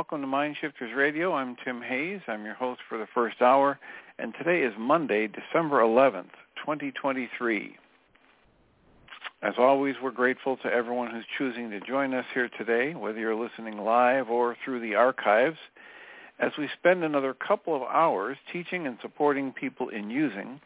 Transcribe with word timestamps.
Welcome 0.00 0.22
to 0.22 0.26
Mind 0.26 0.56
Shifters 0.58 0.96
Radio. 0.96 1.34
I'm 1.34 1.56
Tim 1.62 1.82
Hayes. 1.82 2.22
I'm 2.26 2.42
your 2.46 2.54
host 2.54 2.80
for 2.88 2.96
the 2.96 3.06
first 3.12 3.42
hour, 3.42 3.78
and 4.18 4.32
today 4.38 4.62
is 4.62 4.72
Monday, 4.78 5.28
December 5.28 5.80
11th, 5.80 6.32
2023. 6.56 7.76
As 9.42 9.52
always, 9.58 9.96
we're 10.02 10.10
grateful 10.10 10.56
to 10.56 10.72
everyone 10.72 11.10
who's 11.10 11.26
choosing 11.36 11.68
to 11.68 11.80
join 11.80 12.14
us 12.14 12.24
here 12.32 12.48
today, 12.56 12.94
whether 12.94 13.18
you're 13.18 13.34
listening 13.34 13.76
live 13.76 14.30
or 14.30 14.56
through 14.64 14.80
the 14.80 14.94
archives, 14.94 15.58
as 16.38 16.52
we 16.56 16.66
spend 16.78 17.04
another 17.04 17.34
couple 17.34 17.76
of 17.76 17.82
hours 17.82 18.38
teaching 18.50 18.86
and 18.86 18.96
supporting 19.02 19.52
people 19.52 19.90
in 19.90 20.08
using 20.08 20.62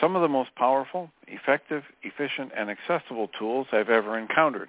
some 0.00 0.14
of 0.14 0.22
the 0.22 0.28
most 0.28 0.54
powerful, 0.54 1.10
effective, 1.26 1.82
efficient, 2.04 2.52
and 2.56 2.70
accessible 2.70 3.28
tools 3.40 3.66
I've 3.72 3.90
ever 3.90 4.16
encountered. 4.16 4.68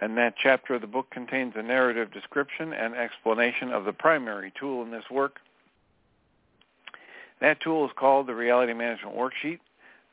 And 0.00 0.16
that 0.16 0.34
chapter 0.42 0.74
of 0.74 0.80
the 0.80 0.86
book 0.86 1.10
contains 1.10 1.54
a 1.56 1.62
narrative 1.62 2.12
description 2.12 2.72
and 2.72 2.94
explanation 2.94 3.72
of 3.72 3.84
the 3.84 3.92
primary 3.92 4.52
tool 4.58 4.82
in 4.82 4.90
this 4.90 5.04
work. 5.10 5.38
That 7.40 7.60
tool 7.60 7.84
is 7.84 7.92
called 7.96 8.26
the 8.26 8.34
Reality 8.34 8.72
Management 8.72 9.16
Worksheet, 9.16 9.60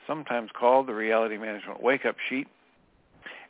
sometimes 0.08 0.50
called 0.58 0.88
the 0.88 0.94
Reality 0.94 1.38
Management 1.38 1.82
Wake-Up 1.82 2.16
Sheet, 2.28 2.48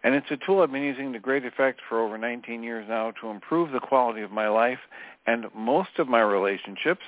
and 0.03 0.15
it's 0.15 0.31
a 0.31 0.37
tool 0.37 0.61
I've 0.61 0.71
been 0.71 0.81
using 0.81 1.13
to 1.13 1.19
great 1.19 1.45
effect 1.45 1.81
for 1.87 1.99
over 1.99 2.17
19 2.17 2.63
years 2.63 2.85
now 2.87 3.11
to 3.21 3.29
improve 3.29 3.71
the 3.71 3.79
quality 3.79 4.21
of 4.21 4.31
my 4.31 4.47
life 4.47 4.79
and 5.27 5.45
most 5.53 5.99
of 5.99 6.07
my 6.07 6.21
relationships 6.21 7.03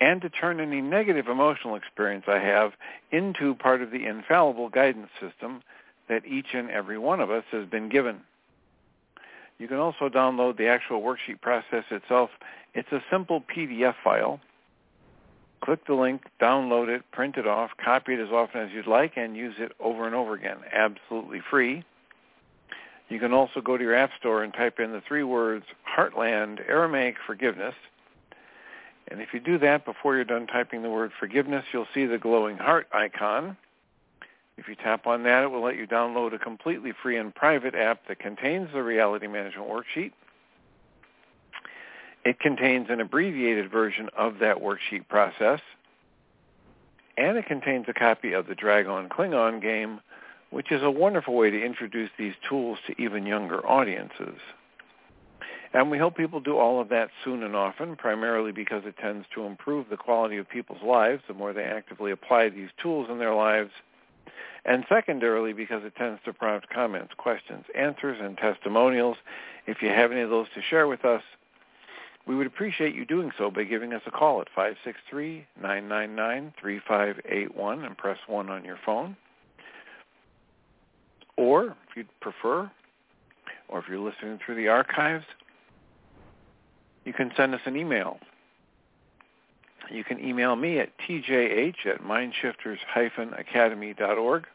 and 0.00 0.20
to 0.22 0.28
turn 0.28 0.60
any 0.60 0.80
negative 0.80 1.28
emotional 1.28 1.76
experience 1.76 2.24
I 2.26 2.38
have 2.38 2.72
into 3.10 3.54
part 3.54 3.82
of 3.82 3.90
the 3.90 4.06
infallible 4.06 4.68
guidance 4.68 5.10
system 5.20 5.62
that 6.10 6.26
each 6.26 6.48
and 6.52 6.68
every 6.70 6.98
one 6.98 7.20
of 7.20 7.30
us 7.30 7.44
has 7.52 7.66
been 7.66 7.88
given. 7.88 8.20
You 9.58 9.68
can 9.68 9.78
also 9.78 10.08
download 10.08 10.58
the 10.58 10.66
actual 10.66 11.00
worksheet 11.00 11.40
process 11.40 11.84
itself. 11.90 12.30
It's 12.74 12.90
a 12.92 13.02
simple 13.10 13.42
PDF 13.42 13.94
file. 14.02 14.40
Click 15.62 15.86
the 15.86 15.94
link, 15.94 16.22
download 16.40 16.88
it, 16.88 17.02
print 17.12 17.36
it 17.36 17.46
off, 17.46 17.70
copy 17.82 18.14
it 18.14 18.20
as 18.20 18.30
often 18.30 18.62
as 18.62 18.72
you'd 18.72 18.86
like, 18.86 19.12
and 19.16 19.36
use 19.36 19.54
it 19.58 19.72
over 19.78 20.06
and 20.06 20.14
over 20.14 20.34
again, 20.34 20.56
absolutely 20.72 21.40
free. 21.48 21.84
You 23.08 23.20
can 23.20 23.32
also 23.32 23.60
go 23.60 23.76
to 23.76 23.82
your 23.82 23.94
app 23.94 24.10
store 24.18 24.42
and 24.42 24.52
type 24.52 24.80
in 24.80 24.92
the 24.92 25.02
three 25.06 25.22
words 25.22 25.66
Heartland 25.96 26.68
Aramaic 26.68 27.16
Forgiveness. 27.26 27.74
And 29.08 29.20
if 29.20 29.28
you 29.34 29.40
do 29.40 29.58
that 29.58 29.84
before 29.84 30.16
you're 30.16 30.24
done 30.24 30.46
typing 30.46 30.82
the 30.82 30.90
word 30.90 31.12
forgiveness, 31.20 31.64
you'll 31.72 31.88
see 31.92 32.06
the 32.06 32.18
glowing 32.18 32.56
heart 32.56 32.88
icon. 32.92 33.56
If 34.60 34.68
you 34.68 34.74
tap 34.74 35.06
on 35.06 35.22
that, 35.22 35.44
it 35.44 35.50
will 35.50 35.62
let 35.62 35.76
you 35.76 35.86
download 35.86 36.34
a 36.34 36.38
completely 36.38 36.92
free 36.92 37.16
and 37.16 37.34
private 37.34 37.74
app 37.74 38.06
that 38.08 38.18
contains 38.18 38.68
the 38.74 38.82
Reality 38.82 39.26
Management 39.26 39.70
Worksheet. 39.70 40.12
It 42.26 42.38
contains 42.40 42.88
an 42.90 43.00
abbreviated 43.00 43.70
version 43.70 44.10
of 44.14 44.40
that 44.40 44.58
worksheet 44.58 45.08
process, 45.08 45.60
and 47.16 47.38
it 47.38 47.46
contains 47.46 47.86
a 47.88 47.94
copy 47.94 48.34
of 48.34 48.48
the 48.48 48.54
Dragon 48.54 49.08
Klingon 49.08 49.62
game, 49.62 50.00
which 50.50 50.70
is 50.70 50.82
a 50.82 50.90
wonderful 50.90 51.34
way 51.34 51.48
to 51.48 51.64
introduce 51.64 52.10
these 52.18 52.34
tools 52.46 52.78
to 52.86 53.00
even 53.00 53.24
younger 53.24 53.66
audiences. 53.66 54.38
And 55.72 55.90
we 55.90 55.96
hope 55.96 56.18
people 56.18 56.40
do 56.40 56.58
all 56.58 56.82
of 56.82 56.90
that 56.90 57.08
soon 57.24 57.42
and 57.42 57.56
often, 57.56 57.96
primarily 57.96 58.52
because 58.52 58.82
it 58.84 58.98
tends 58.98 59.26
to 59.34 59.46
improve 59.46 59.86
the 59.88 59.96
quality 59.96 60.36
of 60.36 60.50
people's 60.50 60.82
lives 60.82 61.22
the 61.26 61.32
more 61.32 61.54
they 61.54 61.64
actively 61.64 62.10
apply 62.10 62.50
these 62.50 62.68
tools 62.82 63.08
in 63.08 63.18
their 63.18 63.34
lives 63.34 63.70
and 64.64 64.84
secondarily 64.88 65.52
because 65.52 65.84
it 65.84 65.94
tends 65.96 66.20
to 66.24 66.32
prompt 66.32 66.68
comments, 66.68 67.14
questions, 67.16 67.64
answers, 67.74 68.18
and 68.20 68.36
testimonials. 68.36 69.16
If 69.66 69.82
you 69.82 69.88
have 69.88 70.12
any 70.12 70.20
of 70.20 70.30
those 70.30 70.46
to 70.54 70.62
share 70.62 70.86
with 70.86 71.04
us, 71.04 71.22
we 72.26 72.36
would 72.36 72.46
appreciate 72.46 72.94
you 72.94 73.04
doing 73.04 73.32
so 73.36 73.50
by 73.50 73.64
giving 73.64 73.92
us 73.92 74.02
a 74.06 74.10
call 74.10 74.40
at 74.40 74.48
563-999-3581 75.60 77.86
and 77.86 77.96
press 77.96 78.18
1 78.26 78.50
on 78.50 78.64
your 78.64 78.78
phone. 78.84 79.16
Or, 81.36 81.76
if 81.88 81.96
you'd 81.96 82.20
prefer, 82.20 82.70
or 83.68 83.78
if 83.78 83.86
you're 83.88 83.98
listening 83.98 84.38
through 84.44 84.56
the 84.56 84.68
archives, 84.68 85.24
you 87.04 87.14
can 87.14 87.32
send 87.36 87.54
us 87.54 87.62
an 87.64 87.76
email 87.76 88.20
you 89.92 90.04
can 90.04 90.24
email 90.24 90.56
me 90.56 90.78
at 90.78 90.96
tjh 90.98 91.86
at 91.86 92.02
mindshifters-academy.org. 92.02 94.46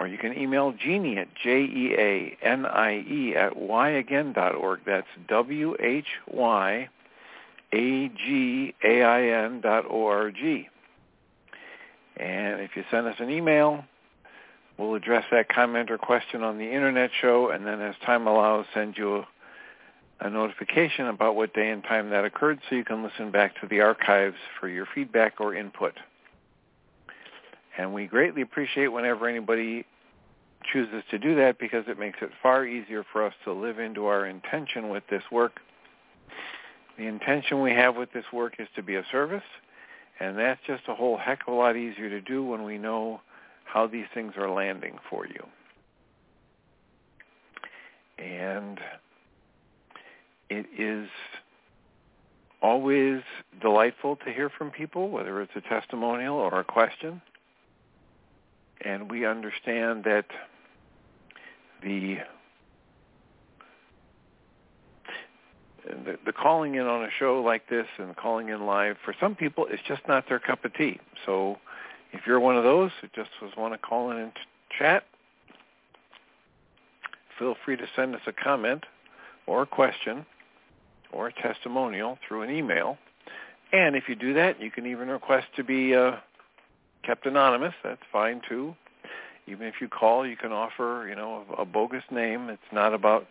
Or 0.00 0.06
you 0.08 0.16
can 0.18 0.36
email 0.36 0.72
Jeanie 0.72 1.18
at 1.18 1.28
J-E-A-N-I-E 1.44 3.36
at 3.36 3.52
whyagain.org. 3.52 4.80
That's 4.84 5.06
W-H-Y-A-G-A-I-N 5.28 6.90
dot 9.60 9.84
O-R-G. 9.88 10.68
And 12.16 12.60
if 12.60 12.74
you 12.74 12.82
send 12.90 13.06
us 13.06 13.14
an 13.20 13.30
email, 13.30 13.84
we'll 14.76 14.96
address 14.96 15.24
that 15.30 15.48
comment 15.48 15.88
or 15.90 15.98
question 15.98 16.42
on 16.42 16.58
the 16.58 16.68
Internet 16.68 17.12
show, 17.20 17.50
and 17.50 17.64
then 17.64 17.80
as 17.80 17.94
time 18.04 18.26
allows, 18.26 18.66
send 18.74 18.98
you 18.98 19.24
a 20.22 20.26
a 20.26 20.30
notification 20.30 21.06
about 21.06 21.34
what 21.36 21.52
day 21.52 21.70
and 21.70 21.82
time 21.82 22.10
that 22.10 22.24
occurred 22.24 22.60
so 22.68 22.76
you 22.76 22.84
can 22.84 23.02
listen 23.02 23.30
back 23.30 23.60
to 23.60 23.66
the 23.66 23.80
archives 23.80 24.36
for 24.58 24.68
your 24.68 24.86
feedback 24.94 25.40
or 25.40 25.54
input. 25.54 25.94
And 27.76 27.92
we 27.92 28.06
greatly 28.06 28.42
appreciate 28.42 28.88
whenever 28.88 29.26
anybody 29.28 29.84
chooses 30.72 31.02
to 31.10 31.18
do 31.18 31.34
that 31.36 31.58
because 31.58 31.84
it 31.88 31.98
makes 31.98 32.18
it 32.22 32.30
far 32.42 32.64
easier 32.66 33.04
for 33.12 33.24
us 33.24 33.34
to 33.44 33.52
live 33.52 33.78
into 33.78 34.06
our 34.06 34.26
intention 34.26 34.90
with 34.90 35.02
this 35.10 35.22
work. 35.32 35.60
The 36.98 37.06
intention 37.06 37.62
we 37.62 37.72
have 37.72 37.96
with 37.96 38.12
this 38.12 38.26
work 38.32 38.56
is 38.58 38.68
to 38.76 38.82
be 38.82 38.94
of 38.94 39.04
service, 39.10 39.42
and 40.20 40.38
that's 40.38 40.60
just 40.66 40.82
a 40.88 40.94
whole 40.94 41.16
heck 41.16 41.40
of 41.48 41.54
a 41.54 41.56
lot 41.56 41.76
easier 41.76 42.10
to 42.10 42.20
do 42.20 42.44
when 42.44 42.64
we 42.64 42.78
know 42.78 43.20
how 43.64 43.86
these 43.86 44.06
things 44.14 44.34
are 44.36 44.50
landing 44.50 44.98
for 45.08 45.26
you. 45.26 45.44
And 48.18 48.78
it 50.58 50.66
is 50.78 51.08
always 52.60 53.22
delightful 53.60 54.16
to 54.16 54.32
hear 54.32 54.48
from 54.48 54.70
people, 54.70 55.08
whether 55.08 55.40
it's 55.40 55.52
a 55.56 55.60
testimonial 55.60 56.36
or 56.36 56.60
a 56.60 56.64
question. 56.64 57.20
and 58.84 59.10
we 59.10 59.24
understand 59.26 60.04
that 60.04 60.26
the 61.82 62.18
the, 65.84 66.16
the 66.24 66.32
calling 66.32 66.76
in 66.76 66.86
on 66.86 67.04
a 67.04 67.08
show 67.18 67.42
like 67.42 67.68
this 67.68 67.86
and 67.98 68.14
calling 68.14 68.48
in 68.50 68.66
live 68.66 68.96
for 69.04 69.14
some 69.20 69.34
people 69.34 69.66
is 69.66 69.80
just 69.86 70.06
not 70.06 70.28
their 70.28 70.38
cup 70.38 70.64
of 70.64 70.72
tea. 70.74 71.00
So 71.26 71.58
if 72.12 72.20
you're 72.24 72.38
one 72.38 72.56
of 72.56 72.62
those 72.62 72.92
who 73.00 73.08
just 73.14 73.30
was 73.40 73.50
want 73.56 73.74
to 73.74 73.78
call 73.78 74.12
in 74.12 74.18
and 74.18 74.32
chat, 74.78 75.04
feel 77.36 77.56
free 77.64 77.76
to 77.76 77.86
send 77.96 78.14
us 78.14 78.20
a 78.28 78.32
comment 78.32 78.84
or 79.46 79.62
a 79.62 79.66
question 79.66 80.24
or 81.12 81.28
a 81.28 81.32
testimonial 81.32 82.18
through 82.26 82.42
an 82.42 82.50
email. 82.50 82.98
And 83.72 83.96
if 83.96 84.04
you 84.08 84.14
do 84.14 84.34
that, 84.34 84.60
you 84.60 84.70
can 84.70 84.86
even 84.86 85.08
request 85.08 85.46
to 85.56 85.64
be 85.64 85.94
uh, 85.94 86.16
kept 87.02 87.26
anonymous. 87.26 87.74
That's 87.82 88.02
fine 88.10 88.42
too. 88.48 88.74
Even 89.46 89.66
if 89.66 89.74
you 89.80 89.88
call, 89.88 90.26
you 90.26 90.36
can 90.36 90.52
offer, 90.52 91.06
you 91.08 91.16
know, 91.16 91.44
a, 91.58 91.62
a 91.62 91.64
bogus 91.64 92.04
name. 92.10 92.48
It's 92.48 92.62
not 92.72 92.94
about 92.94 93.26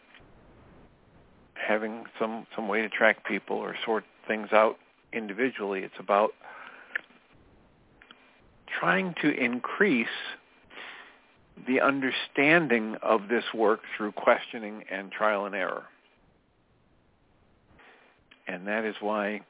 having 1.56 2.06
some 2.20 2.48
some 2.56 2.68
way 2.68 2.82
to 2.82 2.90
track 2.90 3.26
people 3.26 3.58
or 3.58 3.76
sort 3.86 4.04
things 4.28 4.50
out 4.52 4.78
individually. 5.14 5.82
It's 5.82 6.00
about 6.00 6.32
trying 8.80 9.14
to 9.22 9.30
increase 9.30 10.08
the 11.68 11.82
understanding 11.82 12.96
of 13.02 13.28
this 13.28 13.44
work 13.54 13.82
through 13.96 14.14
questioning 14.14 14.84
and 14.90 15.12
trial 15.12 15.46
and 15.46 15.54
error. 15.54 15.84
And 18.48 18.68
that 18.68 18.86
is 18.86 18.96
why 19.00 19.42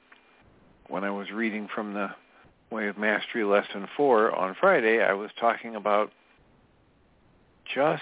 when 0.87 1.03
I 1.03 1.11
was 1.11 1.31
reading 1.31 1.67
from 1.73 1.93
the 1.93 2.09
Way 2.69 2.87
of 2.87 2.97
Mastery 2.97 3.43
Lesson 3.43 3.87
4 3.97 4.35
on 4.35 4.55
Friday, 4.59 5.01
I 5.01 5.13
was 5.13 5.29
talking 5.39 5.75
about 5.75 6.11
just 7.73 8.01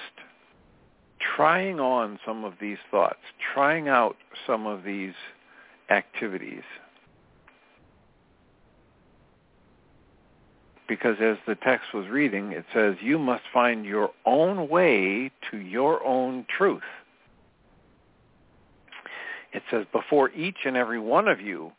trying 1.36 1.80
on 1.80 2.20
some 2.26 2.44
of 2.44 2.54
these 2.60 2.78
thoughts, 2.90 3.20
trying 3.54 3.88
out 3.88 4.16
some 4.48 4.66
of 4.66 4.84
these 4.84 5.14
activities. 5.90 6.64
Because 10.88 11.18
as 11.22 11.38
the 11.48 11.56
text 11.56 11.94
was 11.94 12.08
reading, 12.08 12.52
it 12.52 12.66
says, 12.74 12.96
you 13.02 13.20
must 13.20 13.44
find 13.54 13.86
your 13.86 14.10
own 14.26 14.70
way 14.70 15.32
to 15.52 15.58
your 15.58 16.04
own 16.04 16.46
truth. 16.58 16.82
It 19.52 19.64
says, 19.72 19.86
before 19.92 20.30
each 20.32 20.58
and 20.66 20.78
every 20.78 21.00
one 21.00 21.28
of 21.28 21.42
you 21.42 21.72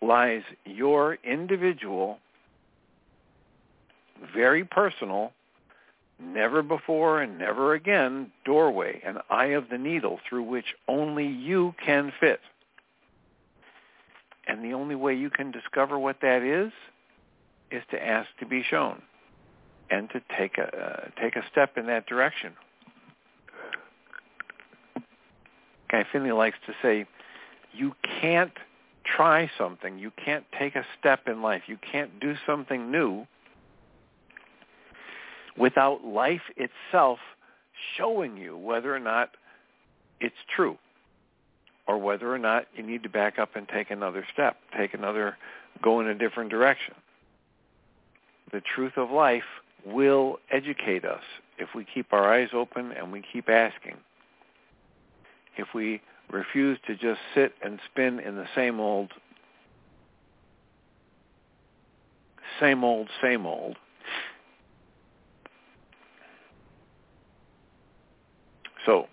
lies 0.00 0.42
your 0.64 1.18
individual, 1.24 2.18
very 4.34 4.64
personal, 4.64 5.32
never 6.20 6.62
before 6.62 7.20
and 7.20 7.38
never 7.38 7.74
again 7.74 8.30
doorway, 8.44 9.00
an 9.04 9.18
eye 9.30 9.46
of 9.46 9.68
the 9.70 9.78
needle 9.78 10.20
through 10.28 10.44
which 10.44 10.74
only 10.88 11.26
you 11.26 11.74
can 11.84 12.12
fit. 12.20 12.40
And 14.46 14.64
the 14.64 14.74
only 14.74 14.94
way 14.94 15.14
you 15.14 15.30
can 15.30 15.50
discover 15.50 15.98
what 15.98 16.20
that 16.20 16.42
is 16.42 16.72
is 17.70 17.82
to 17.90 18.06
ask 18.06 18.28
to 18.38 18.46
be 18.46 18.62
shown 18.62 19.02
and 19.90 20.08
to 20.10 20.20
take 20.36 20.58
a 20.58 20.64
uh, 20.64 21.20
take 21.20 21.36
a 21.36 21.42
step 21.50 21.76
in 21.76 21.86
that 21.86 22.06
direction. 22.06 22.52
Guy 25.90 26.04
Finley 26.10 26.32
likes 26.32 26.56
to 26.66 26.72
say, 26.82 27.06
you 27.72 27.92
can't 28.20 28.52
try 29.04 29.50
something, 29.58 29.98
you 29.98 30.10
can't 30.22 30.44
take 30.58 30.76
a 30.76 30.84
step 30.98 31.28
in 31.28 31.42
life, 31.42 31.62
you 31.66 31.78
can't 31.90 32.20
do 32.20 32.34
something 32.46 32.90
new 32.90 33.26
without 35.56 36.04
life 36.04 36.42
itself 36.56 37.18
showing 37.96 38.36
you 38.36 38.56
whether 38.56 38.94
or 38.94 39.00
not 39.00 39.30
it's 40.20 40.34
true 40.54 40.78
or 41.86 41.98
whether 41.98 42.32
or 42.32 42.38
not 42.38 42.66
you 42.74 42.82
need 42.82 43.02
to 43.02 43.08
back 43.08 43.38
up 43.38 43.56
and 43.56 43.68
take 43.68 43.90
another 43.90 44.26
step, 44.32 44.56
take 44.76 44.94
another, 44.94 45.36
go 45.82 46.00
in 46.00 46.06
a 46.06 46.14
different 46.14 46.50
direction. 46.50 46.94
The 48.52 48.62
truth 48.74 48.92
of 48.96 49.10
life 49.10 49.44
will 49.84 50.38
educate 50.50 51.04
us 51.04 51.22
if 51.58 51.68
we 51.74 51.84
keep 51.84 52.12
our 52.12 52.32
eyes 52.32 52.48
open 52.54 52.92
and 52.92 53.12
we 53.12 53.22
keep 53.32 53.48
asking. 53.48 53.96
If 55.56 55.68
we 55.74 56.00
refuse 56.30 56.78
to 56.86 56.94
just 56.94 57.20
sit 57.34 57.52
and 57.62 57.78
spin 57.90 58.18
in 58.18 58.36
the 58.36 58.46
same 58.54 58.80
old, 58.80 59.12
same 62.60 62.84
old, 62.84 63.08
same 63.22 63.46
old, 63.46 63.76
So, 68.86 69.08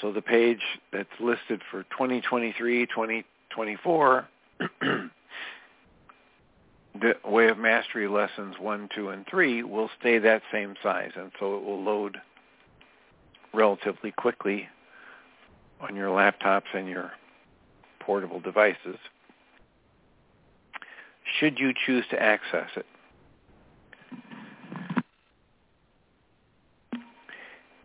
So 0.00 0.12
the 0.12 0.22
page 0.22 0.60
that's 0.92 1.08
listed 1.20 1.62
for 1.70 1.82
2023, 1.84 2.86
2024 2.86 4.28
the 7.00 7.14
Way 7.24 7.48
of 7.48 7.58
Mastery 7.58 8.08
lessons 8.08 8.56
1, 8.58 8.88
2, 8.94 9.08
and 9.10 9.26
3 9.26 9.62
will 9.64 9.90
stay 9.98 10.18
that 10.18 10.42
same 10.52 10.74
size, 10.82 11.10
and 11.16 11.32
so 11.38 11.56
it 11.56 11.64
will 11.64 11.82
load 11.82 12.20
relatively 13.52 14.12
quickly 14.12 14.68
on 15.80 15.96
your 15.96 16.08
laptops 16.08 16.72
and 16.72 16.88
your 16.88 17.12
portable 18.04 18.40
devices 18.40 18.96
should 21.38 21.58
you 21.58 21.72
choose 21.86 22.04
to 22.10 22.20
access 22.20 22.68
it. 22.76 22.86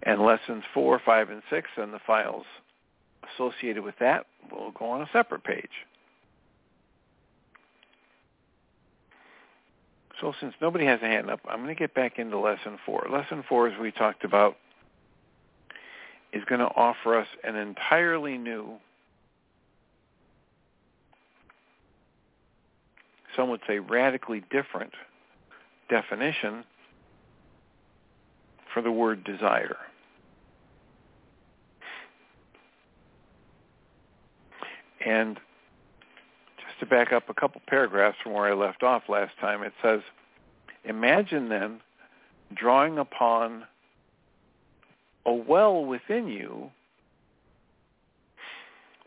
And 0.03 0.21
lessons 0.21 0.63
4, 0.73 1.01
5, 1.05 1.29
and 1.29 1.41
6 1.49 1.69
and 1.77 1.93
the 1.93 1.99
files 2.05 2.45
associated 3.35 3.83
with 3.83 3.95
that 3.99 4.25
will 4.51 4.71
go 4.71 4.89
on 4.89 5.01
a 5.01 5.09
separate 5.11 5.43
page. 5.43 5.69
So 10.19 10.33
since 10.39 10.53
nobody 10.59 10.85
has 10.85 10.99
a 11.01 11.05
hand 11.05 11.29
up, 11.29 11.39
I'm 11.47 11.63
going 11.63 11.73
to 11.73 11.79
get 11.79 11.93
back 11.93 12.19
into 12.19 12.37
lesson 12.37 12.77
four. 12.85 13.07
Lesson 13.09 13.43
four, 13.47 13.67
as 13.69 13.79
we 13.79 13.91
talked 13.91 14.25
about, 14.25 14.57
is 16.33 16.43
going 16.45 16.59
to 16.59 16.67
offer 16.67 17.17
us 17.17 17.27
an 17.43 17.55
entirely 17.55 18.37
new, 18.37 18.73
some 23.39 23.49
would 23.49 23.61
say 23.65 23.79
radically 23.79 24.43
different 24.51 24.91
definition 25.89 26.65
for 28.73 28.81
the 28.81 28.91
word 28.91 29.23
desire. 29.23 29.77
And 35.05 35.39
just 36.57 36.79
to 36.81 36.85
back 36.85 37.13
up 37.13 37.29
a 37.29 37.33
couple 37.33 37.61
paragraphs 37.65 38.17
from 38.21 38.33
where 38.33 38.51
I 38.51 38.53
left 38.53 38.83
off 38.83 39.03
last 39.07 39.31
time, 39.39 39.63
it 39.63 39.71
says, 39.81 40.01
imagine 40.83 41.47
then 41.47 41.79
drawing 42.53 42.97
upon 42.97 43.63
a 45.25 45.31
well 45.31 45.85
within 45.85 46.27
you 46.27 46.71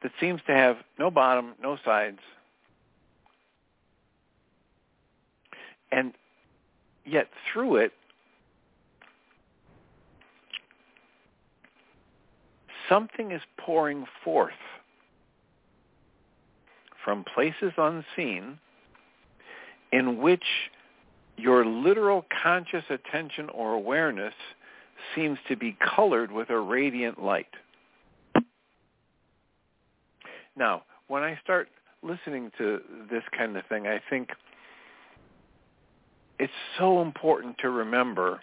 that 0.03 0.13
seems 0.19 0.41
to 0.47 0.53
have 0.53 0.79
no 0.99 1.11
bottom, 1.11 1.53
no 1.63 1.77
sides, 1.85 2.21
and 5.93 6.15
yet 7.05 7.29
through 7.53 7.77
it, 7.77 7.93
something 12.89 13.31
is 13.31 13.43
pouring 13.59 14.07
forth 14.25 14.53
from 17.05 17.25
places 17.35 17.73
unseen 17.77 18.59
in 19.93 20.19
which 20.19 20.45
your 21.37 21.65
literal 21.65 22.25
conscious 22.43 22.85
attention 22.89 23.49
or 23.51 23.75
awareness 23.75 24.35
seems 25.15 25.39
to 25.49 25.57
be 25.57 25.77
colored 25.95 26.31
with 26.31 26.51
a 26.51 26.59
radiant 26.59 27.23
light. 27.23 27.47
Now, 30.57 30.83
when 31.09 31.23
I 31.23 31.39
start 31.43 31.69
listening 32.03 32.51
to 32.59 32.81
this 33.11 33.23
kind 33.37 33.57
of 33.57 33.65
thing, 33.67 33.87
I 33.87 34.01
think 34.11 34.29
it's 36.43 36.53
so 36.77 37.01
important 37.01 37.57
to 37.59 37.71
remember 37.71 38.41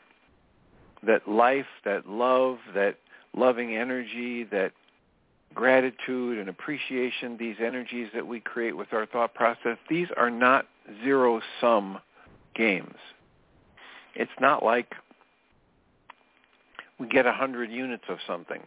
that 1.03 1.27
life, 1.27 1.65
that 1.84 2.08
love, 2.08 2.58
that 2.74 2.96
loving 3.36 3.75
energy, 3.75 4.46
that 4.46 4.72
gratitude 5.53 6.38
and 6.38 6.48
appreciation, 6.48 7.36
these 7.38 7.58
energies 7.60 8.08
that 8.15 8.25
we 8.25 8.39
create 8.39 8.77
with 8.77 8.94
our 8.94 9.06
thought 9.06 9.34
process, 9.34 9.77
these 9.89 10.08
are 10.15 10.29
not 10.29 10.65
zero-sum 11.03 12.00
games. 12.56 12.96
It's 14.15 14.32
not 14.39 14.63
like 14.63 14.96
we 17.00 17.08
get 17.08 17.25
100 17.25 17.70
units 17.70 18.06
of 18.08 18.20
something. 18.25 18.62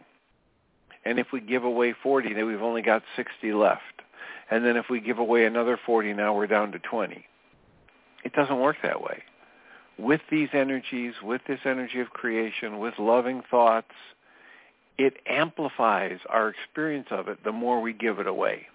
And 1.05 1.17
if 1.17 1.31
we 1.33 1.41
give 1.41 1.63
away 1.63 1.95
40, 2.03 2.35
then 2.35 2.45
we've 2.45 2.61
only 2.61 2.83
got 2.83 3.01
60 3.15 3.51
left. 3.53 3.81
And 4.51 4.63
then 4.63 4.77
if 4.77 4.91
we 4.91 4.99
give 4.99 5.17
away 5.17 5.45
another 5.45 5.79
40, 5.83 6.13
now 6.13 6.35
we're 6.35 6.45
down 6.45 6.71
to 6.73 6.77
20. 6.77 7.25
It 8.23 8.33
doesn't 8.33 8.59
work 8.59 8.77
that 8.83 9.01
way. 9.01 9.23
With 9.97 10.21
these 10.31 10.49
energies, 10.53 11.13
with 11.21 11.41
this 11.47 11.59
energy 11.65 11.99
of 11.99 12.09
creation, 12.09 12.79
with 12.79 12.97
loving 12.97 13.43
thoughts, 13.49 13.91
it 14.97 15.17
amplifies 15.27 16.19
our 16.29 16.49
experience 16.49 17.07
of 17.11 17.27
it 17.27 17.43
the 17.43 17.51
more 17.51 17.81
we 17.81 17.93
give 17.93 18.19
it 18.19 18.27
away. 18.27 18.67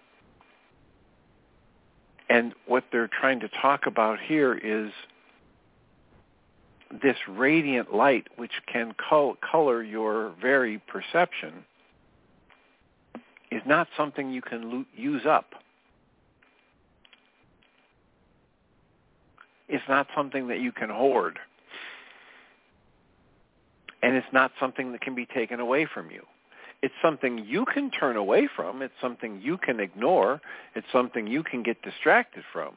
And 2.28 2.54
what 2.66 2.84
they're 2.92 3.08
trying 3.08 3.40
to 3.40 3.48
talk 3.48 3.86
about 3.86 4.18
here 4.20 4.54
is 4.54 4.92
this 7.02 7.16
radiant 7.28 7.94
light 7.94 8.28
which 8.36 8.52
can 8.66 8.94
color 8.94 9.82
your 9.82 10.34
very 10.40 10.78
perception 10.78 11.64
is 13.50 13.62
not 13.66 13.88
something 13.96 14.30
you 14.30 14.42
can 14.42 14.86
use 14.94 15.22
up. 15.26 15.54
It's 19.68 19.84
not 19.88 20.06
something 20.14 20.48
that 20.48 20.60
you 20.60 20.72
can 20.72 20.90
hoard. 20.90 21.38
And 24.02 24.14
it's 24.14 24.32
not 24.32 24.52
something 24.60 24.92
that 24.92 25.00
can 25.00 25.14
be 25.14 25.26
taken 25.26 25.60
away 25.60 25.86
from 25.92 26.10
you. 26.10 26.24
It's 26.82 26.94
something 27.02 27.44
you 27.44 27.64
can 27.64 27.90
turn 27.90 28.16
away 28.16 28.48
from. 28.54 28.82
It's 28.82 28.94
something 29.00 29.40
you 29.42 29.58
can 29.58 29.80
ignore. 29.80 30.40
It's 30.74 30.86
something 30.92 31.26
you 31.26 31.42
can 31.42 31.62
get 31.62 31.82
distracted 31.82 32.44
from. 32.52 32.76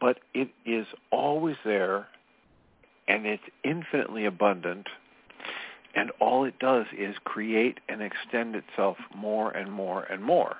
But 0.00 0.18
it 0.34 0.50
is 0.66 0.86
always 1.10 1.56
there 1.64 2.08
and 3.06 3.26
it's 3.26 3.42
infinitely 3.62 4.24
abundant 4.24 4.88
and 5.94 6.10
all 6.20 6.44
it 6.44 6.58
does 6.58 6.86
is 6.96 7.16
create 7.24 7.78
and 7.88 8.02
extend 8.02 8.56
itself 8.56 8.96
more 9.14 9.50
and 9.50 9.70
more 9.70 10.04
and 10.04 10.22
more. 10.22 10.56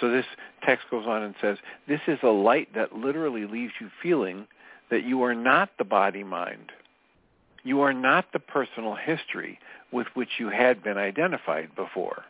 So 0.00 0.10
this 0.10 0.26
text 0.64 0.86
goes 0.90 1.06
on 1.06 1.22
and 1.22 1.34
says, 1.40 1.58
this 1.86 2.00
is 2.06 2.18
a 2.22 2.28
light 2.28 2.74
that 2.74 2.96
literally 2.96 3.46
leaves 3.46 3.72
you 3.80 3.90
feeling 4.02 4.46
that 4.90 5.04
you 5.04 5.22
are 5.22 5.34
not 5.34 5.70
the 5.78 5.84
body-mind. 5.84 6.72
You 7.62 7.80
are 7.80 7.92
not 7.92 8.32
the 8.32 8.38
personal 8.38 8.94
history 8.94 9.58
with 9.92 10.06
which 10.14 10.30
you 10.38 10.50
had 10.50 10.82
been 10.82 10.98
identified 10.98 11.74
before. 11.74 12.24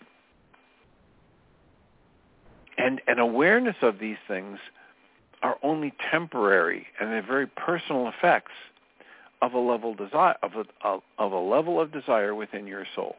And 2.77 3.01
an 3.07 3.19
awareness 3.19 3.77
of 3.83 3.99
these 3.99 4.17
things 4.29 4.59
are 5.43 5.59
only 5.63 5.93
temporary 6.11 6.87
and 6.99 7.11
they're 7.11 7.23
very 7.23 7.47
personal 7.47 8.09
effects 8.09 8.53
of 9.43 9.53
a 9.53 9.59
level 9.59 9.95
desire 9.95 10.37
of 10.43 10.53
a, 10.55 10.99
of 11.19 11.33
a 11.33 11.39
level 11.39 11.81
of 11.81 11.93
desire 11.93 12.35
within 12.35 12.67
your 12.67 12.87
soul. 12.95 13.17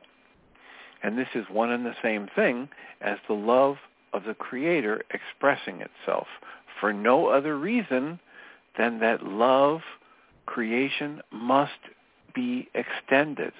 And 1.03 1.17
this 1.17 1.27
is 1.35 1.45
one 1.51 1.71
and 1.71 1.85
the 1.85 1.95
same 2.01 2.27
thing 2.35 2.69
as 3.01 3.17
the 3.27 3.35
love 3.35 3.77
of 4.13 4.23
the 4.23 4.33
Creator 4.33 5.03
expressing 5.11 5.81
itself 5.81 6.27
for 6.79 6.93
no 6.93 7.27
other 7.27 7.57
reason 7.57 8.19
than 8.77 8.99
that 8.99 9.23
love 9.23 9.81
creation 10.45 11.21
must 11.31 11.71
be 12.33 12.69
extended. 12.73 13.53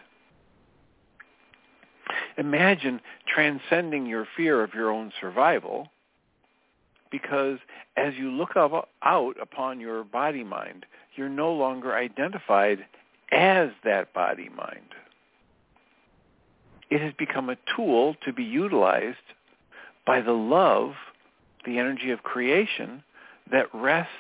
Imagine 2.38 3.00
transcending 3.28 4.06
your 4.06 4.28
fear 4.36 4.62
of 4.64 4.74
your 4.74 4.92
own 4.92 5.12
survival 5.20 5.88
because 7.12 7.60
as 7.96 8.14
you 8.16 8.30
look 8.30 8.52
out 8.58 9.38
upon 9.42 9.80
your 9.80 10.04
body-mind, 10.04 10.86
you're 11.16 11.30
no 11.30 11.54
longer 11.54 11.96
identified 11.96 12.86
as 13.32 13.70
that 13.86 14.14
body-mind. 14.14 14.94
It 16.90 17.02
has 17.02 17.14
become 17.18 17.50
a 17.50 17.58
tool 17.76 18.16
to 18.26 18.34
be 18.34 18.44
utilized 18.44 19.18
by 20.06 20.22
the 20.22 20.32
love, 20.32 20.94
the 21.66 21.80
energy 21.80 22.12
of 22.12 22.24
creation, 22.24 23.04
that 23.52 23.74
rests 23.74 24.12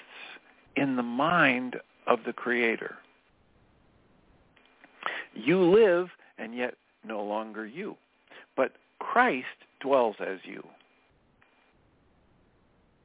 in 0.76 0.96
the 0.96 1.04
mind 1.04 1.78
of 2.08 2.20
the 2.26 2.34
Creator. 2.34 2.96
You 5.34 5.62
live, 5.62 6.10
and 6.38 6.56
yet 6.56 6.76
no 7.04 7.24
longer 7.24 7.66
you. 7.66 7.96
But 8.56 8.74
Christ 9.00 9.46
dwells 9.80 10.16
as 10.20 10.40
you. 10.44 10.64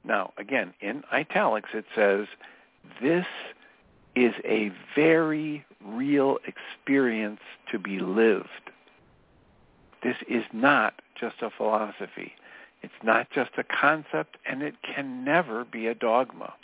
Now, 0.05 0.33
again, 0.39 0.73
in 0.81 1.03
italics 1.13 1.71
it 1.75 1.85
says, 1.95 2.27
this 3.03 3.27
is 4.17 4.33
a 4.45 4.73
very 4.95 5.65
real 5.85 6.39
experience 6.47 7.41
to 7.71 7.79
be 7.79 8.01
lived. 8.01 8.49
This 10.03 10.17
is 10.29 10.45
not 10.53 10.95
just 11.19 11.37
a 11.43 11.51
philosophy. 11.51 12.33
It's 12.83 12.93
not 13.03 13.31
just 13.31 13.51
a 13.59 13.65
concept, 13.65 14.37
and 14.47 14.63
it 14.63 14.75
can 14.83 15.25
never 15.25 15.65
be 15.65 15.87
a 15.87 15.95
dogma. 15.95 16.55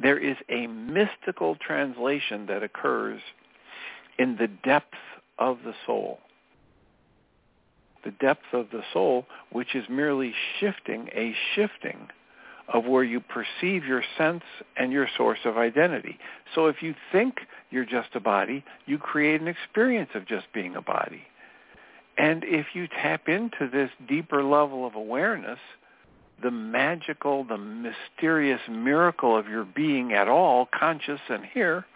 There 0.00 0.18
is 0.18 0.36
a 0.48 0.66
mystical 0.68 1.56
translation 1.56 2.46
that 2.46 2.62
occurs 2.62 3.20
in 4.18 4.36
the 4.36 4.46
depth 4.46 4.94
of 5.38 5.58
the 5.64 5.74
soul. 5.86 6.20
The 8.04 8.12
depth 8.12 8.52
of 8.52 8.70
the 8.70 8.82
soul, 8.92 9.26
which 9.50 9.74
is 9.74 9.84
merely 9.88 10.32
shifting 10.60 11.08
a 11.14 11.34
shifting 11.54 12.08
of 12.72 12.84
where 12.84 13.02
you 13.02 13.20
perceive 13.20 13.84
your 13.84 14.04
sense 14.16 14.44
and 14.76 14.92
your 14.92 15.08
source 15.16 15.38
of 15.44 15.56
identity. 15.56 16.18
So 16.54 16.66
if 16.66 16.82
you 16.82 16.94
think 17.10 17.40
you're 17.70 17.84
just 17.84 18.14
a 18.14 18.20
body, 18.20 18.64
you 18.86 18.98
create 18.98 19.40
an 19.40 19.48
experience 19.48 20.10
of 20.14 20.26
just 20.26 20.46
being 20.52 20.76
a 20.76 20.82
body. 20.82 21.22
And 22.18 22.42
if 22.44 22.66
you 22.74 22.88
tap 22.88 23.28
into 23.28 23.70
this 23.72 23.90
deeper 24.08 24.42
level 24.42 24.84
of 24.84 24.96
awareness, 24.96 25.60
the 26.42 26.50
magical, 26.50 27.44
the 27.44 27.56
mysterious 27.56 28.60
miracle 28.68 29.36
of 29.36 29.46
your 29.46 29.64
being 29.64 30.12
at 30.12 30.26
all, 30.26 30.68
conscious 30.78 31.20
and 31.28 31.44
here, 31.44 31.86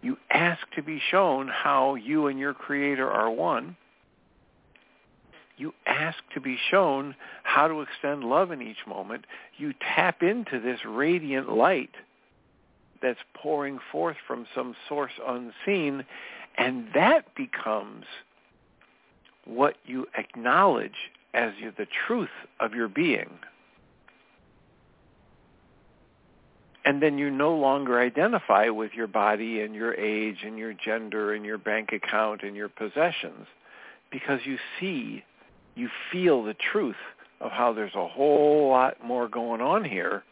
you 0.00 0.16
ask 0.30 0.60
to 0.76 0.82
be 0.82 1.00
shown 1.10 1.48
how 1.48 1.96
you 1.96 2.28
and 2.28 2.38
your 2.38 2.54
Creator 2.54 3.10
are 3.10 3.30
one. 3.30 3.76
You 5.56 5.72
ask 5.86 6.18
to 6.34 6.40
be 6.40 6.56
shown 6.70 7.16
how 7.42 7.66
to 7.66 7.80
extend 7.80 8.22
love 8.22 8.52
in 8.52 8.62
each 8.62 8.86
moment. 8.86 9.24
You 9.56 9.72
tap 9.94 10.22
into 10.22 10.60
this 10.60 10.80
radiant 10.86 11.48
light 11.48 11.94
that's 13.04 13.20
pouring 13.34 13.78
forth 13.92 14.16
from 14.26 14.46
some 14.54 14.74
source 14.88 15.12
unseen, 15.28 16.06
and 16.56 16.86
that 16.94 17.34
becomes 17.34 18.06
what 19.44 19.76
you 19.84 20.06
acknowledge 20.16 21.10
as 21.34 21.52
you, 21.60 21.70
the 21.76 21.86
truth 22.06 22.30
of 22.60 22.72
your 22.72 22.88
being. 22.88 23.28
And 26.86 27.02
then 27.02 27.18
you 27.18 27.30
no 27.30 27.54
longer 27.54 28.00
identify 28.00 28.70
with 28.70 28.92
your 28.94 29.06
body 29.06 29.60
and 29.60 29.74
your 29.74 29.92
age 29.94 30.38
and 30.42 30.58
your 30.58 30.72
gender 30.72 31.34
and 31.34 31.44
your 31.44 31.58
bank 31.58 31.90
account 31.92 32.42
and 32.42 32.56
your 32.56 32.70
possessions 32.70 33.46
because 34.10 34.40
you 34.44 34.56
see, 34.80 35.24
you 35.74 35.90
feel 36.10 36.42
the 36.42 36.54
truth 36.54 36.96
of 37.40 37.50
how 37.50 37.74
there's 37.74 37.94
a 37.94 38.08
whole 38.08 38.70
lot 38.70 39.04
more 39.04 39.28
going 39.28 39.60
on 39.60 39.84
here 39.84 40.22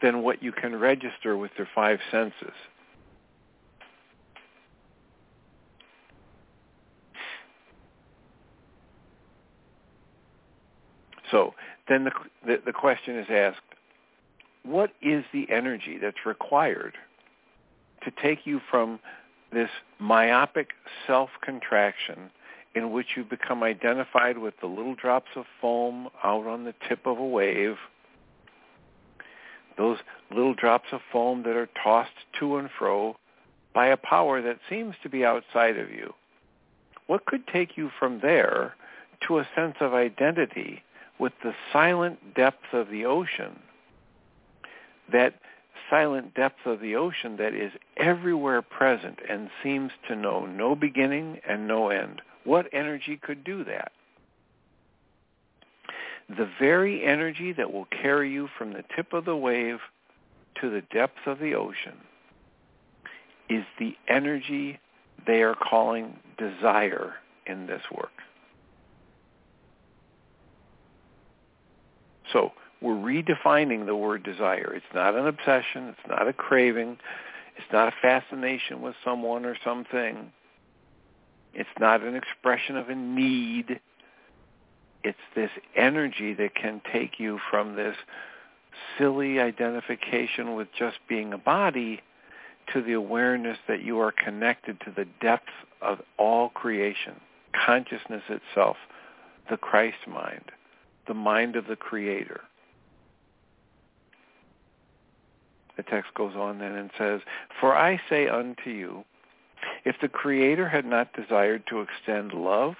than 0.00 0.22
what 0.22 0.42
you 0.42 0.52
can 0.52 0.78
register 0.78 1.36
with 1.36 1.50
your 1.56 1.68
five 1.74 1.98
senses. 2.10 2.54
So 11.30 11.54
then 11.88 12.04
the, 12.04 12.12
the, 12.46 12.62
the 12.66 12.72
question 12.72 13.18
is 13.18 13.26
asked, 13.30 13.60
what 14.62 14.90
is 15.02 15.24
the 15.32 15.46
energy 15.50 15.98
that's 15.98 16.24
required 16.26 16.96
to 18.04 18.10
take 18.10 18.46
you 18.46 18.60
from 18.70 19.00
this 19.52 19.70
myopic 19.98 20.70
self-contraction 21.06 22.30
in 22.74 22.92
which 22.92 23.16
you 23.16 23.24
become 23.24 23.62
identified 23.62 24.38
with 24.38 24.54
the 24.60 24.66
little 24.66 24.94
drops 24.94 25.30
of 25.36 25.46
foam 25.60 26.08
out 26.22 26.46
on 26.46 26.64
the 26.64 26.74
tip 26.88 27.06
of 27.06 27.18
a 27.18 27.24
wave 27.24 27.76
those 29.78 29.98
little 30.30 30.54
drops 30.54 30.88
of 30.92 31.00
foam 31.10 31.42
that 31.44 31.56
are 31.56 31.68
tossed 31.82 32.10
to 32.38 32.56
and 32.56 32.68
fro 32.78 33.16
by 33.72 33.86
a 33.86 33.96
power 33.96 34.42
that 34.42 34.58
seems 34.68 34.94
to 35.02 35.08
be 35.08 35.24
outside 35.24 35.78
of 35.78 35.90
you. 35.90 36.12
What 37.06 37.24
could 37.24 37.46
take 37.46 37.76
you 37.76 37.90
from 37.98 38.20
there 38.20 38.74
to 39.26 39.38
a 39.38 39.48
sense 39.54 39.76
of 39.80 39.94
identity 39.94 40.82
with 41.18 41.32
the 41.42 41.54
silent 41.72 42.34
depths 42.34 42.72
of 42.72 42.90
the 42.90 43.06
ocean 43.06 43.58
that 45.10 45.34
silent 45.88 46.34
depth 46.34 46.66
of 46.66 46.80
the 46.80 46.96
ocean 46.96 47.36
that 47.38 47.54
is 47.54 47.72
everywhere 47.96 48.62
present 48.62 49.18
and 49.28 49.48
seems 49.62 49.90
to 50.06 50.14
know 50.14 50.44
no 50.44 50.74
beginning 50.74 51.40
and 51.48 51.66
no 51.66 51.88
end. 51.88 52.20
What 52.44 52.68
energy 52.72 53.16
could 53.16 53.42
do 53.42 53.64
that? 53.64 53.92
The 56.28 56.48
very 56.58 57.04
energy 57.04 57.52
that 57.52 57.72
will 57.72 57.86
carry 57.86 58.30
you 58.30 58.48
from 58.58 58.72
the 58.72 58.84
tip 58.94 59.12
of 59.12 59.24
the 59.24 59.36
wave 59.36 59.78
to 60.60 60.70
the 60.70 60.82
depth 60.92 61.26
of 61.26 61.38
the 61.38 61.54
ocean 61.54 61.96
is 63.48 63.64
the 63.78 63.96
energy 64.08 64.78
they 65.26 65.42
are 65.42 65.54
calling 65.54 66.18
desire 66.36 67.14
in 67.46 67.66
this 67.66 67.82
work. 67.94 68.12
So 72.32 72.52
we're 72.82 72.92
redefining 72.92 73.86
the 73.86 73.96
word 73.96 74.22
desire. 74.22 74.72
It's 74.74 74.94
not 74.94 75.14
an 75.14 75.26
obsession. 75.26 75.88
It's 75.88 76.08
not 76.08 76.28
a 76.28 76.32
craving. 76.32 76.98
It's 77.56 77.72
not 77.72 77.88
a 77.88 77.92
fascination 78.02 78.82
with 78.82 78.94
someone 79.04 79.44
or 79.44 79.56
something. 79.64 80.30
It's 81.54 81.68
not 81.80 82.02
an 82.02 82.14
expression 82.14 82.76
of 82.76 82.88
a 82.88 82.94
need. 82.94 83.80
It's 85.04 85.18
this 85.34 85.50
energy 85.76 86.34
that 86.34 86.54
can 86.54 86.80
take 86.92 87.18
you 87.18 87.38
from 87.50 87.76
this 87.76 87.96
silly 88.96 89.40
identification 89.40 90.54
with 90.54 90.68
just 90.76 90.98
being 91.08 91.32
a 91.32 91.38
body 91.38 92.02
to 92.72 92.82
the 92.82 92.92
awareness 92.92 93.58
that 93.66 93.82
you 93.82 93.98
are 94.00 94.12
connected 94.12 94.80
to 94.80 94.90
the 94.90 95.06
depth 95.20 95.48
of 95.80 96.00
all 96.18 96.50
creation, 96.50 97.14
consciousness 97.52 98.22
itself, 98.28 98.76
the 99.48 99.56
Christ 99.56 100.06
mind, 100.06 100.44
the 101.06 101.14
mind 101.14 101.56
of 101.56 101.66
the 101.66 101.76
Creator. 101.76 102.42
The 105.76 105.82
text 105.84 106.12
goes 106.14 106.34
on 106.34 106.58
then 106.58 106.72
and 106.72 106.90
says, 106.98 107.20
For 107.60 107.74
I 107.74 108.00
say 108.10 108.28
unto 108.28 108.70
you, 108.70 109.04
if 109.84 109.96
the 110.02 110.08
Creator 110.08 110.68
had 110.68 110.84
not 110.84 111.12
desired 111.12 111.62
to 111.68 111.80
extend 111.80 112.32
love, 112.32 112.74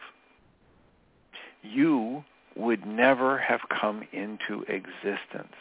you 1.62 2.24
would 2.56 2.86
never 2.86 3.38
have 3.38 3.60
come 3.68 4.02
into 4.12 4.62
existence. 4.62 5.54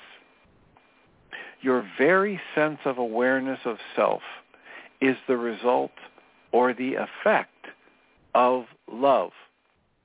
Your 1.62 1.88
very 1.98 2.40
sense 2.56 2.80
of 2.86 2.98
awareness 2.98 3.60
of 3.66 3.78
self 3.96 4.22
is 5.02 5.16
the 5.28 5.38
result 5.38 5.92
or 6.52 6.74
the 6.74 6.96
effect 6.96 7.52
of 8.34 8.66
love, 8.92 9.32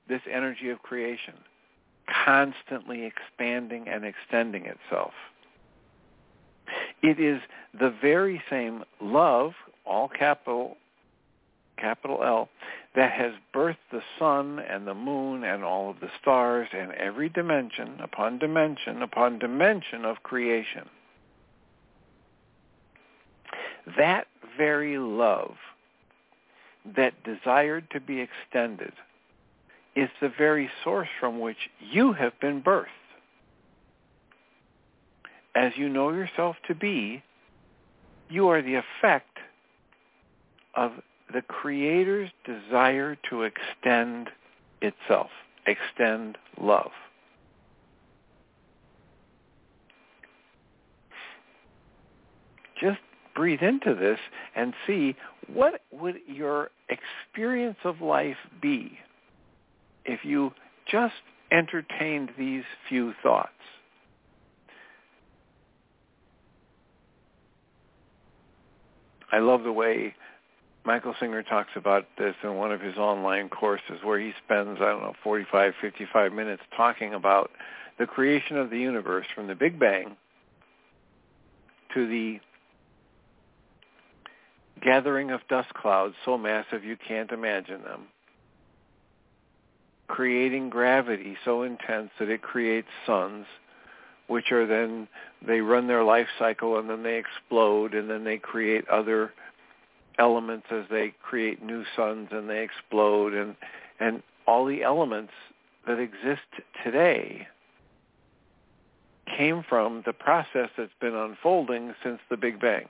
this 0.07 0.21
energy 0.31 0.69
of 0.69 0.81
creation, 0.81 1.35
constantly 2.25 3.05
expanding 3.05 3.87
and 3.87 4.03
extending 4.05 4.65
itself. 4.65 5.13
It 7.01 7.19
is 7.19 7.41
the 7.79 7.93
very 8.01 8.41
same 8.49 8.83
love, 9.01 9.53
all 9.85 10.07
capital, 10.07 10.77
capital 11.77 12.23
L, 12.23 12.49
that 12.95 13.11
has 13.11 13.33
birthed 13.53 13.77
the 13.91 14.01
sun 14.19 14.59
and 14.59 14.87
the 14.87 14.93
moon 14.93 15.43
and 15.43 15.63
all 15.63 15.89
of 15.89 15.99
the 15.99 16.09
stars 16.21 16.67
and 16.71 16.91
every 16.93 17.29
dimension 17.29 17.99
upon 17.99 18.37
dimension 18.37 19.01
upon 19.01 19.39
dimension 19.39 20.05
of 20.05 20.21
creation. 20.21 20.87
That 23.97 24.27
very 24.57 24.97
love 24.97 25.55
that 26.95 27.13
desired 27.23 27.89
to 27.91 27.99
be 27.99 28.19
extended 28.21 28.93
is 29.95 30.09
the 30.21 30.31
very 30.37 30.69
source 30.83 31.09
from 31.19 31.39
which 31.39 31.69
you 31.79 32.13
have 32.13 32.39
been 32.39 32.61
birthed 32.61 32.87
as 35.55 35.73
you 35.75 35.89
know 35.89 36.11
yourself 36.11 36.55
to 36.67 36.75
be, 36.75 37.23
you 38.29 38.47
are 38.47 38.61
the 38.61 38.75
effect 38.75 39.37
of 40.75 40.91
the 41.33 41.41
Creator's 41.41 42.29
desire 42.45 43.17
to 43.29 43.43
extend 43.43 44.29
itself, 44.81 45.29
extend 45.65 46.37
love. 46.59 46.91
Just 52.79 52.99
breathe 53.35 53.61
into 53.61 53.95
this 53.95 54.19
and 54.55 54.73
see 54.85 55.15
what 55.51 55.81
would 55.91 56.17
your 56.27 56.69
experience 56.89 57.77
of 57.83 58.01
life 58.01 58.37
be 58.61 58.99
if 60.05 60.23
you 60.23 60.51
just 60.89 61.13
entertained 61.51 62.29
these 62.37 62.63
few 62.89 63.13
thoughts. 63.23 63.49
I 69.31 69.39
love 69.39 69.63
the 69.63 69.71
way 69.71 70.13
Michael 70.85 71.15
Singer 71.19 71.43
talks 71.43 71.71
about 71.75 72.05
this 72.17 72.35
in 72.43 72.55
one 72.55 72.71
of 72.71 72.81
his 72.81 72.97
online 72.97 73.47
courses 73.47 73.99
where 74.03 74.19
he 74.19 74.33
spends, 74.45 74.79
I 74.81 74.85
don't 74.85 75.01
know, 75.01 75.13
45, 75.23 75.73
55 75.79 76.33
minutes 76.33 76.61
talking 76.75 77.13
about 77.13 77.51
the 77.97 78.05
creation 78.05 78.57
of 78.57 78.69
the 78.69 78.79
universe 78.79 79.25
from 79.33 79.47
the 79.47 79.55
Big 79.55 79.79
Bang 79.79 80.17
to 81.93 82.07
the 82.07 82.39
gathering 84.81 85.31
of 85.31 85.39
dust 85.47 85.73
clouds 85.73 86.15
so 86.25 86.37
massive 86.37 86.83
you 86.83 86.97
can't 86.97 87.31
imagine 87.31 87.81
them, 87.83 88.07
creating 90.07 90.69
gravity 90.69 91.37
so 91.45 91.63
intense 91.63 92.09
that 92.19 92.29
it 92.29 92.41
creates 92.41 92.89
suns, 93.05 93.45
which 94.27 94.51
are 94.51 94.67
then 94.67 95.07
they 95.45 95.61
run 95.61 95.87
their 95.87 96.03
life 96.03 96.27
cycle 96.37 96.77
and 96.77 96.89
then 96.89 97.03
they 97.03 97.17
explode 97.17 97.93
and 97.93 98.09
then 98.09 98.25
they 98.25 98.37
create 98.37 98.85
other 98.89 99.31
elements 100.19 100.67
as 100.71 100.85
they 100.89 101.13
create 101.21 101.63
new 101.63 101.83
suns 101.95 102.29
and 102.31 102.49
they 102.49 102.63
explode 102.63 103.33
and 103.33 103.55
and 103.99 104.21
all 104.47 104.65
the 104.65 104.83
elements 104.83 105.33
that 105.87 105.99
exist 105.99 106.41
today 106.83 107.47
came 109.37 109.63
from 109.67 110.03
the 110.05 110.13
process 110.13 110.69
that's 110.77 110.91
been 110.99 111.15
unfolding 111.15 111.93
since 112.03 112.19
the 112.29 112.37
Big 112.37 112.59
Bang. 112.59 112.87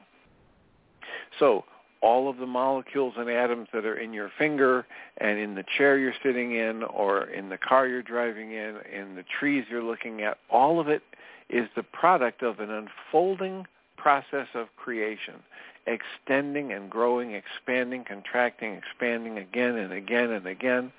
So 1.40 1.66
all 2.02 2.30
of 2.30 2.38
the 2.38 2.46
molecules 2.46 3.14
and 3.18 3.30
atoms 3.30 3.70
that 3.74 3.86
are 3.86 3.96
in 3.96 4.14
your 4.14 4.30
finger 4.38 4.86
and 5.18 5.40
in 5.40 5.56
the 5.56 5.64
chair 5.78 5.98
you're 5.98 6.14
sitting 6.22 6.54
in 6.54 6.84
or 6.84 7.26
in 7.30 7.50
the 7.50 7.58
car 7.58 7.88
you're 7.88 8.02
driving 8.02 8.52
in, 8.52 8.78
in 8.92 9.16
the 9.16 9.24
trees 9.40 9.66
you're 9.70 9.84
looking 9.84 10.22
at, 10.22 10.38
all 10.50 10.80
of 10.80 10.90
it 10.90 11.02
is 11.50 11.70
the 11.76 11.84
product 11.84 12.44
of 12.44 12.60
an 12.60 12.70
unfolding 12.70 13.66
process 13.96 14.48
of 14.54 14.68
creation, 14.76 15.36
extending 15.86 16.72
and 16.72 16.90
growing, 16.90 17.34
expanding, 17.34 18.06
contracting, 18.06 18.74
expanding 18.74 19.38
again 19.38 19.76
and 19.76 19.92
again 19.92 20.32
and 20.32 20.48
again 20.48 20.92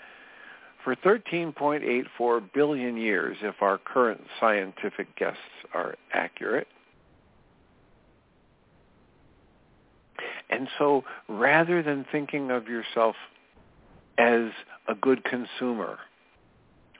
for 0.84 0.94
13.84 0.96 2.52
billion 2.52 2.96
years 2.96 3.38
if 3.40 3.62
our 3.62 3.78
current 3.78 4.20
scientific 4.38 5.16
guesses 5.16 5.38
are 5.72 5.94
accurate. 6.12 6.68
And 10.50 10.68
so 10.78 11.04
rather 11.28 11.82
than 11.82 12.04
thinking 12.12 12.50
of 12.50 12.68
yourself 12.68 13.16
as 14.18 14.50
a 14.86 14.94
good 14.94 15.24
consumer 15.24 15.98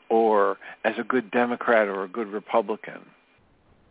or 0.08 0.58
as 0.84 0.94
a 0.98 1.04
good 1.04 1.30
Democrat 1.30 1.86
or 1.86 2.04
a 2.04 2.08
good 2.08 2.28
Republican 2.28 3.00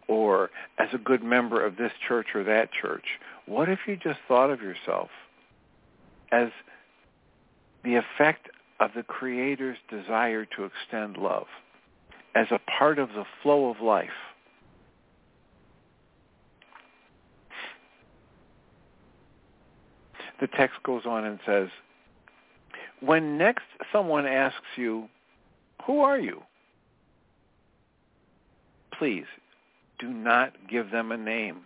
or 0.07 0.49
as 0.77 0.89
a 0.93 0.97
good 0.97 1.23
member 1.23 1.63
of 1.63 1.77
this 1.77 1.91
church 2.07 2.27
or 2.35 2.43
that 2.43 2.69
church, 2.71 3.05
what 3.45 3.69
if 3.69 3.79
you 3.87 3.95
just 3.95 4.19
thought 4.27 4.49
of 4.49 4.61
yourself 4.61 5.09
as 6.31 6.49
the 7.83 7.95
effect 7.95 8.49
of 8.79 8.91
the 8.95 9.03
Creator's 9.03 9.77
desire 9.89 10.45
to 10.57 10.65
extend 10.65 11.17
love, 11.17 11.47
as 12.35 12.47
a 12.51 12.59
part 12.79 12.99
of 12.99 13.09
the 13.09 13.25
flow 13.41 13.69
of 13.69 13.81
life? 13.81 14.09
the 20.43 20.47
text 20.57 20.83
goes 20.83 21.03
on 21.05 21.23
and 21.23 21.39
says, 21.45 21.69
when 22.99 23.37
next 23.37 23.63
someone 23.93 24.25
asks 24.25 24.59
you, 24.75 25.07
who 25.85 26.01
are 26.01 26.19
you? 26.19 26.41
Please 28.99 29.23
do 29.99 30.09
not 30.09 30.51
give 30.69 30.91
them 30.91 31.13
a 31.13 31.17
name. 31.17 31.61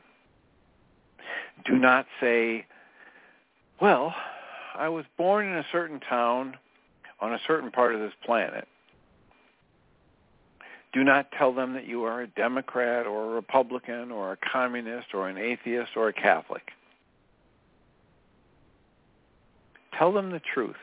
Do 1.66 1.78
not 1.78 2.06
say, 2.22 2.66
well, 3.82 4.14
I 4.76 4.90
was 4.90 5.06
born 5.18 5.48
in 5.48 5.58
a 5.58 5.66
certain 5.72 6.00
town 6.00 6.56
on 7.20 7.34
a 7.34 7.40
certain 7.48 7.72
part 7.72 7.96
of 7.96 8.02
this 8.02 8.14
planet. 8.26 8.68
Do 10.94 11.04
not 11.04 11.32
tell 11.38 11.54
them 11.54 11.74
that 11.74 11.86
you 11.86 12.04
are 12.04 12.22
a 12.22 12.28
Democrat 12.28 13.06
or 13.06 13.26
a 13.26 13.36
Republican 13.36 14.12
or 14.12 14.34
a 14.34 14.38
communist 14.38 15.08
or 15.14 15.28
an 15.28 15.38
atheist 15.38 15.92
or 15.96 16.08
a 16.08 16.14
Catholic. 16.14 16.64
Tell 19.98 20.14
them 20.14 20.32
the 20.32 20.42
truth. 20.54 20.76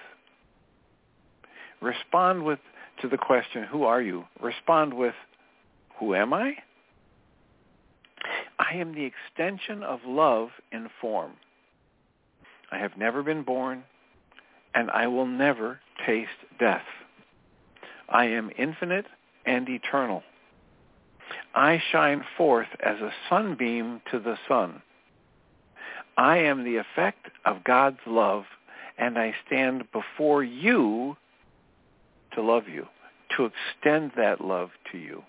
Respond 1.81 2.45
with 2.45 2.59
to 3.03 3.09
the 3.09 3.19
question, 3.19 3.65
who 3.65 3.85
are 3.85 4.01
you? 4.01 4.25
Respond 4.41 4.95
with, 4.95 5.15
who 5.99 6.15
am 6.15 6.33
I? 6.33 6.55
I 8.59 8.75
am 8.77 8.95
the 8.95 9.05
extension 9.05 9.83
of 9.83 10.01
love 10.07 10.49
in 10.73 10.89
form. 11.01 11.33
I 12.71 12.79
have 12.79 12.97
never 12.97 13.23
been 13.23 13.43
born, 13.43 13.85
and 14.75 14.91
I 14.91 15.07
will 15.07 15.27
never 15.27 15.81
taste 16.07 16.31
death. 16.59 16.85
I 18.09 18.27
am 18.27 18.51
infinite 18.59 19.07
and 19.47 19.69
eternal. 19.69 20.23
I 21.55 21.81
shine 21.93 22.25
forth 22.37 22.69
as 22.85 22.99
a 23.01 23.13
sunbeam 23.29 24.01
to 24.11 24.19
the 24.19 24.37
sun. 24.49 24.83
I 26.17 26.39
am 26.39 26.65
the 26.65 26.77
effect 26.77 27.27
of 27.45 27.65
God's 27.65 27.99
love, 28.07 28.45
and 28.99 29.19
I 29.19 29.35
stand 29.47 29.85
before 29.93 30.45
you 30.45 31.17
to 32.35 32.43
love 32.43 32.69
you, 32.69 32.87
to 33.37 33.47
extend 33.47 34.13
that 34.17 34.41
love 34.41 34.71
to 34.93 34.99
you. 34.99 35.23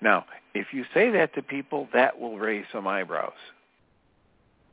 Now, 0.00 0.26
if 0.54 0.68
you 0.72 0.84
say 0.94 1.10
that 1.10 1.34
to 1.34 1.42
people, 1.42 1.88
that 1.92 2.20
will 2.20 2.38
raise 2.38 2.64
some 2.72 2.86
eyebrows. 2.86 3.32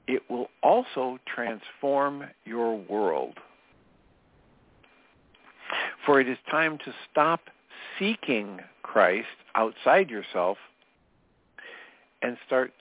It 0.07 0.23
will 0.29 0.49
also 0.61 1.19
transform 1.25 2.25
your 2.43 2.77
world. 2.77 3.39
For 6.05 6.21
it 6.21 6.29
is 6.29 6.37
time 6.49 6.77
to 6.85 6.93
stop 7.11 7.41
seeking 7.97 8.59
Christ 8.83 9.27
outside 9.55 10.09
yourself 10.09 10.57
and 12.21 12.37
start 12.45 12.71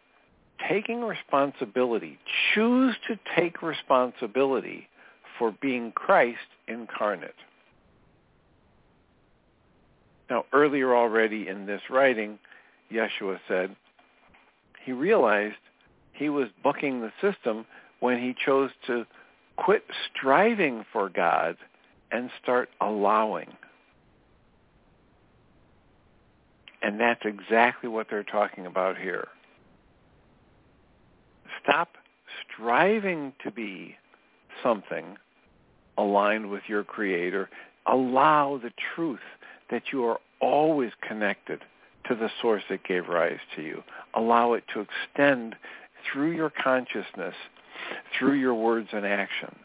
taking 0.69 1.03
responsibility. 1.03 2.19
Choose 2.55 2.95
to 3.09 3.19
take 3.37 3.63
responsibility 3.63 4.89
for 5.39 5.55
being 5.61 5.93
Christ 5.93 6.39
incarnate. 6.69 7.35
Now, 10.31 10.45
earlier 10.53 10.95
already 10.95 11.49
in 11.49 11.67
this 11.67 11.83
writing, 11.91 12.39
Yeshua 12.93 13.39
said 13.47 13.77
he 14.85 14.93
realized 14.93 15.57
he 16.13 16.29
was 16.29 16.49
bucking 16.63 17.01
the 17.01 17.13
system 17.21 17.67
when 18.01 18.21
he 18.21 18.35
chose 18.45 18.71
to 18.87 19.07
quit 19.57 19.85
striving 20.11 20.85
for 20.93 21.09
God 21.09 21.57
and 22.11 22.31
start 22.43 22.69
allowing. 22.81 23.49
And 26.83 27.01
that's 27.01 27.23
exactly 27.25 27.89
what 27.89 28.09
they're 28.11 28.23
talking 28.23 28.67
about 28.67 28.99
here. 28.99 29.29
Stop 31.63 31.97
striving 32.53 33.33
to 33.43 33.51
be 33.51 33.97
something 34.63 35.17
aligned 35.97 36.51
with 36.51 36.63
your 36.69 36.85
creator. 36.85 37.49
Allow 37.87 38.61
the 38.63 38.71
truth 38.95 39.21
that 39.71 39.85
you 39.93 40.05
are 40.05 40.19
always 40.41 40.91
connected 41.07 41.61
to 42.09 42.15
the 42.15 42.31
source 42.43 42.63
that 42.69 42.85
gave 42.85 43.09
rise 43.09 43.39
to 43.57 43.63
you. 43.63 43.83
Allow 44.15 44.53
it 44.55 44.65
to 44.75 44.81
extend 44.81 45.57
through 46.13 46.33
your 46.33 46.51
consciousness, 46.51 47.35
through 48.19 48.35
your 48.35 48.55
words 48.55 48.89
and 48.93 49.07
actions. 49.07 49.65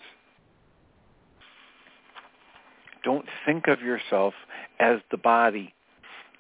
Don't 3.04 3.26
think 3.46 3.68
of 3.68 3.82
yourself 3.82 4.34
as 4.80 5.00
the 5.12 5.18
body, 5.18 5.74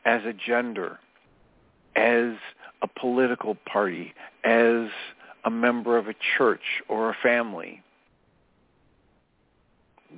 as 0.05 0.21
a 0.25 0.33
gender, 0.33 0.99
as 1.95 2.35
a 2.81 2.87
political 2.99 3.55
party, 3.55 4.13
as 4.43 4.87
a 5.45 5.49
member 5.49 5.97
of 5.97 6.07
a 6.07 6.15
church 6.37 6.81
or 6.87 7.09
a 7.09 7.17
family. 7.21 7.81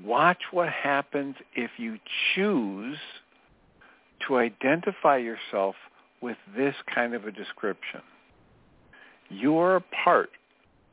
Watch 0.04 0.40
what 0.52 0.70
happens 0.70 1.36
if 1.56 1.72
you 1.78 1.98
choose 2.34 2.98
to 4.28 4.38
identify 4.38 5.18
yourself 5.18 5.76
with 6.22 6.38
this 6.56 6.76
kind 6.94 7.14
of 7.14 7.26
a 7.26 7.32
description. 7.32 8.02
You 9.30 9.58
are 9.58 9.76
a 9.76 9.82
part 10.04 10.30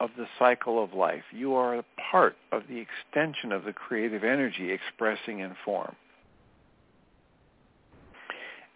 of 0.01 0.11
the 0.17 0.27
cycle 0.39 0.83
of 0.83 0.95
life. 0.95 1.25
You 1.33 1.55
are 1.55 1.77
a 1.77 1.85
part 2.11 2.37
of 2.53 2.63
the 2.69 2.79
extension 2.79 3.53
of 3.53 3.65
the 3.65 3.73
creative 3.73 4.25
energy 4.25 4.71
expressing 4.71 5.41
in 5.41 5.55
form. 5.65 5.97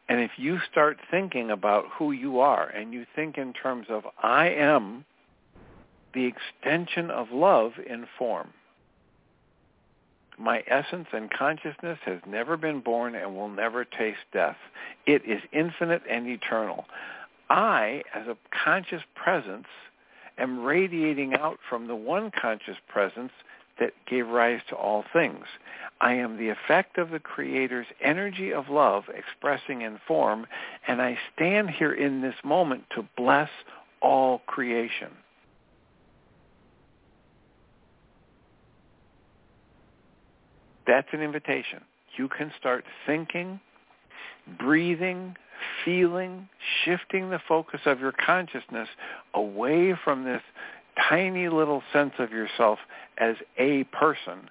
And 0.08 0.20
if 0.20 0.32
you 0.36 0.58
start 0.70 0.98
thinking 1.10 1.50
about 1.50 1.84
who 1.96 2.12
you 2.12 2.40
are 2.40 2.68
and 2.68 2.92
you 2.92 3.06
think 3.14 3.38
in 3.38 3.52
terms 3.52 3.86
of 3.88 4.04
I 4.22 4.48
am 4.48 5.04
the 6.12 6.26
extension 6.26 7.10
of 7.10 7.30
love 7.30 7.72
in 7.88 8.06
form, 8.18 8.52
my 10.42 10.62
essence 10.66 11.06
and 11.12 11.30
consciousness 11.30 11.98
has 12.04 12.18
never 12.26 12.56
been 12.56 12.80
born 12.80 13.14
and 13.14 13.34
will 13.34 13.48
never 13.48 13.84
taste 13.84 14.18
death. 14.32 14.56
It 15.06 15.22
is 15.24 15.40
infinite 15.52 16.02
and 16.10 16.26
eternal. 16.26 16.86
I, 17.48 18.02
as 18.14 18.26
a 18.26 18.36
conscious 18.64 19.02
presence, 19.14 19.66
am 20.38 20.64
radiating 20.64 21.34
out 21.34 21.58
from 21.68 21.86
the 21.86 21.94
one 21.94 22.30
conscious 22.30 22.76
presence 22.88 23.32
that 23.78 23.92
gave 24.08 24.26
rise 24.26 24.60
to 24.68 24.74
all 24.74 25.04
things. 25.12 25.44
I 26.00 26.14
am 26.14 26.36
the 26.36 26.48
effect 26.48 26.98
of 26.98 27.10
the 27.10 27.20
Creator's 27.20 27.86
energy 28.00 28.52
of 28.52 28.68
love 28.68 29.04
expressing 29.14 29.82
in 29.82 29.98
form, 30.06 30.46
and 30.88 31.00
I 31.00 31.18
stand 31.34 31.70
here 31.70 31.92
in 31.92 32.20
this 32.20 32.34
moment 32.44 32.84
to 32.96 33.06
bless 33.16 33.50
all 34.00 34.40
creation. 34.46 35.10
That's 40.92 41.08
an 41.12 41.22
invitation. 41.22 41.80
You 42.18 42.28
can 42.28 42.52
start 42.60 42.84
thinking, 43.06 43.60
breathing, 44.58 45.36
feeling, 45.86 46.50
shifting 46.84 47.30
the 47.30 47.38
focus 47.48 47.80
of 47.86 47.98
your 47.98 48.12
consciousness 48.12 48.90
away 49.32 49.94
from 50.04 50.24
this 50.24 50.42
tiny 51.08 51.48
little 51.48 51.82
sense 51.94 52.12
of 52.18 52.30
yourself 52.30 52.78
as 53.16 53.36
a 53.58 53.84
person 53.84 54.50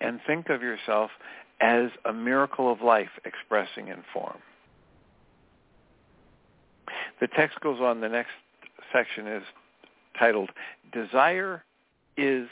and 0.00 0.20
think 0.26 0.48
of 0.48 0.62
yourself 0.62 1.10
as 1.60 1.90
a 2.06 2.12
miracle 2.14 2.72
of 2.72 2.80
life 2.80 3.10
expressing 3.26 3.88
in 3.88 4.02
form. 4.10 4.38
The 7.20 7.28
text 7.28 7.60
goes 7.60 7.78
on. 7.78 8.00
The 8.00 8.08
next 8.08 8.32
section 8.90 9.26
is 9.26 9.42
titled, 10.18 10.48
Desire 10.94 11.62
is 12.16 12.48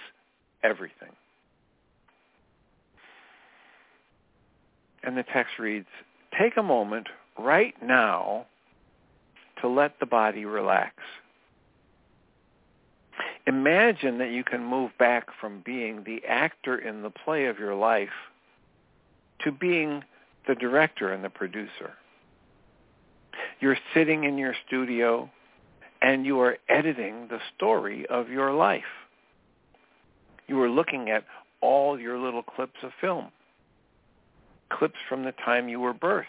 Everything. 0.62 1.08
And 5.02 5.16
the 5.16 5.24
text 5.24 5.58
reads, 5.58 5.86
take 6.38 6.56
a 6.56 6.62
moment 6.62 7.08
right 7.38 7.74
now 7.82 8.46
to 9.60 9.68
let 9.68 9.98
the 10.00 10.06
body 10.06 10.44
relax. 10.44 10.94
Imagine 13.46 14.18
that 14.18 14.30
you 14.30 14.44
can 14.44 14.64
move 14.64 14.92
back 14.98 15.26
from 15.40 15.62
being 15.64 16.04
the 16.04 16.22
actor 16.28 16.78
in 16.78 17.02
the 17.02 17.10
play 17.10 17.46
of 17.46 17.58
your 17.58 17.74
life 17.74 18.08
to 19.44 19.50
being 19.50 20.04
the 20.46 20.54
director 20.54 21.12
and 21.12 21.24
the 21.24 21.30
producer. 21.30 21.92
You're 23.60 23.78
sitting 23.94 24.24
in 24.24 24.38
your 24.38 24.54
studio 24.66 25.28
and 26.00 26.24
you 26.24 26.40
are 26.40 26.58
editing 26.68 27.28
the 27.28 27.38
story 27.56 28.06
of 28.06 28.28
your 28.28 28.52
life. 28.52 28.82
You 30.46 30.60
are 30.62 30.70
looking 30.70 31.10
at 31.10 31.24
all 31.60 31.98
your 31.98 32.18
little 32.18 32.42
clips 32.42 32.78
of 32.82 32.90
film 33.00 33.28
clips 34.78 34.98
from 35.08 35.24
the 35.24 35.32
time 35.32 35.68
you 35.68 35.80
were 35.80 35.94
birthed, 35.94 36.26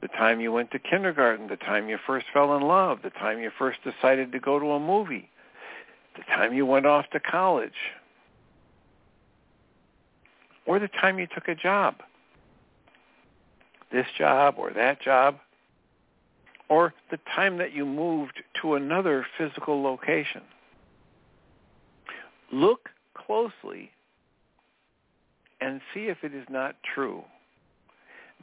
the 0.00 0.08
time 0.08 0.40
you 0.40 0.52
went 0.52 0.70
to 0.70 0.78
kindergarten, 0.78 1.48
the 1.48 1.56
time 1.56 1.88
you 1.88 1.98
first 2.06 2.26
fell 2.32 2.56
in 2.56 2.62
love, 2.62 3.00
the 3.02 3.10
time 3.10 3.40
you 3.40 3.50
first 3.58 3.78
decided 3.84 4.32
to 4.32 4.38
go 4.38 4.58
to 4.58 4.66
a 4.72 4.80
movie, 4.80 5.28
the 6.16 6.22
time 6.22 6.52
you 6.52 6.66
went 6.66 6.86
off 6.86 7.08
to 7.10 7.20
college, 7.20 7.72
or 10.66 10.78
the 10.78 10.88
time 10.88 11.18
you 11.18 11.26
took 11.26 11.48
a 11.48 11.54
job, 11.54 11.96
this 13.92 14.06
job 14.16 14.54
or 14.56 14.70
that 14.72 15.00
job, 15.00 15.38
or 16.68 16.94
the 17.10 17.18
time 17.34 17.58
that 17.58 17.72
you 17.74 17.84
moved 17.84 18.42
to 18.62 18.74
another 18.74 19.26
physical 19.36 19.82
location. 19.82 20.42
Look 22.52 22.88
closely 23.14 23.90
and 25.60 25.80
see 25.92 26.06
if 26.06 26.18
it 26.22 26.34
is 26.34 26.46
not 26.48 26.76
true 26.94 27.24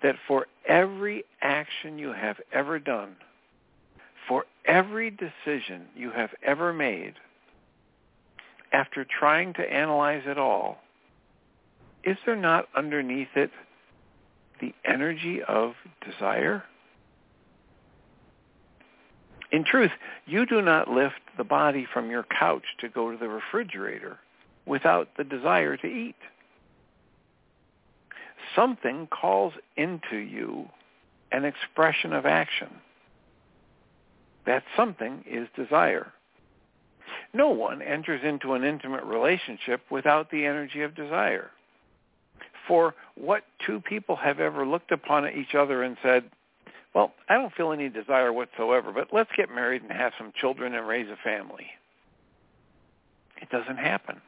that 0.02 0.16
for 0.28 0.48
every 0.68 1.24
action 1.42 1.98
you 1.98 2.14
have 2.14 2.38
ever 2.52 2.80
done, 2.80 3.16
for 4.28 4.46
every 4.66 5.10
decision 5.10 5.88
you 5.96 6.12
have 6.12 6.32
ever 6.44 6.74
made, 6.74 7.14
after 8.72 9.06
trying 9.06 9.54
to 9.54 9.62
analyze 9.62 10.24
it 10.26 10.38
all, 10.38 10.80
is 12.04 12.18
there 12.26 12.36
not 12.36 12.68
underneath 12.76 13.36
it 13.36 13.52
the 14.62 14.74
energy 14.86 15.42
of 15.42 15.74
desire? 16.06 16.64
In 19.52 19.64
truth, 19.64 19.92
you 20.26 20.46
do 20.46 20.62
not 20.62 20.90
lift 20.90 21.20
the 21.38 21.44
body 21.44 21.88
from 21.92 22.10
your 22.10 22.24
couch 22.24 22.66
to 22.82 22.90
go 22.90 23.12
to 23.12 23.18
the 23.18 23.30
refrigerator 23.30 24.20
without 24.66 25.10
the 25.18 25.24
desire 25.24 25.78
to 25.78 25.88
eat 25.88 26.16
something 28.58 29.08
calls 29.08 29.54
into 29.78 30.18
you 30.18 30.68
an 31.32 31.46
expression 31.46 32.12
of 32.12 32.26
action. 32.26 32.70
That 34.46 34.64
something 34.76 35.24
is 35.30 35.48
desire. 35.56 36.12
No 37.34 37.50
one 37.50 37.82
enters 37.82 38.22
into 38.24 38.54
an 38.54 38.64
intimate 38.64 39.04
relationship 39.04 39.82
without 39.92 40.32
the 40.32 40.46
energy 40.46 40.82
of 40.82 40.96
desire. 40.96 41.52
For 42.68 42.96
what 43.16 43.44
two 43.66 43.80
people 43.80 44.16
have 44.16 44.40
ever 44.40 44.66
looked 44.66 44.92
upon 44.92 45.30
each 45.30 45.54
other 45.56 45.84
and 45.84 45.98
said, 46.02 46.24
well, 46.94 47.14
I 47.30 47.36
don't 47.36 47.54
feel 47.54 47.72
any 47.72 47.90
desire 47.90 48.34
whatsoever, 48.34 48.92
but 48.92 49.10
let's 49.14 49.30
get 49.38 49.54
married 49.54 49.84
and 49.84 49.92
have 49.92 50.14
some 50.18 50.34
children 50.40 50.74
and 50.74 50.88
raise 50.88 51.10
a 51.10 51.18
family. 51.24 51.68
It 53.42 53.50
doesn't 53.50 53.78
happen. 53.78 54.22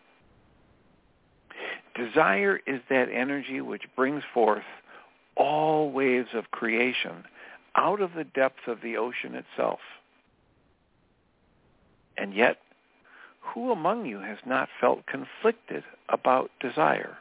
Desire 2.00 2.62
is 2.66 2.80
that 2.90 3.10
energy 3.14 3.60
which 3.60 3.84
brings 3.94 4.24
forth 4.34 4.64
all 5.36 5.92
waves 5.92 6.30
of 6.34 6.50
creation 6.52 7.26
out 7.76 8.02
of 8.02 8.12
the 8.16 8.24
depths 8.24 8.68
of 8.68 8.78
the 8.82 8.96
ocean 8.96 9.36
itself. 9.36 9.80
And 12.18 12.34
yet, 12.34 12.58
who 13.42 13.72
among 13.72 14.06
you 14.06 14.20
has 14.20 14.38
not 14.46 14.70
felt 14.80 15.06
conflicted 15.08 15.84
about 16.08 16.52
desire? 16.62 17.18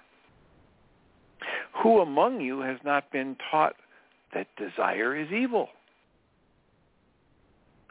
Who 1.83 2.01
among 2.01 2.41
you 2.41 2.61
has 2.61 2.79
not 2.85 3.11
been 3.11 3.37
taught 3.51 3.75
that 4.33 4.47
desire 4.57 5.17
is 5.17 5.33
evil? 5.33 5.71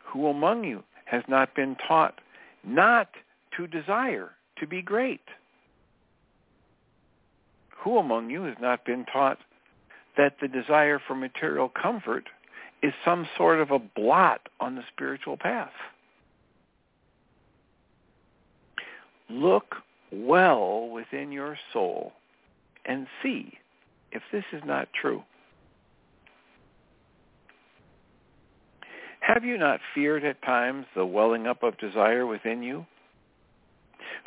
Who 0.06 0.28
among 0.28 0.64
you 0.64 0.84
has 1.06 1.24
not 1.28 1.54
been 1.54 1.76
taught 1.86 2.16
not 2.64 3.10
to 3.58 3.68
desire 3.68 4.32
to 4.60 4.68
be 4.68 4.82
great? 4.82 5.22
Who 7.80 7.98
among 7.98 8.30
you 8.30 8.44
has 8.44 8.58
not 8.60 8.86
been 8.86 9.06
taught 9.06 9.38
that 10.18 10.38
the 10.42 10.48
desire 10.48 11.00
for 11.06 11.16
material 11.16 11.70
comfort 11.70 12.26
is 12.82 12.94
some 13.06 13.28
sort 13.38 13.60
of 13.60 13.72
a 13.72 13.80
blot 13.80 14.42
on 14.60 14.76
the 14.76 14.84
spiritual 14.94 15.38
path? 15.38 15.72
Look 19.30 19.76
well 20.12 20.90
within 20.90 21.32
your 21.32 21.58
soul 21.74 22.14
and 22.86 23.08
see 23.22 23.54
if 24.12 24.22
this 24.32 24.46
is 24.54 24.62
not 24.66 24.88
true. 25.00 25.24
Have 29.20 29.44
you 29.44 29.58
not 29.58 29.82
feared 29.94 30.24
at 30.24 30.42
times 30.42 30.86
the 30.96 31.06
welling 31.06 31.48
up 31.48 31.62
of 31.62 31.78
desire 31.78 32.26
within 32.26 32.64
you? 32.64 32.86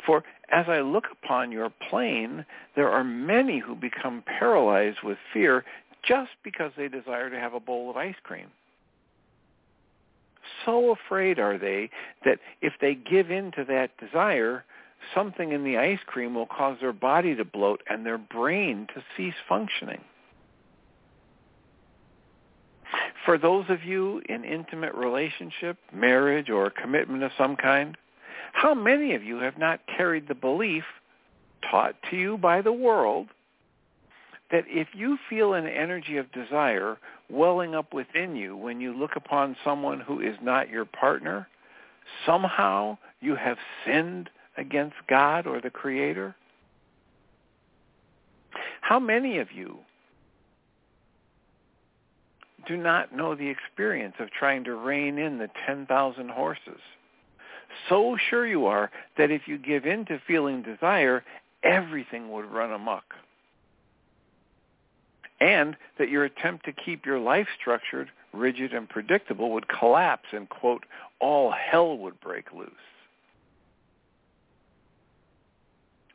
For 0.05 0.23
as 0.49 0.65
I 0.67 0.81
look 0.81 1.05
upon 1.11 1.51
your 1.51 1.69
plane, 1.89 2.45
there 2.75 2.89
are 2.89 3.03
many 3.03 3.59
who 3.59 3.75
become 3.75 4.23
paralyzed 4.25 4.99
with 5.03 5.17
fear 5.33 5.63
just 6.03 6.31
because 6.43 6.71
they 6.75 6.87
desire 6.87 7.29
to 7.29 7.39
have 7.39 7.53
a 7.53 7.59
bowl 7.59 7.89
of 7.89 7.97
ice 7.97 8.15
cream. 8.23 8.47
So 10.65 10.91
afraid 10.91 11.39
are 11.39 11.57
they 11.57 11.89
that 12.25 12.39
if 12.61 12.73
they 12.81 12.95
give 12.95 13.31
in 13.31 13.51
to 13.53 13.63
that 13.65 13.91
desire, 13.97 14.65
something 15.13 15.51
in 15.51 15.63
the 15.63 15.77
ice 15.77 15.99
cream 16.05 16.35
will 16.35 16.45
cause 16.45 16.77
their 16.81 16.93
body 16.93 17.35
to 17.35 17.45
bloat 17.45 17.81
and 17.89 18.05
their 18.05 18.17
brain 18.17 18.87
to 18.93 19.03
cease 19.15 19.35
functioning. 19.47 20.01
For 23.25 23.37
those 23.37 23.65
of 23.69 23.83
you 23.83 24.21
in 24.27 24.43
intimate 24.43 24.93
relationship, 24.95 25.77
marriage, 25.93 26.49
or 26.49 26.69
commitment 26.69 27.23
of 27.23 27.31
some 27.37 27.55
kind, 27.55 27.95
how 28.53 28.73
many 28.73 29.15
of 29.15 29.23
you 29.23 29.39
have 29.39 29.57
not 29.57 29.79
carried 29.87 30.27
the 30.27 30.35
belief 30.35 30.83
taught 31.69 31.95
to 32.09 32.17
you 32.17 32.37
by 32.37 32.61
the 32.61 32.73
world 32.73 33.27
that 34.51 34.65
if 34.67 34.89
you 34.93 35.17
feel 35.29 35.53
an 35.53 35.67
energy 35.67 36.17
of 36.17 36.31
desire 36.31 36.97
welling 37.29 37.73
up 37.73 37.93
within 37.93 38.35
you 38.35 38.55
when 38.55 38.81
you 38.81 38.93
look 38.93 39.15
upon 39.15 39.55
someone 39.63 39.99
who 40.01 40.19
is 40.19 40.35
not 40.41 40.69
your 40.69 40.85
partner, 40.85 41.47
somehow 42.25 42.97
you 43.21 43.35
have 43.35 43.57
sinned 43.85 44.29
against 44.57 44.95
God 45.07 45.47
or 45.47 45.61
the 45.61 45.69
Creator? 45.69 46.35
How 48.81 48.99
many 48.99 49.37
of 49.39 49.51
you 49.51 49.77
do 52.67 52.75
not 52.75 53.15
know 53.15 53.35
the 53.35 53.47
experience 53.47 54.15
of 54.19 54.29
trying 54.31 54.65
to 54.65 54.75
rein 54.75 55.17
in 55.17 55.37
the 55.37 55.49
10,000 55.65 56.29
horses? 56.29 56.81
So 57.89 58.17
sure 58.29 58.47
you 58.47 58.65
are 58.65 58.91
that 59.17 59.31
if 59.31 59.43
you 59.47 59.57
give 59.57 59.85
in 59.85 60.05
to 60.05 60.21
feeling 60.27 60.61
desire, 60.61 61.23
everything 61.63 62.31
would 62.31 62.45
run 62.45 62.71
amok. 62.71 63.03
And 65.39 65.75
that 65.97 66.09
your 66.09 66.25
attempt 66.25 66.65
to 66.65 66.71
keep 66.71 67.05
your 67.05 67.19
life 67.19 67.47
structured, 67.59 68.09
rigid, 68.33 68.73
and 68.73 68.87
predictable 68.87 69.51
would 69.51 69.67
collapse 69.67 70.27
and, 70.31 70.47
quote, 70.47 70.85
all 71.19 71.51
hell 71.51 71.97
would 71.97 72.19
break 72.21 72.51
loose. 72.53 72.69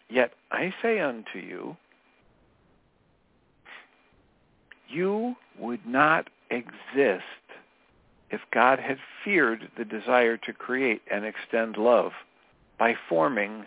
Yet 0.08 0.32
I 0.52 0.72
say 0.82 1.00
unto 1.00 1.38
you, 1.38 1.76
you 4.88 5.34
would 5.58 5.84
not 5.84 6.28
exist 6.50 7.24
if 8.30 8.40
God 8.52 8.78
had 8.78 8.98
feared 9.24 9.68
the 9.78 9.84
desire 9.84 10.36
to 10.36 10.52
create 10.52 11.02
and 11.10 11.24
extend 11.24 11.76
love 11.76 12.12
by 12.78 12.94
forming 13.08 13.66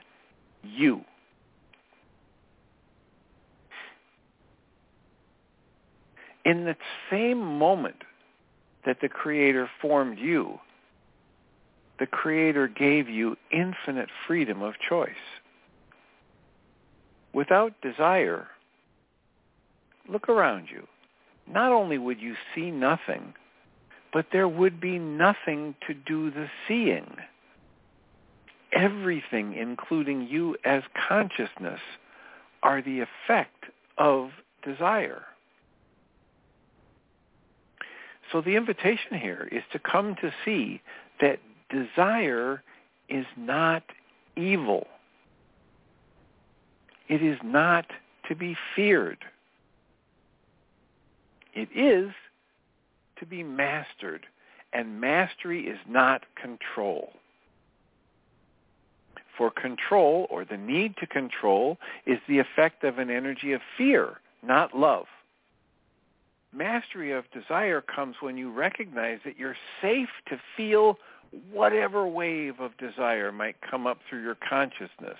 you. 0.64 1.02
In 6.46 6.66
the 6.66 6.76
same 7.10 7.40
moment 7.40 8.04
that 8.86 8.98
the 9.02 9.10
Creator 9.10 9.70
formed 9.82 10.18
you, 10.18 10.60
the 12.00 12.08
Creator 12.08 12.70
gave 12.70 13.10
you 13.10 13.36
infinite 13.52 14.10
freedom 14.26 14.62
of 14.62 14.74
choice. 14.88 15.10
Without 17.34 17.74
desire, 17.82 18.48
look 20.10 20.30
around 20.30 20.68
you. 20.72 20.88
Not 21.52 21.72
only 21.72 21.98
would 21.98 22.20
you 22.20 22.36
see 22.56 22.72
nothing, 22.72 23.34
but 24.12 24.28
there 24.32 24.48
would 24.48 24.80
be 24.80 24.98
nothing 24.98 25.76
to 25.88 25.94
do 25.94 26.32
the 26.32 26.50
seeing. 26.68 27.18
Everything, 28.72 29.54
including 29.54 30.28
you 30.28 30.56
as 30.64 30.84
consciousness, 31.08 31.80
are 32.64 32.82
the 32.82 33.02
effect 33.02 33.66
of 33.98 34.32
desire. 34.64 35.24
So 38.32 38.42
the 38.42 38.56
invitation 38.56 39.18
here 39.20 39.48
is 39.52 39.64
to 39.72 39.80
come 39.80 40.16
to 40.22 40.32
see 40.46 40.82
that 41.20 41.40
desire 41.70 42.62
is 43.08 43.26
not 43.36 43.84
evil. 44.36 44.88
It 47.08 47.24
is 47.24 47.40
not 47.44 47.86
to 48.28 48.36
be 48.36 48.56
feared. 48.76 49.26
It 51.56 51.70
is 51.76 52.12
to 53.20 53.26
be 53.26 53.44
mastered, 53.44 54.26
and 54.74 55.00
mastery 55.02 55.68
is 55.68 55.80
not 55.88 56.24
control. 56.42 57.12
For 59.38 59.50
control, 59.50 60.28
or 60.30 60.44
the 60.44 60.58
need 60.58 60.96
to 60.98 61.08
control, 61.08 61.78
is 62.06 62.20
the 62.28 62.40
effect 62.40 62.84
of 62.84 63.00
an 63.00 63.10
energy 63.10 63.54
of 63.54 63.62
fear, 63.78 64.20
not 64.44 64.76
love. 64.76 65.06
Mastery 66.52 67.12
of 67.12 67.26
desire 67.32 67.82
comes 67.82 68.16
when 68.22 68.36
you 68.38 68.52
recognize 68.52 69.20
that 69.24 69.38
you're 69.38 69.56
safe 69.82 70.10
to 70.28 70.40
feel 70.58 70.98
whatever 71.52 72.08
wave 72.08 72.60
of 72.60 72.76
desire 72.78 73.32
might 73.32 73.56
come 73.62 73.86
up 73.86 74.00
through 74.10 74.24
your 74.24 74.38
consciousness 74.50 75.20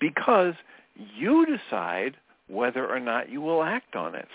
because 0.00 0.54
you 1.16 1.46
decide 1.46 2.16
whether 2.48 2.86
or 2.86 3.00
not 3.00 3.30
you 3.30 3.40
will 3.40 3.62
act 3.62 3.94
on 3.94 4.14
it, 4.14 4.28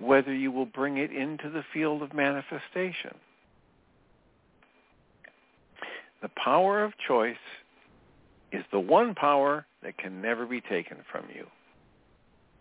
whether 0.00 0.34
you 0.34 0.50
will 0.50 0.66
bring 0.66 0.98
it 0.98 1.12
into 1.12 1.50
the 1.50 1.64
field 1.72 2.02
of 2.02 2.14
manifestation. 2.14 3.14
The 6.22 6.30
power 6.42 6.82
of 6.82 6.92
choice 7.06 7.36
is 8.52 8.64
the 8.72 8.80
one 8.80 9.14
power 9.14 9.66
that 9.82 9.98
can 9.98 10.20
never 10.20 10.46
be 10.46 10.60
taken 10.60 10.98
from 11.10 11.24
you. 11.34 11.46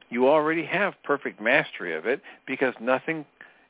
You 0.09 0.27
already 0.27 0.65
have 0.65 0.93
perfect 1.03 1.41
mastery 1.41 1.95
of 1.95 2.05
it 2.05 2.21
because 2.45 2.73
nothing 2.79 3.25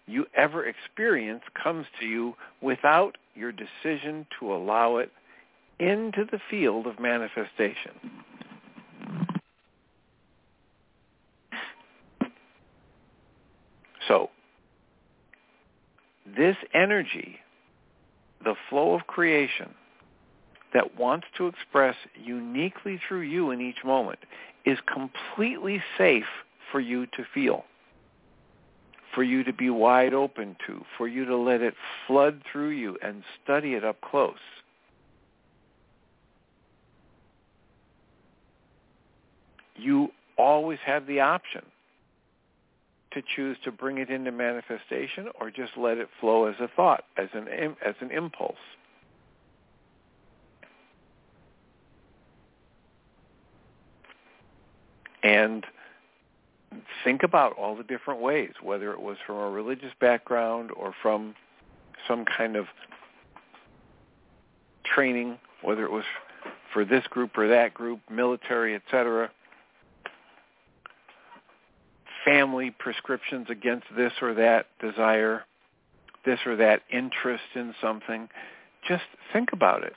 you 0.08 0.26
ever 0.36 0.66
experience 0.66 1.42
comes 1.62 1.86
to 2.00 2.06
you 2.06 2.36
without 2.62 3.18
your 3.36 3.52
decision 3.52 4.26
to 4.40 4.54
allow 4.54 4.98
it 4.98 5.12
into 5.80 6.26
the 6.32 6.40
field 6.50 6.88
of 6.88 7.00
manifestation. 7.00 7.92
So, 14.08 14.30
this 16.38 16.58
energy, 16.74 17.38
the 18.44 18.56
flow 18.70 18.94
of 18.94 19.08
creation 19.08 19.70
that 20.74 21.00
wants 21.00 21.28
to 21.38 21.48
express 21.48 21.96
uniquely 22.22 23.00
through 23.08 23.22
you 23.22 23.52
in 23.52 23.62
each 23.62 23.84
moment, 23.86 24.20
is 24.66 24.78
completely 24.92 25.82
safe 25.98 26.26
for 26.72 26.80
you 26.80 27.06
to 27.08 27.24
feel. 27.34 27.64
for 29.14 29.24
you 29.24 29.44
to 29.44 29.54
be 29.54 29.70
wide 29.70 30.14
open 30.14 30.56
to, 30.68 30.84
for 30.98 31.08
you 31.08 31.26
to 31.26 31.36
let 31.36 31.62
it 31.62 31.74
flood 32.06 32.42
through 32.52 32.70
you 32.70 32.98
and 33.02 33.24
study 33.44 33.74
it 33.74 33.84
up 33.84 34.00
close. 34.02 34.36
You 39.76 40.10
always 40.38 40.80
have 40.86 41.08
the 41.08 41.20
option 41.20 41.64
to 43.22 43.28
choose 43.36 43.58
to 43.64 43.72
bring 43.72 43.98
it 43.98 44.10
into 44.10 44.32
manifestation 44.32 45.28
or 45.40 45.50
just 45.50 45.72
let 45.78 45.98
it 45.98 46.08
flow 46.20 46.46
as 46.46 46.56
a 46.60 46.70
thought, 46.76 47.06
as 47.18 47.30
an 47.34 47.48
as 47.86 47.96
an 48.00 48.12
impulse. 48.12 48.56
And 55.24 55.66
think 57.04 57.24
about 57.24 57.54
all 57.54 57.76
the 57.76 57.84
different 57.84 58.22
ways, 58.22 58.52
whether 58.62 58.92
it 58.92 59.02
was 59.02 59.18
from 59.26 59.38
a 59.38 59.50
religious 59.50 59.92
background 60.00 60.72
or 60.76 60.94
from 61.02 61.36
some 62.08 62.24
kind 62.24 62.56
of 62.56 62.68
training, 64.86 65.38
whether 65.64 65.84
it 65.84 65.92
was 65.92 66.06
for 66.72 66.86
this 66.86 67.06
group 67.08 67.38
or 67.38 67.48
that 67.48 67.74
group, 67.74 68.00
military, 68.10 68.76
etc 68.76 69.30
family 72.28 72.72
prescriptions 72.72 73.48
against 73.50 73.86
this 73.96 74.12
or 74.22 74.34
that 74.34 74.66
desire, 74.82 75.46
this 76.26 76.40
or 76.46 76.58
that 76.58 76.82
interest 76.92 77.44
in 77.56 77.74
something. 77.82 78.28
Just 78.88 79.06
think 79.32 79.54
about 79.54 79.84
it. 79.84 79.94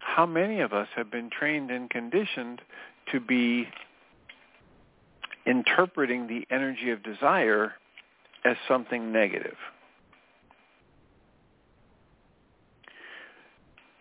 How 0.00 0.26
many 0.26 0.60
of 0.60 0.74
us 0.74 0.88
have 0.96 1.10
been 1.10 1.30
trained 1.30 1.70
and 1.70 1.88
conditioned 1.88 2.60
to 3.12 3.20
be 3.20 3.66
interpreting 5.46 6.26
the 6.26 6.46
energy 6.54 6.90
of 6.90 7.02
desire 7.02 7.72
as 8.44 8.56
something 8.68 9.10
negative? 9.10 9.56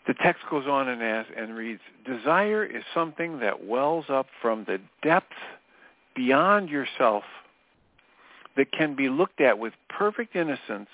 The 0.07 0.13
text 0.13 0.43
goes 0.49 0.65
on 0.67 0.89
and, 0.89 1.01
asks, 1.01 1.31
and 1.37 1.55
reads, 1.55 1.81
Desire 2.05 2.65
is 2.65 2.83
something 2.93 3.39
that 3.39 3.65
wells 3.65 4.05
up 4.09 4.27
from 4.41 4.65
the 4.65 4.79
depth 5.03 5.33
beyond 6.17 6.67
yourself 6.67 7.23
that 8.57 8.71
can 8.71 8.95
be 8.95 9.07
looked 9.07 9.39
at 9.39 9.59
with 9.59 9.73
perfect 9.87 10.35
innocence 10.35 10.89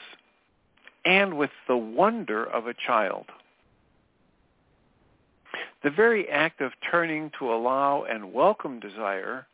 and 1.06 1.38
with 1.38 1.50
the 1.68 1.78
wonder 1.78 2.44
of 2.44 2.68
a 2.68 2.74
child. 2.74 3.26
The 5.82 5.90
very 5.90 6.30
act 6.30 6.62
of 6.62 6.74
turning 6.92 7.32
to 7.40 7.52
allow 7.52 8.04
and 8.04 8.34
welcome 8.34 8.80
desire 8.80 9.48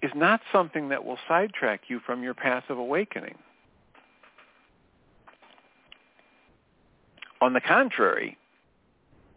is 0.00 0.12
not 0.14 0.40
something 0.52 0.88
that 0.88 1.04
will 1.04 1.18
sidetrack 1.28 1.82
you 1.88 2.00
from 2.06 2.22
your 2.22 2.34
path 2.34 2.64
of 2.68 2.78
awakening. 2.78 3.36
On 7.40 7.52
the 7.52 7.60
contrary, 7.60 8.36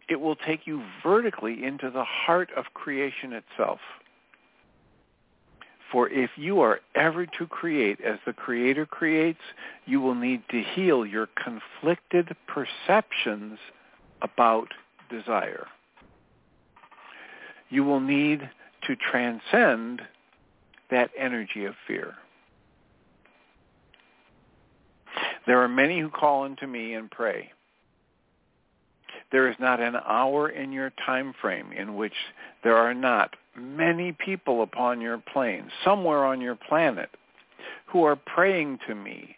it 0.08 0.20
will 0.20 0.36
take 0.36 0.66
you 0.66 0.82
vertically 1.02 1.64
into 1.64 1.90
the 1.90 2.04
heart 2.04 2.50
of 2.56 2.66
creation 2.74 3.32
itself. 3.32 3.80
For 5.92 6.08
if 6.08 6.30
you 6.36 6.60
are 6.60 6.80
ever 6.94 7.26
to 7.26 7.46
create 7.46 8.00
as 8.00 8.18
the 8.26 8.32
Creator 8.32 8.86
creates, 8.86 9.40
you 9.84 10.00
will 10.00 10.14
need 10.14 10.42
to 10.50 10.62
heal 10.62 11.06
your 11.06 11.28
conflicted 11.42 12.36
perceptions 12.46 13.58
about 14.20 14.68
desire. 15.08 15.66
You 17.68 17.84
will 17.84 18.00
need 18.00 18.48
to 18.86 18.96
transcend 18.96 20.02
that 20.90 21.10
energy 21.16 21.64
of 21.64 21.74
fear. 21.86 22.14
There 25.46 25.60
are 25.60 25.68
many 25.68 26.00
who 26.00 26.10
call 26.10 26.44
unto 26.44 26.66
me 26.66 26.94
and 26.94 27.10
pray. 27.10 27.52
There 29.32 29.48
is 29.48 29.56
not 29.58 29.80
an 29.80 29.96
hour 29.96 30.48
in 30.48 30.72
your 30.72 30.92
time 31.04 31.32
frame 31.40 31.72
in 31.72 31.96
which 31.96 32.14
there 32.62 32.76
are 32.76 32.94
not 32.94 33.34
many 33.58 34.12
people 34.12 34.62
upon 34.62 35.00
your 35.00 35.18
plane, 35.18 35.70
somewhere 35.84 36.24
on 36.24 36.40
your 36.40 36.56
planet, 36.56 37.10
who 37.86 38.04
are 38.04 38.16
praying 38.16 38.78
to 38.86 38.94
me, 38.94 39.36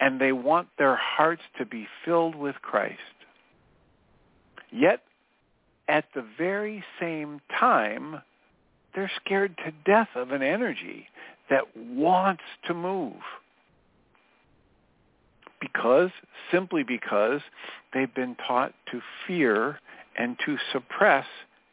and 0.00 0.20
they 0.20 0.32
want 0.32 0.68
their 0.78 0.96
hearts 0.96 1.42
to 1.58 1.66
be 1.66 1.86
filled 2.04 2.34
with 2.34 2.56
Christ. 2.62 2.98
Yet, 4.72 5.02
at 5.88 6.04
the 6.14 6.24
very 6.38 6.84
same 7.00 7.40
time, 7.58 8.22
they're 8.94 9.10
scared 9.24 9.56
to 9.58 9.72
death 9.84 10.08
of 10.14 10.30
an 10.30 10.42
energy 10.42 11.08
that 11.48 11.76
wants 11.76 12.42
to 12.66 12.74
move. 12.74 13.20
Because, 15.60 16.10
simply 16.50 16.82
because, 16.82 17.40
they've 17.92 18.14
been 18.14 18.36
taught 18.46 18.72
to 18.90 19.00
fear 19.26 19.78
and 20.16 20.36
to 20.46 20.56
suppress 20.72 21.26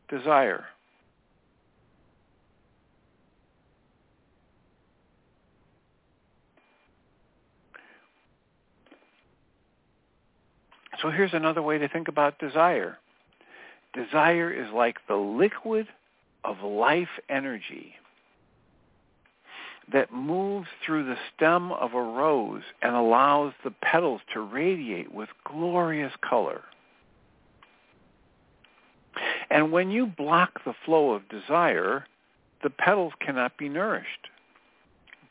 desire. 0.09 0.65
So 11.01 11.09
here's 11.09 11.33
another 11.33 11.61
way 11.61 11.77
to 11.77 11.87
think 11.87 12.07
about 12.07 12.39
desire. 12.39 12.97
Desire 13.93 14.51
is 14.51 14.71
like 14.73 14.97
the 15.07 15.15
liquid 15.15 15.87
of 16.43 16.61
life 16.61 17.09
energy 17.29 17.95
that 19.91 20.11
moves 20.11 20.67
through 20.85 21.05
the 21.05 21.17
stem 21.33 21.71
of 21.71 21.93
a 21.93 22.01
rose 22.01 22.63
and 22.81 22.95
allows 22.95 23.53
the 23.63 23.71
petals 23.71 24.21
to 24.33 24.41
radiate 24.41 25.13
with 25.13 25.29
glorious 25.45 26.11
color. 26.27 26.61
And 29.49 29.71
when 29.71 29.89
you 29.89 30.05
block 30.05 30.63
the 30.65 30.75
flow 30.85 31.11
of 31.11 31.29
desire, 31.29 32.05
the 32.63 32.69
petals 32.69 33.13
cannot 33.19 33.57
be 33.57 33.69
nourished. 33.69 34.27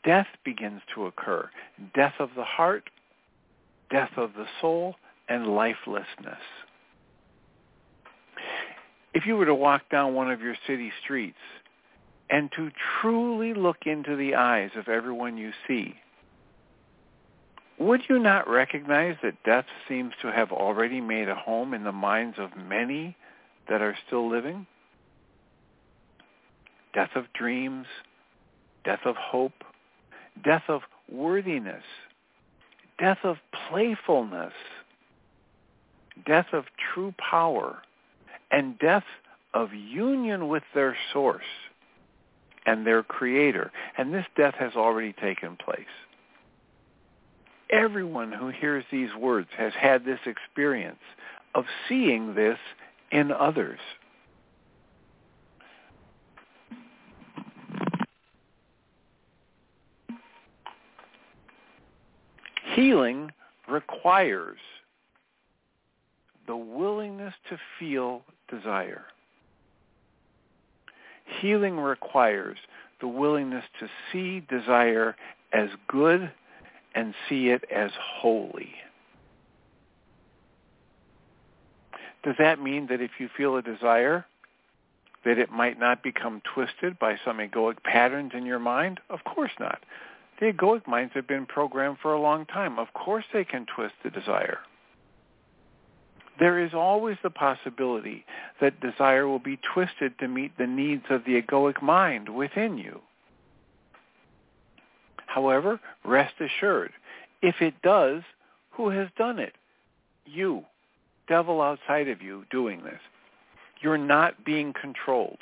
Death 0.03 0.27
begins 0.43 0.81
to 0.95 1.05
occur. 1.05 1.49
Death 1.93 2.15
of 2.19 2.29
the 2.35 2.43
heart, 2.43 2.89
death 3.91 4.11
of 4.17 4.33
the 4.33 4.47
soul, 4.59 4.95
and 5.29 5.47
lifelessness. 5.47 6.41
If 9.13 9.25
you 9.25 9.35
were 9.35 9.45
to 9.45 9.55
walk 9.55 9.89
down 9.89 10.13
one 10.13 10.31
of 10.31 10.41
your 10.41 10.55
city 10.67 10.91
streets 11.03 11.37
and 12.29 12.51
to 12.55 12.69
truly 13.01 13.53
look 13.53 13.77
into 13.85 14.15
the 14.15 14.35
eyes 14.35 14.71
of 14.75 14.87
everyone 14.87 15.37
you 15.37 15.51
see, 15.67 15.95
would 17.79 18.01
you 18.09 18.19
not 18.19 18.49
recognize 18.49 19.15
that 19.21 19.43
death 19.43 19.65
seems 19.87 20.13
to 20.21 20.31
have 20.31 20.51
already 20.51 20.99
made 20.99 21.29
a 21.29 21.35
home 21.35 21.73
in 21.73 21.83
the 21.83 21.91
minds 21.91 22.37
of 22.39 22.49
many 22.57 23.15
that 23.69 23.81
are 23.81 23.95
still 24.07 24.29
living? 24.29 24.65
Death 26.93 27.11
of 27.15 27.25
dreams, 27.33 27.85
death 28.83 29.01
of 29.05 29.15
hope, 29.15 29.63
death 30.43 30.63
of 30.67 30.81
worthiness, 31.11 31.83
death 32.99 33.19
of 33.23 33.37
playfulness, 33.69 34.53
death 36.25 36.47
of 36.53 36.65
true 36.93 37.13
power, 37.17 37.77
and 38.51 38.77
death 38.79 39.03
of 39.53 39.73
union 39.73 40.47
with 40.47 40.63
their 40.73 40.95
source 41.13 41.43
and 42.65 42.85
their 42.85 43.03
creator. 43.03 43.71
And 43.97 44.13
this 44.13 44.25
death 44.35 44.55
has 44.59 44.73
already 44.75 45.13
taken 45.13 45.55
place. 45.55 45.85
Everyone 47.69 48.31
who 48.31 48.49
hears 48.49 48.85
these 48.91 49.13
words 49.19 49.49
has 49.57 49.73
had 49.79 50.05
this 50.05 50.19
experience 50.25 50.99
of 51.55 51.65
seeing 51.89 52.35
this 52.35 52.57
in 53.11 53.31
others. 53.31 53.79
Healing 62.75 63.31
requires 63.67 64.59
the 66.47 66.55
willingness 66.55 67.33
to 67.49 67.57
feel 67.77 68.23
desire. 68.49 69.05
Healing 71.41 71.77
requires 71.77 72.57
the 73.01 73.07
willingness 73.07 73.65
to 73.79 73.89
see 74.11 74.39
desire 74.39 75.15
as 75.53 75.69
good 75.87 76.31
and 76.95 77.13
see 77.29 77.49
it 77.49 77.63
as 77.73 77.91
holy. 77.95 78.73
Does 82.23 82.35
that 82.39 82.61
mean 82.61 82.87
that 82.87 83.01
if 83.01 83.11
you 83.19 83.29
feel 83.37 83.57
a 83.57 83.61
desire, 83.61 84.25
that 85.23 85.37
it 85.37 85.51
might 85.51 85.79
not 85.79 86.01
become 86.01 86.41
twisted 86.53 86.97
by 86.97 87.17
some 87.23 87.37
egoic 87.37 87.83
patterns 87.83 88.31
in 88.33 88.45
your 88.45 88.59
mind? 88.59 88.99
Of 89.09 89.23
course 89.23 89.51
not. 89.59 89.83
The 90.39 90.51
egoic 90.53 90.87
minds 90.87 91.13
have 91.13 91.27
been 91.27 91.45
programmed 91.45 91.97
for 92.01 92.13
a 92.13 92.19
long 92.19 92.45
time. 92.45 92.79
Of 92.79 92.93
course 92.93 93.25
they 93.33 93.43
can 93.43 93.65
twist 93.65 93.95
the 94.03 94.09
desire 94.09 94.59
there 96.39 96.59
is 96.59 96.73
always 96.73 97.17
the 97.23 97.29
possibility 97.29 98.25
that 98.61 98.79
desire 98.79 99.27
will 99.27 99.39
be 99.39 99.59
twisted 99.73 100.17
to 100.19 100.27
meet 100.27 100.57
the 100.57 100.67
needs 100.67 101.03
of 101.09 101.23
the 101.25 101.41
egoic 101.41 101.81
mind 101.81 102.29
within 102.29 102.77
you. 102.77 103.01
However, 105.25 105.79
rest 106.03 106.35
assured, 106.39 106.91
if 107.41 107.61
it 107.61 107.75
does, 107.81 108.23
who 108.71 108.89
has 108.89 109.09
done 109.17 109.39
it? 109.39 109.53
You, 110.25 110.63
devil 111.27 111.61
outside 111.61 112.07
of 112.07 112.21
you 112.21 112.45
doing 112.49 112.83
this. 112.83 112.99
You're 113.81 113.97
not 113.97 114.43
being 114.45 114.73
controlled. 114.79 115.39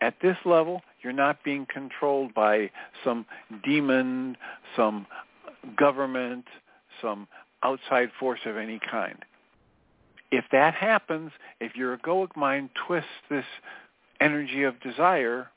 At 0.00 0.14
this 0.22 0.36
level, 0.44 0.82
you're 1.02 1.12
not 1.12 1.42
being 1.44 1.66
controlled 1.72 2.34
by 2.34 2.70
some 3.04 3.26
demon, 3.64 4.36
some 4.76 5.06
government, 5.76 6.44
some 7.00 7.26
outside 7.66 8.10
force 8.20 8.40
of 8.46 8.56
any 8.56 8.78
kind. 8.78 9.18
If 10.30 10.44
that 10.52 10.74
happens, 10.74 11.32
if 11.60 11.74
your 11.74 11.96
egoic 11.96 12.36
mind 12.36 12.70
twists 12.86 13.10
this 13.28 13.44
energy 14.20 14.62
of 14.62 14.80
desire, 14.80 15.48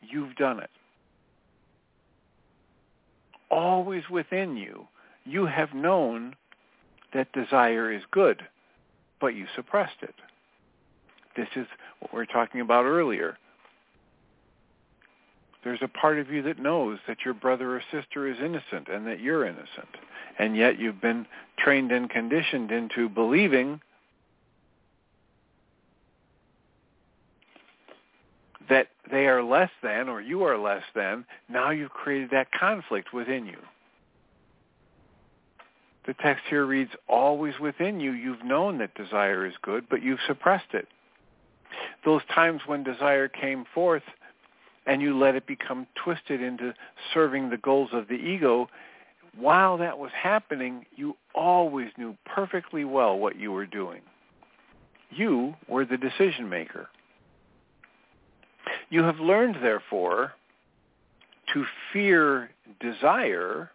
you've 0.00 0.34
done 0.36 0.58
it. 0.60 0.70
Always 3.50 4.02
within 4.10 4.56
you, 4.56 4.86
you 5.24 5.46
have 5.46 5.74
known 5.74 6.34
that 7.14 7.32
desire 7.32 7.92
is 7.92 8.02
good, 8.10 8.42
but 9.20 9.34
you 9.34 9.46
suppressed 9.54 10.02
it. 10.02 10.14
This 11.36 11.48
is 11.56 11.66
what 12.00 12.12
we 12.12 12.18
were 12.18 12.26
talking 12.26 12.60
about 12.60 12.84
earlier. 12.84 13.36
There's 15.62 15.82
a 15.82 15.88
part 15.88 16.18
of 16.18 16.30
you 16.30 16.42
that 16.42 16.58
knows 16.58 16.98
that 17.06 17.18
your 17.24 17.34
brother 17.34 17.76
or 17.76 17.82
sister 17.90 18.26
is 18.26 18.38
innocent 18.38 18.88
and 18.88 19.06
that 19.06 19.20
you're 19.20 19.44
innocent. 19.44 19.88
And 20.38 20.56
yet 20.56 20.78
you've 20.78 21.00
been 21.00 21.26
trained 21.58 21.92
and 21.92 22.08
conditioned 22.08 22.70
into 22.70 23.08
believing 23.08 23.80
that 28.70 28.88
they 29.10 29.26
are 29.26 29.42
less 29.42 29.70
than 29.82 30.08
or 30.08 30.20
you 30.22 30.44
are 30.44 30.56
less 30.56 30.84
than. 30.94 31.26
Now 31.48 31.70
you've 31.70 31.90
created 31.90 32.30
that 32.30 32.52
conflict 32.52 33.12
within 33.12 33.44
you. 33.44 33.58
The 36.06 36.14
text 36.14 36.44
here 36.48 36.64
reads, 36.64 36.92
always 37.06 37.58
within 37.60 38.00
you, 38.00 38.12
you've 38.12 38.44
known 38.44 38.78
that 38.78 38.94
desire 38.94 39.44
is 39.44 39.52
good, 39.60 39.84
but 39.90 40.02
you've 40.02 40.20
suppressed 40.26 40.72
it. 40.72 40.88
Those 42.04 42.22
times 42.34 42.62
when 42.66 42.82
desire 42.82 43.28
came 43.28 43.64
forth 43.74 44.02
and 44.86 45.02
you 45.02 45.18
let 45.18 45.34
it 45.34 45.46
become 45.46 45.86
twisted 46.02 46.42
into 46.42 46.74
serving 47.12 47.50
the 47.50 47.56
goals 47.56 47.90
of 47.92 48.08
the 48.08 48.14
ego, 48.14 48.68
while 49.36 49.78
that 49.78 49.98
was 49.98 50.10
happening, 50.12 50.86
you 50.96 51.16
always 51.34 51.88
knew 51.96 52.16
perfectly 52.24 52.84
well 52.84 53.18
what 53.18 53.38
you 53.38 53.52
were 53.52 53.66
doing. 53.66 54.00
You 55.10 55.54
were 55.68 55.84
the 55.84 55.96
decision 55.96 56.48
maker. 56.48 56.88
You 58.88 59.02
have 59.04 59.20
learned, 59.20 59.56
therefore, 59.62 60.32
to 61.54 61.64
fear 61.92 62.50
desire 62.80 63.70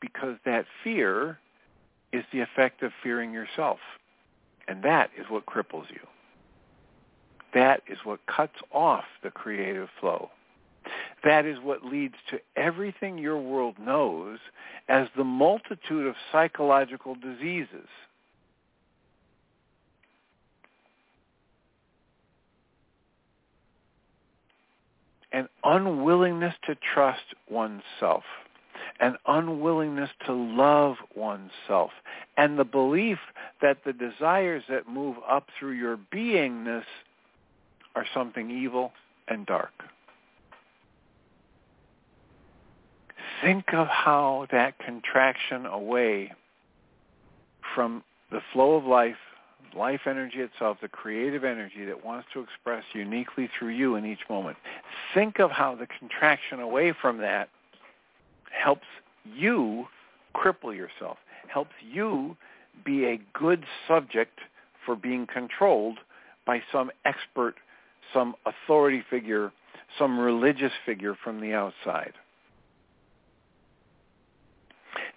because 0.00 0.36
that 0.44 0.66
fear 0.84 1.38
is 2.12 2.24
the 2.32 2.40
effect 2.40 2.82
of 2.82 2.92
fearing 3.02 3.32
yourself. 3.32 3.78
And 4.66 4.82
that 4.82 5.10
is 5.18 5.26
what 5.28 5.46
cripples 5.46 5.90
you. 5.90 6.00
That 7.54 7.82
is 7.88 7.98
what 8.04 8.20
cuts 8.26 8.56
off 8.72 9.04
the 9.22 9.30
creative 9.30 9.88
flow. 10.00 10.30
That 11.24 11.46
is 11.46 11.58
what 11.62 11.84
leads 11.84 12.14
to 12.30 12.38
everything 12.56 13.18
your 13.18 13.38
world 13.38 13.76
knows 13.78 14.38
as 14.88 15.08
the 15.16 15.24
multitude 15.24 16.06
of 16.06 16.14
psychological 16.30 17.14
diseases. 17.14 17.88
An 25.32 25.48
unwillingness 25.62 26.54
to 26.66 26.76
trust 26.94 27.34
oneself, 27.50 28.22
an 29.00 29.16
unwillingness 29.26 30.10
to 30.26 30.32
love 30.32 30.96
oneself, 31.14 31.90
and 32.36 32.58
the 32.58 32.64
belief 32.64 33.18
that 33.60 33.78
the 33.84 33.92
desires 33.92 34.62
that 34.70 34.88
move 34.88 35.16
up 35.28 35.48
through 35.58 35.72
your 35.72 35.98
beingness 36.14 36.84
are 37.98 38.06
something 38.14 38.48
evil 38.48 38.92
and 39.26 39.44
dark. 39.44 39.72
Think 43.42 43.74
of 43.74 43.88
how 43.88 44.46
that 44.52 44.78
contraction 44.78 45.66
away 45.66 46.32
from 47.74 48.04
the 48.30 48.40
flow 48.52 48.76
of 48.76 48.84
life, 48.84 49.16
life 49.76 50.02
energy 50.06 50.38
itself, 50.38 50.78
the 50.80 50.88
creative 50.88 51.42
energy 51.42 51.84
that 51.86 52.04
wants 52.04 52.28
to 52.34 52.40
express 52.40 52.84
uniquely 52.92 53.50
through 53.58 53.70
you 53.70 53.96
in 53.96 54.06
each 54.06 54.22
moment. 54.30 54.56
Think 55.12 55.40
of 55.40 55.50
how 55.50 55.74
the 55.74 55.88
contraction 55.98 56.60
away 56.60 56.94
from 57.02 57.18
that 57.18 57.48
helps 58.50 58.86
you 59.24 59.86
cripple 60.36 60.74
yourself, 60.74 61.18
helps 61.48 61.74
you 61.82 62.36
be 62.84 63.06
a 63.06 63.20
good 63.34 63.64
subject 63.88 64.38
for 64.86 64.94
being 64.94 65.26
controlled 65.26 65.98
by 66.46 66.62
some 66.70 66.92
expert 67.04 67.56
some 68.12 68.34
authority 68.46 69.02
figure, 69.08 69.52
some 69.98 70.18
religious 70.18 70.72
figure 70.84 71.16
from 71.22 71.40
the 71.40 71.52
outside. 71.52 72.12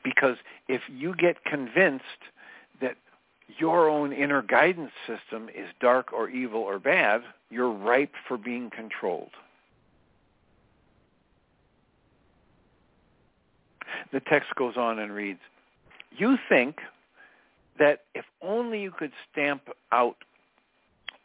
Because 0.03 0.37
if 0.67 0.81
you 0.89 1.15
get 1.15 1.43
convinced 1.45 2.05
that 2.81 2.95
your 3.57 3.89
own 3.89 4.13
inner 4.13 4.41
guidance 4.41 4.91
system 5.05 5.49
is 5.49 5.67
dark 5.79 6.11
or 6.13 6.29
evil 6.29 6.61
or 6.61 6.79
bad, 6.79 7.21
you're 7.49 7.71
ripe 7.71 8.13
for 8.27 8.37
being 8.37 8.69
controlled. 8.69 9.31
The 14.11 14.21
text 14.21 14.55
goes 14.55 14.75
on 14.77 14.99
and 14.99 15.13
reads, 15.13 15.39
you 16.17 16.37
think 16.49 16.77
that 17.79 18.01
if 18.13 18.25
only 18.41 18.81
you 18.81 18.91
could 18.91 19.11
stamp 19.31 19.61
out 19.91 20.17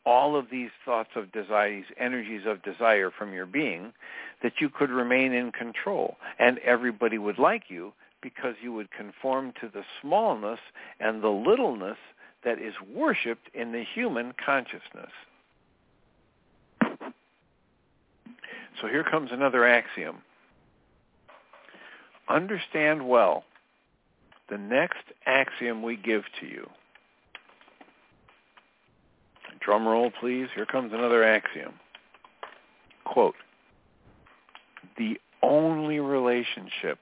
all 0.06 0.36
of 0.36 0.46
these 0.50 0.70
thoughts 0.84 1.10
of 1.16 1.32
desire, 1.32 1.74
these 1.74 1.84
energies 1.98 2.42
of 2.46 2.62
desire 2.62 3.10
from 3.10 3.34
your 3.34 3.44
being, 3.44 3.92
that 4.42 4.52
you 4.60 4.70
could 4.70 4.90
remain 4.90 5.32
in 5.32 5.50
control 5.50 6.16
and 6.38 6.58
everybody 6.60 7.18
would 7.18 7.38
like 7.38 7.64
you 7.68 7.92
because 8.22 8.54
you 8.62 8.72
would 8.72 8.90
conform 8.90 9.52
to 9.60 9.68
the 9.68 9.82
smallness 10.00 10.60
and 11.00 11.22
the 11.22 11.28
littleness 11.28 11.98
that 12.44 12.58
is 12.60 12.74
worshipped 12.94 13.48
in 13.54 13.72
the 13.72 13.84
human 13.94 14.32
consciousness. 14.44 15.10
So 18.80 18.88
here 18.88 19.04
comes 19.04 19.30
another 19.32 19.66
axiom. 19.66 20.18
Understand 22.28 23.08
well 23.08 23.44
the 24.48 24.58
next 24.58 25.04
axiom 25.26 25.82
we 25.82 25.96
give 25.96 26.22
to 26.40 26.46
you 26.46 26.68
Drum 29.66 29.88
roll, 29.88 30.12
please. 30.20 30.46
Here 30.54 30.64
comes 30.64 30.92
another 30.92 31.24
axiom. 31.24 31.74
Quote, 33.04 33.34
the 34.96 35.18
only 35.42 35.98
relationship 35.98 37.00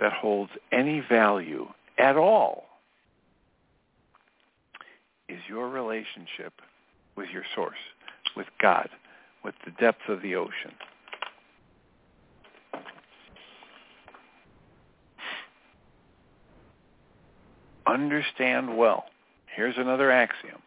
that 0.00 0.14
holds 0.14 0.50
any 0.72 1.00
value 1.06 1.68
at 1.98 2.16
all 2.16 2.64
is 5.28 5.38
your 5.50 5.68
relationship 5.68 6.54
with 7.14 7.28
your 7.28 7.44
source, 7.54 7.76
with 8.34 8.46
God, 8.58 8.88
with 9.44 9.54
the 9.66 9.72
depth 9.72 10.08
of 10.08 10.22
the 10.22 10.34
ocean. 10.34 10.72
Understand 17.86 18.78
well. 18.78 19.04
Here's 19.54 19.76
another 19.76 20.10
axiom 20.10 20.62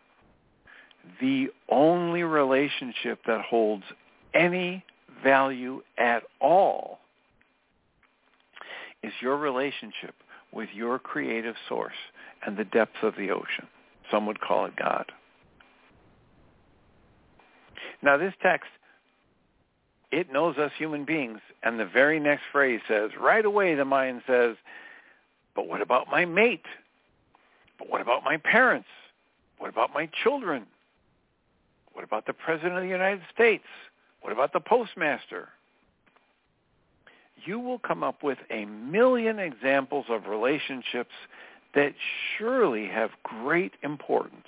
the 1.19 1.47
only 1.69 2.23
relationship 2.23 3.19
that 3.27 3.41
holds 3.41 3.83
any 4.33 4.83
value 5.23 5.81
at 5.97 6.23
all 6.39 6.99
is 9.03 9.13
your 9.21 9.37
relationship 9.37 10.15
with 10.51 10.69
your 10.73 10.99
creative 10.99 11.55
source 11.67 11.93
and 12.45 12.57
the 12.57 12.65
depths 12.65 12.97
of 13.03 13.15
the 13.15 13.31
ocean. 13.31 13.67
Some 14.09 14.25
would 14.27 14.41
call 14.41 14.65
it 14.65 14.75
God. 14.75 15.11
Now 18.01 18.17
this 18.17 18.33
text, 18.41 18.69
it 20.11 20.31
knows 20.31 20.57
us 20.57 20.71
human 20.77 21.05
beings, 21.05 21.39
and 21.63 21.79
the 21.79 21.85
very 21.85 22.19
next 22.19 22.43
phrase 22.51 22.81
says, 22.87 23.11
right 23.19 23.45
away 23.45 23.75
the 23.75 23.85
mind 23.85 24.23
says, 24.27 24.55
but 25.55 25.67
what 25.67 25.81
about 25.81 26.07
my 26.09 26.25
mate? 26.25 26.65
But 27.77 27.89
what 27.89 28.01
about 28.01 28.23
my 28.23 28.37
parents? 28.37 28.87
What 29.57 29.69
about 29.69 29.93
my 29.93 30.09
children? 30.23 30.65
What 31.93 32.03
about 32.03 32.25
the 32.25 32.33
President 32.33 32.75
of 32.75 32.83
the 32.83 32.89
United 32.89 33.21
States? 33.33 33.65
What 34.21 34.33
about 34.33 34.53
the 34.53 34.59
postmaster? 34.59 35.49
You 37.43 37.59
will 37.59 37.79
come 37.79 38.03
up 38.03 38.23
with 38.23 38.37
a 38.49 38.65
million 38.65 39.39
examples 39.39 40.05
of 40.09 40.27
relationships 40.27 41.11
that 41.73 41.93
surely 42.37 42.87
have 42.87 43.09
great 43.23 43.73
importance. 43.83 44.45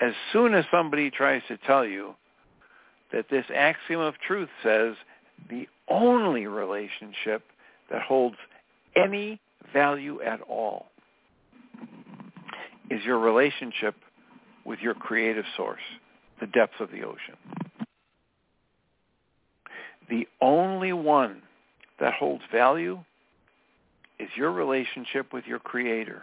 As 0.00 0.12
soon 0.32 0.54
as 0.54 0.64
somebody 0.70 1.10
tries 1.10 1.42
to 1.48 1.56
tell 1.58 1.84
you 1.84 2.14
that 3.12 3.28
this 3.30 3.44
axiom 3.54 4.00
of 4.00 4.14
truth 4.26 4.48
says 4.62 4.94
the 5.48 5.68
only 5.88 6.46
relationship 6.46 7.42
that 7.90 8.02
holds 8.02 8.36
any 8.96 9.40
value 9.72 10.20
at 10.22 10.40
all 10.42 10.86
is 12.90 13.02
your 13.04 13.18
relationship 13.18 13.94
with 14.64 14.78
your 14.80 14.94
creative 14.94 15.44
source, 15.56 15.80
the 16.40 16.46
depths 16.46 16.80
of 16.80 16.90
the 16.90 17.02
ocean. 17.02 17.36
The 20.08 20.28
only 20.40 20.92
one 20.92 21.42
that 22.00 22.14
holds 22.14 22.42
value 22.52 23.00
is 24.18 24.28
your 24.36 24.52
relationship 24.52 25.32
with 25.32 25.46
your 25.46 25.58
creator. 25.58 26.22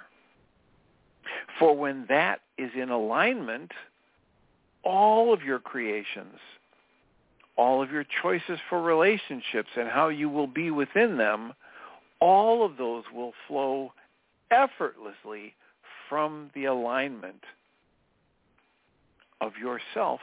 For 1.59 1.75
when 1.75 2.05
that 2.09 2.41
is 2.57 2.71
in 2.75 2.89
alignment, 2.89 3.71
all 4.83 5.33
of 5.33 5.43
your 5.43 5.59
creations, 5.59 6.37
all 7.57 7.81
of 7.81 7.91
your 7.91 8.05
choices 8.21 8.59
for 8.69 8.81
relationships 8.81 9.69
and 9.75 9.89
how 9.89 10.09
you 10.09 10.29
will 10.29 10.47
be 10.47 10.71
within 10.71 11.17
them, 11.17 11.53
all 12.19 12.65
of 12.65 12.77
those 12.77 13.03
will 13.13 13.33
flow 13.47 13.93
effortlessly 14.51 15.53
from 16.09 16.49
the 16.53 16.65
alignment 16.65 17.43
of 19.41 19.53
yourself 19.57 20.21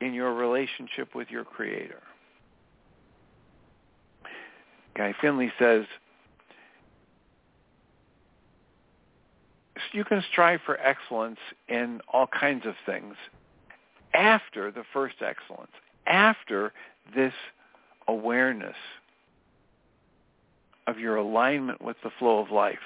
in 0.00 0.14
your 0.14 0.34
relationship 0.34 1.14
with 1.14 1.30
your 1.30 1.44
creator. 1.44 2.02
Guy 4.96 5.14
Finley 5.20 5.52
says, 5.58 5.86
you 9.92 10.04
can 10.04 10.22
strive 10.30 10.60
for 10.66 10.78
excellence 10.80 11.38
in 11.68 12.00
all 12.12 12.26
kinds 12.26 12.66
of 12.66 12.74
things 12.84 13.14
after 14.12 14.70
the 14.70 14.82
first 14.92 15.16
excellence, 15.24 15.70
after 16.06 16.72
this 17.14 17.32
awareness 18.08 18.76
of 20.86 20.98
your 20.98 21.16
alignment 21.16 21.80
with 21.80 21.96
the 22.02 22.10
flow 22.18 22.40
of 22.40 22.50
life, 22.50 22.76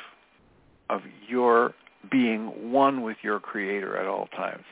of 0.89 1.03
your 1.27 1.75
being 2.11 2.71
one 2.71 3.03
with 3.03 3.17
your 3.23 3.41
creator 3.41 3.97
at 3.97 4.07
all 4.07 4.29
times. 4.37 4.65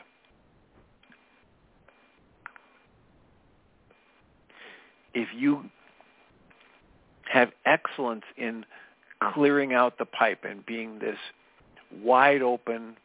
If 5.16 5.28
you 5.34 5.64
have 7.32 7.50
excellence 7.64 8.24
in 8.36 8.66
clearing 9.32 9.72
out 9.72 9.96
the 9.96 10.04
pipe 10.04 10.44
and 10.44 10.64
being 10.66 10.98
this 10.98 11.16
wide 12.02 12.42
open 12.42 12.98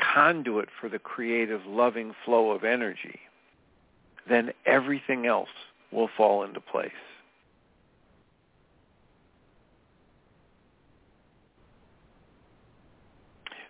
conduit 0.00 0.70
for 0.80 0.88
the 0.88 0.98
creative, 0.98 1.60
loving 1.66 2.14
flow 2.24 2.50
of 2.50 2.64
energy, 2.64 3.20
then 4.26 4.52
everything 4.64 5.26
else 5.26 5.50
will 5.92 6.08
fall 6.16 6.44
into 6.44 6.60
place. 6.60 6.90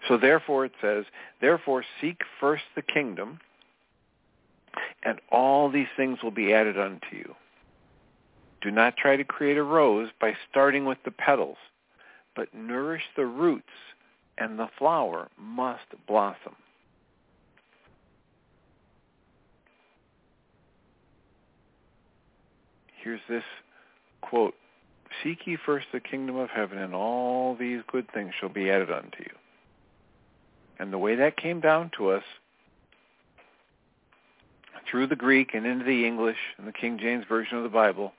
So 0.07 0.17
therefore 0.17 0.65
it 0.65 0.73
says, 0.81 1.07
therefore 1.41 1.85
seek 2.01 2.21
first 2.39 2.63
the 2.77 2.83
kingdom, 2.83 3.41
and 5.03 5.19
all 5.33 5.69
these 5.69 5.89
things 5.97 6.19
will 6.23 6.31
be 6.31 6.55
added 6.55 6.79
unto 6.79 7.17
you. 7.17 7.35
Do 8.65 8.71
not 8.71 8.97
try 8.97 9.17
to 9.17 9.25
create 9.25 9.59
a 9.59 9.63
rose 9.63 10.09
by 10.23 10.33
starting 10.51 10.87
with 10.87 10.97
the 11.05 11.11
petals, 11.11 11.59
but 12.35 12.55
nourish 12.55 13.03
the 13.15 13.27
roots 13.27 13.69
and 14.39 14.59
the 14.59 14.71
flower 14.79 15.29
must 15.39 15.85
blossom. 16.09 16.57
Here's 23.03 23.21
this 23.29 23.45
quote, 24.23 24.55
Seek 25.23 25.47
ye 25.47 25.59
first 25.67 25.89
the 25.93 26.01
kingdom 26.01 26.37
of 26.37 26.49
heaven, 26.49 26.79
and 26.79 26.95
all 26.95 27.55
these 27.55 27.83
good 27.93 28.11
things 28.15 28.33
shall 28.41 28.49
be 28.49 28.71
added 28.71 28.91
unto 28.91 29.19
you. 29.21 29.37
And 30.79 30.91
the 30.91 30.97
way 30.97 31.17
that 31.17 31.37
came 31.37 31.61
down 31.61 31.91
to 31.99 32.09
us 32.09 32.25
through 34.91 35.09
the 35.09 35.17
Greek 35.17 35.53
and 35.53 35.67
into 35.67 35.85
the 35.85 36.07
English 36.07 36.39
and 36.57 36.67
the 36.67 36.73
King 36.73 36.99
James 36.99 37.27
Version 37.29 37.59
of 37.59 37.63
the 37.63 37.69
Bible 37.69 38.15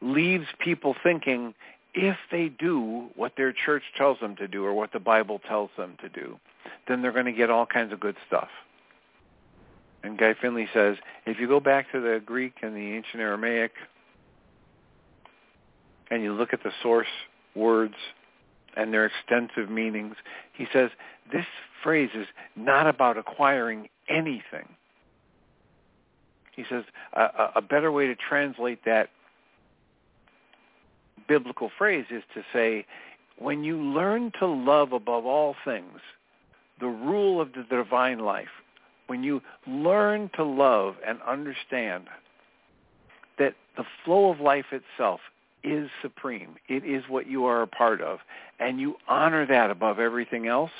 leaves 0.00 0.46
people 0.58 0.94
thinking 1.02 1.54
if 1.94 2.16
they 2.30 2.48
do 2.48 3.08
what 3.16 3.32
their 3.36 3.52
church 3.52 3.82
tells 3.96 4.18
them 4.20 4.36
to 4.36 4.46
do 4.46 4.64
or 4.64 4.72
what 4.72 4.92
the 4.92 5.00
Bible 5.00 5.40
tells 5.48 5.70
them 5.76 5.96
to 6.00 6.08
do, 6.08 6.38
then 6.88 7.02
they're 7.02 7.12
going 7.12 7.24
to 7.26 7.32
get 7.32 7.50
all 7.50 7.66
kinds 7.66 7.92
of 7.92 8.00
good 8.00 8.16
stuff. 8.26 8.48
And 10.02 10.16
Guy 10.16 10.34
Finley 10.40 10.68
says, 10.72 10.96
if 11.26 11.38
you 11.38 11.46
go 11.46 11.60
back 11.60 11.90
to 11.92 12.00
the 12.00 12.22
Greek 12.24 12.54
and 12.62 12.74
the 12.74 12.94
ancient 12.94 13.20
Aramaic 13.20 13.72
and 16.10 16.22
you 16.22 16.32
look 16.32 16.52
at 16.52 16.62
the 16.62 16.72
source 16.82 17.06
words 17.54 17.94
and 18.76 18.94
their 18.94 19.06
extensive 19.06 19.68
meanings, 19.68 20.14
he 20.52 20.66
says 20.72 20.90
this 21.32 21.44
phrase 21.82 22.10
is 22.14 22.26
not 22.56 22.86
about 22.86 23.18
acquiring 23.18 23.88
anything. 24.08 24.68
He 26.54 26.64
says 26.70 26.84
a, 27.12 27.50
a 27.56 27.62
better 27.62 27.92
way 27.92 28.06
to 28.06 28.14
translate 28.14 28.84
that 28.84 29.10
biblical 31.28 31.70
phrase 31.76 32.06
is 32.10 32.22
to 32.34 32.42
say, 32.52 32.86
when 33.38 33.64
you 33.64 33.76
learn 33.78 34.32
to 34.38 34.46
love 34.46 34.92
above 34.92 35.26
all 35.26 35.54
things, 35.64 35.98
the 36.78 36.86
rule 36.86 37.40
of 37.40 37.52
the 37.52 37.64
divine 37.64 38.18
life, 38.18 38.48
when 39.06 39.22
you 39.22 39.40
learn 39.66 40.30
to 40.36 40.44
love 40.44 40.96
and 41.06 41.18
understand 41.22 42.04
that 43.38 43.54
the 43.76 43.84
flow 44.04 44.30
of 44.30 44.40
life 44.40 44.66
itself 44.72 45.20
is 45.64 45.90
supreme, 46.00 46.56
it 46.68 46.84
is 46.84 47.04
what 47.08 47.26
you 47.26 47.44
are 47.44 47.62
a 47.62 47.66
part 47.66 48.00
of, 48.00 48.18
and 48.58 48.80
you 48.80 48.96
honor 49.08 49.46
that 49.46 49.70
above 49.70 49.98
everything 49.98 50.46
else, 50.46 50.70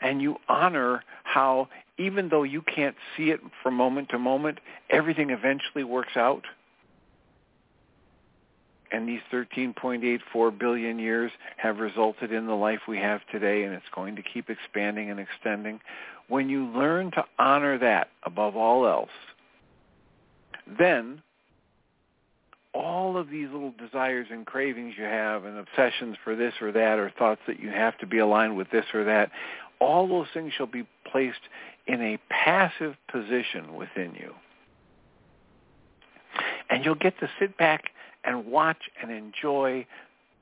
and 0.00 0.20
you 0.20 0.36
honor 0.48 1.02
how 1.22 1.68
even 1.98 2.28
though 2.28 2.42
you 2.42 2.60
can't 2.62 2.96
see 3.16 3.30
it 3.30 3.40
from 3.62 3.74
moment 3.74 4.08
to 4.10 4.18
moment, 4.18 4.58
everything 4.90 5.30
eventually 5.30 5.84
works 5.84 6.16
out 6.16 6.44
and 8.94 9.08
these 9.08 9.20
13.84 9.32 10.56
billion 10.56 11.00
years 11.00 11.32
have 11.56 11.78
resulted 11.78 12.30
in 12.30 12.46
the 12.46 12.54
life 12.54 12.78
we 12.86 12.98
have 12.98 13.20
today, 13.32 13.64
and 13.64 13.74
it's 13.74 13.84
going 13.92 14.14
to 14.14 14.22
keep 14.22 14.48
expanding 14.48 15.10
and 15.10 15.18
extending. 15.18 15.80
When 16.28 16.48
you 16.48 16.66
learn 16.66 17.10
to 17.12 17.24
honor 17.36 17.76
that 17.78 18.10
above 18.22 18.54
all 18.54 18.86
else, 18.86 19.10
then 20.78 21.22
all 22.72 23.16
of 23.16 23.30
these 23.30 23.48
little 23.52 23.74
desires 23.84 24.28
and 24.30 24.46
cravings 24.46 24.94
you 24.96 25.04
have 25.04 25.44
and 25.44 25.58
obsessions 25.58 26.16
for 26.22 26.36
this 26.36 26.54
or 26.60 26.70
that 26.70 27.00
or 27.00 27.12
thoughts 27.18 27.40
that 27.48 27.58
you 27.58 27.70
have 27.70 27.98
to 27.98 28.06
be 28.06 28.18
aligned 28.18 28.56
with 28.56 28.70
this 28.70 28.84
or 28.94 29.02
that, 29.02 29.32
all 29.80 30.06
those 30.06 30.28
things 30.32 30.52
shall 30.56 30.66
be 30.66 30.86
placed 31.10 31.40
in 31.88 32.00
a 32.00 32.18
passive 32.30 32.94
position 33.10 33.74
within 33.74 34.14
you. 34.14 34.32
And 36.70 36.84
you'll 36.84 36.94
get 36.94 37.18
to 37.18 37.28
sit 37.40 37.58
back 37.58 37.90
and 38.24 38.46
watch 38.46 38.90
and 39.00 39.10
enjoy 39.10 39.86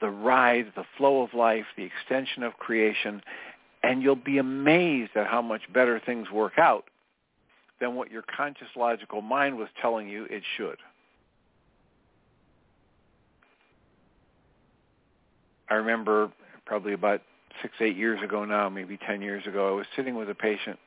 the 0.01 0.11
ride, 0.11 0.73
the 0.77 0.85
flow 0.97 1.23
of 1.23 1.33
life, 1.35 1.65
the 1.77 1.85
extension 1.85 2.43
of 2.43 2.55
creation, 2.55 3.23
and 3.83 4.03
you'll 4.03 4.17
be 4.17 4.39
amazed 4.39 5.13
at 5.17 5.27
how 5.27 5.43
much 5.43 5.63
better 5.73 6.01
things 6.05 6.31
work 6.31 6.59
out 6.59 6.85
than 7.81 7.95
what 7.95 8.11
your 8.11 8.23
conscious 8.23 8.69
logical 8.77 9.23
mind 9.23 9.57
was 9.57 9.69
telling 9.81 10.09
you 10.09 10.25
it 10.31 10.43
should. 10.57 10.77
I 15.69 15.75
remember 15.75 16.31
probably 16.67 16.93
about 16.93 17.23
six, 17.61 17.75
eight 17.81 17.97
years 17.97 18.23
ago 18.23 18.45
now, 18.45 18.69
maybe 18.69 18.99
10 18.99 19.23
years 19.23 19.47
ago, 19.47 19.69
I 19.69 19.73
was 19.73 19.87
sitting 19.97 20.15
with 20.15 20.29
a 20.31 20.35
patient 20.35 20.79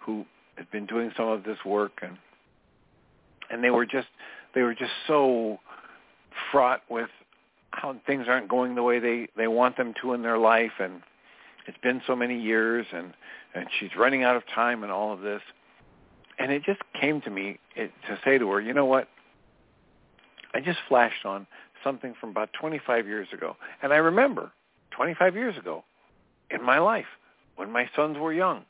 who 0.00 0.24
had 0.56 0.70
been 0.70 0.86
doing 0.86 1.12
some 1.16 1.28
of 1.28 1.44
this 1.44 1.58
work 1.64 2.00
and 2.02 2.16
and 3.50 3.62
they 3.62 3.70
were 3.70 3.86
just 3.86 4.08
they 4.54 4.62
were 4.62 4.74
just 4.74 4.92
so 5.06 5.58
fraught 6.50 6.82
with 6.88 7.10
how 7.70 7.96
things 8.06 8.26
aren't 8.28 8.48
going 8.48 8.74
the 8.74 8.82
way 8.82 8.98
they 8.98 9.28
they 9.36 9.46
want 9.46 9.76
them 9.76 9.94
to 10.00 10.14
in 10.14 10.22
their 10.22 10.38
life 10.38 10.72
and 10.78 11.02
it's 11.66 11.78
been 11.82 12.00
so 12.06 12.16
many 12.16 12.40
years 12.40 12.86
and 12.92 13.12
and 13.54 13.66
she's 13.78 13.90
running 13.96 14.22
out 14.22 14.36
of 14.36 14.42
time 14.54 14.82
and 14.82 14.92
all 14.92 15.12
of 15.12 15.20
this. 15.20 15.40
And 16.38 16.52
it 16.52 16.62
just 16.64 16.80
came 17.00 17.22
to 17.22 17.30
me 17.30 17.58
it, 17.74 17.90
to 18.08 18.18
say 18.24 18.38
to 18.38 18.50
her 18.50 18.60
you 18.60 18.72
know 18.72 18.84
what? 18.86 19.08
I 20.54 20.60
just 20.60 20.78
flashed 20.88 21.24
on 21.24 21.46
something 21.84 22.14
from 22.18 22.30
about 22.30 22.50
25 22.58 23.06
years 23.06 23.28
ago. 23.32 23.56
And 23.82 23.92
i 23.92 23.96
remember 23.96 24.52
25 24.92 25.34
years 25.34 25.56
ago 25.58 25.84
in 26.50 26.62
my 26.62 26.78
life 26.78 27.06
when 27.56 27.70
my 27.70 27.88
sons 27.94 28.16
were 28.18 28.32
young 28.32 28.64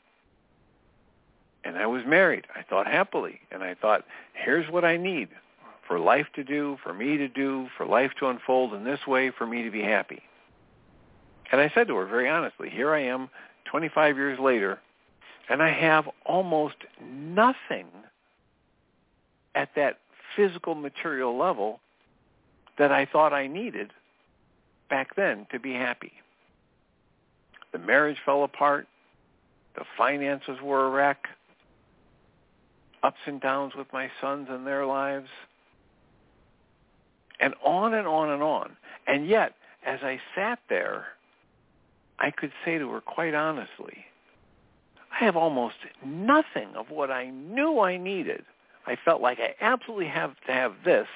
and 1.63 1.77
i 1.77 1.85
was 1.85 2.03
married. 2.05 2.45
I 2.55 2.63
thought 2.63 2.87
happily 2.87 3.39
and 3.51 3.63
i 3.63 3.73
thought 3.73 4.05
here's 4.33 4.69
what 4.71 4.83
i 4.83 4.97
need 4.97 5.29
for 5.87 5.99
life 5.99 6.27
to 6.35 6.43
do, 6.43 6.77
for 6.83 6.93
me 6.93 7.17
to 7.17 7.27
do, 7.27 7.67
for 7.77 7.85
life 7.85 8.11
to 8.19 8.27
unfold 8.27 8.73
in 8.73 8.83
this 8.83 8.99
way, 9.07 9.31
for 9.31 9.47
me 9.47 9.63
to 9.63 9.71
be 9.71 9.81
happy. 9.81 10.21
And 11.51 11.61
I 11.61 11.71
said 11.73 11.87
to 11.87 11.95
her 11.95 12.05
very 12.05 12.29
honestly, 12.29 12.69
here 12.69 12.93
I 12.93 13.03
am 13.03 13.29
25 13.65 14.17
years 14.17 14.39
later, 14.39 14.79
And 15.49 15.63
I 15.63 15.71
have 15.71 16.09
almost 16.25 16.75
nothing 17.01 17.87
at 19.55 19.69
that 19.75 19.99
physical 20.35 20.75
material 20.75 21.37
level 21.37 21.79
that 22.77 22.91
I 22.91 23.05
thought 23.05 23.33
I 23.33 23.47
needed 23.47 23.91
back 24.89 25.15
then 25.15 25.47
to 25.51 25.59
be 25.59 25.73
happy. 25.73 26.13
The 27.71 27.79
marriage 27.79 28.17
fell 28.25 28.43
apart. 28.43 28.87
The 29.75 29.85
finances 29.97 30.57
were 30.61 30.87
a 30.87 30.89
wreck. 30.89 31.27
Ups 33.03 33.17
and 33.25 33.39
downs 33.39 33.73
with 33.77 33.87
my 33.93 34.09
sons 34.19 34.47
and 34.49 34.65
their 34.65 34.85
lives. 34.85 35.29
And 37.39 37.53
on 37.63 37.93
and 37.93 38.07
on 38.07 38.29
and 38.29 38.41
on. 38.41 38.75
And 39.05 39.27
yet, 39.27 39.53
as 39.85 39.99
I 40.01 40.19
sat 40.35 40.59
there, 40.69 41.07
I 42.19 42.31
could 42.31 42.51
say 42.65 42.77
to 42.77 42.89
her 42.91 43.01
quite 43.01 43.33
honestly, 43.33 44.05
I 45.11 45.23
have 45.23 45.35
almost 45.35 45.75
nothing 46.03 46.69
of 46.75 46.89
what 46.89 47.11
I 47.11 47.29
knew 47.29 47.79
I 47.79 47.97
needed. 47.97 48.43
I 48.85 48.97
felt 49.03 49.21
like 49.21 49.39
I 49.39 49.55
absolutely 49.61 50.07
have 50.07 50.35
to 50.47 50.53
have 50.53 50.73
this 50.83 51.07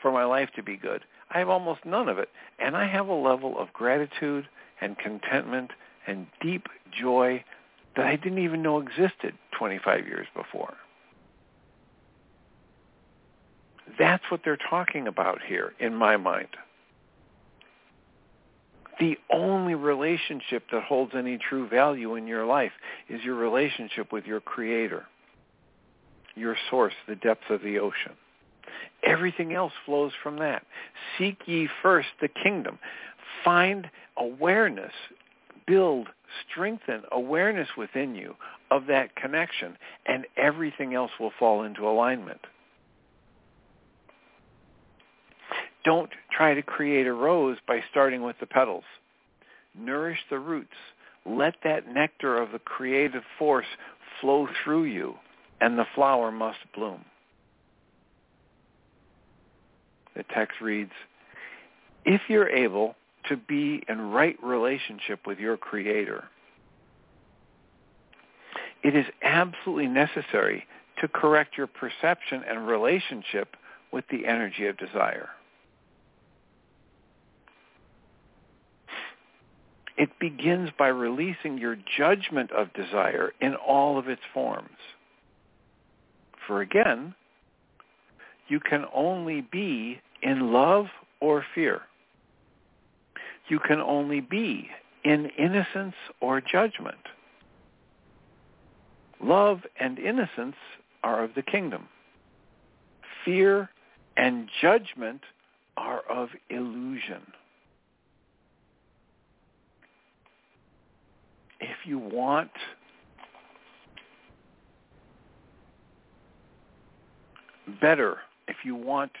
for 0.00 0.10
my 0.12 0.24
life 0.24 0.50
to 0.56 0.62
be 0.62 0.76
good. 0.76 1.02
I 1.30 1.38
have 1.38 1.48
almost 1.48 1.84
none 1.84 2.08
of 2.08 2.18
it. 2.18 2.28
And 2.58 2.76
I 2.76 2.86
have 2.86 3.08
a 3.08 3.14
level 3.14 3.58
of 3.58 3.72
gratitude 3.72 4.48
and 4.80 4.98
contentment 4.98 5.72
and 6.06 6.26
deep 6.40 6.68
joy 6.90 7.44
that 7.96 8.06
I 8.06 8.16
didn't 8.16 8.38
even 8.38 8.62
know 8.62 8.78
existed 8.78 9.34
25 9.58 10.06
years 10.06 10.26
before. 10.34 10.74
That's 13.98 14.24
what 14.30 14.40
they're 14.44 14.58
talking 14.70 15.06
about 15.06 15.40
here 15.46 15.72
in 15.78 15.94
my 15.94 16.16
mind. 16.16 16.48
The 18.98 19.18
only 19.30 19.74
relationship 19.74 20.64
that 20.72 20.82
holds 20.82 21.12
any 21.14 21.38
true 21.38 21.68
value 21.68 22.14
in 22.14 22.26
your 22.26 22.46
life 22.46 22.72
is 23.08 23.22
your 23.22 23.34
relationship 23.34 24.10
with 24.10 24.24
your 24.24 24.40
creator, 24.40 25.04
your 26.34 26.56
source, 26.70 26.94
the 27.06 27.16
depths 27.16 27.44
of 27.50 27.62
the 27.62 27.78
ocean. 27.78 28.12
Everything 29.02 29.52
else 29.52 29.72
flows 29.84 30.12
from 30.22 30.38
that. 30.38 30.64
Seek 31.18 31.38
ye 31.46 31.68
first 31.82 32.08
the 32.20 32.28
kingdom. 32.28 32.78
Find 33.44 33.90
awareness, 34.16 34.92
build, 35.66 36.08
strengthen 36.50 37.02
awareness 37.12 37.68
within 37.76 38.14
you 38.14 38.34
of 38.70 38.86
that 38.86 39.14
connection, 39.14 39.76
and 40.06 40.26
everything 40.36 40.94
else 40.94 41.12
will 41.20 41.32
fall 41.38 41.62
into 41.62 41.86
alignment. 41.86 42.40
Don't 45.86 46.10
try 46.36 46.52
to 46.52 46.62
create 46.62 47.06
a 47.06 47.12
rose 47.12 47.58
by 47.66 47.80
starting 47.90 48.22
with 48.22 48.34
the 48.40 48.46
petals. 48.46 48.84
Nourish 49.78 50.18
the 50.28 50.38
roots. 50.38 50.74
Let 51.24 51.54
that 51.62 51.88
nectar 51.88 52.36
of 52.36 52.50
the 52.50 52.58
creative 52.58 53.22
force 53.38 53.66
flow 54.20 54.48
through 54.64 54.84
you, 54.84 55.14
and 55.60 55.78
the 55.78 55.86
flower 55.94 56.32
must 56.32 56.58
bloom. 56.74 57.04
The 60.16 60.24
text 60.34 60.60
reads, 60.60 60.92
if 62.04 62.22
you're 62.28 62.48
able 62.48 62.96
to 63.28 63.36
be 63.36 63.82
in 63.88 64.10
right 64.10 64.36
relationship 64.42 65.20
with 65.24 65.38
your 65.38 65.56
Creator, 65.56 66.24
it 68.82 68.96
is 68.96 69.06
absolutely 69.22 69.88
necessary 69.88 70.64
to 71.00 71.06
correct 71.06 71.56
your 71.56 71.68
perception 71.68 72.42
and 72.48 72.66
relationship 72.66 73.56
with 73.92 74.04
the 74.10 74.26
energy 74.26 74.66
of 74.66 74.76
desire. 74.78 75.28
It 79.96 80.10
begins 80.18 80.70
by 80.78 80.88
releasing 80.88 81.58
your 81.58 81.76
judgment 81.96 82.50
of 82.52 82.72
desire 82.74 83.32
in 83.40 83.54
all 83.54 83.98
of 83.98 84.08
its 84.08 84.22
forms. 84.34 84.76
For 86.46 86.60
again, 86.60 87.14
you 88.48 88.60
can 88.60 88.84
only 88.94 89.40
be 89.40 90.00
in 90.22 90.52
love 90.52 90.86
or 91.20 91.44
fear. 91.54 91.82
You 93.48 93.58
can 93.58 93.80
only 93.80 94.20
be 94.20 94.68
in 95.04 95.30
innocence 95.38 95.94
or 96.20 96.40
judgment. 96.40 96.98
Love 99.22 99.60
and 99.80 99.98
innocence 99.98 100.56
are 101.02 101.24
of 101.24 101.34
the 101.34 101.42
kingdom. 101.42 101.88
Fear 103.24 103.70
and 104.16 104.48
judgment 104.60 105.22
are 105.76 106.00
of 106.10 106.28
illusion. 106.50 107.22
If 111.60 111.76
you 111.84 111.98
want 111.98 112.50
better, 117.80 118.18
if 118.48 118.56
you 118.64 118.74
want 118.74 119.12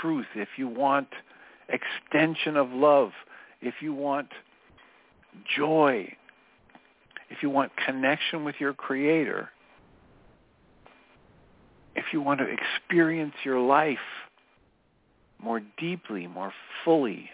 truth, 0.00 0.26
if 0.34 0.48
you 0.56 0.68
want 0.68 1.08
extension 1.68 2.56
of 2.56 2.70
love, 2.70 3.10
if 3.60 3.74
you 3.80 3.94
want 3.94 4.28
joy, 5.56 6.06
if 7.30 7.42
you 7.42 7.50
want 7.50 7.72
connection 7.86 8.44
with 8.44 8.56
your 8.58 8.74
creator, 8.74 9.48
if 11.96 12.04
you 12.12 12.20
want 12.20 12.40
to 12.40 12.46
experience 12.46 13.34
your 13.44 13.60
life 13.60 13.98
more 15.42 15.60
deeply, 15.78 16.26
more 16.26 16.52
fully, 16.84 17.30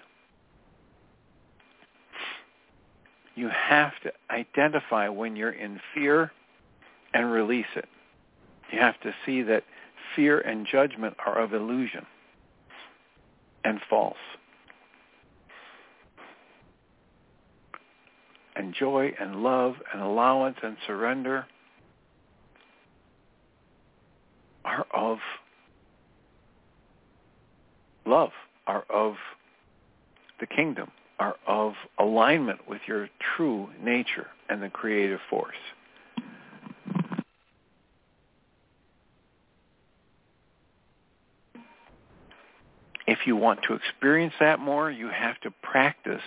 you 3.34 3.48
have 3.48 3.92
to 4.02 4.12
identify 4.30 5.08
when 5.08 5.36
you're 5.36 5.52
in 5.52 5.80
fear 5.94 6.32
and 7.14 7.30
release 7.30 7.66
it. 7.76 7.88
You 8.72 8.78
have 8.80 9.00
to 9.00 9.14
see 9.24 9.42
that 9.42 9.64
fear 10.14 10.40
and 10.40 10.66
judgment 10.66 11.16
are 11.24 11.38
of 11.38 11.52
illusion 11.52 12.06
and 13.64 13.80
false. 13.88 14.16
And 18.56 18.74
joy 18.74 19.12
and 19.18 19.42
love 19.42 19.74
and 19.92 20.02
allowance 20.02 20.58
and 20.62 20.76
surrender 20.86 21.46
are 24.64 24.86
of 24.92 25.18
love, 28.04 28.30
are 28.66 28.84
of 28.90 29.14
the 30.40 30.46
kingdom 30.46 30.90
are 31.20 31.36
of 31.46 31.74
alignment 31.98 32.66
with 32.66 32.80
your 32.88 33.08
true 33.36 33.68
nature 33.80 34.26
and 34.48 34.62
the 34.62 34.70
creative 34.70 35.20
force. 35.28 35.54
If 43.06 43.26
you 43.26 43.36
want 43.36 43.60
to 43.68 43.74
experience 43.74 44.34
that 44.40 44.60
more, 44.60 44.90
you 44.90 45.08
have 45.08 45.38
to 45.40 45.50
practice 45.62 46.22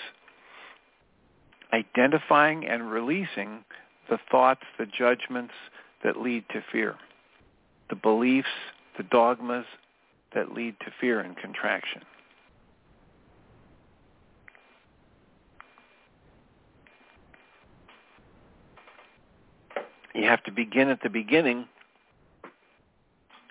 identifying 1.74 2.68
and 2.68 2.92
releasing 2.92 3.64
the 4.10 4.20
thoughts, 4.30 4.62
the 4.78 4.86
judgments 4.86 5.54
that 6.04 6.22
lead 6.22 6.44
to 6.50 6.64
fear, 6.72 6.96
the 7.90 7.96
beliefs, 7.96 8.48
the 8.98 9.04
dogmas 9.04 9.66
that 10.36 10.52
lead 10.52 10.76
to 10.82 10.92
fear 11.02 11.20
and 11.20 11.36
contraction. 11.38 12.02
You 20.14 20.24
have 20.26 20.44
to 20.44 20.52
begin 20.52 20.90
at 20.90 21.02
the 21.02 21.10
beginning, 21.10 21.68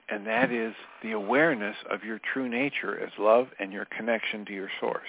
and 0.09 0.27
that 0.27 0.51
is 0.53 0.75
the 1.03 1.13
awareness 1.13 1.77
of 1.91 2.05
your 2.05 2.21
true 2.33 2.49
nature 2.49 2.99
as 2.99 3.11
love 3.19 3.49
and 3.59 3.73
your 3.73 3.87
connection 3.87 4.45
to 4.47 4.53
your 4.53 4.69
source. 4.81 5.03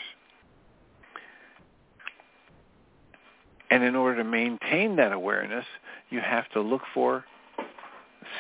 And 3.70 3.84
in 3.84 3.96
order 3.96 4.18
to 4.18 4.24
maintain 4.24 4.98
that 4.98 5.12
awareness, 5.12 5.66
you 6.10 6.22
have 6.22 6.50
to 6.52 6.62
look 6.62 6.84
for, 6.94 7.26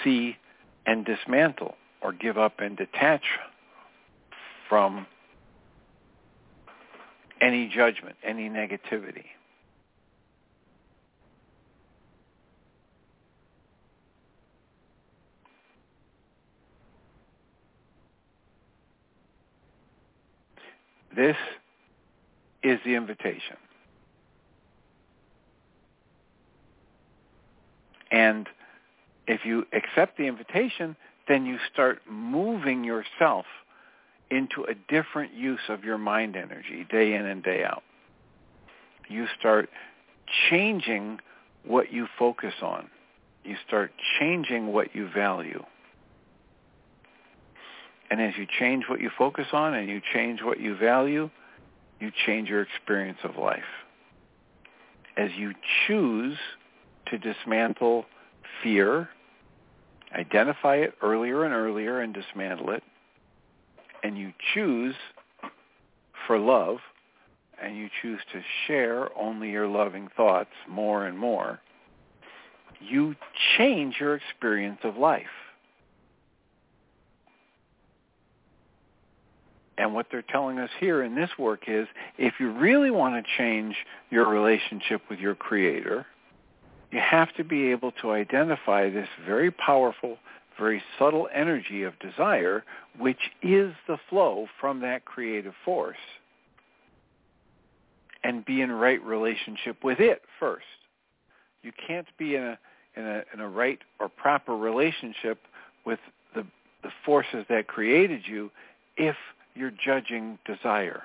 see, 0.03 0.37
and 0.85 1.05
dismantle 1.05 1.75
or 2.01 2.13
give 2.13 2.37
up 2.37 2.59
and 2.59 2.77
detach 2.77 3.23
from 4.69 5.07
any 7.41 7.67
judgment, 7.67 8.15
any 8.23 8.49
negativity. 8.49 9.25
This 21.15 21.37
is 22.63 22.79
the 22.85 22.95
invitation. 22.95 23.57
And 28.11 28.47
if 29.27 29.45
you 29.45 29.65
accept 29.73 30.17
the 30.17 30.25
invitation, 30.25 30.95
then 31.27 31.45
you 31.45 31.57
start 31.71 31.99
moving 32.09 32.83
yourself 32.83 33.45
into 34.29 34.63
a 34.63 34.73
different 34.89 35.33
use 35.33 35.59
of 35.69 35.83
your 35.83 35.97
mind 35.97 36.35
energy 36.35 36.85
day 36.89 37.13
in 37.13 37.25
and 37.25 37.43
day 37.43 37.63
out. 37.63 37.83
You 39.09 39.27
start 39.39 39.69
changing 40.49 41.19
what 41.65 41.91
you 41.93 42.07
focus 42.17 42.53
on. 42.61 42.89
you 43.43 43.55
start 43.67 43.91
changing 44.19 44.71
what 44.71 44.95
you 44.95 45.09
value. 45.13 45.63
And 48.13 48.21
as 48.21 48.35
you 48.37 48.45
change 48.59 48.83
what 48.87 49.01
you 49.01 49.09
focus 49.17 49.47
on 49.53 49.73
and 49.73 49.89
you 49.89 49.99
change 50.13 50.43
what 50.43 50.59
you 50.59 50.77
value, 50.77 51.31
you 51.99 52.11
change 52.27 52.47
your 52.47 52.61
experience 52.61 53.17
of 53.23 53.37
life. 53.37 53.63
As 55.17 55.31
you 55.35 55.53
choose 55.87 56.37
to 57.07 57.17
dismantle 57.17 58.05
fear, 58.61 59.09
identify 60.15 60.75
it 60.75 60.93
earlier 61.01 61.43
and 61.43 61.55
earlier 61.55 62.01
and 62.01 62.13
dismantle 62.13 62.69
it, 62.69 62.83
and 64.03 64.15
you 64.15 64.31
choose 64.53 64.93
for 66.27 66.37
love, 66.37 66.77
and 67.59 67.75
you 67.75 67.89
choose 68.03 68.19
to 68.31 68.43
share 68.67 69.09
only 69.17 69.49
your 69.49 69.67
loving 69.67 70.07
thoughts 70.15 70.53
more 70.69 71.07
and 71.07 71.17
more, 71.17 71.61
you 72.79 73.15
change 73.57 73.95
your 73.99 74.15
experience 74.15 74.81
of 74.83 74.97
life. 74.97 75.25
And 79.83 79.93
what 79.93 80.05
they're 80.09 80.21
telling 80.21 80.59
us 80.59 80.69
here 80.79 81.03
in 81.03 81.13
this 81.13 81.31
work 81.37 81.65
is 81.67 81.89
if 82.17 82.35
you 82.39 82.53
really 82.53 82.89
want 82.89 83.15
to 83.15 83.31
change 83.37 83.75
your 84.11 84.29
relationship 84.29 85.01
with 85.09 85.19
your 85.19 85.35
creator, 85.35 86.05
you 86.89 87.01
have 87.01 87.33
to 87.33 87.43
be 87.43 87.69
able 87.69 87.91
to 88.01 88.11
identify 88.11 88.89
this 88.89 89.09
very 89.27 89.51
powerful, 89.51 90.19
very 90.57 90.81
subtle 90.97 91.27
energy 91.35 91.83
of 91.83 91.99
desire, 91.99 92.63
which 92.97 93.31
is 93.41 93.73
the 93.85 93.97
flow 94.09 94.47
from 94.57 94.79
that 94.79 95.03
creative 95.03 95.53
force, 95.65 95.97
and 98.23 98.45
be 98.45 98.61
in 98.61 98.71
right 98.71 99.03
relationship 99.03 99.83
with 99.83 99.99
it 99.99 100.21
first. 100.39 100.63
You 101.61 101.73
can't 101.85 102.07
be 102.17 102.35
in 102.35 102.43
a 102.43 102.59
in 102.95 103.05
a 103.05 103.23
in 103.33 103.41
a 103.41 103.49
right 103.49 103.79
or 103.99 104.07
proper 104.07 104.55
relationship 104.55 105.39
with 105.85 105.99
the 106.33 106.47
the 106.83 106.91
forces 107.05 107.45
that 107.49 107.67
created 107.67 108.21
you 108.25 108.49
if 108.95 109.17
you're 109.55 109.71
judging 109.71 110.39
desire 110.45 111.03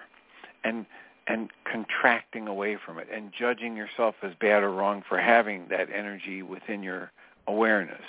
and 0.65 0.87
and 1.27 1.51
contracting 1.71 2.49
away 2.49 2.79
from 2.85 2.99
it 2.99 3.07
and 3.13 3.33
judging 3.39 3.77
yourself 3.77 4.15
as 4.23 4.33
bad 4.41 4.63
or 4.63 4.71
wrong 4.71 5.05
for 5.07 5.19
having 5.19 5.67
that 5.69 5.89
energy 5.95 6.43
within 6.43 6.83
your 6.83 7.13
awareness. 7.47 8.01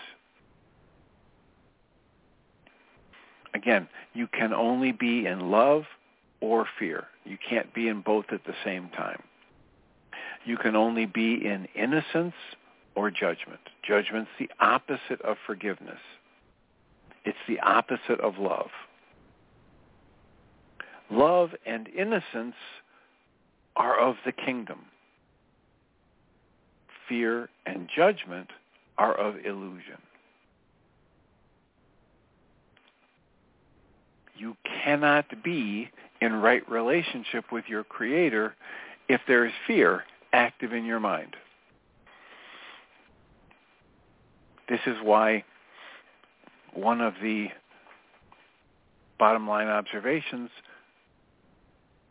Again, 3.54 3.90
you 4.14 4.28
can 4.28 4.54
only 4.54 4.94
be 4.94 5.26
in 5.26 5.52
love 5.52 5.84
or 6.40 6.66
fear. 6.78 7.08
You 7.26 7.38
can't 7.38 7.74
be 7.74 7.90
in 7.90 8.02
both 8.02 8.26
at 8.32 8.46
the 8.46 8.54
same 8.64 8.90
time. 8.90 9.22
You 10.46 10.56
can 10.56 10.78
only 10.78 11.06
be 11.06 11.34
in 11.34 11.68
innocence 11.76 12.36
or 12.96 13.12
judgment. 13.12 13.60
Judgment's 13.86 14.32
the 14.40 14.50
opposite 14.60 15.22
of 15.24 15.38
forgiveness. 15.46 16.00
It's 17.26 17.38
the 17.48 17.60
opposite 17.60 18.20
of 18.22 18.38
love. 18.38 18.70
Love 21.12 21.52
and 21.66 21.88
innocence 21.88 22.56
are 23.76 24.00
of 24.00 24.16
the 24.26 24.32
kingdom. 24.32 24.80
Fear 27.08 27.50
and 27.66 27.90
judgment 27.96 28.50
are 28.98 29.16
of 29.16 29.36
illusion. 29.44 29.98
You 34.38 34.56
cannot 34.84 35.44
be 35.44 35.90
in 36.22 36.34
right 36.34 36.70
relationship 36.70 37.52
with 37.52 37.66
your 37.68 37.84
creator 37.84 38.56
if 39.08 39.22
there 39.28 39.46
is 39.46 39.54
fear 39.66 40.04
active 40.32 40.74
in 40.74 40.86
your 40.86 41.00
mind. 41.00 41.36
This 44.70 44.80
is 44.86 44.98
why 45.02 45.44
one 46.74 47.02
of 47.02 47.16
the 47.22 47.48
bottom 49.18 49.48
line 49.48 49.68
observations 49.68 50.50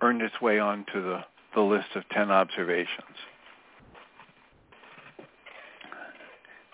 earned 0.01 0.22
its 0.22 0.40
way 0.40 0.59
onto 0.59 1.03
the, 1.03 1.24
the 1.55 1.61
list 1.61 1.88
of 1.94 2.09
10 2.11 2.30
observations. 2.30 3.16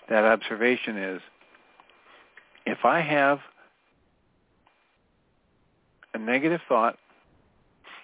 That 0.09 0.23
observation 0.23 0.97
is, 0.97 1.21
if 2.65 2.85
I 2.85 3.01
have 3.01 3.39
a 6.13 6.17
negative 6.17 6.61
thought 6.67 6.97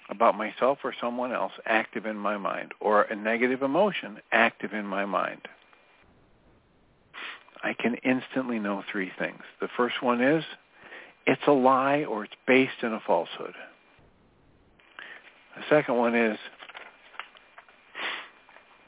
about 0.09 0.37
myself 0.37 0.79
or 0.83 0.93
someone 0.99 1.31
else 1.31 1.53
active 1.65 2.05
in 2.05 2.17
my 2.17 2.37
mind, 2.37 2.73
or 2.81 3.03
a 3.03 3.15
negative 3.15 3.61
emotion 3.61 4.17
active 4.31 4.73
in 4.73 4.85
my 4.85 5.05
mind, 5.05 5.41
I 7.63 7.73
can 7.73 7.95
instantly 8.03 8.59
know 8.59 8.83
three 8.91 9.11
things. 9.17 9.41
The 9.61 9.69
first 9.77 10.01
one 10.01 10.21
is, 10.21 10.43
it's 11.25 11.41
a 11.47 11.51
lie 11.51 12.03
or 12.03 12.25
it's 12.25 12.33
based 12.47 12.83
in 12.83 12.93
a 12.93 12.99
falsehood. 13.05 13.53
The 15.55 15.63
second 15.69 15.95
one 15.95 16.15
is 16.15 16.37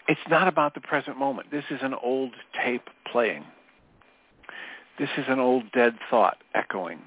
it's 0.07 0.21
not 0.29 0.47
about 0.47 0.73
the 0.73 0.81
present 0.81 1.17
moment. 1.17 1.51
This 1.51 1.63
is 1.69 1.79
an 1.81 1.93
old 1.93 2.31
tape 2.63 2.89
playing. 3.11 3.45
This 4.99 5.09
is 5.17 5.25
an 5.27 5.39
old 5.39 5.71
dead 5.71 5.95
thought 6.09 6.37
echoing. 6.53 6.99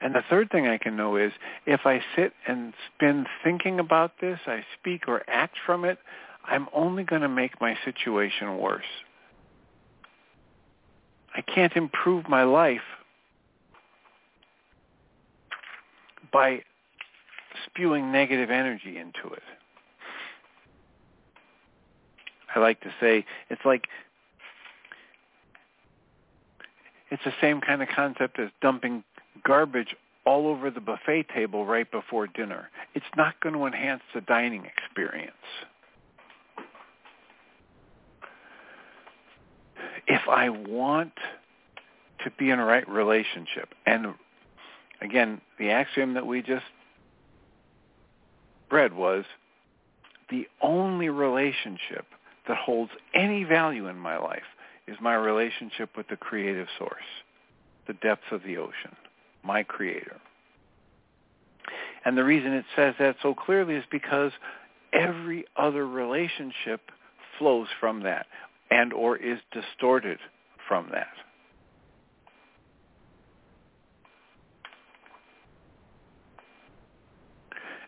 And 0.00 0.14
the 0.14 0.22
third 0.28 0.50
thing 0.50 0.66
I 0.66 0.76
can 0.76 0.96
know 0.96 1.16
is 1.16 1.32
if 1.66 1.86
I 1.86 2.02
sit 2.14 2.32
and 2.46 2.74
spend 2.94 3.26
thinking 3.42 3.80
about 3.80 4.12
this, 4.20 4.38
I 4.46 4.64
speak 4.78 5.08
or 5.08 5.22
act 5.28 5.56
from 5.64 5.84
it, 5.84 5.98
I'm 6.44 6.68
only 6.74 7.04
going 7.04 7.22
to 7.22 7.28
make 7.28 7.60
my 7.60 7.76
situation 7.84 8.58
worse. 8.58 8.84
I 11.34 11.40
can't 11.40 11.74
improve 11.74 12.28
my 12.28 12.42
life 12.42 12.82
by 16.32 16.62
spewing 17.66 18.12
negative 18.12 18.50
energy 18.50 18.98
into 18.98 19.34
it. 19.34 19.42
I 22.54 22.60
like 22.60 22.80
to 22.82 22.92
say 23.00 23.24
it's 23.50 23.64
like 23.64 23.88
it's 27.10 27.24
the 27.24 27.32
same 27.40 27.60
kind 27.60 27.82
of 27.82 27.88
concept 27.88 28.38
as 28.38 28.50
dumping 28.60 29.04
garbage 29.44 29.94
all 30.24 30.46
over 30.46 30.70
the 30.70 30.80
buffet 30.80 31.26
table 31.34 31.66
right 31.66 31.90
before 31.90 32.26
dinner. 32.26 32.70
It's 32.94 33.06
not 33.16 33.38
going 33.40 33.54
to 33.54 33.66
enhance 33.66 34.02
the 34.14 34.20
dining 34.22 34.64
experience. 34.64 35.32
If 40.06 40.22
I 40.28 40.48
want 40.48 41.12
to 42.24 42.30
be 42.38 42.50
in 42.50 42.58
a 42.58 42.64
right 42.64 42.88
relationship, 42.88 43.74
and 43.86 44.14
again, 45.00 45.40
the 45.58 45.70
axiom 45.70 46.14
that 46.14 46.26
we 46.26 46.42
just 46.42 46.64
read 48.70 48.94
was 48.94 49.24
the 50.30 50.46
only 50.62 51.08
relationship 51.08 52.06
that 52.48 52.56
holds 52.56 52.90
any 53.14 53.44
value 53.44 53.88
in 53.88 53.98
my 53.98 54.18
life 54.18 54.42
is 54.86 54.96
my 55.00 55.14
relationship 55.14 55.90
with 55.96 56.08
the 56.08 56.16
creative 56.16 56.66
source, 56.78 57.04
the 57.86 57.94
depths 57.94 58.30
of 58.30 58.42
the 58.42 58.56
ocean, 58.56 58.94
my 59.42 59.62
creator. 59.62 60.16
And 62.04 62.18
the 62.18 62.24
reason 62.24 62.52
it 62.52 62.66
says 62.76 62.94
that 62.98 63.16
so 63.22 63.34
clearly 63.34 63.76
is 63.76 63.84
because 63.90 64.32
every 64.92 65.46
other 65.56 65.86
relationship 65.86 66.80
flows 67.38 67.68
from 67.80 68.02
that 68.02 68.26
and 68.70 68.92
or 68.92 69.16
is 69.16 69.38
distorted 69.52 70.18
from 70.68 70.88
that. 70.92 71.08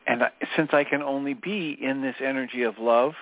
And 0.07 0.23
since 0.57 0.71
I 0.73 0.85
can 0.85 1.03
only 1.03 1.35
be 1.35 1.77
in 1.81 2.03
this 2.03 2.17
energy 2.21 2.63
of 2.63 2.79
love 2.79 3.15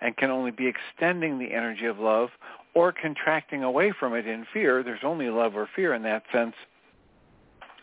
and 0.00 0.16
can 0.16 0.30
only 0.30 0.52
be 0.52 0.68
extending 0.68 1.38
the 1.38 1.52
energy 1.52 1.86
of 1.86 1.98
love 1.98 2.30
or 2.74 2.92
contracting 2.92 3.64
away 3.64 3.92
from 3.98 4.14
it 4.14 4.26
in 4.26 4.46
fear, 4.52 4.82
there's 4.82 5.00
only 5.02 5.28
love 5.28 5.56
or 5.56 5.68
fear 5.74 5.92
in 5.92 6.02
that 6.04 6.22
sense. 6.32 6.54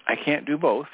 I 0.07 0.15
can't 0.15 0.45
do 0.45 0.57
both. 0.57 0.88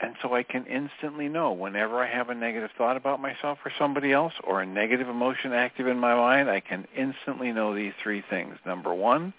And 0.00 0.16
so 0.22 0.34
I 0.34 0.42
can 0.42 0.66
instantly 0.66 1.28
know 1.28 1.52
whenever 1.52 2.02
I 2.02 2.08
have 2.08 2.28
a 2.28 2.34
negative 2.34 2.70
thought 2.76 2.96
about 2.96 3.20
myself 3.20 3.58
or 3.64 3.72
somebody 3.78 4.12
else 4.12 4.32
or 4.42 4.60
a 4.60 4.66
negative 4.66 5.08
emotion 5.08 5.52
active 5.52 5.86
in 5.86 5.98
my 5.98 6.14
mind, 6.14 6.50
I 6.50 6.60
can 6.60 6.86
instantly 6.96 7.52
know 7.52 7.74
these 7.74 7.92
three 8.02 8.22
things. 8.28 8.56
Number 8.66 8.92
one, 8.92 9.32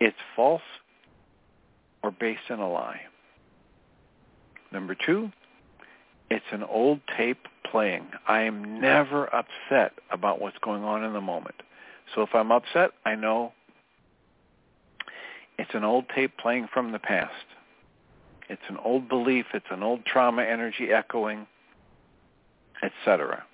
it's 0.00 0.16
false 0.34 0.62
or 2.02 2.10
based 2.10 2.50
in 2.50 2.58
a 2.58 2.70
lie. 2.70 3.02
Number 4.74 4.96
two, 4.96 5.30
it's 6.30 6.44
an 6.50 6.64
old 6.64 7.00
tape 7.16 7.46
playing. 7.70 8.08
I 8.26 8.42
am 8.42 8.80
never 8.80 9.32
upset 9.32 9.92
about 10.10 10.40
what's 10.40 10.58
going 10.58 10.82
on 10.82 11.04
in 11.04 11.12
the 11.12 11.20
moment. 11.20 11.54
So 12.12 12.22
if 12.22 12.34
I'm 12.34 12.50
upset, 12.50 12.90
I 13.06 13.14
know 13.14 13.52
it's 15.58 15.70
an 15.74 15.84
old 15.84 16.06
tape 16.14 16.36
playing 16.36 16.68
from 16.74 16.90
the 16.90 16.98
past. 16.98 17.46
It's 18.48 18.62
an 18.68 18.76
old 18.78 19.08
belief. 19.08 19.46
It's 19.54 19.70
an 19.70 19.84
old 19.84 20.04
trauma 20.04 20.42
energy 20.42 20.90
echoing, 20.90 21.46
etc. 22.82 23.44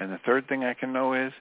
And 0.00 0.10
the 0.10 0.18
third 0.24 0.48
thing 0.48 0.64
I 0.64 0.72
can 0.72 0.92
know 0.92 1.12
is 1.12 1.32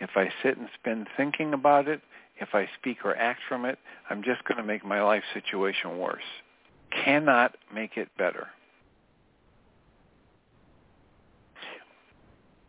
if 0.00 0.10
I 0.16 0.30
sit 0.42 0.56
and 0.56 0.68
spend 0.74 1.08
thinking 1.16 1.52
about 1.52 1.88
it, 1.88 2.00
if 2.40 2.54
I 2.54 2.68
speak 2.78 3.04
or 3.04 3.14
act 3.14 3.40
from 3.46 3.66
it, 3.66 3.78
I'm 4.08 4.22
just 4.22 4.44
going 4.44 4.58
to 4.58 4.64
make 4.64 4.84
my 4.84 5.02
life 5.02 5.22
situation 5.34 5.98
worse. 5.98 6.22
Cannot 7.02 7.56
make 7.72 7.96
it 7.96 8.08
better. 8.16 8.48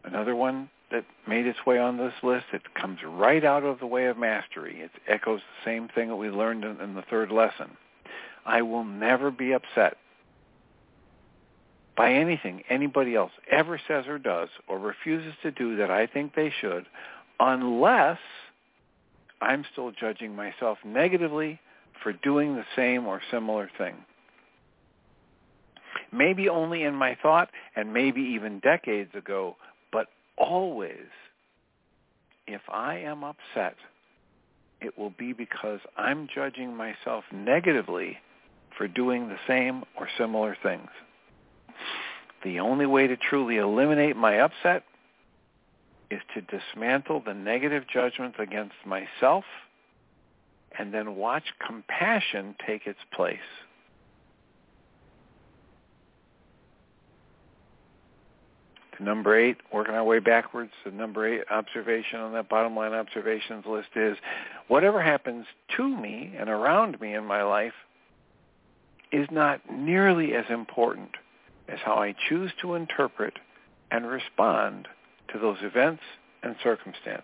Another 0.03 0.35
one 0.35 0.69
that 0.91 1.05
made 1.27 1.45
its 1.45 1.65
way 1.65 1.77
on 1.77 1.97
this 1.97 2.13
list, 2.23 2.45
it 2.53 2.61
comes 2.73 2.99
right 3.05 3.43
out 3.43 3.63
of 3.63 3.79
the 3.79 3.87
way 3.87 4.05
of 4.05 4.17
mastery. 4.17 4.81
It 4.81 4.91
echoes 5.07 5.41
the 5.41 5.69
same 5.69 5.89
thing 5.89 6.09
that 6.09 6.15
we 6.15 6.29
learned 6.29 6.63
in, 6.63 6.79
in 6.79 6.93
the 6.93 7.01
third 7.03 7.31
lesson. 7.31 7.71
I 8.45 8.61
will 8.61 8.83
never 8.83 9.31
be 9.31 9.53
upset 9.53 9.97
by 11.97 12.13
anything 12.13 12.63
anybody 12.69 13.15
else 13.15 13.31
ever 13.49 13.79
says 13.87 14.05
or 14.07 14.19
does 14.19 14.49
or 14.67 14.77
refuses 14.77 15.33
to 15.41 15.51
do 15.51 15.77
that 15.77 15.89
I 15.89 16.07
think 16.07 16.35
they 16.35 16.53
should 16.61 16.85
unless 17.39 18.19
I'm 19.41 19.65
still 19.71 19.91
judging 19.91 20.35
myself 20.35 20.77
negatively 20.85 21.59
for 22.03 22.13
doing 22.13 22.55
the 22.55 22.65
same 22.75 23.07
or 23.07 23.21
similar 23.31 23.69
thing. 23.77 23.95
Maybe 26.11 26.49
only 26.49 26.83
in 26.83 26.95
my 26.95 27.17
thought 27.21 27.49
and 27.75 27.93
maybe 27.93 28.21
even 28.21 28.59
decades 28.59 29.13
ago, 29.15 29.55
but 29.91 30.07
always 30.37 31.07
if 32.47 32.61
I 32.69 32.97
am 32.97 33.23
upset, 33.23 33.75
it 34.81 34.97
will 34.97 35.09
be 35.11 35.33
because 35.33 35.79
I'm 35.97 36.27
judging 36.33 36.75
myself 36.75 37.23
negatively 37.31 38.17
for 38.77 38.87
doing 38.87 39.29
the 39.29 39.39
same 39.47 39.83
or 39.97 40.07
similar 40.17 40.55
things. 40.61 40.89
The 42.43 42.59
only 42.59 42.85
way 42.85 43.07
to 43.07 43.17
truly 43.17 43.57
eliminate 43.57 44.15
my 44.15 44.39
upset 44.39 44.83
is 46.11 46.21
to 46.35 46.41
dismantle 46.41 47.23
the 47.25 47.33
negative 47.33 47.85
judgments 47.91 48.37
against 48.39 48.75
myself 48.85 49.45
and 50.77 50.93
then 50.93 51.15
watch 51.15 51.43
compassion 51.65 52.55
take 52.65 52.85
its 52.85 52.99
place. 53.13 53.39
To 58.97 59.03
number 59.03 59.37
eight, 59.37 59.57
working 59.73 59.95
our 59.95 60.03
way 60.03 60.19
backwards, 60.19 60.71
the 60.85 60.91
number 60.91 61.27
eight 61.27 61.43
observation 61.51 62.19
on 62.19 62.33
that 62.33 62.47
bottom 62.47 62.75
line 62.75 62.93
observations 62.93 63.65
list 63.65 63.89
is 63.95 64.17
whatever 64.67 65.01
happens 65.01 65.45
to 65.75 65.87
me 65.87 66.33
and 66.37 66.49
around 66.49 66.99
me 67.01 67.13
in 67.13 67.25
my 67.25 67.43
life 67.43 67.73
is 69.11 69.27
not 69.31 69.61
nearly 69.71 70.33
as 70.33 70.45
important 70.49 71.11
as 71.67 71.79
how 71.83 71.95
I 71.95 72.15
choose 72.29 72.51
to 72.61 72.75
interpret 72.75 73.33
and 73.91 74.05
respond 74.07 74.87
to 75.33 75.39
those 75.39 75.57
events 75.61 76.03
and 76.43 76.55
circumstances. 76.63 77.23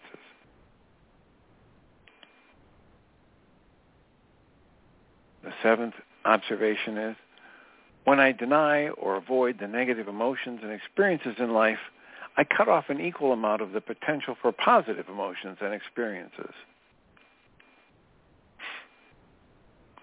The 5.43 5.53
seventh 5.63 5.95
observation 6.25 6.97
is, 6.97 7.15
when 8.03 8.19
I 8.19 8.31
deny 8.31 8.89
or 8.89 9.15
avoid 9.15 9.59
the 9.59 9.67
negative 9.67 10.07
emotions 10.07 10.59
and 10.63 10.71
experiences 10.71 11.35
in 11.37 11.53
life, 11.53 11.79
I 12.37 12.43
cut 12.43 12.69
off 12.69 12.85
an 12.89 12.99
equal 13.01 13.33
amount 13.33 13.61
of 13.61 13.73
the 13.73 13.81
potential 13.81 14.35
for 14.41 14.51
positive 14.51 15.07
emotions 15.09 15.57
and 15.61 15.73
experiences. 15.73 16.53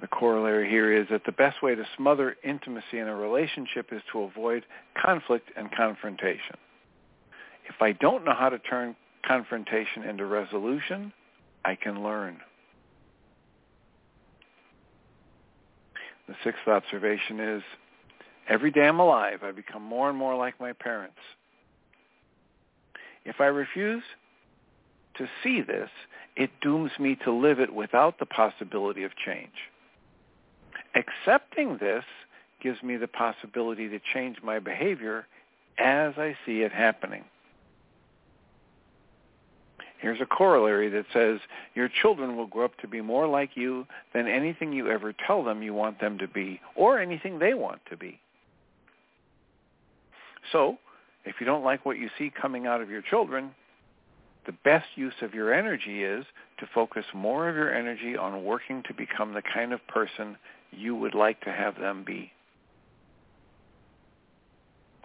The 0.01 0.07
corollary 0.07 0.71
here 0.71 0.93
is 0.93 1.09
that 1.11 1.25
the 1.27 1.33
best 1.33 1.61
way 1.63 1.75
to 1.75 1.85
smother 1.97 2.37
intimacy 2.45 2.99
in 2.99 3.09
a 3.09 3.17
relationship 3.17 3.93
is 3.93 4.01
to 4.13 4.21
avoid 4.21 4.65
conflict 5.03 5.51
and 5.57 5.75
confrontation. 5.75 6.57
If 7.69 7.83
I 7.83 7.93
don't 7.93 8.25
know 8.25 8.35
how 8.35 8.49
to 8.49 8.59
turn 8.61 8.95
confrontation 9.27 10.05
into 10.05 10.25
resolution, 10.25 11.13
I 11.65 11.75
can 11.75 12.05
learn. 12.05 12.39
The 16.29 16.35
sixth 16.45 16.69
observation 16.69 17.41
is, 17.41 17.63
every 18.49 18.71
day 18.71 18.87
I'm 18.87 19.01
alive, 19.01 19.41
I 19.43 19.53
become 19.53 19.83
more 19.83 20.09
and 20.09 20.19
more 20.19 20.37
like 20.37 20.59
my 20.61 20.73
parents. 20.73 21.19
If 23.25 23.41
I 23.41 23.47
refuse 23.47 24.03
to 25.17 25.29
see 25.43 25.61
this, 25.61 25.91
it 26.37 26.51
dooms 26.63 26.93
me 26.99 27.17
to 27.25 27.33
live 27.33 27.61
it 27.61 27.75
without 27.75 28.19
the 28.19 28.27
possibility 28.27 29.03
of 29.03 29.13
change. 29.17 29.53
Accepting 30.95 31.79
this 31.79 32.05
gives 32.63 32.83
me 32.83 32.97
the 32.97 33.09
possibility 33.09 33.89
to 33.89 34.01
change 34.15 34.39
my 34.43 34.59
behavior 34.59 35.27
as 35.79 36.15
I 36.17 36.37
see 36.47 36.63
it 36.63 36.73
happening. 36.73 37.25
Here's 40.01 40.21
a 40.21 40.27
corollary 40.27 40.89
that 40.91 41.07
says 41.13 41.41
your 41.75 41.89
children 41.89 42.37
will 42.37 42.47
grow 42.47 42.67
up 42.67 42.79
to 42.79 42.89
be 42.89 43.01
more 43.01 43.27
like 43.27 43.57
you 43.57 43.87
than 44.15 44.29
anything 44.29 44.73
you 44.73 44.89
ever 44.89 45.13
tell 45.13 45.43
them 45.43 45.63
you 45.63 45.75
want 45.75 46.01
them 46.01 46.19
to 46.19 46.29
be 46.29 46.61
or 46.77 47.01
anything 47.01 47.39
they 47.39 47.55
want 47.55 47.81
to 47.91 47.97
be. 47.97 48.21
So, 50.53 50.79
if 51.25 51.37
you 51.41 51.47
don't 51.47 51.65
like 51.65 51.85
what 51.85 51.99
you 51.99 52.09
see 52.19 52.31
coming 52.31 52.67
out 52.67 52.81
of 52.81 52.91
your 52.91 53.03
children, 53.03 53.55
the 54.47 54.53
best 54.65 54.87
use 54.95 55.15
of 55.21 55.35
your 55.35 55.53
energy 55.53 56.03
is 56.03 56.25
to 56.59 56.67
focus 56.75 57.05
more 57.15 57.49
of 57.49 57.57
your 57.57 57.75
energy 57.75 58.17
on 58.17 58.45
working 58.45 58.83
to 58.89 58.95
become 58.95 59.35
the 59.35 59.43
kind 59.43 59.73
of 59.73 59.87
person 59.89 60.37
you 60.71 60.95
would 60.95 61.15
like 61.15 61.41
to 61.43 61.53
have 61.53 61.79
them 61.79 62.03
be. 62.05 62.33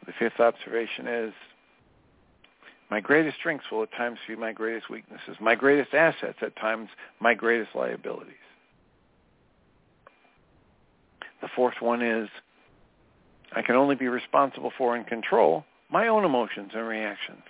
The 0.05 0.13
fifth 0.17 0.39
observation 0.39 1.07
is 1.07 1.33
my 2.89 2.99
greatest 2.99 3.37
strengths 3.37 3.65
will 3.71 3.83
at 3.83 3.91
times 3.93 4.19
be 4.27 4.35
my 4.35 4.51
greatest 4.51 4.89
weaknesses. 4.89 5.37
My 5.39 5.55
greatest 5.55 5.93
assets 5.93 6.37
at 6.41 6.55
times 6.55 6.89
my 7.19 7.33
greatest 7.33 7.71
liabilities. 7.75 8.33
The 11.41 11.47
fourth 11.55 11.81
one 11.81 12.01
is 12.01 12.29
I 13.55 13.61
can 13.61 13.75
only 13.75 13.95
be 13.95 14.07
responsible 14.07 14.71
for 14.77 14.95
and 14.95 15.05
control 15.05 15.65
my 15.91 16.07
own 16.07 16.25
emotions 16.25 16.71
and 16.73 16.87
reactions. 16.87 17.43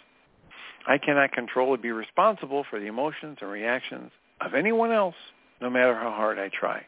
I 0.85 0.97
cannot 0.97 1.31
control 1.31 1.69
or 1.69 1.77
be 1.77 1.91
responsible 1.91 2.65
for 2.69 2.79
the 2.79 2.87
emotions 2.87 3.37
and 3.41 3.49
reactions 3.49 4.11
of 4.41 4.53
anyone 4.53 4.91
else, 4.91 5.15
no 5.61 5.69
matter 5.69 5.95
how 5.95 6.11
hard 6.11 6.37
I 6.37 6.49
try. 6.49 6.85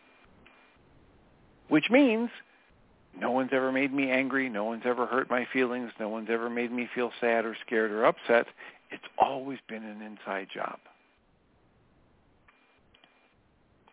Which 1.70 1.86
means 1.90 2.30
no 3.20 3.32
one's 3.32 3.52
ever 3.54 3.72
made 3.72 3.94
me 3.94 4.12
angry. 4.12 4.50
No 4.50 4.66
one's 4.66 4.84
ever 4.86 5.06
hurt 5.06 5.30
my 5.30 5.48
feelings. 5.54 5.92
No 6.00 6.10
one's 6.10 6.30
ever 6.30 6.50
made 6.50 6.72
me 6.72 6.90
feel 6.94 7.12
sad 7.22 7.46
or 7.46 7.56
scared 7.66 7.92
or 7.92 8.06
upset. 8.06 8.48
It's 8.92 9.04
always 9.18 9.60
been 9.70 9.84
an 9.84 10.02
inside 10.02 10.48
job. 10.54 10.78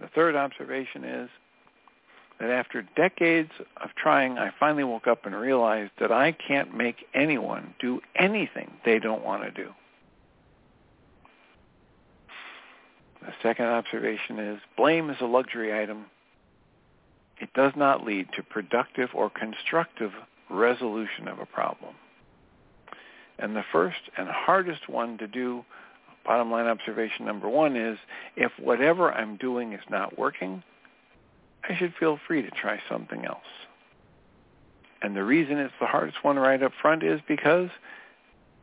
The 0.01 0.09
third 0.09 0.35
observation 0.35 1.05
is 1.05 1.31
that 2.43 2.51
after 2.51 2.83
decades 2.97 3.53
of 3.77 3.91
trying, 3.95 4.37
I 4.37 4.51
finally 4.59 4.83
woke 4.83 5.07
up 5.07 5.27
and 5.27 5.35
realized 5.35 5.93
that 6.01 6.11
I 6.11 6.33
can't 6.33 6.77
make 6.77 7.07
anyone 7.15 7.73
do 7.79 8.01
anything 8.17 8.73
they 8.85 8.99
don't 8.99 9.25
want 9.25 9.45
to 9.45 9.53
do. 9.53 9.71
The 13.21 13.33
second 13.45 13.67
observation 13.67 14.41
is 14.41 14.59
blame 14.77 15.09
is 15.09 15.19
a 15.21 15.27
luxury 15.27 15.73
item 15.73 16.07
it 17.39 17.53
does 17.55 17.73
not 17.77 18.05
lead 18.05 18.29
to 18.37 18.43
productive 18.43 19.11
or 19.15 19.31
constructive 19.31 20.13
resolution 20.51 21.29
of 21.29 21.39
a 21.39 21.47
problem. 21.47 21.95
And 23.39 23.57
the 23.57 23.65
first 23.73 23.99
and 24.17 24.29
hardest 24.29 24.89
one 24.89 25.17
to 25.19 25.29
do, 25.29 25.65
bottom 26.25 26.51
line 26.51 26.67
observation 26.67 27.25
number 27.25 27.49
one 27.49 27.77
is, 27.77 27.99
if 28.37 28.53
whatever 28.61 29.13
I'm 29.13 29.37
doing 29.37 29.73
is 29.73 29.81
not 29.91 30.19
working, 30.19 30.63
I 31.69 31.77
should 31.77 31.95
feel 31.99 32.19
free 32.27 32.43
to 32.43 32.51
try 32.51 32.81
something 32.89 33.25
else. 33.25 33.41
And 35.01 35.17
the 35.17 35.25
reason 35.25 35.59
it's 35.59 35.75
the 35.81 35.87
hardest 35.87 36.23
one 36.23 36.37
right 36.37 36.63
up 36.63 36.73
front 36.81 37.03
is 37.03 37.21
because 37.27 37.71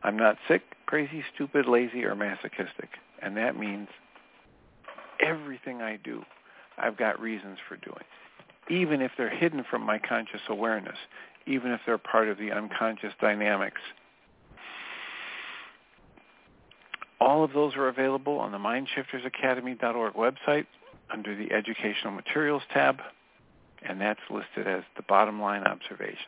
I'm 0.02 0.16
not 0.16 0.36
sick, 0.48 0.62
crazy, 0.86 1.22
stupid, 1.34 1.66
lazy, 1.66 2.04
or 2.04 2.14
masochistic. 2.14 2.90
And 3.22 3.36
that 3.36 3.58
means 3.58 3.88
everything 5.24 5.82
I 5.82 5.96
do, 6.02 6.24
I've 6.78 6.96
got 6.96 7.20
reasons 7.20 7.58
for 7.68 7.76
doing 7.76 8.04
even 8.70 9.02
if 9.02 9.10
they're 9.18 9.34
hidden 9.34 9.64
from 9.68 9.82
my 9.82 9.98
conscious 9.98 10.40
awareness, 10.48 10.96
even 11.46 11.72
if 11.72 11.80
they're 11.84 11.98
part 11.98 12.28
of 12.28 12.38
the 12.38 12.52
unconscious 12.52 13.12
dynamics. 13.20 13.80
All 17.20 17.44
of 17.44 17.52
those 17.52 17.74
are 17.76 17.88
available 17.88 18.38
on 18.38 18.52
the 18.52 18.58
MindShiftersAcademy.org 18.58 20.14
website 20.14 20.66
under 21.12 21.36
the 21.36 21.52
Educational 21.52 22.12
Materials 22.12 22.62
tab, 22.72 23.00
and 23.82 24.00
that's 24.00 24.20
listed 24.30 24.66
as 24.66 24.82
the 24.96 25.02
bottom 25.02 25.40
line 25.40 25.64
observations. 25.64 26.18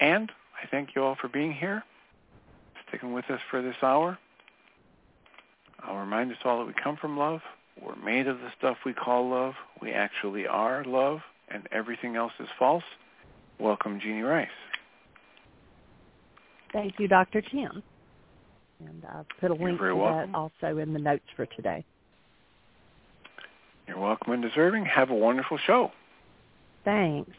And 0.00 0.30
I 0.62 0.66
thank 0.70 0.90
you 0.94 1.02
all 1.02 1.16
for 1.20 1.28
being 1.28 1.52
here, 1.52 1.82
sticking 2.88 3.12
with 3.12 3.30
us 3.30 3.40
for 3.50 3.62
this 3.62 3.76
hour. 3.82 4.18
I'll 5.80 5.96
remind 5.98 6.32
us 6.32 6.38
all 6.44 6.58
that 6.58 6.66
we 6.66 6.74
come 6.82 6.96
from 6.96 7.18
love. 7.18 7.40
We're 7.80 7.96
made 7.96 8.26
of 8.26 8.38
the 8.38 8.50
stuff 8.58 8.78
we 8.86 8.92
call 8.92 9.28
love. 9.28 9.54
We 9.82 9.92
actually 9.92 10.46
are 10.46 10.84
love, 10.84 11.20
and 11.48 11.68
everything 11.72 12.16
else 12.16 12.32
is 12.40 12.48
false. 12.58 12.84
Welcome, 13.58 14.00
Jeanie 14.00 14.22
Ryce. 14.22 14.48
Thank 16.72 16.94
you, 16.98 17.06
Dr. 17.06 17.40
Tim. 17.40 17.82
And 18.80 19.04
I'll 19.08 19.26
put 19.40 19.50
a 19.50 19.54
link 19.54 19.78
to 19.78 19.94
welcome. 19.94 20.32
that 20.32 20.38
also 20.38 20.78
in 20.78 20.92
the 20.92 20.98
notes 20.98 21.24
for 21.36 21.46
today. 21.46 21.84
You're 23.86 23.98
welcome 23.98 24.32
and 24.32 24.42
deserving. 24.42 24.86
Have 24.86 25.10
a 25.10 25.14
wonderful 25.14 25.58
show. 25.66 25.92
Thanks. 26.84 27.30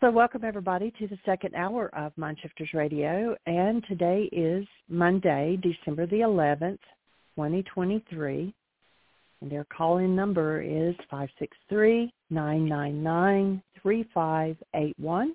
So 0.00 0.10
welcome 0.10 0.44
everybody 0.44 0.92
to 0.98 1.08
the 1.08 1.18
second 1.24 1.54
hour 1.54 1.88
of 1.94 2.12
Mindshifters 2.16 2.74
Radio. 2.74 3.34
And 3.46 3.82
today 3.88 4.28
is 4.30 4.66
Monday, 4.88 5.58
December 5.62 6.06
the 6.06 6.20
11th, 6.20 6.78
2023. 7.36 8.54
And 9.40 9.50
their 9.50 9.64
call-in 9.64 10.14
number 10.14 10.60
is 10.62 10.94
563-999-3581. 12.32 15.28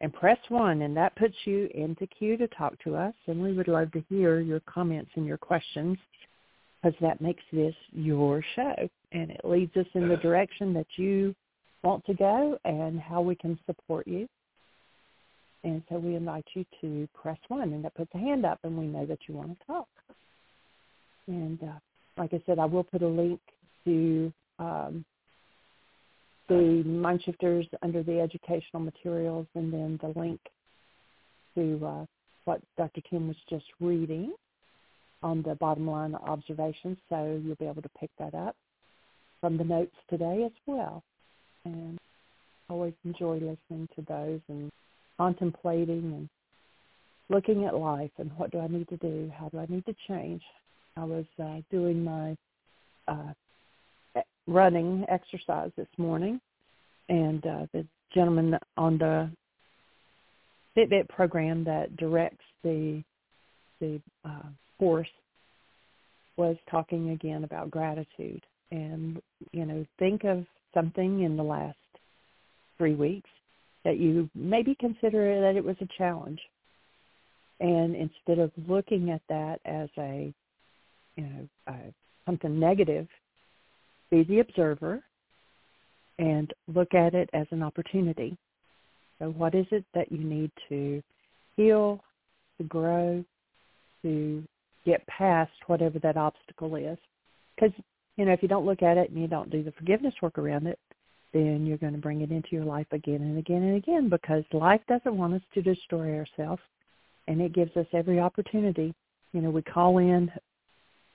And 0.00 0.12
press 0.12 0.38
1, 0.48 0.82
and 0.82 0.96
that 0.96 1.16
puts 1.16 1.34
you 1.44 1.68
into 1.74 2.06
queue 2.06 2.36
to 2.38 2.48
talk 2.48 2.78
to 2.84 2.96
us. 2.96 3.14
And 3.26 3.42
we 3.42 3.52
would 3.52 3.68
love 3.68 3.92
to 3.92 4.02
hear 4.08 4.40
your 4.40 4.60
comments 4.60 5.10
and 5.14 5.26
your 5.26 5.38
questions 5.38 5.98
because 6.86 6.98
that 7.00 7.20
makes 7.20 7.42
this 7.52 7.74
your 7.92 8.42
show. 8.54 8.74
And 9.12 9.30
it 9.30 9.40
leads 9.44 9.76
us 9.76 9.86
in 9.94 10.08
the 10.08 10.16
direction 10.16 10.72
that 10.74 10.86
you 10.96 11.34
want 11.82 12.04
to 12.06 12.14
go 12.14 12.58
and 12.64 13.00
how 13.00 13.20
we 13.20 13.34
can 13.34 13.58
support 13.66 14.06
you. 14.06 14.28
And 15.64 15.82
so 15.88 15.98
we 15.98 16.14
invite 16.14 16.44
you 16.54 16.64
to 16.80 17.08
press 17.20 17.38
1, 17.48 17.72
and 17.72 17.84
that 17.84 17.94
puts 17.94 18.10
a 18.14 18.18
hand 18.18 18.46
up, 18.46 18.60
and 18.62 18.76
we 18.76 18.86
know 18.86 19.04
that 19.06 19.18
you 19.26 19.34
want 19.34 19.58
to 19.58 19.66
talk. 19.66 19.88
And 21.26 21.60
uh, 21.62 21.78
like 22.16 22.32
I 22.32 22.40
said, 22.46 22.58
I 22.58 22.66
will 22.66 22.84
put 22.84 23.02
a 23.02 23.08
link 23.08 23.40
to 23.84 24.32
um, 24.60 25.04
the 26.48 26.84
Mindshifters 26.86 27.68
under 27.82 28.04
the 28.04 28.20
educational 28.20 28.80
materials 28.80 29.46
and 29.56 29.72
then 29.72 29.98
the 30.00 30.18
link 30.18 30.40
to 31.56 31.84
uh, 31.84 32.06
what 32.44 32.60
Dr. 32.78 33.00
Kim 33.00 33.26
was 33.26 33.36
just 33.50 33.64
reading 33.80 34.32
on 35.26 35.42
the 35.42 35.56
bottom 35.56 35.90
line 35.90 36.14
observations. 36.14 36.96
So 37.08 37.40
you'll 37.42 37.56
be 37.56 37.66
able 37.66 37.82
to 37.82 37.90
pick 38.00 38.10
that 38.18 38.34
up 38.34 38.54
from 39.40 39.58
the 39.58 39.64
notes 39.64 39.96
today 40.08 40.44
as 40.46 40.52
well. 40.66 41.02
And 41.64 41.98
always 42.70 42.94
enjoy 43.04 43.34
listening 43.34 43.88
to 43.96 44.02
those 44.08 44.40
and 44.48 44.70
contemplating 45.18 46.04
and 46.16 46.28
looking 47.28 47.64
at 47.64 47.74
life 47.74 48.10
and 48.18 48.30
what 48.36 48.52
do 48.52 48.60
I 48.60 48.68
need 48.68 48.88
to 48.88 48.96
do? 48.98 49.32
How 49.36 49.48
do 49.48 49.58
I 49.58 49.66
need 49.68 49.84
to 49.86 49.96
change? 50.06 50.42
I 50.96 51.04
was 51.04 51.26
uh, 51.42 51.60
doing 51.70 52.04
my 52.04 52.36
uh, 53.08 53.32
running 54.46 55.04
exercise 55.08 55.70
this 55.76 55.88
morning, 55.98 56.40
and 57.08 57.44
uh, 57.44 57.66
the 57.72 57.84
gentleman 58.14 58.56
on 58.76 58.96
the 58.96 59.30
Fitbit 60.76 61.08
program 61.08 61.64
that 61.64 61.96
directs 61.96 62.44
the 62.62 63.02
the 63.80 64.00
uh, 64.24 64.48
course 64.78 65.08
was 66.36 66.56
talking 66.70 67.10
again 67.10 67.44
about 67.44 67.70
gratitude, 67.70 68.42
and 68.70 69.20
you 69.52 69.64
know, 69.64 69.86
think 69.98 70.24
of 70.24 70.44
something 70.74 71.22
in 71.22 71.36
the 71.36 71.42
last 71.42 71.76
three 72.76 72.94
weeks 72.94 73.30
that 73.84 73.98
you 73.98 74.28
maybe 74.34 74.76
consider 74.78 75.40
that 75.40 75.56
it 75.56 75.64
was 75.64 75.76
a 75.80 75.88
challenge, 75.96 76.40
and 77.60 77.96
instead 77.96 78.38
of 78.38 78.50
looking 78.68 79.10
at 79.10 79.22
that 79.28 79.60
as 79.64 79.88
a 79.98 80.32
you 81.16 81.24
know, 81.24 81.48
uh, 81.66 81.90
something 82.26 82.58
negative, 82.58 83.06
be 84.10 84.22
the 84.24 84.40
observer 84.40 85.02
and 86.18 86.52
look 86.74 86.94
at 86.94 87.14
it 87.14 87.28
as 87.32 87.46
an 87.50 87.62
opportunity. 87.62 88.36
So 89.18 89.30
what 89.30 89.54
is 89.54 89.66
it 89.70 89.84
that 89.94 90.12
you 90.12 90.18
need 90.18 90.50
to 90.68 91.02
heal, 91.56 92.02
to 92.58 92.64
grow, 92.64 93.24
to 94.02 94.44
get 94.86 95.06
past 95.06 95.52
whatever 95.66 95.98
that 95.98 96.16
obstacle 96.16 96.76
is? 96.76 96.96
Because, 97.54 97.74
you 98.16 98.24
know, 98.24 98.32
if 98.32 98.42
you 98.42 98.48
don't 98.48 98.64
look 98.64 98.82
at 98.82 98.96
it 98.96 99.10
and 99.10 99.20
you 99.20 99.28
don't 99.28 99.50
do 99.50 99.62
the 99.62 99.72
forgiveness 99.72 100.14
work 100.22 100.38
around 100.38 100.66
it, 100.66 100.78
then 101.34 101.66
you're 101.66 101.76
going 101.76 101.92
to 101.92 101.98
bring 101.98 102.22
it 102.22 102.30
into 102.30 102.48
your 102.52 102.64
life 102.64 102.86
again 102.92 103.20
and 103.20 103.36
again 103.36 103.62
and 103.62 103.76
again 103.76 104.08
because 104.08 104.44
life 104.52 104.80
doesn't 104.88 105.16
want 105.16 105.34
us 105.34 105.42
to 105.52 105.60
destroy 105.60 106.16
ourselves 106.16 106.62
and 107.28 107.40
it 107.40 107.52
gives 107.52 107.76
us 107.76 107.86
every 107.92 108.20
opportunity. 108.20 108.94
You 109.32 109.42
know, 109.42 109.50
we 109.50 109.62
call 109.62 109.98
in 109.98 110.30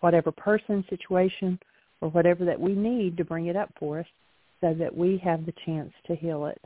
whatever 0.02 0.32
person, 0.32 0.84
situation, 0.90 1.58
or 2.02 2.10
whatever 2.10 2.46
that 2.46 2.60
we 2.60 2.74
need 2.74 3.18
to 3.18 3.26
bring 3.26 3.48
it 3.48 3.56
up 3.56 3.72
for 3.80 4.00
us 4.00 4.06
so 4.60 4.74
that 4.74 4.96
we 4.96 5.20
have 5.24 5.46
the 5.46 5.54
chance 5.66 5.92
to 6.08 6.16
heal 6.16 6.46
it. 6.46 6.62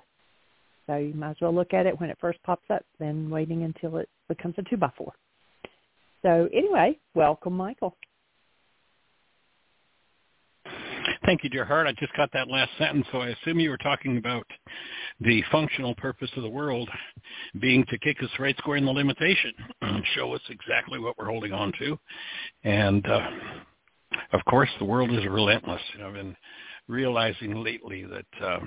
So 0.88 0.98
you 0.98 1.14
might 1.14 1.32
as 1.32 1.38
well 1.42 1.54
look 1.54 1.74
at 1.74 1.86
it 1.86 2.00
when 2.00 2.10
it 2.10 2.18
first 2.20 2.42
pops 2.44 2.70
up 2.70 2.84
than 3.00 3.30
waiting 3.30 3.64
until 3.64 3.98
it 3.98 4.10
becomes 4.28 4.56
a 4.58 4.64
two 4.64 4.78
by 4.78 4.92
four. 4.98 5.14
So 6.26 6.50
anyway, 6.52 6.98
welcome, 7.14 7.54
Michael. 7.54 7.96
Thank 11.24 11.44
you, 11.44 11.52
dear 11.52 11.66
heart. 11.66 11.86
I 11.86 11.92
just 12.00 12.14
got 12.18 12.32
that 12.34 12.48
last 12.48 12.72
sentence, 12.80 13.06
so 13.12 13.20
I 13.20 13.28
assume 13.28 13.60
you 13.60 13.70
were 13.70 13.78
talking 13.78 14.18
about 14.18 14.48
the 15.20 15.44
functional 15.52 15.94
purpose 15.94 16.32
of 16.36 16.42
the 16.42 16.50
world 16.50 16.90
being 17.62 17.86
to 17.90 18.00
kick 18.00 18.18
us 18.24 18.30
right 18.40 18.58
square 18.58 18.78
in 18.78 18.86
the 18.86 18.92
limitation 18.92 19.54
and 19.84 20.04
show 20.16 20.34
us 20.34 20.42
exactly 20.50 20.98
what 20.98 21.16
we're 21.20 21.30
holding 21.30 21.54
on 21.54 21.72
to. 21.78 21.96
And 22.64 23.06
uh, 23.06 23.28
of 24.34 24.44
course, 24.50 24.70
the 24.80 24.86
world 24.86 25.12
is 25.12 25.24
relentless. 25.26 25.82
I've 26.04 26.14
been 26.14 26.36
realizing 26.88 27.64
lately 27.64 28.04
that 28.04 28.44
uh, 28.44 28.60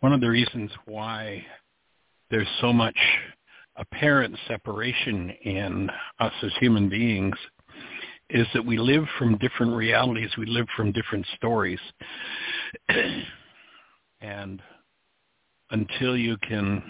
one 0.00 0.14
of 0.14 0.22
the 0.22 0.30
reasons 0.30 0.70
why 0.86 1.44
there's 2.30 2.48
so 2.62 2.72
much 2.72 2.96
apparent 3.78 4.36
separation 4.48 5.30
in 5.44 5.90
us 6.18 6.32
as 6.42 6.52
human 6.60 6.88
beings 6.88 7.36
is 8.30 8.46
that 8.54 8.64
we 8.64 8.76
live 8.76 9.04
from 9.18 9.38
different 9.38 9.74
realities. 9.76 10.30
We 10.36 10.46
live 10.46 10.66
from 10.76 10.92
different 10.92 11.26
stories. 11.36 11.78
and 14.20 14.60
until 15.70 16.16
you 16.16 16.36
can 16.38 16.82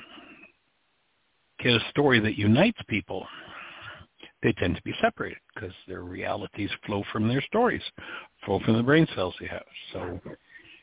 get 1.60 1.74
a 1.74 1.90
story 1.90 2.20
that 2.20 2.36
unites 2.36 2.78
people, 2.88 3.26
they 4.42 4.52
tend 4.52 4.76
to 4.76 4.82
be 4.82 4.94
separated 5.00 5.38
because 5.54 5.74
their 5.88 6.02
realities 6.02 6.70
flow 6.86 7.02
from 7.12 7.28
their 7.28 7.42
stories, 7.42 7.82
flow 8.44 8.60
from 8.64 8.76
the 8.76 8.82
brain 8.82 9.06
cells 9.14 9.34
they 9.40 9.46
have. 9.46 9.64
So 9.92 10.20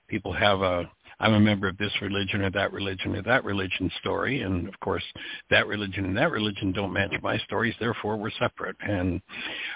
people 0.08 0.34
have 0.34 0.62
a 0.62 0.90
I'm 1.24 1.36
a 1.36 1.40
member 1.40 1.70
of 1.70 1.78
this 1.78 1.94
religion 2.02 2.42
or 2.42 2.52
that 2.52 2.74
religion 2.74 3.16
or 3.16 3.22
that 3.22 3.46
religion 3.46 3.90
story. 4.02 4.42
And 4.42 4.68
of 4.68 4.78
course, 4.82 5.04
that 5.50 5.68
religion 5.68 6.04
and 6.04 6.18
that 6.18 6.32
religion 6.32 6.74
don't 6.74 6.92
match 6.92 7.14
my 7.24 7.38
stories. 7.38 7.74
Therefore, 7.80 8.18
we're 8.18 8.30
separate. 8.32 8.76
And 8.82 9.22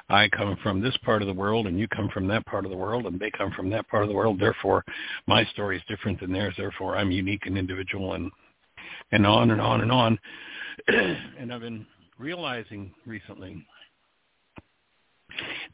I 0.09 0.27
come 0.27 0.57
from 0.61 0.81
this 0.81 0.97
part 1.05 1.21
of 1.21 1.27
the 1.29 1.33
world 1.33 1.65
and 1.65 1.79
you 1.79 1.87
come 1.87 2.09
from 2.09 2.27
that 2.27 2.45
part 2.47 2.65
of 2.65 2.71
the 2.71 2.75
world 2.75 3.05
and 3.05 3.17
they 3.17 3.31
come 3.31 3.51
from 3.51 3.69
that 3.69 3.87
part 3.87 4.03
of 4.03 4.09
the 4.09 4.15
world. 4.15 4.37
Therefore, 4.37 4.83
my 5.25 5.45
story 5.45 5.77
is 5.77 5.83
different 5.87 6.19
than 6.19 6.33
theirs. 6.33 6.53
Therefore, 6.57 6.97
I'm 6.97 7.11
unique 7.11 7.45
and 7.45 7.57
individual 7.57 8.15
and, 8.15 8.29
and 9.13 9.25
on 9.25 9.51
and 9.51 9.61
on 9.61 9.79
and 9.79 9.91
on. 9.91 10.19
and 10.89 11.53
I've 11.53 11.61
been 11.61 11.87
realizing 12.19 12.91
recently 13.05 13.65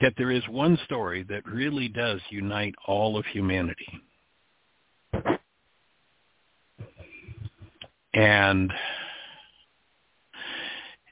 that 0.02 0.14
there 0.18 0.30
is 0.30 0.48
one 0.50 0.78
story 0.86 1.24
that 1.30 1.48
really 1.48 1.88
does 1.88 2.22
unite 2.30 2.76
all 2.86 3.18
of 3.18 3.26
humanity. 3.26 3.88
And 8.14 8.72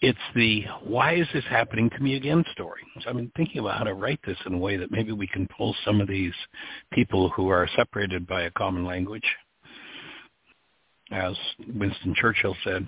it's 0.02 0.20
the 0.36 0.64
why 0.84 1.16
is 1.16 1.28
this 1.34 1.44
happening 1.50 1.90
to 1.92 2.00
me 2.00 2.16
again 2.16 2.44
story. 2.52 2.82
So 3.02 3.10
I've 3.10 3.16
been 3.16 3.32
thinking 3.36 3.60
about 3.60 3.78
how 3.78 3.84
to 3.84 3.94
write 3.94 4.20
this 4.26 4.38
in 4.46 4.56
a 4.56 4.58
way 4.58 4.78
that 4.78 4.92
maybe 4.92 5.12
we 5.12 5.28
can 5.28 5.48
pull 5.56 5.76
some 5.86 6.02
of 6.02 6.08
these 6.08 6.34
people 6.92 7.30
who 7.30 7.50
are 7.50 7.68
separated 7.76 8.28
by 8.28 8.44
a 8.44 8.52
common 8.52 8.86
language, 8.86 9.26
as 11.12 11.36
Winston 11.76 12.16
Churchill 12.16 12.56
said, 12.64 12.88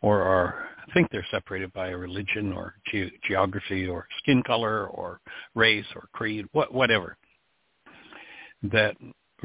or 0.00 0.22
are 0.22 0.68
think 0.94 1.10
they're 1.10 1.26
separated 1.30 1.72
by 1.72 1.88
a 1.88 1.96
religion 1.96 2.52
or 2.52 2.74
ge- 2.86 3.12
geography 3.26 3.86
or 3.86 4.06
skin 4.18 4.42
color 4.42 4.86
or 4.86 5.20
race 5.54 5.86
or 5.94 6.08
creed, 6.12 6.46
what, 6.52 6.72
whatever. 6.72 7.16
That 8.62 8.96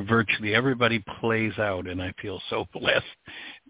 virtually 0.07 0.55
everybody 0.55 1.03
plays 1.19 1.57
out 1.57 1.87
and 1.87 2.01
I 2.01 2.13
feel 2.21 2.41
so 2.49 2.65
blessed 2.73 3.05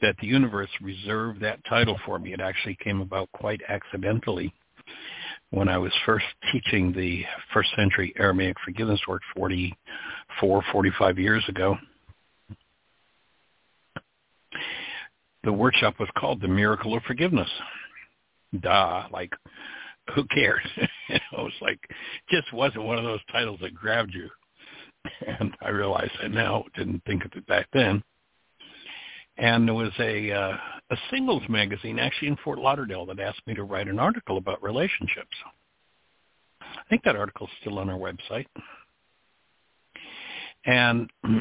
that 0.02 0.16
the 0.22 0.28
universe 0.28 0.70
reserved 0.82 1.42
that 1.42 1.60
title 1.66 2.00
for 2.06 2.20
me. 2.20 2.34
It 2.34 2.42
actually 2.42 2.78
came 2.84 3.02
about 3.02 3.32
quite 3.34 3.62
accidentally 3.68 4.54
when 5.52 5.68
I 5.68 5.78
was 5.78 5.92
first 6.06 6.26
teaching 6.52 6.94
the 6.94 7.24
first 7.54 7.70
century 7.76 8.14
Aramaic 8.18 8.58
forgiveness 8.64 9.02
work 9.08 9.22
44, 9.36 10.64
45 10.72 11.20
years 11.20 11.44
ago. 11.48 11.78
The 15.44 15.54
workshop 15.54 15.96
was 16.00 16.10
called 16.18 16.42
The 16.42 16.48
Miracle 16.48 16.96
of 16.96 17.04
Forgiveness. 17.04 17.50
Duh, 18.60 19.04
like 19.12 19.32
who 20.16 20.26
cares? 20.26 20.66
it 21.10 21.22
was 21.34 21.54
like 21.62 21.80
just 22.30 22.52
wasn't 22.54 22.84
one 22.84 22.98
of 22.98 23.04
those 23.04 23.20
titles 23.32 23.60
that 23.62 23.74
grabbed 23.74 24.14
you. 24.14 24.30
and 25.40 25.56
I 25.62 25.70
realize 25.70 26.12
that 26.22 26.32
now. 26.32 26.66
Didn't 26.76 27.04
think 27.06 27.26
of 27.26 27.32
it 27.36 27.46
back 27.48 27.68
then. 27.74 28.04
And 29.38 29.68
there 29.68 29.76
was 29.76 29.92
a 30.00 30.32
uh, 30.32 30.58
a 30.92 30.98
singles 31.12 31.44
magazine 31.48 32.00
actually 32.00 32.28
in 32.28 32.38
Fort 32.44 32.60
Lauderdale 32.60 33.06
that 33.08 33.20
asked 33.20 33.46
me 33.48 33.54
to 33.56 33.64
write 33.64 33.88
an 33.88 34.00
article 34.00 34.38
about 34.38 34.62
relationships. 34.62 35.36
I 36.62 36.82
think 36.90 37.04
that 37.04 37.16
article's 37.16 37.50
still 37.62 37.80
on 37.80 37.90
our 37.90 37.98
website. 37.98 38.48
And 40.66 41.10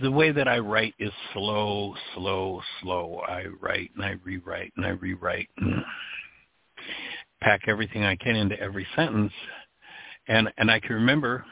the 0.00 0.10
way 0.10 0.32
that 0.32 0.48
I 0.48 0.58
write 0.58 0.94
is 0.98 1.12
slow, 1.32 1.94
slow, 2.14 2.62
slow. 2.80 3.20
I 3.26 3.44
write 3.60 3.90
and 3.96 4.04
I 4.04 4.14
rewrite 4.24 4.72
and 4.76 4.86
I 4.86 4.90
rewrite 4.90 5.48
and 5.58 5.84
pack 7.42 7.62
everything 7.66 8.04
I 8.04 8.16
can 8.16 8.36
into 8.36 8.58
every 8.58 8.86
sentence. 8.96 9.32
And 10.28 10.52
and 10.58 10.70
I 10.70 10.80
can 10.80 10.94
remember 10.96 11.44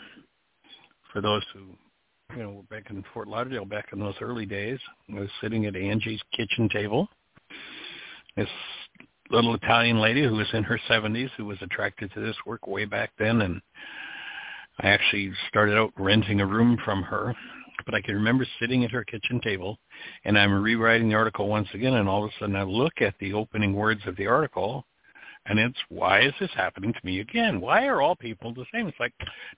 for 1.12 1.20
those 1.20 1.43
who 1.53 1.77
you 2.37 2.43
know 2.43 2.51
were 2.51 2.62
back 2.62 2.91
in 2.91 3.05
Fort 3.12 3.29
Lauderdale 3.29 3.64
back 3.64 3.89
in 3.93 4.01
those 4.01 4.16
early 4.20 4.47
days, 4.47 4.79
I 5.11 5.20
was 5.20 5.31
sitting 5.41 5.66
at 5.66 5.77
Angie's 5.77 6.22
kitchen 6.37 6.68
table. 6.68 7.09
This 8.37 8.49
little 9.31 9.55
Italian 9.55 10.01
lady 10.01 10.22
who 10.22 10.35
was 10.35 10.49
in 10.53 10.64
her 10.64 10.79
70s 10.89 11.31
who 11.37 11.47
was 11.47 11.59
attracted 11.62 12.12
to 12.12 12.20
this 12.20 12.37
work 12.47 12.66
way 12.66 12.85
back 12.85 13.11
then 13.18 13.43
and 13.43 13.61
I 14.81 14.89
actually 14.89 15.33
started 15.49 15.79
out 15.79 15.93
renting 15.97 16.41
a 16.41 16.47
room 16.47 16.79
from 16.85 17.03
her 17.05 17.35
but 17.87 17.95
I 17.95 18.03
can 18.03 18.14
remember 18.14 18.47
sitting 18.61 18.85
at 18.85 18.91
her 18.91 19.05
kitchen 19.05 19.41
table 19.43 19.79
and 20.25 20.39
I'm 20.39 20.62
rewriting 20.62 21.09
the 21.09 21.14
article 21.14 21.49
once 21.49 21.68
again 21.75 21.95
and 21.95 22.09
all 22.09 22.25
of 22.25 22.31
a 22.31 22.33
sudden 22.39 22.57
I 22.57 22.64
look 22.64 23.01
at 23.01 23.14
the 23.18 23.33
opening 23.33 23.72
words 23.72 24.03
of 24.07 24.16
the 24.16 24.27
article 24.27 24.85
and 25.47 25.59
it's 25.59 25.79
why 25.89 26.23
is 26.23 26.33
this 26.41 26.51
happening 26.55 26.93
to 26.93 27.01
me 27.05 27.21
again? 27.21 27.61
Why 27.61 27.87
are 27.87 28.01
all 28.01 28.17
people 28.17 28.55
the 28.55 28.65
same? 28.73 28.87
It's 28.87 29.01
like, 29.01 29.13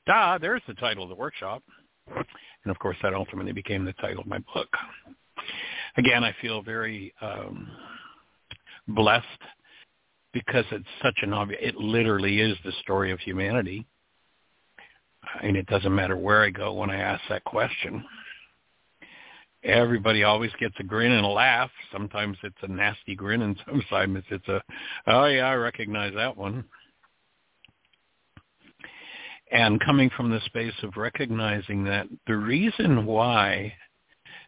duh, 0.07 0.39
there's 0.39 0.63
the 0.67 0.75
title 0.75 1.05
of 1.05 1.09
the 1.09 1.15
workshop. 1.15 1.63
And 2.09 2.71
of 2.71 2.79
course 2.79 2.97
that 3.03 3.15
ultimately 3.15 3.53
became 3.53 3.85
the 3.85 3.93
title 3.95 4.21
of 4.21 4.27
my 4.27 4.39
book. 4.55 4.69
Again, 5.97 6.25
I 6.25 6.35
feel 6.41 6.63
very 6.63 7.15
um, 7.21 7.71
blessed 8.89 9.27
because 10.33 10.65
it's 10.71 10.85
such 11.03 11.19
an 11.23 11.33
obvious, 11.33 11.61
it 11.63 11.77
literally 11.77 12.41
is 12.41 12.57
the 12.65 12.73
story 12.83 13.13
of 13.13 13.21
humanity 13.21 13.87
and 15.43 15.57
it 15.57 15.67
doesn't 15.67 15.95
matter 15.95 16.17
where 16.17 16.43
I 16.43 16.51
go 16.51 16.73
when 16.75 16.91
I 16.91 16.97
ask 16.97 17.23
that 17.29 17.45
question. 17.45 18.05
Everybody 19.67 20.23
always 20.23 20.53
gets 20.61 20.77
a 20.79 20.85
grin 20.85 21.11
and 21.11 21.27
a 21.27 21.29
laugh. 21.29 21.71
Sometimes 21.93 22.39
it's 22.45 22.57
a 22.63 22.69
nasty 22.69 23.17
grin, 23.17 23.43
and 23.43 23.61
sometimes 23.69 24.23
it's 24.31 24.47
a, 24.47 24.63
oh 25.09 25.25
yeah, 25.27 25.47
I 25.47 25.55
recognize 25.55 26.15
that 26.15 26.37
one. 26.37 26.65
And 29.51 29.81
coming 29.81 30.11
from 30.17 30.31
the 30.31 30.41
space 30.47 30.75
of 30.83 30.97
recognizing 30.97 31.85
that 31.85 32.07
the 32.27 32.37
reason 32.37 33.07
why 33.07 33.73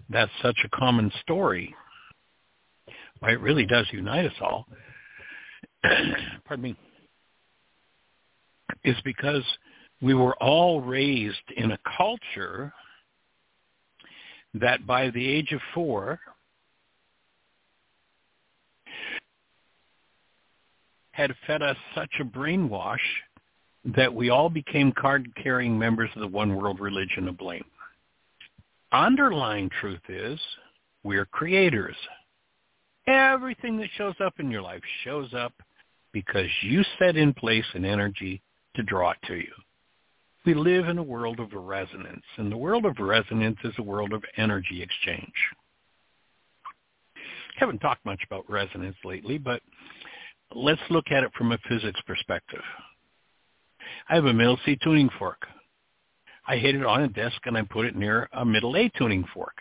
that's 0.08 0.30
such 0.40 0.58
a 0.64 0.76
common 0.76 1.10
story, 1.22 1.74
why 3.18 3.32
it 3.32 3.40
really 3.40 3.66
does 3.66 3.86
unite 3.92 4.26
us 4.26 4.32
all, 4.40 4.66
pardon 6.44 6.62
me, 6.62 6.76
is 8.84 8.96
because 9.04 9.42
we 10.00 10.14
were 10.14 10.36
all 10.36 10.80
raised 10.80 11.36
in 11.56 11.72
a 11.72 11.78
culture 11.96 12.72
that 14.54 14.86
by 14.86 15.10
the 15.10 15.26
age 15.26 15.52
of 15.52 15.60
four 15.74 16.20
had 21.12 21.34
fed 21.46 21.62
us 21.62 21.76
such 21.94 22.10
a 22.20 22.24
brainwash 22.24 22.96
that 23.84 24.12
we 24.12 24.30
all 24.30 24.48
became 24.48 24.92
card-carrying 24.92 25.78
members 25.78 26.10
of 26.14 26.20
the 26.20 26.28
one 26.28 26.54
world 26.54 26.78
religion 26.80 27.28
of 27.28 27.36
blame. 27.36 27.64
Underlying 28.92 29.70
truth 29.80 30.00
is 30.08 30.38
we're 31.02 31.26
creators. 31.26 31.96
Everything 33.06 33.78
that 33.78 33.88
shows 33.96 34.14
up 34.24 34.34
in 34.38 34.50
your 34.50 34.62
life 34.62 34.82
shows 35.04 35.32
up 35.34 35.52
because 36.12 36.48
you 36.62 36.82
set 36.98 37.16
in 37.16 37.34
place 37.34 37.64
an 37.74 37.84
energy 37.84 38.40
to 38.76 38.82
draw 38.82 39.10
it 39.10 39.18
to 39.26 39.34
you 39.34 39.52
we 40.48 40.54
live 40.54 40.88
in 40.88 40.96
a 40.96 41.02
world 41.02 41.40
of 41.40 41.52
resonance, 41.52 42.24
and 42.38 42.50
the 42.50 42.56
world 42.56 42.86
of 42.86 42.98
resonance 42.98 43.58
is 43.64 43.74
a 43.76 43.82
world 43.82 44.14
of 44.14 44.24
energy 44.38 44.82
exchange. 44.82 45.34
I 47.14 47.20
haven't 47.58 47.80
talked 47.80 48.02
much 48.06 48.22
about 48.24 48.48
resonance 48.48 48.96
lately, 49.04 49.36
but 49.36 49.60
let's 50.54 50.80
look 50.88 51.10
at 51.10 51.22
it 51.22 51.30
from 51.36 51.52
a 51.52 51.58
physics 51.68 52.00
perspective. 52.06 52.62
I 54.08 54.14
have 54.14 54.24
a 54.24 54.32
middle 54.32 54.58
C 54.64 54.78
tuning 54.82 55.10
fork. 55.18 55.46
I 56.46 56.56
hit 56.56 56.74
it 56.74 56.86
on 56.86 57.02
a 57.02 57.08
desk 57.08 57.36
and 57.44 57.54
I 57.54 57.62
put 57.64 57.84
it 57.84 57.94
near 57.94 58.30
a 58.32 58.42
middle 58.42 58.74
A 58.74 58.88
tuning 58.96 59.26
fork. 59.34 59.56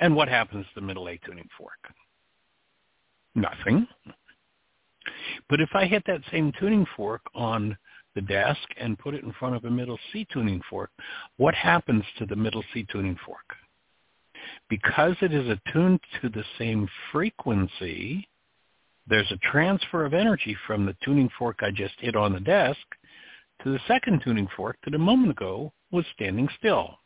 And 0.00 0.16
what 0.16 0.28
happens 0.28 0.64
to 0.64 0.80
the 0.80 0.86
middle 0.86 1.06
A 1.06 1.18
tuning 1.18 1.50
fork? 1.58 1.92
Nothing. 3.34 3.86
But 5.50 5.60
if 5.60 5.68
I 5.74 5.84
hit 5.84 6.04
that 6.06 6.22
same 6.32 6.50
tuning 6.58 6.86
fork 6.96 7.20
on 7.34 7.76
the 8.14 8.22
desk 8.22 8.68
and 8.80 8.98
put 8.98 9.14
it 9.14 9.24
in 9.24 9.32
front 9.32 9.56
of 9.56 9.64
a 9.64 9.70
middle 9.70 9.98
C 10.12 10.26
tuning 10.32 10.60
fork, 10.68 10.90
what 11.36 11.54
happens 11.54 12.04
to 12.18 12.26
the 12.26 12.36
middle 12.36 12.64
C 12.72 12.86
tuning 12.90 13.18
fork? 13.24 13.56
Because 14.68 15.16
it 15.20 15.32
is 15.32 15.48
attuned 15.48 16.00
to 16.20 16.28
the 16.28 16.44
same 16.58 16.88
frequency, 17.12 18.28
there's 19.06 19.30
a 19.30 19.50
transfer 19.50 20.04
of 20.04 20.14
energy 20.14 20.56
from 20.66 20.86
the 20.86 20.96
tuning 21.04 21.30
fork 21.38 21.58
I 21.60 21.70
just 21.70 21.94
hit 21.98 22.16
on 22.16 22.32
the 22.32 22.40
desk 22.40 22.78
to 23.62 23.70
the 23.70 23.80
second 23.86 24.22
tuning 24.24 24.48
fork 24.56 24.76
that 24.84 24.94
a 24.94 24.98
moment 24.98 25.30
ago 25.30 25.72
was 25.90 26.04
standing 26.14 26.48
still. 26.58 26.98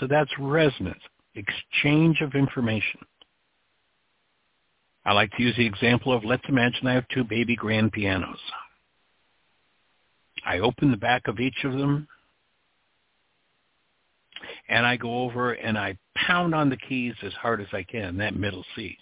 So 0.00 0.06
that's 0.06 0.30
resonance, 0.38 1.02
exchange 1.34 2.20
of 2.20 2.34
information. 2.34 3.00
I 5.04 5.12
like 5.12 5.30
to 5.32 5.42
use 5.42 5.54
the 5.56 5.66
example 5.66 6.12
of 6.12 6.24
let's 6.24 6.48
imagine 6.48 6.86
I 6.86 6.94
have 6.94 7.06
two 7.08 7.24
baby 7.24 7.54
grand 7.56 7.92
pianos. 7.92 8.38
I 10.44 10.58
open 10.58 10.90
the 10.90 10.96
back 10.96 11.28
of 11.28 11.40
each 11.40 11.64
of 11.64 11.72
them 11.72 12.06
and 14.68 14.86
I 14.86 14.96
go 14.96 15.22
over 15.22 15.52
and 15.52 15.78
I 15.78 15.96
pound 16.14 16.54
on 16.54 16.68
the 16.68 16.76
keys 16.76 17.14
as 17.22 17.32
hard 17.34 17.60
as 17.60 17.68
I 17.72 17.82
can, 17.82 18.16
that 18.18 18.36
middle 18.36 18.64
C. 18.74 18.96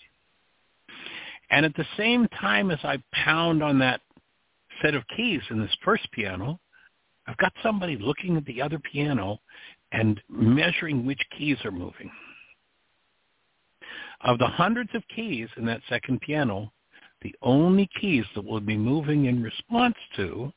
And 1.51 1.67
at 1.67 1.75
the 1.75 1.87
same 1.97 2.29
time 2.41 2.71
as 2.71 2.79
I 2.83 3.03
pound 3.13 3.63
on 3.63 3.79
that 3.81 4.01
set 4.83 4.95
of 4.95 5.05
keys 5.17 5.43
in 5.51 5.61
this 5.61 5.77
first 5.85 6.11
piano, 6.13 6.59
I've 7.27 7.37
got 7.37 7.53
somebody 7.63 7.97
looking 7.97 8.37
at 8.37 8.45
the 8.47 8.61
other 8.63 8.79
piano 8.79 9.39
and 9.93 10.21
measuring 10.29 11.05
which 11.05 11.21
keys 11.39 11.59
are 11.65 11.71
moving. 11.71 12.11
Of 14.23 14.39
the 14.39 14.47
hundreds 14.47 14.91
of 14.95 15.03
keys 15.15 15.49
in 15.57 15.67
that 15.67 15.83
second 15.89 16.21
piano, 16.21 16.73
the 17.23 17.35
only 17.43 17.89
keys 18.01 18.25
that 18.35 18.45
will 18.45 18.61
be 18.61 18.77
moving 18.77 19.27
in 19.27 19.43
response 19.43 19.97
to 20.17 20.53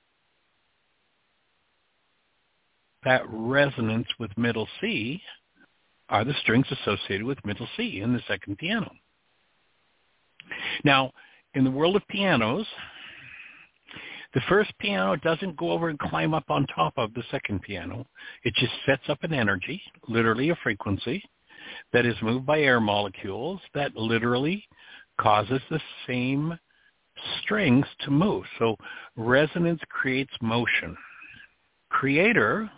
that 3.06 3.24
resonance 3.30 4.08
with 4.20 4.38
middle 4.38 4.68
C 4.82 5.22
are 6.10 6.26
the 6.26 6.34
strings 6.42 6.68
associated 6.72 7.24
with 7.24 7.44
middle 7.46 7.68
C 7.78 8.02
in 8.02 8.14
the 8.14 8.22
second 8.28 8.58
piano. 8.58 8.92
Now, 10.84 11.12
in 11.54 11.64
the 11.64 11.72
world 11.72 11.96
of 11.96 12.08
pianos, 12.08 12.68
the 14.34 14.42
first 14.50 14.78
piano 14.80 15.16
doesn't 15.16 15.56
go 15.56 15.72
over 15.72 15.90
and 15.90 15.98
climb 15.98 16.34
up 16.34 16.50
on 16.50 16.68
top 16.68 16.94
of 16.98 17.14
the 17.14 17.24
second 17.32 17.62
piano. 17.62 18.06
It 18.44 18.54
just 18.56 18.74
sets 18.86 19.04
up 19.08 19.24
an 19.24 19.34
energy, 19.34 19.82
literally 20.08 20.50
a 20.50 20.56
frequency, 20.62 21.24
that 21.94 22.06
is 22.06 22.16
moved 22.22 22.46
by 22.46 22.60
air 22.60 22.80
molecules 22.80 23.62
that 23.74 23.96
literally 23.96 24.68
causes 25.20 25.62
the 25.70 25.80
same 26.06 26.58
strings 27.42 27.86
to 28.02 28.12
move. 28.12 28.44
So 28.60 28.76
resonance 29.16 29.82
creates 29.90 30.34
motion. 30.42 30.98
Creator 31.90 32.70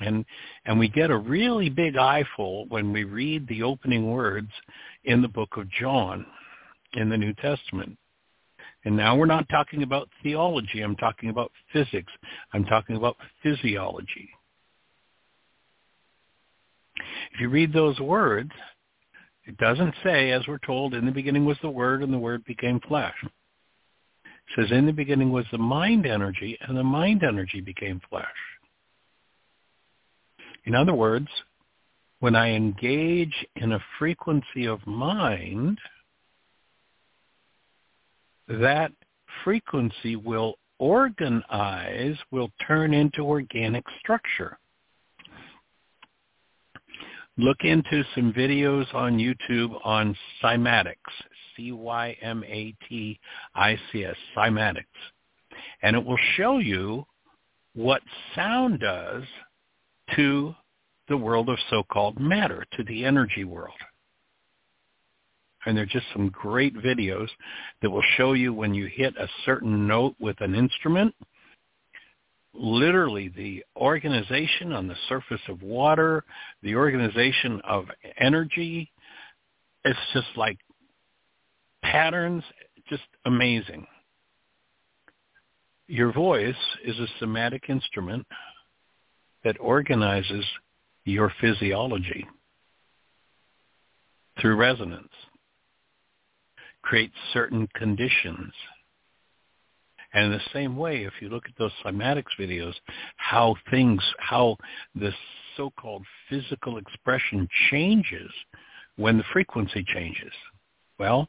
and 0.00 0.24
and 0.64 0.78
we 0.78 0.88
get 0.88 1.10
a 1.10 1.16
really 1.16 1.68
big 1.68 1.96
eyeful 1.96 2.66
when 2.68 2.92
we 2.92 3.04
read 3.04 3.46
the 3.48 3.62
opening 3.62 4.10
words 4.10 4.50
in 5.04 5.22
the 5.22 5.28
book 5.28 5.56
of 5.56 5.70
John 5.70 6.26
in 6.94 7.08
the 7.08 7.16
New 7.16 7.32
Testament. 7.34 7.96
And 8.84 8.96
now 8.96 9.16
we're 9.16 9.26
not 9.26 9.48
talking 9.48 9.82
about 9.82 10.08
theology. 10.22 10.80
I'm 10.80 10.96
talking 10.96 11.28
about 11.28 11.50
physics. 11.72 12.12
I'm 12.52 12.64
talking 12.64 12.96
about 12.96 13.16
physiology. 13.42 14.30
If 17.32 17.40
you 17.40 17.48
read 17.48 17.72
those 17.72 17.98
words, 17.98 18.52
it 19.44 19.56
doesn't 19.58 19.94
say, 20.04 20.30
as 20.30 20.46
we're 20.46 20.58
told, 20.58 20.94
in 20.94 21.04
the 21.04 21.12
beginning 21.12 21.44
was 21.44 21.58
the 21.62 21.70
Word 21.70 22.02
and 22.02 22.12
the 22.12 22.18
Word 22.18 22.44
became 22.44 22.80
flesh. 22.80 23.14
It 23.24 23.30
says, 24.54 24.70
in 24.70 24.86
the 24.86 24.92
beginning 24.92 25.32
was 25.32 25.46
the 25.50 25.58
mind 25.58 26.06
energy 26.06 26.56
and 26.60 26.76
the 26.76 26.84
mind 26.84 27.24
energy 27.24 27.60
became 27.60 28.00
flesh. 28.08 28.24
In 30.66 30.74
other 30.74 30.94
words, 30.94 31.28
when 32.20 32.34
I 32.34 32.50
engage 32.50 33.46
in 33.56 33.72
a 33.72 33.80
frequency 33.98 34.66
of 34.66 34.84
mind, 34.86 35.78
that 38.48 38.92
frequency 39.44 40.16
will 40.16 40.56
organize, 40.78 42.16
will 42.30 42.50
turn 42.66 42.92
into 42.92 43.22
organic 43.22 43.84
structure. 44.00 44.58
Look 47.38 47.58
into 47.60 48.02
some 48.14 48.32
videos 48.32 48.92
on 48.94 49.18
YouTube 49.18 49.78
on 49.84 50.16
cymatics, 50.42 50.94
C-Y-M-A-T-I-C-S, 51.56 52.16
cymatics. 54.36 54.84
And 55.82 55.94
it 55.96 56.04
will 56.04 56.18
show 56.36 56.58
you 56.58 57.06
what 57.74 58.00
sound 58.34 58.80
does 58.80 59.22
to 60.14 60.54
the 61.08 61.16
world 61.16 61.48
of 61.48 61.58
so-called 61.70 62.18
matter, 62.20 62.64
to 62.72 62.84
the 62.84 63.04
energy 63.04 63.44
world. 63.44 63.76
And 65.64 65.76
there 65.76 65.84
are 65.84 65.86
just 65.86 66.06
some 66.12 66.28
great 66.28 66.74
videos 66.76 67.28
that 67.82 67.90
will 67.90 68.04
show 68.16 68.32
you 68.34 68.52
when 68.52 68.72
you 68.72 68.86
hit 68.86 69.16
a 69.16 69.28
certain 69.44 69.86
note 69.86 70.14
with 70.20 70.40
an 70.40 70.54
instrument, 70.54 71.14
literally 72.54 73.32
the 73.36 73.64
organization 73.76 74.72
on 74.72 74.86
the 74.86 74.94
surface 75.08 75.40
of 75.48 75.62
water, 75.62 76.24
the 76.62 76.76
organization 76.76 77.60
of 77.68 77.86
energy. 78.18 78.92
It's 79.84 79.98
just 80.12 80.28
like 80.36 80.58
patterns, 81.82 82.44
just 82.88 83.02
amazing. 83.24 83.86
Your 85.88 86.12
voice 86.12 86.54
is 86.84 86.96
a 86.98 87.24
cymatic 87.24 87.68
instrument 87.68 88.26
that 89.46 89.56
organizes 89.60 90.44
your 91.06 91.32
physiology 91.40 92.26
through 94.38 94.56
resonance, 94.56 95.08
creates 96.82 97.14
certain 97.32 97.66
conditions 97.74 98.52
and 100.16 100.24
in 100.24 100.32
the 100.32 100.40
same 100.54 100.76
way, 100.78 101.04
if 101.04 101.12
you 101.20 101.28
look 101.28 101.44
at 101.46 101.56
those 101.58 101.72
cymatics 101.84 102.32
videos, 102.40 102.72
how 103.16 103.54
things, 103.70 104.02
how 104.18 104.56
the 104.94 105.12
so-called 105.58 106.04
physical 106.30 106.78
expression 106.78 107.46
changes 107.70 108.30
when 108.96 109.18
the 109.18 109.24
frequency 109.32 109.84
changes. 109.86 110.32
Well, 110.98 111.28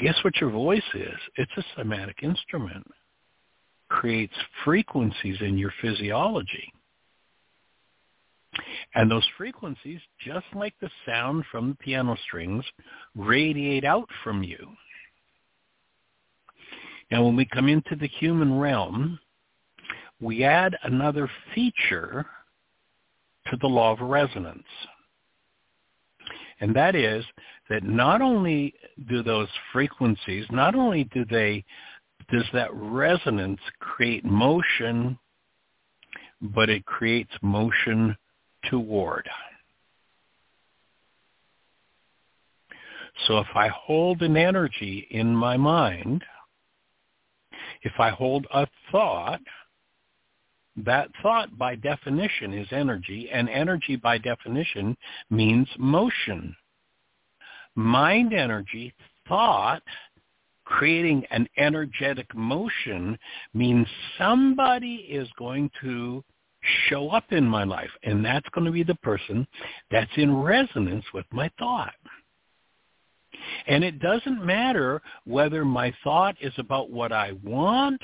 guess 0.00 0.16
what 0.24 0.40
your 0.40 0.50
voice 0.50 0.82
is? 0.92 1.18
It's 1.36 1.52
a 1.56 1.80
cymatic 1.80 2.24
instrument. 2.24 2.86
Creates 3.88 4.34
frequencies 4.64 5.36
in 5.40 5.56
your 5.56 5.72
physiology. 5.80 6.72
And 8.94 9.10
those 9.10 9.26
frequencies, 9.36 10.00
just 10.24 10.46
like 10.54 10.74
the 10.80 10.90
sound 11.06 11.44
from 11.50 11.70
the 11.70 11.74
piano 11.76 12.16
strings, 12.26 12.64
radiate 13.14 13.84
out 13.84 14.08
from 14.22 14.42
you. 14.42 14.68
Now, 17.10 17.24
when 17.24 17.36
we 17.36 17.44
come 17.44 17.68
into 17.68 17.96
the 17.96 18.08
human 18.08 18.58
realm, 18.58 19.18
we 20.20 20.44
add 20.44 20.76
another 20.82 21.30
feature 21.54 22.26
to 23.50 23.56
the 23.60 23.66
law 23.66 23.92
of 23.92 24.00
resonance. 24.00 24.62
And 26.60 26.74
that 26.76 26.94
is 26.94 27.24
that 27.68 27.82
not 27.82 28.22
only 28.22 28.74
do 29.08 29.22
those 29.22 29.48
frequencies, 29.72 30.46
not 30.50 30.74
only 30.74 31.04
do 31.04 31.24
they, 31.24 31.64
does 32.30 32.44
that 32.52 32.72
resonance 32.72 33.60
create 33.80 34.24
motion, 34.24 35.18
but 36.40 36.70
it 36.70 36.84
creates 36.84 37.32
motion 37.42 38.16
toward. 38.70 39.28
So 43.26 43.38
if 43.38 43.48
I 43.54 43.68
hold 43.68 44.22
an 44.22 44.36
energy 44.36 45.06
in 45.10 45.34
my 45.34 45.56
mind, 45.56 46.24
if 47.82 47.92
I 47.98 48.10
hold 48.10 48.46
a 48.52 48.66
thought, 48.90 49.40
that 50.76 51.10
thought 51.22 51.56
by 51.58 51.74
definition 51.76 52.54
is 52.54 52.66
energy, 52.70 53.28
and 53.30 53.48
energy 53.48 53.96
by 53.96 54.16
definition 54.18 54.96
means 55.30 55.68
motion. 55.78 56.56
Mind 57.74 58.32
energy, 58.32 58.94
thought, 59.28 59.82
creating 60.64 61.24
an 61.30 61.46
energetic 61.58 62.34
motion 62.34 63.18
means 63.52 63.86
somebody 64.16 64.94
is 65.10 65.28
going 65.38 65.70
to 65.82 66.24
show 66.88 67.10
up 67.10 67.24
in 67.30 67.44
my 67.44 67.64
life, 67.64 67.90
and 68.02 68.24
that's 68.24 68.48
going 68.50 68.64
to 68.64 68.72
be 68.72 68.82
the 68.82 68.94
person 68.96 69.46
that's 69.90 70.10
in 70.16 70.36
resonance 70.36 71.04
with 71.12 71.26
my 71.32 71.50
thought. 71.58 71.94
And 73.66 73.82
it 73.82 73.98
doesn't 73.98 74.44
matter 74.44 75.02
whether 75.24 75.64
my 75.64 75.92
thought 76.04 76.36
is 76.40 76.52
about 76.58 76.90
what 76.90 77.12
I 77.12 77.32
want 77.42 78.00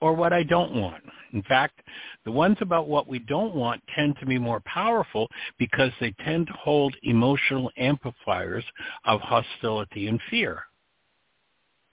or 0.00 0.12
what 0.14 0.32
I 0.32 0.42
don't 0.42 0.74
want. 0.74 1.02
In 1.32 1.42
fact, 1.44 1.80
the 2.24 2.32
ones 2.32 2.56
about 2.60 2.88
what 2.88 3.06
we 3.06 3.20
don't 3.20 3.54
want 3.54 3.82
tend 3.94 4.16
to 4.18 4.26
be 4.26 4.38
more 4.38 4.60
powerful 4.66 5.28
because 5.58 5.92
they 6.00 6.12
tend 6.24 6.48
to 6.48 6.52
hold 6.54 6.94
emotional 7.04 7.70
amplifiers 7.76 8.64
of 9.04 9.20
hostility 9.20 10.08
and 10.08 10.20
fear. 10.28 10.64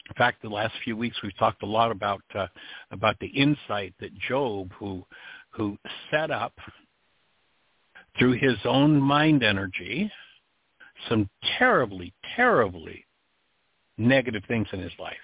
In 0.09 0.15
fact, 0.15 0.41
the 0.41 0.49
last 0.49 0.73
few 0.83 0.97
weeks 0.97 1.17
we've 1.21 1.37
talked 1.37 1.61
a 1.61 1.67
lot 1.67 1.91
about 1.91 2.23
uh, 2.33 2.47
about 2.89 3.15
the 3.19 3.27
insight 3.27 3.93
that 3.99 4.17
Job, 4.17 4.71
who 4.73 5.05
who 5.49 5.77
set 6.11 6.31
up 6.31 6.53
through 8.17 8.33
his 8.33 8.57
own 8.65 8.99
mind 8.99 9.43
energy, 9.43 10.11
some 11.07 11.29
terribly, 11.57 12.13
terribly 12.35 13.05
negative 13.97 14.43
things 14.47 14.67
in 14.73 14.79
his 14.79 14.91
life. 14.99 15.15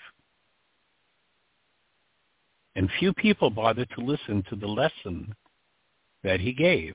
And 2.75 2.89
few 2.99 3.13
people 3.13 3.49
bothered 3.49 3.89
to 3.91 4.01
listen 4.01 4.43
to 4.49 4.55
the 4.55 4.67
lesson 4.67 5.33
that 6.23 6.39
he 6.39 6.51
gave. 6.51 6.93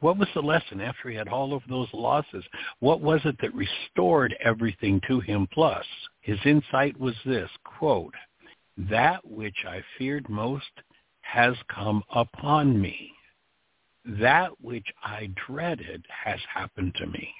What 0.00 0.18
was 0.18 0.28
the 0.34 0.42
lesson 0.42 0.80
after 0.80 1.08
he 1.08 1.16
had 1.16 1.28
all 1.28 1.54
of 1.54 1.62
those 1.68 1.88
losses? 1.94 2.44
What 2.80 3.00
was 3.00 3.20
it 3.24 3.36
that 3.40 3.54
restored 3.54 4.36
everything 4.44 5.00
to 5.08 5.18
him 5.20 5.48
plus? 5.52 5.86
His 6.20 6.38
insight 6.44 6.98
was 7.00 7.14
this, 7.24 7.48
quote, 7.64 8.14
that 8.76 9.26
which 9.28 9.64
I 9.66 9.82
feared 9.98 10.28
most 10.28 10.64
has 11.22 11.54
come 11.68 12.02
upon 12.10 12.80
me 12.80 13.14
that 14.04 14.50
which 14.60 14.86
I 15.02 15.30
dreaded 15.46 16.04
has 16.24 16.38
happened 16.52 16.94
to 16.96 17.06
me. 17.06 17.32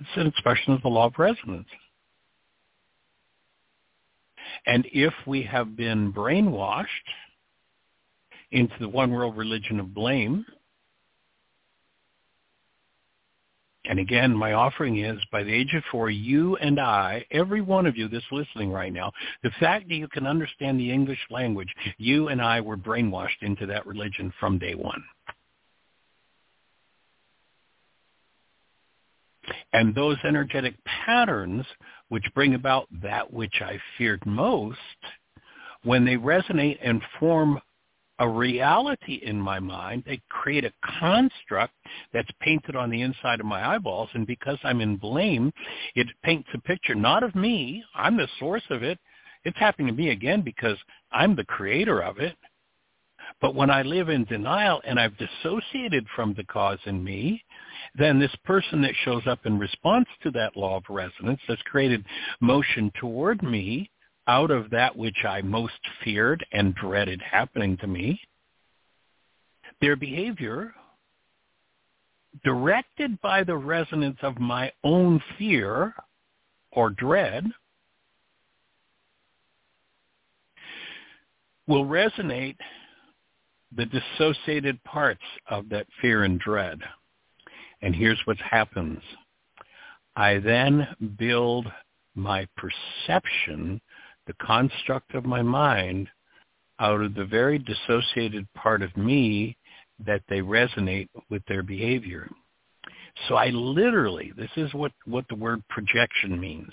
It's 0.00 0.10
an 0.16 0.26
expression 0.26 0.74
of 0.74 0.82
the 0.82 0.88
law 0.88 1.06
of 1.06 1.14
resonance. 1.18 1.68
And 4.66 4.86
if 4.92 5.14
we 5.26 5.42
have 5.42 5.76
been 5.76 6.12
brainwashed 6.12 6.86
into 8.50 8.74
the 8.78 8.88
one 8.88 9.10
world 9.10 9.36
religion 9.36 9.80
of 9.80 9.94
blame, 9.94 10.44
And 13.88 13.98
again, 13.98 14.34
my 14.34 14.52
offering 14.52 14.98
is 14.98 15.18
by 15.30 15.42
the 15.42 15.52
age 15.52 15.72
of 15.74 15.82
four, 15.90 16.10
you 16.10 16.56
and 16.56 16.80
I, 16.80 17.24
every 17.30 17.60
one 17.60 17.86
of 17.86 17.96
you 17.96 18.08
that's 18.08 18.24
listening 18.32 18.70
right 18.70 18.92
now, 18.92 19.12
the 19.42 19.50
fact 19.60 19.88
that 19.88 19.94
you 19.94 20.08
can 20.08 20.26
understand 20.26 20.78
the 20.78 20.90
English 20.90 21.20
language, 21.30 21.72
you 21.98 22.28
and 22.28 22.42
I 22.42 22.60
were 22.60 22.76
brainwashed 22.76 23.42
into 23.42 23.66
that 23.66 23.86
religion 23.86 24.32
from 24.40 24.58
day 24.58 24.74
one. 24.74 25.02
And 29.72 29.94
those 29.94 30.16
energetic 30.24 30.74
patterns 30.84 31.64
which 32.08 32.24
bring 32.34 32.54
about 32.54 32.88
that 33.02 33.32
which 33.32 33.60
I 33.60 33.78
feared 33.96 34.24
most, 34.26 34.78
when 35.84 36.04
they 36.04 36.16
resonate 36.16 36.78
and 36.82 37.00
form 37.20 37.60
a 38.18 38.28
reality 38.28 39.20
in 39.22 39.40
my 39.40 39.58
mind. 39.58 40.04
They 40.06 40.20
create 40.28 40.64
a 40.64 40.72
construct 41.00 41.74
that's 42.12 42.30
painted 42.40 42.76
on 42.76 42.90
the 42.90 43.02
inside 43.02 43.40
of 43.40 43.46
my 43.46 43.74
eyeballs. 43.74 44.08
And 44.14 44.26
because 44.26 44.58
I'm 44.64 44.80
in 44.80 44.96
blame, 44.96 45.52
it 45.94 46.06
paints 46.22 46.48
a 46.54 46.58
picture 46.60 46.94
not 46.94 47.22
of 47.22 47.34
me. 47.34 47.84
I'm 47.94 48.16
the 48.16 48.28
source 48.38 48.64
of 48.70 48.82
it. 48.82 48.98
It's 49.44 49.58
happening 49.58 49.88
to 49.88 49.92
me 49.92 50.10
again 50.10 50.42
because 50.42 50.78
I'm 51.12 51.36
the 51.36 51.44
creator 51.44 52.02
of 52.02 52.18
it. 52.18 52.36
But 53.40 53.54
when 53.54 53.70
I 53.70 53.82
live 53.82 54.08
in 54.08 54.24
denial 54.24 54.80
and 54.84 54.98
I've 54.98 55.16
dissociated 55.18 56.06
from 56.14 56.32
the 56.34 56.44
cause 56.44 56.78
in 56.86 57.02
me, 57.02 57.44
then 57.98 58.18
this 58.18 58.34
person 58.44 58.80
that 58.82 58.94
shows 59.04 59.26
up 59.26 59.40
in 59.44 59.58
response 59.58 60.06
to 60.22 60.30
that 60.32 60.56
law 60.56 60.76
of 60.76 60.84
resonance 60.88 61.40
that's 61.48 61.62
created 61.62 62.04
motion 62.40 62.90
toward 62.98 63.42
me 63.42 63.90
out 64.28 64.50
of 64.50 64.70
that 64.70 64.96
which 64.96 65.24
I 65.24 65.42
most 65.42 65.78
feared 66.02 66.44
and 66.52 66.74
dreaded 66.74 67.22
happening 67.22 67.76
to 67.78 67.86
me, 67.86 68.20
their 69.80 69.96
behavior 69.96 70.74
directed 72.44 73.20
by 73.20 73.44
the 73.44 73.56
resonance 73.56 74.18
of 74.22 74.38
my 74.38 74.72
own 74.84 75.22
fear 75.38 75.94
or 76.72 76.90
dread 76.90 77.46
will 81.66 81.84
resonate 81.84 82.56
the 83.74 83.86
dissociated 83.86 84.82
parts 84.84 85.22
of 85.48 85.68
that 85.68 85.86
fear 86.00 86.24
and 86.24 86.38
dread. 86.38 86.78
And 87.82 87.94
here's 87.94 88.20
what 88.24 88.38
happens. 88.38 89.00
I 90.14 90.38
then 90.38 90.86
build 91.18 91.66
my 92.14 92.48
perception 92.56 93.80
the 94.26 94.34
construct 94.34 95.14
of 95.14 95.24
my 95.24 95.42
mind 95.42 96.08
out 96.78 97.00
of 97.00 97.14
the 97.14 97.24
very 97.24 97.58
dissociated 97.58 98.46
part 98.54 98.82
of 98.82 98.96
me 98.96 99.56
that 100.04 100.22
they 100.28 100.40
resonate 100.40 101.08
with 101.30 101.42
their 101.46 101.62
behavior. 101.62 102.28
So 103.28 103.36
I 103.36 103.48
literally, 103.48 104.32
this 104.36 104.50
is 104.56 104.72
what, 104.74 104.92
what 105.06 105.24
the 105.28 105.36
word 105.36 105.62
projection 105.68 106.38
means. 106.38 106.70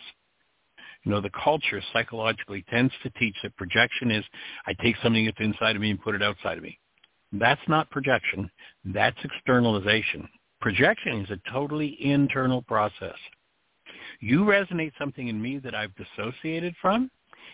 You 1.04 1.12
know, 1.12 1.22
the 1.22 1.32
culture 1.44 1.82
psychologically 1.92 2.66
tends 2.70 2.94
to 3.04 3.10
teach 3.12 3.36
that 3.44 3.56
projection 3.56 4.12
is 4.12 4.24
I 4.66 4.74
take 4.74 4.96
something 5.02 5.26
that's 5.26 5.40
inside 5.40 5.76
of 5.76 5.82
me 5.82 5.92
and 5.92 6.02
put 6.02 6.16
it 6.16 6.24
outside 6.24 6.58
of 6.58 6.64
me. 6.64 6.78
That's 7.32 7.62
not 7.68 7.90
projection. 7.90 8.50
That's 8.86 9.18
externalization. 9.24 10.28
Projection 10.62 11.22
is 11.22 11.32
a 11.32 11.52
totally 11.52 11.98
internal 12.00 12.62
process. 12.62 13.16
You 14.20 14.42
resonate 14.42 14.94
something 14.98 15.28
in 15.28 15.42
me 15.42 15.60
that 15.60 15.76
I've 15.76 15.92
dissociated 15.96 16.74
from, 16.82 17.10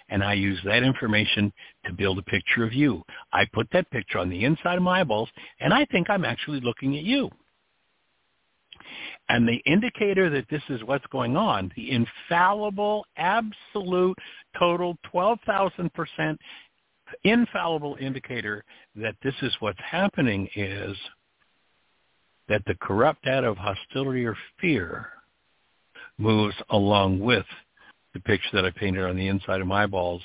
and 0.10 0.24
I 0.24 0.34
use 0.34 0.60
that 0.66 0.84
information 0.84 1.52
to 1.86 1.94
build 1.94 2.20
a 2.20 2.24
picture 2.24 2.64
of 2.64 2.74
you. 2.74 3.04
I 3.34 3.46
put 3.54 3.68
that 3.72 3.90
picture 3.92 4.20
on 4.20 4.30
the 4.30 4.46
inside 4.46 4.78
of 4.78 4.84
my 4.84 5.02
eyeballs, 5.02 5.30
and 5.60 5.74
I 5.74 5.86
think 5.86 6.10
I'm 6.10 6.26
actually 6.26 6.62
looking 6.62 6.98
at 6.98 7.04
you. 7.04 7.30
And 9.30 9.48
the 9.48 9.62
indicator 9.66 10.30
that 10.32 10.50
this 10.50 10.64
is 10.70 10.84
what's 10.84 11.06
going 11.08 11.38
on, 11.38 11.72
the 11.76 11.92
infallible, 11.92 13.06
absolute, 13.18 14.18
total 14.58 14.98
12,000% 15.14 16.38
infallible 17.24 17.98
indicator 18.00 18.64
that 18.96 19.16
this 19.24 19.34
is 19.42 19.56
what's 19.60 19.80
happening 19.80 20.48
is 20.56 20.96
that 22.48 22.64
the 22.66 22.76
corrupt 22.82 23.28
out 23.28 23.44
of 23.44 23.58
hostility 23.58 24.26
or 24.26 24.36
fear 24.60 25.10
moves 26.18 26.56
along 26.70 27.20
with 27.20 27.46
the 28.14 28.20
picture 28.20 28.50
that 28.54 28.66
I 28.66 28.72
painted 28.72 29.04
on 29.04 29.16
the 29.16 29.28
inside 29.28 29.62
of 29.62 29.68
my 29.68 29.86
balls, 29.86 30.22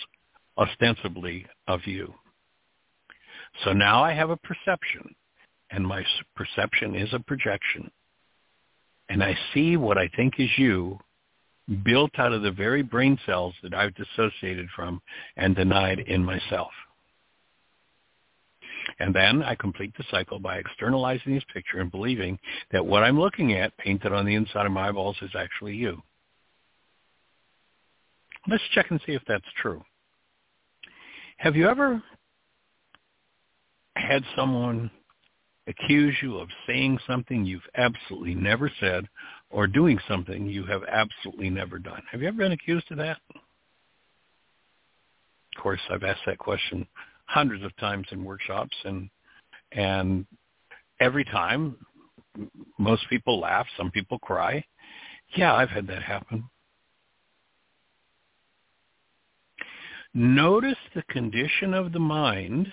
ostensibly 0.57 1.47
of 1.67 1.81
you. 1.87 2.15
So 3.65 3.73
now 3.73 4.03
I 4.03 4.13
have 4.13 4.31
a 4.31 4.37
perception, 4.37 5.15
and 5.71 5.87
my 5.87 6.05
perception 6.35 6.95
is 6.95 7.13
a 7.13 7.21
projection. 7.21 7.91
And 9.09 9.23
I 9.23 9.37
see 9.53 9.77
what 9.77 9.99
I 9.99 10.09
think 10.17 10.35
is 10.39 10.49
you 10.57 10.99
built 11.83 12.19
out 12.19 12.33
of 12.33 12.43
the 12.43 12.51
very 12.51 12.83
brain 12.83 13.19
cells 13.27 13.55
that 13.63 13.75
I've 13.75 13.95
dissociated 13.95 14.69
from 14.75 15.01
and 15.37 15.55
denied 15.55 16.01
in 16.01 16.25
myself. 16.25 16.71
And 18.99 19.15
then 19.15 19.43
I 19.43 19.55
complete 19.55 19.95
the 19.97 20.05
cycle 20.11 20.39
by 20.39 20.59
externalizing 20.59 21.35
this 21.35 21.45
picture 21.53 21.79
and 21.79 21.91
believing 21.91 22.39
that 22.71 22.85
what 22.85 23.03
I'm 23.03 23.19
looking 23.19 23.55
at 23.55 23.77
painted 23.79 24.13
on 24.13 24.27
the 24.27 24.35
inside 24.35 24.67
of 24.67 24.73
my 24.73 24.89
eyeballs 24.89 25.17
is 25.23 25.31
actually 25.35 25.75
you. 25.75 26.03
Let's 28.49 28.63
check 28.75 28.91
and 28.91 29.01
see 29.07 29.13
if 29.13 29.23
that's 29.27 29.45
true. 29.61 29.83
Have 31.39 31.57
you 31.57 31.69
ever 31.69 32.03
had 33.97 34.23
someone 34.37 34.91
accuse 35.67 36.15
you 36.23 36.39
of 36.39 36.49
saying 36.67 36.99
something 37.07 37.45
you've 37.45 37.63
absolutely 37.77 38.35
never 38.35 38.71
said 38.81 39.09
or 39.51 39.67
doing 39.67 39.99
something 40.07 40.47
you 40.47 40.65
have 40.67 40.83
absolutely 40.89 41.49
never 41.51 41.79
done? 41.79 42.03
Have 42.11 42.21
you 42.21 42.29
ever 42.29 42.37
been 42.37 42.53
accused 42.53 42.91
of 42.91 42.99
that? 42.99 43.19
Of 45.57 45.63
course, 45.63 45.81
I've 45.91 46.03
asked 46.03 46.23
that 46.27 46.39
question 46.39 46.87
hundreds 47.27 47.65
of 47.65 47.75
times 47.77 48.07
in 48.11 48.25
workshops 48.25 48.77
and 48.85 49.09
and 49.73 50.27
every 51.01 51.25
time 51.25 51.77
most 52.79 53.09
people 53.09 53.41
laugh, 53.41 53.67
some 53.77 53.91
people 53.91 54.19
cry. 54.19 54.65
Yeah, 55.37 55.55
I've 55.55 55.71
had 55.71 55.87
that 55.89 56.03
happen. 56.03 56.45
Notice 60.15 60.79
the 60.95 61.03
condition 61.11 61.75
of 61.75 61.93
the 61.93 61.99
mind 61.99 62.73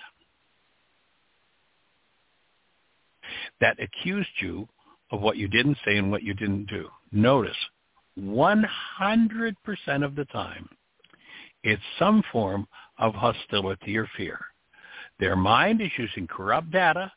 that 3.60 3.76
accused 3.82 4.28
you 4.40 4.68
of 5.10 5.20
what 5.20 5.36
you 5.36 5.48
didn't 5.48 5.76
say 5.84 5.96
and 5.96 6.10
what 6.10 6.22
you 6.22 6.34
didn't 6.34 6.66
do. 6.66 6.88
Notice 7.10 7.56
100% 8.18 8.66
of 10.04 10.14
the 10.14 10.24
time, 10.26 10.68
it's 11.64 11.82
some 11.98 12.22
form 12.30 12.66
of 12.98 13.14
hostility 13.14 13.96
or 13.96 14.08
fear. 14.16 14.38
Their 15.18 15.36
mind 15.36 15.80
is 15.80 15.90
using 15.98 16.26
corrupt 16.26 16.70
data, 16.70 17.10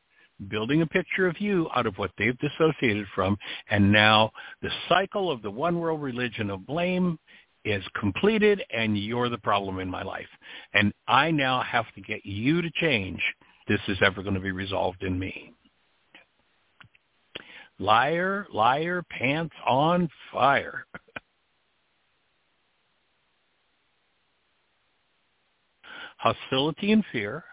building 0.49 0.81
a 0.81 0.87
picture 0.87 1.27
of 1.27 1.39
you 1.39 1.69
out 1.75 1.85
of 1.85 1.97
what 1.97 2.11
they've 2.17 2.37
dissociated 2.39 3.05
from, 3.13 3.37
and 3.69 3.91
now 3.91 4.31
the 4.61 4.69
cycle 4.89 5.31
of 5.31 5.41
the 5.41 5.51
one 5.51 5.79
world 5.79 6.01
religion 6.01 6.49
of 6.49 6.65
blame 6.65 7.17
is 7.65 7.83
completed 7.99 8.63
and 8.71 8.97
you're 8.97 9.27
the 9.27 9.37
problem 9.37 9.79
in 9.79 9.89
my 9.89 10.03
life. 10.03 10.29
And 10.73 10.93
I 11.07 11.31
now 11.31 11.61
have 11.63 11.91
to 11.95 12.01
get 12.01 12.25
you 12.25 12.61
to 12.61 12.69
change. 12.75 13.19
This 13.67 13.81
is 13.87 13.97
ever 14.01 14.21
going 14.21 14.35
to 14.35 14.39
be 14.39 14.51
resolved 14.51 15.03
in 15.03 15.17
me. 15.19 15.51
Liar, 17.79 18.47
liar, 18.53 19.03
pants 19.09 19.55
on 19.67 20.07
fire. 20.31 20.85
Hostility 26.17 26.91
and 26.93 27.03
fear 27.11 27.43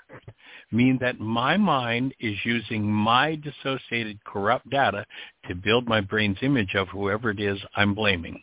mean 0.71 0.99
that 1.01 1.19
my 1.19 1.57
mind 1.57 2.15
is 2.21 2.37
using 2.45 2.85
my 2.91 3.35
dissociated 3.35 4.23
corrupt 4.25 4.69
data 4.71 5.05
to 5.49 5.55
build 5.55 5.89
my 5.89 6.01
brain's 6.01 6.39
image 6.43 6.75
of 6.75 6.89
whoever 6.89 7.31
it 7.31 7.41
is 7.41 7.59
I'm 7.75 7.95
blaming. 7.95 8.41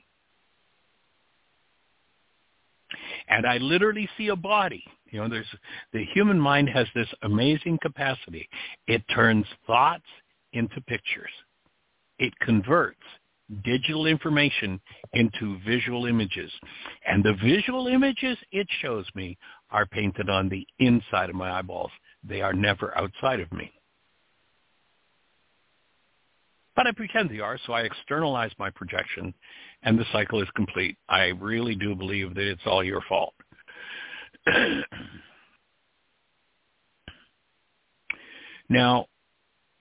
And 3.29 3.45
I 3.45 3.57
literally 3.57 4.09
see 4.17 4.29
a 4.29 4.35
body. 4.35 4.83
You 5.11 5.21
know, 5.21 5.29
there's 5.29 5.47
the 5.93 6.05
human 6.13 6.39
mind 6.39 6.69
has 6.69 6.87
this 6.93 7.07
amazing 7.23 7.79
capacity. 7.81 8.47
It 8.87 9.03
turns 9.13 9.45
thoughts 9.65 10.05
into 10.53 10.81
pictures. 10.81 11.31
It 12.17 12.33
converts 12.39 12.97
digital 13.63 14.05
information 14.05 14.79
into 15.13 15.57
visual 15.65 16.05
images. 16.05 16.51
And 17.07 17.23
the 17.23 17.35
visual 17.43 17.87
images 17.87 18.37
it 18.51 18.67
shows 18.81 19.05
me 19.15 19.37
are 19.71 19.85
painted 19.85 20.29
on 20.29 20.49
the 20.49 20.65
inside 20.79 21.29
of 21.29 21.35
my 21.35 21.51
eyeballs. 21.51 21.91
They 22.23 22.41
are 22.41 22.53
never 22.53 22.95
outside 22.97 23.39
of 23.39 23.51
me. 23.51 23.71
But 26.75 26.87
I 26.87 26.91
pretend 26.91 27.29
they 27.29 27.39
are, 27.39 27.59
so 27.65 27.73
I 27.73 27.81
externalize 27.81 28.51
my 28.57 28.69
projection, 28.69 29.33
and 29.83 29.97
the 29.97 30.05
cycle 30.11 30.41
is 30.41 30.47
complete. 30.55 30.97
I 31.07 31.27
really 31.39 31.75
do 31.75 31.95
believe 31.95 32.35
that 32.35 32.49
it's 32.49 32.61
all 32.65 32.83
your 32.83 33.01
fault. 33.07 33.33
now, 38.69 39.05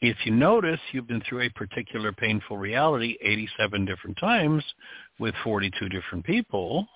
if 0.00 0.16
you 0.24 0.32
notice, 0.32 0.78
you've 0.92 1.08
been 1.08 1.22
through 1.28 1.42
a 1.42 1.50
particular 1.50 2.12
painful 2.12 2.56
reality 2.56 3.16
87 3.20 3.84
different 3.84 4.16
times 4.18 4.62
with 5.18 5.34
42 5.42 5.88
different 5.88 6.24
people. 6.24 6.86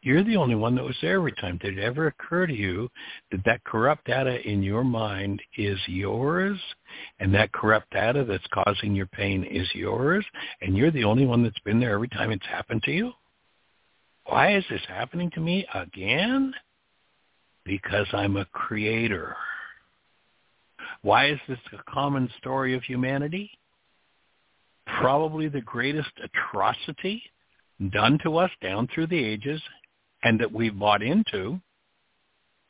You're 0.00 0.22
the 0.22 0.36
only 0.36 0.54
one 0.54 0.76
that 0.76 0.84
was 0.84 0.96
there 1.02 1.16
every 1.16 1.32
time. 1.32 1.58
Did 1.58 1.76
it 1.76 1.82
ever 1.82 2.06
occur 2.06 2.46
to 2.46 2.54
you 2.54 2.88
that 3.32 3.44
that 3.44 3.64
corrupt 3.64 4.04
data 4.04 4.40
in 4.48 4.62
your 4.62 4.84
mind 4.84 5.42
is 5.56 5.78
yours 5.86 6.58
and 7.18 7.34
that 7.34 7.52
corrupt 7.52 7.90
data 7.90 8.24
that's 8.24 8.46
causing 8.52 8.94
your 8.94 9.06
pain 9.06 9.42
is 9.42 9.68
yours 9.74 10.24
and 10.60 10.76
you're 10.76 10.92
the 10.92 11.04
only 11.04 11.26
one 11.26 11.42
that's 11.42 11.58
been 11.60 11.80
there 11.80 11.94
every 11.94 12.08
time 12.08 12.30
it's 12.30 12.46
happened 12.46 12.82
to 12.84 12.92
you? 12.92 13.12
Why 14.26 14.56
is 14.56 14.64
this 14.70 14.82
happening 14.86 15.30
to 15.32 15.40
me 15.40 15.66
again? 15.74 16.54
Because 17.64 18.06
I'm 18.12 18.36
a 18.36 18.44
creator. 18.46 19.34
Why 21.02 21.30
is 21.30 21.40
this 21.48 21.58
a 21.72 21.90
common 21.90 22.30
story 22.38 22.74
of 22.74 22.84
humanity? 22.84 23.50
Probably 25.00 25.48
the 25.48 25.60
greatest 25.60 26.12
atrocity 26.22 27.22
done 27.90 28.18
to 28.22 28.36
us 28.36 28.50
down 28.62 28.88
through 28.94 29.08
the 29.08 29.24
ages 29.24 29.60
and 30.22 30.40
that 30.40 30.52
we've 30.52 30.78
bought 30.78 31.02
into 31.02 31.60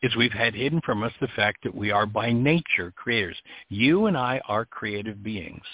is 0.03 0.15
we've 0.17 0.33
had 0.33 0.55
hidden 0.55 0.81
from 0.85 1.03
us 1.03 1.13
the 1.21 1.29
fact 1.35 1.65
that 1.65 1.75
we 1.75 1.91
are 1.91 2.07
by 2.07 2.33
nature 2.33 2.93
creators. 2.95 3.37
You 3.69 4.07
and 4.07 4.17
I 4.17 4.41
are 4.47 4.65
creative 4.65 5.23
beings. 5.23 5.65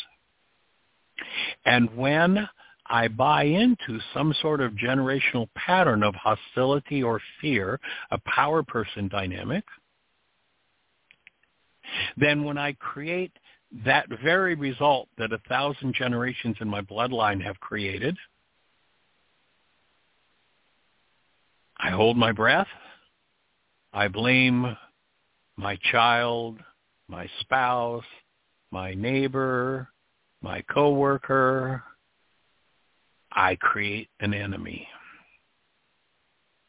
And 1.64 1.94
when 1.96 2.48
I 2.86 3.08
buy 3.08 3.44
into 3.44 3.98
some 4.12 4.34
sort 4.40 4.60
of 4.60 4.72
generational 4.72 5.48
pattern 5.54 6.02
of 6.02 6.14
hostility 6.14 7.02
or 7.02 7.20
fear, 7.40 7.80
a 8.10 8.18
power 8.26 8.62
person 8.62 9.08
dynamic, 9.08 9.64
then 12.16 12.44
when 12.44 12.58
I 12.58 12.72
create 12.72 13.32
that 13.84 14.06
very 14.22 14.54
result 14.54 15.08
that 15.18 15.32
a 15.32 15.38
thousand 15.48 15.94
generations 15.94 16.56
in 16.60 16.68
my 16.68 16.80
bloodline 16.80 17.42
have 17.42 17.58
created, 17.60 18.16
I 21.84 21.90
hold 21.90 22.16
my 22.16 22.32
breath. 22.32 22.66
I 23.92 24.08
blame 24.08 24.74
my 25.58 25.76
child, 25.92 26.58
my 27.08 27.28
spouse, 27.40 28.06
my 28.70 28.94
neighbor, 28.94 29.88
my 30.40 30.62
coworker. 30.62 31.82
I 33.32 33.56
create 33.56 34.08
an 34.20 34.32
enemy. 34.32 34.88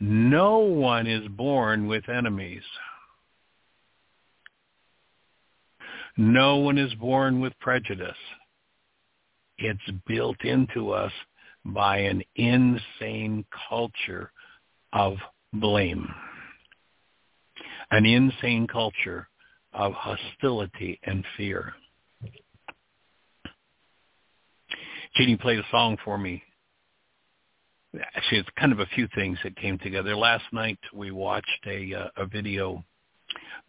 No 0.02 0.58
one 0.58 1.08
is 1.08 1.26
born 1.30 1.88
with 1.88 2.10
enemies. 2.10 2.64
No 6.18 6.58
one 6.58 6.78
is 6.78 6.94
born 6.96 7.40
with 7.40 7.58
prejudice. 7.62 8.18
It's 9.60 9.80
built 10.06 10.44
into 10.44 10.92
us 10.92 11.14
by 11.64 12.00
an 12.00 12.22
insane 12.36 13.46
culture 13.70 14.34
of 14.95 15.17
blame, 15.53 16.07
an 17.91 18.05
insane 18.05 18.65
culture 18.65 19.27
of 19.73 19.93
hostility 19.93 20.99
and 21.03 21.23
fear. 21.38 21.73
Jeanie 25.15 25.38
played 25.38 25.59
a 25.59 25.63
song 25.69 25.97
for 26.03 26.17
me. 26.17 26.41
Actually, 28.15 28.39
it's 28.39 28.49
kind 28.59 28.72
of 28.72 28.80
a 28.80 28.85
few 28.88 29.07
things 29.15 29.38
that 29.43 29.55
came 29.55 29.77
together. 29.80 30.15
Last 30.15 30.43
night 30.51 30.80
we 30.93 31.11
watched 31.11 31.65
a 31.67 31.93
uh, 31.93 32.07
a 32.17 32.26
video 32.26 32.84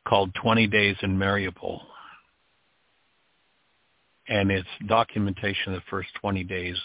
called 0.09 0.35
20 0.43 0.67
Days 0.69 0.97
in 1.03 1.17
Mariupol. 1.17 1.81
And 4.29 4.51
it's 4.51 4.69
documentation 4.89 5.75
of 5.75 5.81
the 5.81 5.85
first 5.89 6.09
20 6.21 6.43
days 6.45 6.77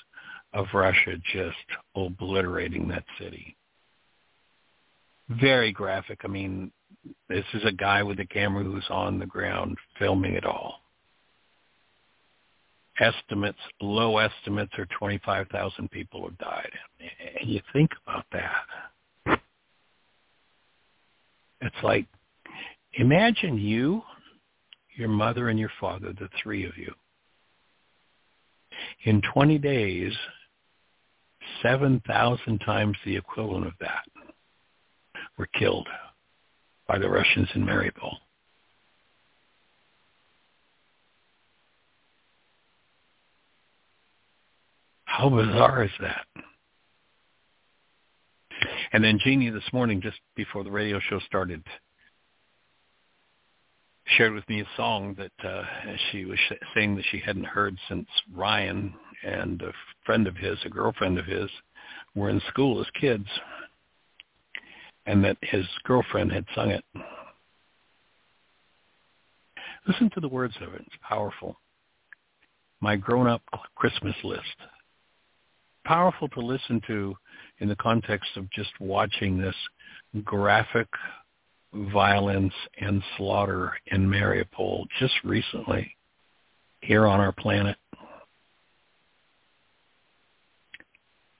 of 0.54 0.68
Russia 0.74 1.16
just 1.34 1.58
obliterating 1.96 2.88
that 2.90 3.04
city. 3.20 3.56
Very 5.40 5.72
graphic. 5.72 6.22
I 6.24 6.28
mean, 6.28 6.72
this 7.30 7.46
is 7.54 7.64
a 7.66 7.72
guy 7.72 8.04
with 8.04 8.20
a 8.20 8.26
camera 8.26 8.64
who's 8.64 8.86
on 8.90 9.20
the 9.20 9.26
ground 9.26 9.78
filming 9.98 10.34
it 10.34 10.46
all. 10.46 10.82
Estimates, 13.00 13.58
low 13.82 14.18
estimates 14.18 14.74
are 14.78 14.88
25,000 15.00 15.90
people 15.90 16.24
have 16.28 16.38
died. 16.38 16.72
And 17.40 17.50
you 17.50 17.62
think 17.74 17.92
about 18.06 18.26
that. 18.32 19.40
It's 21.62 21.84
like, 21.84 22.06
imagine 22.94 23.58
you, 23.58 24.02
your 24.98 25.10
mother, 25.10 25.50
and 25.50 25.58
your 25.58 25.72
father, 25.80 26.14
the 26.14 26.30
three 26.42 26.66
of 26.66 26.78
you. 26.78 26.94
In 29.06 29.22
20 29.34 29.58
days, 29.58 30.14
7,000 31.62 32.60
times 32.60 32.98
the 33.06 33.16
equivalent 33.16 33.68
of 33.68 33.74
that 33.80 34.04
were 35.42 35.48
killed 35.58 35.88
by 36.88 37.00
the 37.00 37.10
Russians 37.10 37.50
in 37.56 37.66
Mariupol. 37.66 38.14
How 45.06 45.30
bizarre 45.30 45.84
is 45.84 45.92
that? 46.00 46.28
And 48.94 49.04
then 49.04 49.20
Jeanie 49.24 49.50
this 49.50 49.64
morning, 49.74 50.00
just 50.00 50.20
before 50.36 50.64
the 50.64 50.70
radio 50.70 51.00
show 51.10 51.20
started, 51.26 51.64
shared 54.06 54.34
with 54.34 54.48
me 54.48 54.62
a 54.62 54.68
song 54.78 55.16
that 55.18 55.48
uh, 55.50 55.64
she 56.12 56.26
was 56.26 56.38
saying 56.76 56.98
that 56.98 57.06
she 57.10 57.18
hadn't 57.18 57.46
heard 57.46 57.76
since 57.90 58.08
Ryan 58.32 58.94
and 59.24 59.60
a 59.64 59.74
friend 60.06 60.28
of 60.28 60.36
his, 60.36 60.60
a 60.66 60.70
girlfriend 60.70 61.18
of 61.18 61.26
his, 61.26 61.50
were 62.14 62.30
in 62.30 62.42
school 62.50 62.80
as 62.80 62.88
kids, 63.00 63.26
and 65.06 65.24
that 65.24 65.38
his 65.42 65.66
girlfriend 65.84 66.32
had 66.32 66.46
sung 66.56 66.72
it. 66.72 66.84
Listen 69.88 70.10
to 70.12 70.20
the 70.20 70.28
words 70.28 70.54
of 70.62 70.74
it. 70.74 70.82
It's 70.86 70.96
powerful. 71.02 71.60
My 72.82 72.96
grown-up 72.96 73.42
Christmas 73.76 74.16
list. 74.24 74.44
Powerful 75.86 76.30
to 76.30 76.40
listen 76.40 76.82
to 76.88 77.16
in 77.60 77.68
the 77.68 77.76
context 77.76 78.30
of 78.38 78.50
just 78.52 78.72
watching 78.80 79.38
this 79.38 79.56
graphic 80.24 80.88
violence 81.74 82.54
and 82.80 83.02
slaughter 83.18 83.74
in 83.88 84.08
Mariupol 84.08 84.86
just 85.00 85.14
recently 85.24 85.96
here 86.82 87.08
on 87.08 87.20
our 87.20 87.32
planet. 87.32 87.78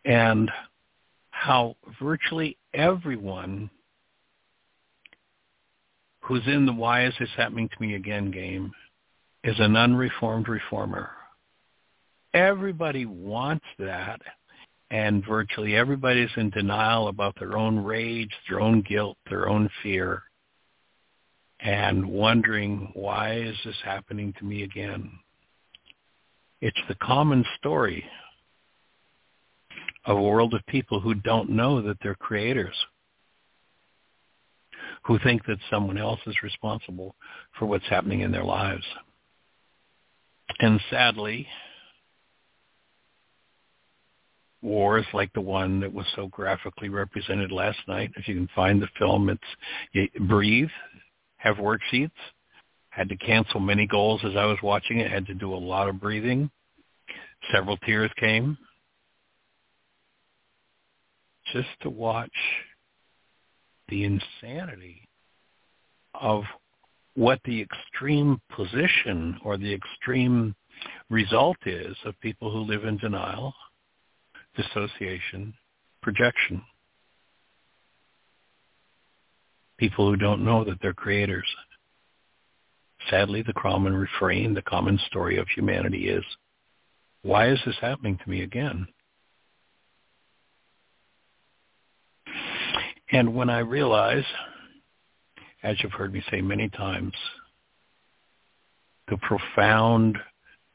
And 0.06 0.50
how 1.30 1.76
virtually 2.02 2.58
everyone 2.74 3.70
who's 6.22 6.46
in 6.48 6.66
the 6.66 6.74
why 6.74 7.06
is 7.06 7.14
this 7.20 7.30
happening 7.36 7.70
to 7.70 7.82
me 7.82 7.96
again 7.96 8.32
game 8.32 8.72
is 9.44 9.56
an 9.60 9.76
unreformed 9.76 10.48
reformer. 10.48 11.10
Everybody 12.34 13.06
wants 13.06 13.66
that 13.80 14.22
and 14.90 15.26
virtually 15.26 15.76
everybody's 15.76 16.30
in 16.36 16.50
denial 16.50 17.08
about 17.08 17.38
their 17.40 17.58
own 17.58 17.80
rage, 17.80 18.32
their 18.50 18.60
own 18.60 18.82
guilt, 18.82 19.18
their 19.30 19.48
own 19.48 19.70
fear, 19.82 20.24
and 21.62 22.06
wondering, 22.06 22.92
why 22.94 23.36
is 23.36 23.56
this 23.64 23.76
happening 23.84 24.34
to 24.38 24.46
me 24.46 24.64
again? 24.64 25.12
It's 26.60 26.82
the 26.88 26.96
common 26.96 27.46
story 27.58 28.04
a 30.06 30.16
world 30.16 30.54
of 30.54 30.66
people 30.68 31.00
who 31.00 31.14
don't 31.14 31.50
know 31.50 31.82
that 31.82 31.98
they're 32.02 32.16
creators, 32.16 32.76
who 35.04 35.20
think 35.20 35.46
that 35.46 35.58
someone 35.70 35.98
else 35.98 36.20
is 36.28 36.36
responsible 36.44 37.16
for 37.58 37.66
what's 37.66 37.88
happening 37.88 38.22
in 38.22 38.32
their 38.32 38.44
lives. 38.44 38.86
And 40.60 40.80
sadly, 40.90 41.48
wars 44.62 45.06
like 45.14 45.32
the 45.34 45.42
one 45.42 45.80
that 45.80 45.94
was 45.94 46.06
so 46.16 46.28
graphically 46.28 46.90
represented 46.90 47.52
last 47.52 47.80
night. 47.88 48.12
If 48.16 48.28
you 48.28 48.36
can 48.36 48.50
find 48.56 48.82
the 48.82 48.88
film, 49.00 49.30
it's 49.30 50.12
Breathe, 50.20 50.70
have 51.38 51.58
worksheets. 51.58 52.12
Had 52.90 53.08
to 53.08 53.16
cancel 53.16 53.62
many 53.62 53.88
goals 53.88 54.20
as 54.26 54.36
I 54.36 54.46
was 54.46 54.58
watching 54.62 55.00
it. 55.00 55.10
Had 55.10 55.26
to 55.28 55.34
do 55.34 55.54
a 55.54 55.56
lot 55.56 55.88
of 55.88 56.02
breathing. 56.02 56.52
Several 57.54 57.78
tears 57.78 58.12
came. 58.20 58.58
Just 61.52 61.70
to 61.82 61.90
watch 61.90 62.30
the 63.90 64.04
insanity 64.04 65.08
of 66.14 66.44
what 67.16 67.40
the 67.44 67.62
extreme 67.62 68.40
position 68.56 69.38
or 69.44 69.58
the 69.58 69.74
extreme 69.74 70.56
result 71.10 71.58
is 71.66 71.96
of 72.06 72.20
people 72.22 72.52
who 72.52 72.60
live 72.60 72.86
in 72.86 72.98
denial 72.98 73.54
dissociation, 74.56 75.54
projection. 76.02 76.62
People 79.78 80.08
who 80.08 80.16
don't 80.16 80.44
know 80.44 80.64
that 80.64 80.78
they're 80.82 80.94
creators. 80.94 81.48
Sadly, 83.10 83.42
the 83.42 83.54
common 83.54 83.96
refrain, 83.96 84.54
the 84.54 84.62
common 84.62 85.00
story 85.08 85.38
of 85.38 85.48
humanity 85.48 86.10
is, 86.10 86.24
why 87.24 87.50
is 87.50 87.60
this 87.66 87.78
happening 87.82 88.18
to 88.24 88.30
me 88.30 88.42
again? 88.44 88.88
And 93.12 93.36
when 93.36 93.50
I 93.50 93.60
realize, 93.60 94.24
as 95.64 95.76
you've 95.82 95.92
heard 95.92 96.14
me 96.14 96.24
say 96.32 96.42
many 96.42 96.70
times, 96.70 97.14
the 99.10 99.18
profound 99.18 100.18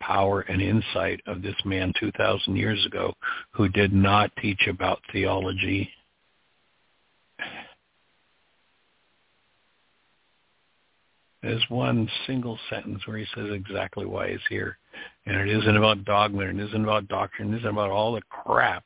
power 0.00 0.42
and 0.42 0.60
insight 0.60 1.20
of 1.26 1.40
this 1.40 1.56
man 1.64 1.92
2,000 1.98 2.54
years 2.54 2.84
ago 2.84 3.14
who 3.50 3.68
did 3.68 3.92
not 3.92 4.30
teach 4.40 4.66
about 4.68 5.00
theology. 5.10 5.90
There's 11.42 11.64
one 11.70 12.08
single 12.26 12.58
sentence 12.68 13.06
where 13.06 13.16
he 13.16 13.26
says 13.34 13.50
exactly 13.50 14.04
why 14.04 14.30
he's 14.30 14.40
here. 14.50 14.76
And 15.24 15.36
it 15.36 15.48
isn't 15.48 15.76
about 15.76 16.04
dogma, 16.04 16.42
it 16.42 16.58
isn't 16.58 16.84
about 16.84 17.08
doctrine, 17.08 17.54
it 17.54 17.58
isn't 17.58 17.68
about 17.68 17.90
all 17.90 18.14
the 18.14 18.22
crap 18.28 18.84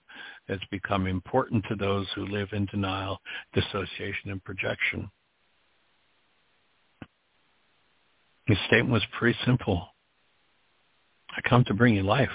that's 0.51 0.65
become 0.73 1.07
important 1.07 1.65
to 1.69 1.77
those 1.77 2.09
who 2.17 2.27
live 2.27 2.49
in 2.53 2.67
denial, 2.67 3.21
dissociation, 3.55 4.31
and 4.31 4.43
projection. 4.43 5.09
His 8.47 8.59
statement 8.67 8.91
was 8.91 9.05
pretty 9.17 9.39
simple. 9.47 9.87
I 11.31 11.49
come 11.49 11.63
to 11.67 11.75
bring 11.75 11.95
you 11.95 12.03
life. 12.03 12.29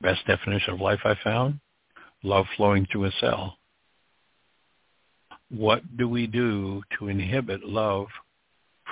Best 0.00 0.26
definition 0.26 0.72
of 0.72 0.80
life 0.80 1.00
I 1.04 1.16
found, 1.22 1.60
love 2.22 2.46
flowing 2.56 2.86
through 2.90 3.04
a 3.04 3.12
cell. 3.20 3.58
What 5.50 5.98
do 5.98 6.08
we 6.08 6.26
do 6.26 6.82
to 6.98 7.08
inhibit 7.08 7.62
love 7.62 8.06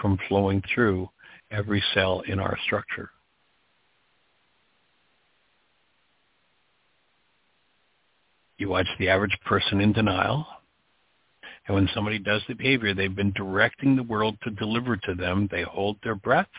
from 0.03 0.19
flowing 0.29 0.63
through 0.75 1.09
every 1.51 1.83
cell 1.95 2.21
in 2.27 2.39
our 2.39 2.59
structure? 2.67 3.11
You 8.61 8.69
watch 8.69 8.89
the 8.99 9.09
average 9.09 9.39
person 9.47 9.81
in 9.81 9.95
denial, 9.95 10.47
and 11.67 11.75
when 11.75 11.89
somebody 11.95 12.19
does 12.19 12.43
the 12.47 12.53
behavior, 12.53 12.93
they've 12.93 13.17
been 13.17 13.33
directing 13.33 13.97
the 13.97 14.03
world 14.03 14.37
to 14.43 14.51
deliver 14.51 14.99
to 14.99 15.15
them. 15.15 15.49
They 15.51 15.63
hold 15.63 15.97
their 16.03 16.15
breath. 16.15 16.51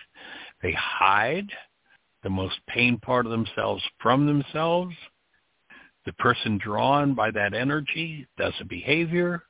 They 0.63 0.71
hide 0.71 1.51
the 2.23 2.29
most 2.31 2.55
pain 2.67 2.97
part 2.97 3.27
of 3.27 3.31
themselves 3.31 3.83
from 3.99 4.25
themselves. 4.25 4.95
The 6.07 6.13
person 6.13 6.57
drawn 6.57 7.13
by 7.13 7.29
that 7.29 7.53
energy 7.53 8.25
does 8.35 8.53
a 8.59 8.65
behavior, 8.65 9.43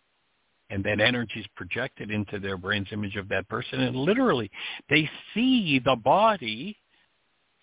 and 0.70 0.84
that 0.84 1.00
energy 1.00 1.40
is 1.40 1.48
projected 1.56 2.12
into 2.12 2.38
their 2.38 2.58
brain's 2.58 2.92
image 2.92 3.16
of 3.16 3.30
that 3.30 3.48
person. 3.48 3.80
And 3.80 3.96
literally, 3.96 4.52
they 4.90 5.10
see 5.34 5.80
the 5.80 5.96
body 5.96 6.76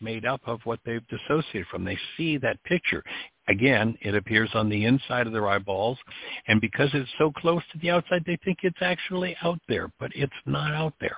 made 0.01 0.25
up 0.25 0.41
of 0.47 0.61
what 0.65 0.81
they've 0.85 1.07
dissociated 1.09 1.67
from. 1.71 1.85
They 1.85 1.99
see 2.17 2.39
that 2.39 2.63
picture. 2.65 3.03
Again, 3.49 3.97
it 4.01 4.15
appears 4.15 4.51
on 4.55 4.69
the 4.69 4.85
inside 4.85 5.27
of 5.27 5.33
their 5.33 5.49
eyeballs, 5.49 5.99
and 6.47 6.61
because 6.61 6.91
it's 6.93 7.11
so 7.19 7.31
close 7.33 7.63
to 7.73 7.79
the 7.79 7.91
outside, 7.91 8.23
they 8.27 8.39
think 8.45 8.59
it's 8.63 8.83
actually 8.83 9.37
out 9.43 9.61
there, 9.69 9.91
but 9.99 10.11
it's 10.15 10.33
not 10.47 10.73
out 10.73 10.95
there. 11.01 11.17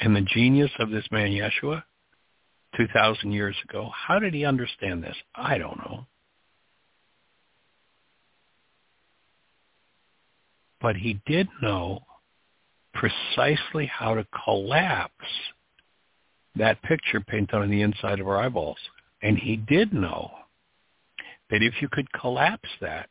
And 0.00 0.14
the 0.14 0.22
genius 0.22 0.70
of 0.78 0.90
this 0.90 1.04
man, 1.10 1.30
Yeshua, 1.30 1.82
2,000 2.76 3.32
years 3.32 3.56
ago, 3.68 3.90
how 3.94 4.18
did 4.18 4.34
he 4.34 4.44
understand 4.44 5.02
this? 5.02 5.16
I 5.34 5.58
don't 5.58 5.78
know. 5.78 6.06
But 10.80 10.96
he 10.96 11.20
did 11.26 11.48
know 11.62 12.00
precisely 12.94 13.86
how 13.86 14.14
to 14.14 14.26
collapse 14.44 15.12
that 16.56 16.82
picture 16.82 17.20
painted 17.20 17.56
on 17.56 17.70
the 17.70 17.82
inside 17.82 18.20
of 18.20 18.28
our 18.28 18.38
eyeballs. 18.38 18.78
And 19.22 19.36
he 19.36 19.56
did 19.56 19.92
know 19.92 20.30
that 21.50 21.62
if 21.62 21.74
you 21.80 21.88
could 21.90 22.12
collapse 22.12 22.68
that, 22.80 23.08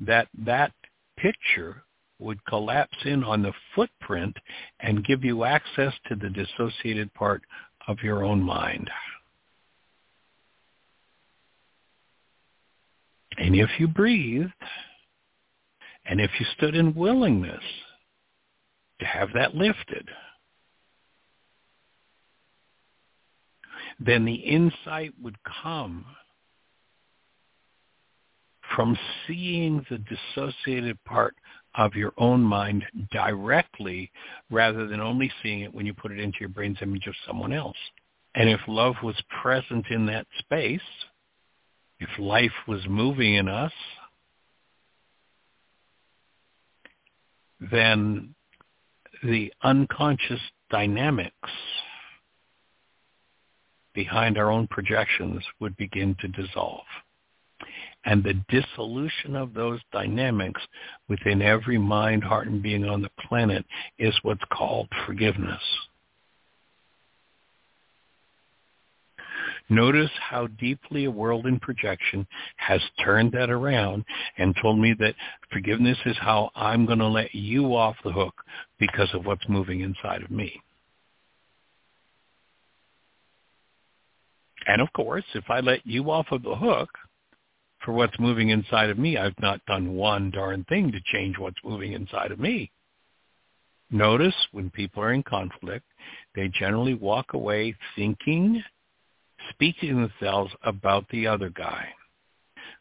that 0.00 0.28
that 0.44 0.72
picture 1.16 1.82
would 2.18 2.44
collapse 2.46 2.96
in 3.04 3.22
on 3.24 3.42
the 3.42 3.52
footprint 3.74 4.36
and 4.80 5.04
give 5.04 5.24
you 5.24 5.44
access 5.44 5.92
to 6.08 6.16
the 6.16 6.30
dissociated 6.30 7.12
part 7.14 7.42
of 7.86 7.98
your 8.02 8.24
own 8.24 8.42
mind. 8.42 8.90
And 13.36 13.54
if 13.56 13.68
you 13.78 13.88
breathed, 13.88 14.52
and 16.06 16.20
if 16.20 16.30
you 16.38 16.46
stood 16.56 16.74
in 16.74 16.94
willingness 16.94 17.62
to 19.00 19.06
have 19.06 19.28
that 19.34 19.54
lifted, 19.54 20.08
then 23.98 24.24
the 24.24 24.34
insight 24.34 25.12
would 25.22 25.36
come 25.62 26.04
from 28.74 28.98
seeing 29.26 29.84
the 29.90 29.98
dissociated 29.98 31.02
part 31.04 31.34
of 31.76 31.94
your 31.94 32.12
own 32.18 32.40
mind 32.42 32.84
directly 33.10 34.10
rather 34.50 34.86
than 34.86 35.00
only 35.00 35.30
seeing 35.42 35.60
it 35.60 35.74
when 35.74 35.86
you 35.86 35.94
put 35.94 36.12
it 36.12 36.18
into 36.18 36.38
your 36.40 36.48
brain's 36.48 36.78
image 36.82 37.06
of 37.06 37.14
someone 37.26 37.52
else. 37.52 37.76
And 38.34 38.48
if 38.48 38.60
love 38.66 38.94
was 39.02 39.16
present 39.42 39.86
in 39.90 40.06
that 40.06 40.26
space, 40.38 40.80
if 42.00 42.08
life 42.18 42.52
was 42.66 42.80
moving 42.88 43.34
in 43.34 43.48
us, 43.48 43.72
then 47.70 48.34
the 49.24 49.52
unconscious 49.62 50.40
dynamics 50.70 51.50
behind 53.94 54.36
our 54.36 54.50
own 54.50 54.66
projections 54.66 55.42
would 55.60 55.76
begin 55.76 56.14
to 56.20 56.28
dissolve. 56.28 56.84
And 58.04 58.22
the 58.22 58.34
dissolution 58.48 59.34
of 59.34 59.54
those 59.54 59.80
dynamics 59.92 60.60
within 61.08 61.40
every 61.40 61.78
mind, 61.78 62.22
heart, 62.22 62.48
and 62.48 62.62
being 62.62 62.84
on 62.84 63.00
the 63.00 63.10
planet 63.28 63.64
is 63.98 64.14
what's 64.22 64.44
called 64.52 64.88
forgiveness. 65.06 65.62
Notice 69.70 70.10
how 70.20 70.46
deeply 70.46 71.06
a 71.06 71.10
world 71.10 71.46
in 71.46 71.58
projection 71.58 72.26
has 72.56 72.82
turned 73.02 73.32
that 73.32 73.48
around 73.48 74.04
and 74.36 74.54
told 74.60 74.78
me 74.78 74.94
that 74.98 75.14
forgiveness 75.50 75.98
is 76.04 76.16
how 76.20 76.50
I'm 76.54 76.84
going 76.84 76.98
to 76.98 77.06
let 77.06 77.34
you 77.34 77.74
off 77.74 77.96
the 78.04 78.12
hook 78.12 78.34
because 78.78 79.08
of 79.14 79.24
what's 79.24 79.48
moving 79.48 79.80
inside 79.80 80.22
of 80.22 80.30
me. 80.30 80.60
And 84.66 84.82
of 84.82 84.92
course, 84.92 85.24
if 85.34 85.44
I 85.48 85.60
let 85.60 85.86
you 85.86 86.10
off 86.10 86.26
of 86.30 86.42
the 86.42 86.56
hook 86.56 86.90
for 87.84 87.92
what's 87.92 88.18
moving 88.18 88.50
inside 88.50 88.90
of 88.90 88.98
me, 88.98 89.16
I've 89.16 89.38
not 89.40 89.64
done 89.66 89.94
one 89.94 90.30
darn 90.30 90.64
thing 90.64 90.92
to 90.92 91.00
change 91.12 91.38
what's 91.38 91.62
moving 91.64 91.92
inside 91.92 92.32
of 92.32 92.38
me. 92.38 92.70
Notice 93.90 94.34
when 94.52 94.70
people 94.70 95.02
are 95.02 95.12
in 95.12 95.22
conflict, 95.22 95.84
they 96.34 96.48
generally 96.48 96.94
walk 96.94 97.34
away 97.34 97.74
thinking, 97.94 98.62
speaking 99.50 99.96
themselves 99.96 100.52
about 100.62 101.08
the 101.10 101.26
other 101.26 101.50
guy, 101.50 101.88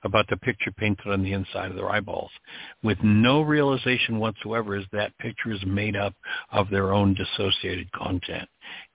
about 0.03 0.27
the 0.30 0.38
picture 0.38 0.72
painted 0.72 1.07
on 1.07 1.23
the 1.23 1.34
inside 1.34 1.72
of 1.72 1.76
their 1.77 1.90
eyeballs, 1.90 2.31
with 2.84 2.98
no 3.03 3.41
realization 3.41 4.19
whatsoever 4.19 4.76
as 4.76 4.85
that 4.91 5.18
picture 5.18 5.52
is 5.52 5.65
made 5.65 5.95
up 5.95 6.14
of 6.52 6.69
their 6.69 6.94
own 6.94 7.14
dissociated 7.14 7.91
content. 7.94 8.48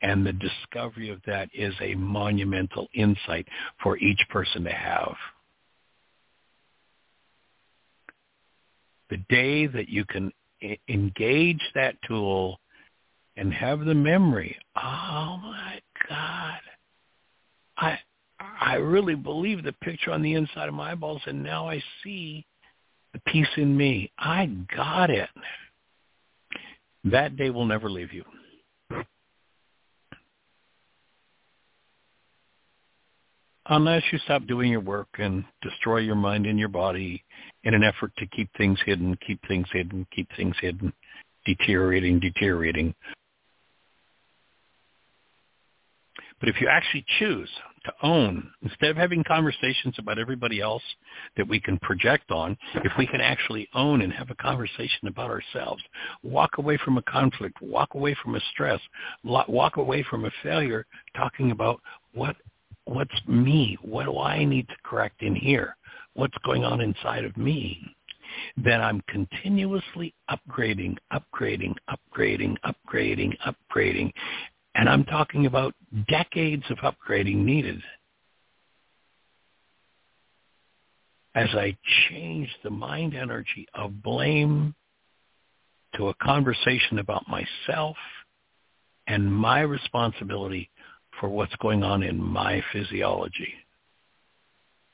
And 0.02 0.24
the 0.24 0.32
discovery 0.32 1.10
of 1.10 1.20
that 1.26 1.48
is 1.54 1.74
a 1.80 1.94
monumental 1.94 2.88
insight 2.94 3.46
for 3.82 3.96
each 3.98 4.20
person 4.28 4.64
to 4.64 4.72
have. 4.72 5.14
The 9.10 9.18
day 9.30 9.66
that 9.66 9.88
you 9.88 10.04
can 10.04 10.32
engage 10.88 11.62
that 11.74 11.96
tool 12.06 12.60
and 13.36 13.54
have 13.54 13.80
the 13.80 13.94
memory, 13.94 14.58
oh 14.76 15.38
my 15.42 15.80
God, 16.08 16.60
I 17.78 17.98
I 18.60 18.74
really 18.74 19.14
believe 19.14 19.64
the 19.64 19.72
picture 19.72 20.10
on 20.10 20.22
the 20.22 20.34
inside 20.34 20.68
of 20.68 20.74
my 20.74 20.92
eyeballs, 20.92 21.22
and 21.26 21.42
now 21.42 21.68
I 21.68 21.82
see 22.02 22.44
the 23.12 23.20
peace 23.26 23.48
in 23.56 23.76
me. 23.76 24.12
I 24.18 24.46
got 24.74 25.10
it. 25.10 25.30
That 27.04 27.36
day 27.36 27.50
will 27.50 27.64
never 27.64 27.88
leave 27.88 28.12
you. 28.12 28.24
unless 33.68 34.02
you 34.12 34.18
stop 34.20 34.46
doing 34.46 34.70
your 34.70 34.80
work 34.80 35.08
and 35.18 35.44
destroy 35.62 35.98
your 35.98 36.14
mind 36.14 36.46
and 36.46 36.58
your 36.58 36.68
body 36.68 37.22
in 37.64 37.74
an 37.74 37.82
effort 37.82 38.12
to 38.18 38.26
keep 38.26 38.48
things 38.56 38.78
hidden, 38.84 39.16
keep 39.26 39.40
things 39.46 39.66
hidden, 39.72 40.06
keep 40.14 40.28
things 40.36 40.56
hidden, 40.60 40.92
deteriorating, 41.44 42.18
deteriorating. 42.18 42.94
But 46.40 46.48
if 46.48 46.60
you 46.60 46.68
actually 46.68 47.04
choose 47.18 47.50
to 47.84 47.92
own, 48.02 48.50
instead 48.62 48.90
of 48.90 48.96
having 48.96 49.24
conversations 49.24 49.94
about 49.98 50.18
everybody 50.18 50.60
else 50.60 50.82
that 51.36 51.48
we 51.48 51.60
can 51.60 51.78
project 51.78 52.30
on, 52.30 52.56
if 52.84 52.92
we 52.98 53.06
can 53.06 53.20
actually 53.20 53.68
own 53.74 54.02
and 54.02 54.12
have 54.12 54.30
a 54.30 54.34
conversation 54.36 55.08
about 55.08 55.30
ourselves, 55.30 55.82
walk 56.22 56.58
away 56.58 56.78
from 56.84 56.98
a 56.98 57.02
conflict, 57.02 57.60
walk 57.60 57.94
away 57.94 58.16
from 58.22 58.34
a 58.34 58.40
stress, 58.52 58.80
walk 59.24 59.76
away 59.76 60.04
from 60.08 60.24
a 60.24 60.30
failure, 60.42 60.86
talking 61.16 61.50
about 61.50 61.80
what 62.12 62.36
what's 62.84 63.20
me? 63.26 63.76
What 63.82 64.04
do 64.04 64.18
I 64.18 64.44
need 64.44 64.66
to 64.68 64.74
correct 64.82 65.22
in 65.22 65.34
here? 65.34 65.76
What's 66.14 66.36
going 66.44 66.64
on 66.64 66.80
inside 66.80 67.24
of 67.24 67.36
me? 67.36 67.94
Then 68.56 68.80
I'm 68.80 69.02
continuously 69.08 70.14
upgrading, 70.30 70.96
upgrading, 71.12 71.74
upgrading, 71.90 72.56
upgrading, 72.64 73.36
upgrading. 73.46 74.12
And 74.78 74.88
I'm 74.88 75.04
talking 75.04 75.46
about 75.46 75.74
decades 76.08 76.62
of 76.70 76.78
upgrading 76.78 77.44
needed. 77.44 77.82
As 81.34 81.48
I 81.52 81.76
change 82.08 82.48
the 82.62 82.70
mind 82.70 83.12
energy 83.14 83.66
of 83.74 84.04
blame 84.04 84.76
to 85.96 86.10
a 86.10 86.14
conversation 86.22 87.00
about 87.00 87.24
myself 87.28 87.96
and 89.08 89.32
my 89.32 89.60
responsibility 89.62 90.70
for 91.18 91.28
what's 91.28 91.56
going 91.56 91.82
on 91.82 92.04
in 92.04 92.22
my 92.22 92.62
physiology. 92.72 93.52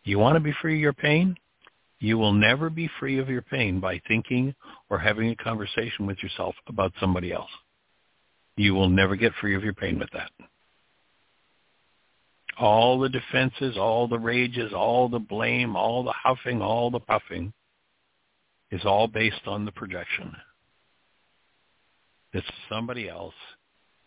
You 0.04 0.18
want 0.18 0.36
to 0.36 0.40
be 0.40 0.54
free 0.62 0.76
of 0.76 0.80
your 0.80 0.94
pain? 0.94 1.36
You 2.00 2.16
will 2.16 2.32
never 2.32 2.70
be 2.70 2.88
free 2.98 3.18
of 3.18 3.28
your 3.28 3.42
pain 3.42 3.80
by 3.80 4.00
thinking 4.08 4.54
or 4.88 4.98
having 4.98 5.28
a 5.28 5.36
conversation 5.36 6.06
with 6.06 6.22
yourself 6.22 6.54
about 6.68 6.94
somebody 6.98 7.34
else. 7.34 7.50
You 8.56 8.74
will 8.74 8.88
never 8.88 9.16
get 9.16 9.32
free 9.40 9.56
of 9.56 9.64
your 9.64 9.74
pain 9.74 9.98
with 9.98 10.10
that. 10.12 10.30
All 12.58 13.00
the 13.00 13.08
defenses, 13.08 13.76
all 13.76 14.06
the 14.06 14.18
rages, 14.18 14.72
all 14.72 15.08
the 15.08 15.18
blame, 15.18 15.74
all 15.74 16.04
the 16.04 16.12
huffing, 16.12 16.62
all 16.62 16.90
the 16.90 17.00
puffing 17.00 17.52
is 18.70 18.84
all 18.84 19.08
based 19.08 19.46
on 19.46 19.64
the 19.64 19.72
projection 19.72 20.34
that 22.32 22.44
somebody 22.68 23.08
else 23.08 23.34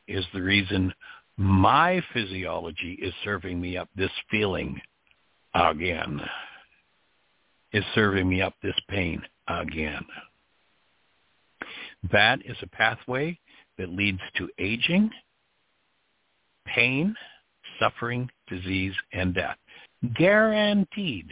is 0.07 0.25
the 0.33 0.41
reason 0.41 0.93
my 1.37 2.01
physiology 2.13 2.93
is 3.01 3.13
serving 3.23 3.59
me 3.59 3.77
up 3.77 3.89
this 3.95 4.11
feeling 4.29 4.79
again, 5.53 6.21
is 7.71 7.83
serving 7.95 8.27
me 8.27 8.41
up 8.41 8.53
this 8.61 8.75
pain 8.89 9.21
again. 9.47 10.05
That 12.11 12.39
is 12.45 12.57
a 12.61 12.67
pathway 12.67 13.39
that 13.77 13.89
leads 13.89 14.21
to 14.37 14.49
aging, 14.59 15.09
pain, 16.65 17.15
suffering, 17.79 18.29
disease, 18.47 18.93
and 19.13 19.33
death. 19.33 19.57
Guaranteed. 20.15 21.31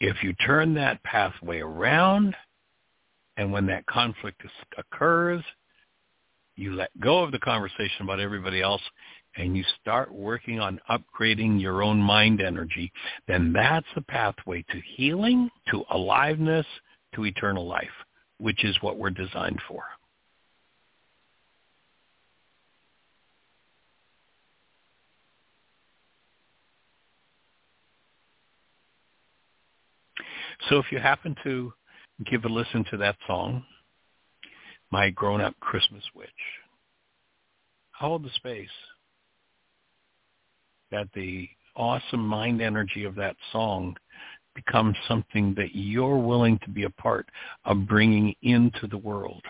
If 0.00 0.22
you 0.22 0.32
turn 0.34 0.74
that 0.74 1.02
pathway 1.02 1.60
around, 1.60 2.34
and 3.36 3.52
when 3.52 3.66
that 3.66 3.86
conflict 3.86 4.42
occurs, 4.76 5.42
you 6.56 6.74
let 6.74 6.90
go 7.00 7.22
of 7.22 7.32
the 7.32 7.38
conversation 7.38 8.02
about 8.02 8.20
everybody 8.20 8.62
else 8.62 8.82
and 9.36 9.56
you 9.56 9.64
start 9.80 10.12
working 10.12 10.60
on 10.60 10.80
upgrading 10.88 11.60
your 11.60 11.82
own 11.82 11.98
mind 11.98 12.40
energy, 12.40 12.92
then 13.26 13.52
that's 13.52 13.86
the 13.96 14.02
pathway 14.02 14.62
to 14.70 14.80
healing, 14.96 15.50
to 15.70 15.82
aliveness, 15.90 16.66
to 17.14 17.24
eternal 17.24 17.66
life, 17.66 17.88
which 18.38 18.64
is 18.64 18.76
what 18.80 18.98
we're 18.98 19.10
designed 19.10 19.60
for. 19.68 19.82
So 30.68 30.78
if 30.78 30.86
you 30.90 30.98
happen 30.98 31.36
to 31.44 31.72
give 32.24 32.44
a 32.44 32.48
listen 32.48 32.84
to 32.90 32.96
that 32.98 33.16
song, 33.26 33.64
My 34.90 35.10
Grown-Up 35.10 35.54
Christmas 35.60 36.02
Witch, 36.14 36.28
hold 37.92 38.24
the 38.24 38.30
space 38.36 38.68
that 40.90 41.08
the 41.14 41.48
awesome 41.76 42.26
mind 42.26 42.62
energy 42.62 43.04
of 43.04 43.14
that 43.16 43.36
song 43.52 43.96
becomes 44.54 44.96
something 45.08 45.54
that 45.56 45.74
you're 45.74 46.18
willing 46.18 46.58
to 46.60 46.70
be 46.70 46.84
a 46.84 46.90
part 46.90 47.28
of 47.64 47.86
bringing 47.86 48.34
into 48.42 48.86
the 48.86 48.98
world, 48.98 49.42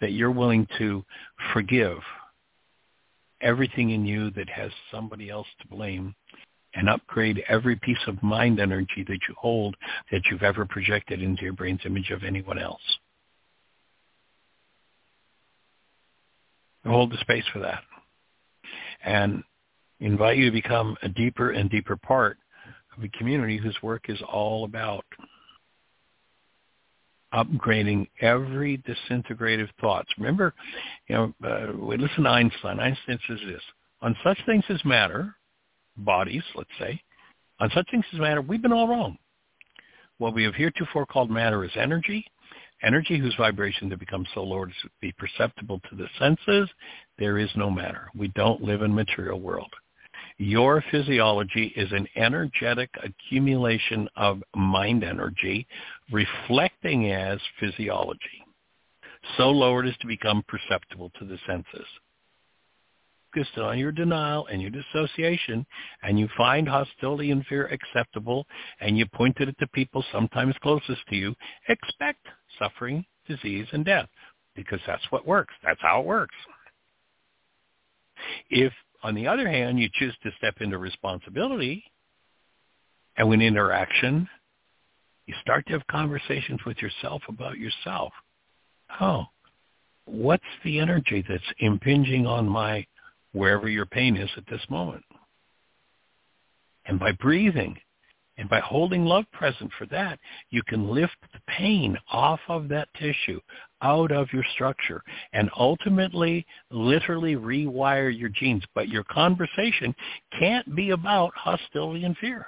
that 0.00 0.12
you're 0.12 0.30
willing 0.30 0.66
to 0.78 1.04
forgive 1.52 1.98
everything 3.40 3.90
in 3.90 4.06
you 4.06 4.30
that 4.30 4.48
has 4.48 4.70
somebody 4.90 5.30
else 5.30 5.46
to 5.60 5.68
blame 5.68 6.14
and 6.74 6.88
upgrade 6.88 7.42
every 7.48 7.76
piece 7.76 7.98
of 8.06 8.22
mind 8.22 8.58
energy 8.58 9.04
that 9.06 9.18
you 9.28 9.34
hold 9.38 9.76
that 10.10 10.22
you've 10.30 10.42
ever 10.42 10.64
projected 10.64 11.22
into 11.22 11.42
your 11.42 11.52
brain's 11.52 11.80
image 11.84 12.10
of 12.10 12.24
anyone 12.24 12.58
else. 12.58 12.80
Hold 16.84 17.12
the 17.12 17.18
space 17.18 17.44
for 17.52 17.60
that. 17.60 17.82
And 19.04 19.42
invite 20.00 20.36
you 20.36 20.46
to 20.46 20.50
become 20.50 20.96
a 21.02 21.08
deeper 21.08 21.50
and 21.50 21.70
deeper 21.70 21.96
part 21.96 22.38
of 22.96 23.04
a 23.04 23.08
community 23.08 23.56
whose 23.56 23.76
work 23.82 24.06
is 24.08 24.20
all 24.22 24.64
about 24.64 25.04
upgrading 27.34 28.08
every 28.20 28.78
disintegrative 28.78 29.68
thoughts. 29.80 30.08
Remember, 30.18 30.54
you 31.08 31.14
know, 31.16 31.34
uh, 31.44 31.72
we 31.76 31.96
listen 31.96 32.24
to 32.24 32.30
Einstein. 32.30 32.78
Einstein 32.78 33.18
says 33.28 33.38
this, 33.46 33.62
on 34.02 34.16
such 34.22 34.38
things 34.46 34.64
as 34.68 34.84
matter, 34.84 35.34
bodies, 35.96 36.42
let's 36.54 36.70
say, 36.78 37.00
on 37.60 37.70
such 37.74 37.90
things 37.90 38.04
as 38.12 38.20
matter, 38.20 38.40
we've 38.40 38.62
been 38.62 38.72
all 38.72 38.88
wrong. 38.88 39.16
What 40.18 40.34
we 40.34 40.44
have 40.44 40.54
heretofore 40.54 41.06
called 41.06 41.30
matter 41.30 41.64
is 41.64 41.72
energy, 41.76 42.24
energy 42.82 43.18
whose 43.18 43.34
vibration 43.36 43.90
to 43.90 43.96
become 43.96 44.26
so 44.34 44.42
low 44.42 44.64
as 44.64 44.70
to 44.82 44.90
be 45.00 45.12
perceptible 45.12 45.80
to 45.90 45.96
the 45.96 46.06
senses. 46.18 46.68
There 47.18 47.38
is 47.38 47.50
no 47.56 47.70
matter. 47.70 48.08
We 48.14 48.28
don't 48.28 48.62
live 48.62 48.82
in 48.82 48.94
material 48.94 49.40
world. 49.40 49.72
Your 50.38 50.82
physiology 50.90 51.72
is 51.76 51.92
an 51.92 52.08
energetic 52.16 52.90
accumulation 53.02 54.08
of 54.16 54.42
mind 54.56 55.04
energy 55.04 55.66
reflecting 56.10 57.12
as 57.12 57.38
physiology, 57.60 58.44
so 59.36 59.50
lowered 59.50 59.86
as 59.86 59.96
to 59.98 60.06
become 60.06 60.42
perceptible 60.48 61.10
to 61.18 61.24
the 61.24 61.38
senses 61.46 61.86
focused 63.34 63.58
on 63.58 63.78
your 63.78 63.92
denial 63.92 64.46
and 64.46 64.60
your 64.60 64.70
dissociation 64.70 65.66
and 66.02 66.18
you 66.18 66.28
find 66.36 66.68
hostility 66.68 67.30
and 67.30 67.44
fear 67.46 67.66
acceptable 67.66 68.46
and 68.80 68.96
you 68.96 69.06
pointed 69.06 69.48
it 69.48 69.58
to 69.58 69.66
people 69.68 70.04
sometimes 70.12 70.54
closest 70.62 71.00
to 71.08 71.16
you, 71.16 71.34
expect 71.68 72.26
suffering, 72.58 73.04
disease, 73.28 73.66
and 73.72 73.84
death 73.84 74.08
because 74.54 74.80
that's 74.86 75.04
what 75.10 75.26
works. 75.26 75.54
That's 75.64 75.80
how 75.80 76.00
it 76.00 76.06
works. 76.06 76.34
If, 78.50 78.72
on 79.04 79.14
the 79.14 79.28
other 79.28 79.48
hand, 79.48 79.78
you 79.78 79.88
choose 79.94 80.16
to 80.24 80.32
step 80.38 80.56
into 80.60 80.78
responsibility 80.78 81.84
and 83.16 83.28
when 83.28 83.40
interaction, 83.40 84.28
you 85.26 85.34
start 85.40 85.66
to 85.66 85.72
have 85.74 85.86
conversations 85.86 86.60
with 86.66 86.78
yourself 86.78 87.22
about 87.28 87.58
yourself. 87.58 88.12
Oh, 89.00 89.26
what's 90.06 90.42
the 90.64 90.80
energy 90.80 91.24
that's 91.28 91.44
impinging 91.60 92.26
on 92.26 92.48
my 92.48 92.84
wherever 93.32 93.68
your 93.68 93.86
pain 93.86 94.16
is 94.16 94.30
at 94.36 94.46
this 94.46 94.62
moment. 94.70 95.04
And 96.86 96.98
by 96.98 97.12
breathing 97.12 97.76
and 98.38 98.48
by 98.48 98.60
holding 98.60 99.04
love 99.04 99.24
present 99.32 99.70
for 99.78 99.86
that, 99.86 100.18
you 100.50 100.62
can 100.62 100.88
lift 100.88 101.16
the 101.32 101.40
pain 101.46 101.98
off 102.10 102.40
of 102.48 102.68
that 102.68 102.88
tissue, 102.94 103.40
out 103.84 104.10
of 104.10 104.32
your 104.32 104.44
structure, 104.54 105.02
and 105.32 105.50
ultimately 105.56 106.46
literally 106.70 107.36
rewire 107.36 108.16
your 108.16 108.30
genes. 108.30 108.64
But 108.74 108.88
your 108.88 109.04
conversation 109.04 109.94
can't 110.38 110.74
be 110.74 110.90
about 110.90 111.32
hostility 111.36 112.04
and 112.04 112.16
fear. 112.16 112.46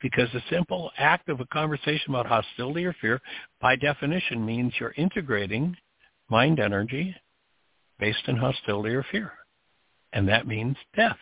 Because 0.00 0.28
the 0.32 0.42
simple 0.50 0.90
act 0.98 1.28
of 1.28 1.40
a 1.40 1.46
conversation 1.46 2.10
about 2.14 2.26
hostility 2.26 2.84
or 2.84 2.94
fear, 3.00 3.20
by 3.60 3.76
definition, 3.76 4.44
means 4.44 4.72
you're 4.80 4.94
integrating 4.96 5.76
mind 6.28 6.60
energy 6.60 7.14
based 7.98 8.22
on 8.28 8.36
hostility 8.36 8.94
or 8.94 9.04
fear. 9.10 9.32
And 10.12 10.28
that 10.28 10.46
means 10.46 10.76
death, 10.94 11.18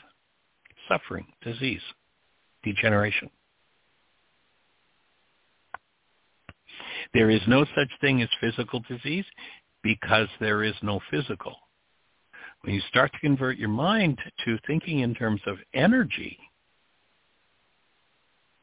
suffering, 0.89 1.27
disease, 1.43 1.81
degeneration. 2.63 3.31
There 7.15 7.31
is 7.31 7.41
no 7.47 7.65
such 7.77 7.91
thing 8.01 8.23
as 8.23 8.29
physical 8.41 8.81
disease 8.89 9.25
because 9.83 10.29
there 10.41 10.65
is 10.65 10.75
no 10.83 11.01
physical. 11.11 11.55
When 12.63 12.75
you 12.75 12.81
start 12.89 13.13
to 13.13 13.19
convert 13.21 13.57
your 13.57 13.69
mind 13.69 14.19
to 14.45 14.59
thinking 14.67 15.01
in 15.01 15.15
terms 15.15 15.41
of 15.47 15.59
energy, 15.75 16.37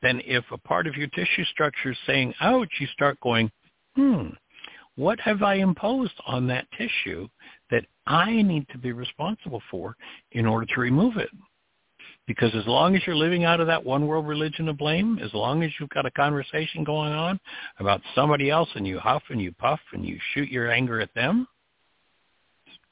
then 0.02 0.22
if 0.26 0.44
a 0.52 0.58
part 0.58 0.86
of 0.86 0.96
your 0.96 1.08
tissue 1.08 1.46
structure 1.46 1.92
is 1.92 1.98
saying, 2.06 2.34
ouch, 2.42 2.70
you 2.80 2.88
start 2.88 3.20
going, 3.22 3.50
hmm, 3.96 4.30
what 4.96 5.20
have 5.22 5.44
I 5.44 5.56
imposed 5.56 6.14
on 6.26 6.48
that 6.48 6.68
tissue 6.78 7.28
that 7.70 7.86
I 8.06 8.42
need 8.42 8.68
to 8.70 8.78
be 8.78 8.92
responsible 8.92 9.62
for 9.72 9.96
in 10.34 10.46
order 10.46 10.66
to 10.74 10.82
remove 10.82 11.18
it? 11.18 11.30
Because 12.32 12.56
as 12.56 12.66
long 12.66 12.96
as 12.96 13.02
you're 13.06 13.14
living 13.14 13.44
out 13.44 13.60
of 13.60 13.68
that 13.68 13.84
one 13.84 14.08
world 14.08 14.26
religion 14.26 14.70
of 14.70 14.78
blame, 14.78 15.20
as 15.22 15.34
long 15.34 15.64
as 15.64 15.72
you've 15.78 15.90
got 15.90 16.06
a 16.06 16.12
conversation 16.12 16.86
going 16.86 17.12
on 17.12 17.38
about 17.78 18.00
somebody 18.16 18.50
else 18.50 18.70
and 18.76 18.88
you 18.88 19.00
huff 19.00 19.22
and 19.32 19.42
you 19.42 19.52
puff 19.52 19.82
and 19.92 20.06
you 20.06 20.18
shoot 20.34 20.48
your 20.48 20.72
anger 20.72 21.02
at 21.02 21.14
them, 21.14 21.46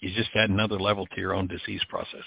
you 0.01 0.13
just 0.13 0.29
add 0.35 0.49
another 0.49 0.77
level 0.77 1.07
to 1.07 1.21
your 1.21 1.33
own 1.33 1.47
disease 1.47 1.81
process. 1.87 2.25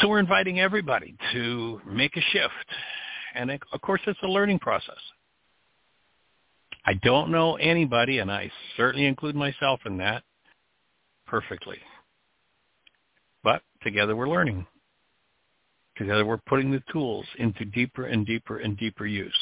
So 0.00 0.06
we're 0.06 0.20
inviting 0.20 0.60
everybody 0.60 1.16
to 1.32 1.80
make 1.84 2.16
a 2.16 2.20
shift. 2.20 2.52
And 3.34 3.50
of 3.50 3.80
course, 3.80 4.00
it's 4.06 4.22
a 4.22 4.28
learning 4.28 4.60
process. 4.60 4.94
I 6.86 6.94
don't 7.02 7.32
know 7.32 7.56
anybody, 7.56 8.20
and 8.20 8.30
I 8.30 8.52
certainly 8.76 9.06
include 9.06 9.34
myself 9.34 9.80
in 9.86 9.96
that, 9.96 10.22
perfectly. 11.26 11.78
Together 13.82 14.16
we're 14.16 14.28
learning. 14.28 14.66
Together 15.96 16.24
we're 16.24 16.38
putting 16.46 16.70
the 16.70 16.82
tools 16.92 17.26
into 17.38 17.64
deeper 17.64 18.06
and 18.06 18.26
deeper 18.26 18.58
and 18.58 18.76
deeper 18.76 19.06
use. 19.06 19.38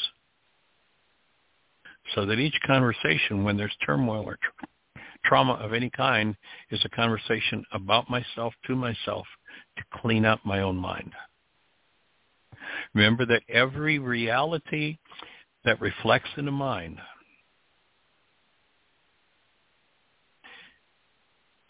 So 2.15 2.25
that 2.25 2.39
each 2.39 2.57
conversation, 2.65 3.43
when 3.43 3.57
there's 3.57 3.75
turmoil 3.85 4.23
or 4.23 4.37
tra- 4.41 5.01
trauma 5.25 5.53
of 5.53 5.73
any 5.73 5.89
kind, 5.89 6.35
is 6.71 6.83
a 6.85 6.89
conversation 6.89 7.65
about 7.73 8.09
myself 8.09 8.53
to 8.67 8.75
myself 8.75 9.27
to 9.77 9.83
clean 9.93 10.25
up 10.25 10.39
my 10.45 10.61
own 10.61 10.77
mind. 10.77 11.11
Remember 12.93 13.25
that 13.25 13.43
every 13.49 13.99
reality 13.99 14.97
that 15.65 15.81
reflects 15.81 16.29
in 16.37 16.45
the 16.45 16.51
mind 16.51 16.99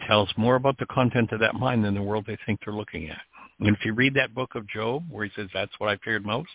tells 0.07 0.29
more 0.37 0.55
about 0.55 0.77
the 0.79 0.85
content 0.87 1.31
of 1.31 1.39
that 1.41 1.55
mind 1.55 1.83
than 1.83 1.93
the 1.93 2.01
world 2.01 2.25
they 2.25 2.37
think 2.45 2.59
they're 2.63 2.73
looking 2.73 3.09
at. 3.09 3.21
And 3.59 3.75
if 3.75 3.85
you 3.85 3.93
read 3.93 4.13
that 4.15 4.33
book 4.33 4.55
of 4.55 4.67
Job 4.69 5.03
where 5.09 5.25
he 5.25 5.31
says 5.35 5.49
that's 5.53 5.71
what 5.79 5.89
I 5.89 5.97
feared 5.97 6.25
most, 6.25 6.49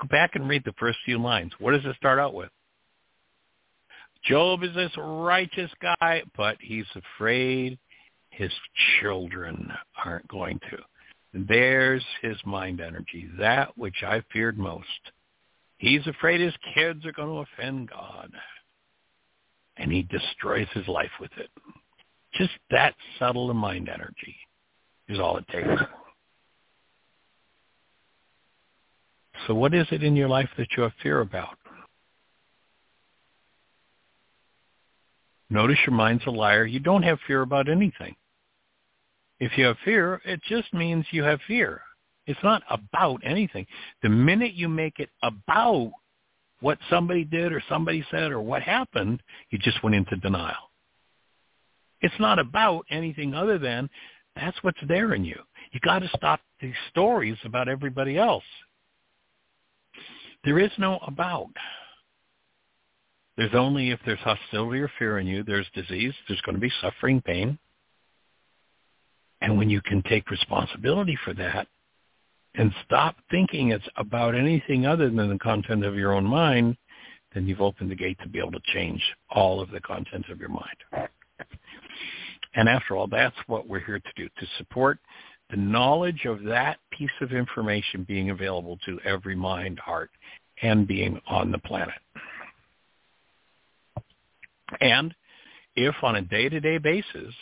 go 0.00 0.08
back 0.08 0.34
and 0.34 0.48
read 0.48 0.62
the 0.64 0.74
first 0.78 0.98
few 1.04 1.18
lines. 1.18 1.52
What 1.58 1.72
does 1.72 1.84
it 1.84 1.96
start 1.96 2.18
out 2.18 2.34
with? 2.34 2.50
Job 4.24 4.62
is 4.62 4.74
this 4.74 4.92
righteous 4.96 5.70
guy, 5.82 6.22
but 6.36 6.56
he's 6.60 6.86
afraid 6.94 7.78
his 8.30 8.52
children 9.00 9.70
aren't 10.04 10.28
going 10.28 10.58
to. 10.70 10.78
There's 11.34 12.04
his 12.22 12.36
mind 12.46 12.80
energy, 12.80 13.28
that 13.38 13.76
which 13.76 14.02
I 14.02 14.22
feared 14.32 14.58
most. 14.58 14.86
He's 15.78 16.06
afraid 16.06 16.40
his 16.40 16.54
kids 16.74 17.04
are 17.04 17.12
going 17.12 17.28
to 17.28 17.52
offend 17.52 17.90
God. 17.90 18.30
and 19.76 19.90
he 19.92 20.02
destroys 20.02 20.68
his 20.72 20.86
life 20.88 21.10
with 21.20 21.32
it. 21.36 21.50
Just 22.36 22.52
that 22.70 22.94
subtle 23.18 23.50
a 23.50 23.54
mind 23.54 23.88
energy 23.88 24.36
is 25.08 25.18
all 25.18 25.36
it 25.36 25.46
takes. 25.48 25.68
So 29.46 29.54
what 29.54 29.74
is 29.74 29.86
it 29.90 30.02
in 30.02 30.16
your 30.16 30.28
life 30.28 30.48
that 30.56 30.68
you 30.76 30.82
have 30.84 30.92
fear 31.02 31.20
about? 31.20 31.58
Notice 35.50 35.78
your 35.86 35.94
mind's 35.94 36.26
a 36.26 36.30
liar. 36.30 36.64
You 36.64 36.80
don't 36.80 37.02
have 37.02 37.18
fear 37.26 37.42
about 37.42 37.68
anything. 37.68 38.16
If 39.38 39.58
you 39.58 39.66
have 39.66 39.76
fear, 39.84 40.20
it 40.24 40.40
just 40.48 40.72
means 40.72 41.04
you 41.10 41.22
have 41.22 41.40
fear. 41.46 41.82
It's 42.26 42.42
not 42.42 42.62
about 42.70 43.20
anything. 43.24 43.66
The 44.02 44.08
minute 44.08 44.54
you 44.54 44.68
make 44.68 44.98
it 44.98 45.10
about 45.22 45.92
what 46.60 46.78
somebody 46.88 47.24
did 47.24 47.52
or 47.52 47.62
somebody 47.68 48.04
said 48.10 48.32
or 48.32 48.40
what 48.40 48.62
happened, 48.62 49.22
you 49.50 49.58
just 49.58 49.82
went 49.82 49.94
into 49.94 50.16
denial. 50.16 50.70
It's 52.04 52.20
not 52.20 52.38
about 52.38 52.84
anything 52.90 53.32
other 53.32 53.58
than 53.58 53.88
that's 54.36 54.62
what's 54.62 54.80
there 54.86 55.14
in 55.14 55.24
you. 55.24 55.38
You 55.72 55.80
got 55.80 56.00
to 56.00 56.10
stop 56.14 56.38
these 56.60 56.74
stories 56.90 57.38
about 57.46 57.66
everybody 57.66 58.18
else. 58.18 58.44
There 60.44 60.58
is 60.58 60.70
no 60.76 60.98
about. 61.06 61.48
There's 63.38 63.54
only 63.54 63.90
if 63.90 64.00
there's 64.04 64.18
hostility 64.18 64.80
or 64.80 64.90
fear 64.98 65.18
in 65.18 65.26
you, 65.26 65.44
there's 65.44 65.66
disease, 65.74 66.12
there's 66.28 66.42
going 66.42 66.56
to 66.56 66.60
be 66.60 66.70
suffering, 66.82 67.22
pain. 67.22 67.58
And 69.40 69.56
when 69.56 69.70
you 69.70 69.80
can 69.80 70.02
take 70.02 70.30
responsibility 70.30 71.16
for 71.24 71.32
that 71.32 71.68
and 72.54 72.70
stop 72.84 73.16
thinking 73.30 73.70
it's 73.70 73.88
about 73.96 74.34
anything 74.34 74.84
other 74.84 75.08
than 75.08 75.30
the 75.30 75.38
content 75.38 75.86
of 75.86 75.96
your 75.96 76.12
own 76.12 76.26
mind, 76.26 76.76
then 77.32 77.46
you've 77.46 77.62
opened 77.62 77.90
the 77.90 77.96
gate 77.96 78.18
to 78.22 78.28
be 78.28 78.40
able 78.40 78.52
to 78.52 78.60
change 78.74 79.02
all 79.30 79.58
of 79.58 79.70
the 79.70 79.80
content 79.80 80.26
of 80.30 80.38
your 80.38 80.50
mind. 80.50 81.08
And 82.54 82.68
after 82.68 82.96
all, 82.96 83.06
that's 83.06 83.36
what 83.46 83.68
we're 83.68 83.84
here 83.84 83.98
to 83.98 84.12
do, 84.16 84.28
to 84.28 84.46
support 84.58 84.98
the 85.50 85.56
knowledge 85.56 86.24
of 86.24 86.42
that 86.44 86.78
piece 86.90 87.10
of 87.20 87.32
information 87.32 88.04
being 88.04 88.30
available 88.30 88.78
to 88.86 88.98
every 89.04 89.34
mind, 89.34 89.78
heart, 89.78 90.10
and 90.62 90.86
being 90.86 91.20
on 91.26 91.50
the 91.50 91.58
planet. 91.58 91.94
And 94.80 95.14
if 95.76 95.94
on 96.02 96.16
a 96.16 96.22
day-to-day 96.22 96.78
basis, 96.78 97.34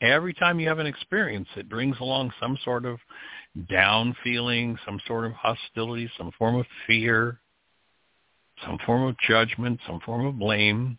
every 0.00 0.34
time 0.34 0.60
you 0.60 0.68
have 0.68 0.78
an 0.78 0.86
experience, 0.86 1.48
it 1.56 1.68
brings 1.68 1.96
along 2.00 2.32
some 2.40 2.58
sort 2.64 2.84
of 2.84 2.98
down 3.68 4.14
feeling, 4.22 4.78
some 4.84 5.00
sort 5.06 5.24
of 5.24 5.32
hostility, 5.32 6.10
some 6.16 6.30
form 6.38 6.56
of 6.56 6.66
fear, 6.86 7.38
some 8.64 8.78
form 8.86 9.02
of 9.04 9.16
judgment, 9.26 9.80
some 9.86 10.00
form 10.00 10.26
of 10.26 10.38
blame, 10.38 10.98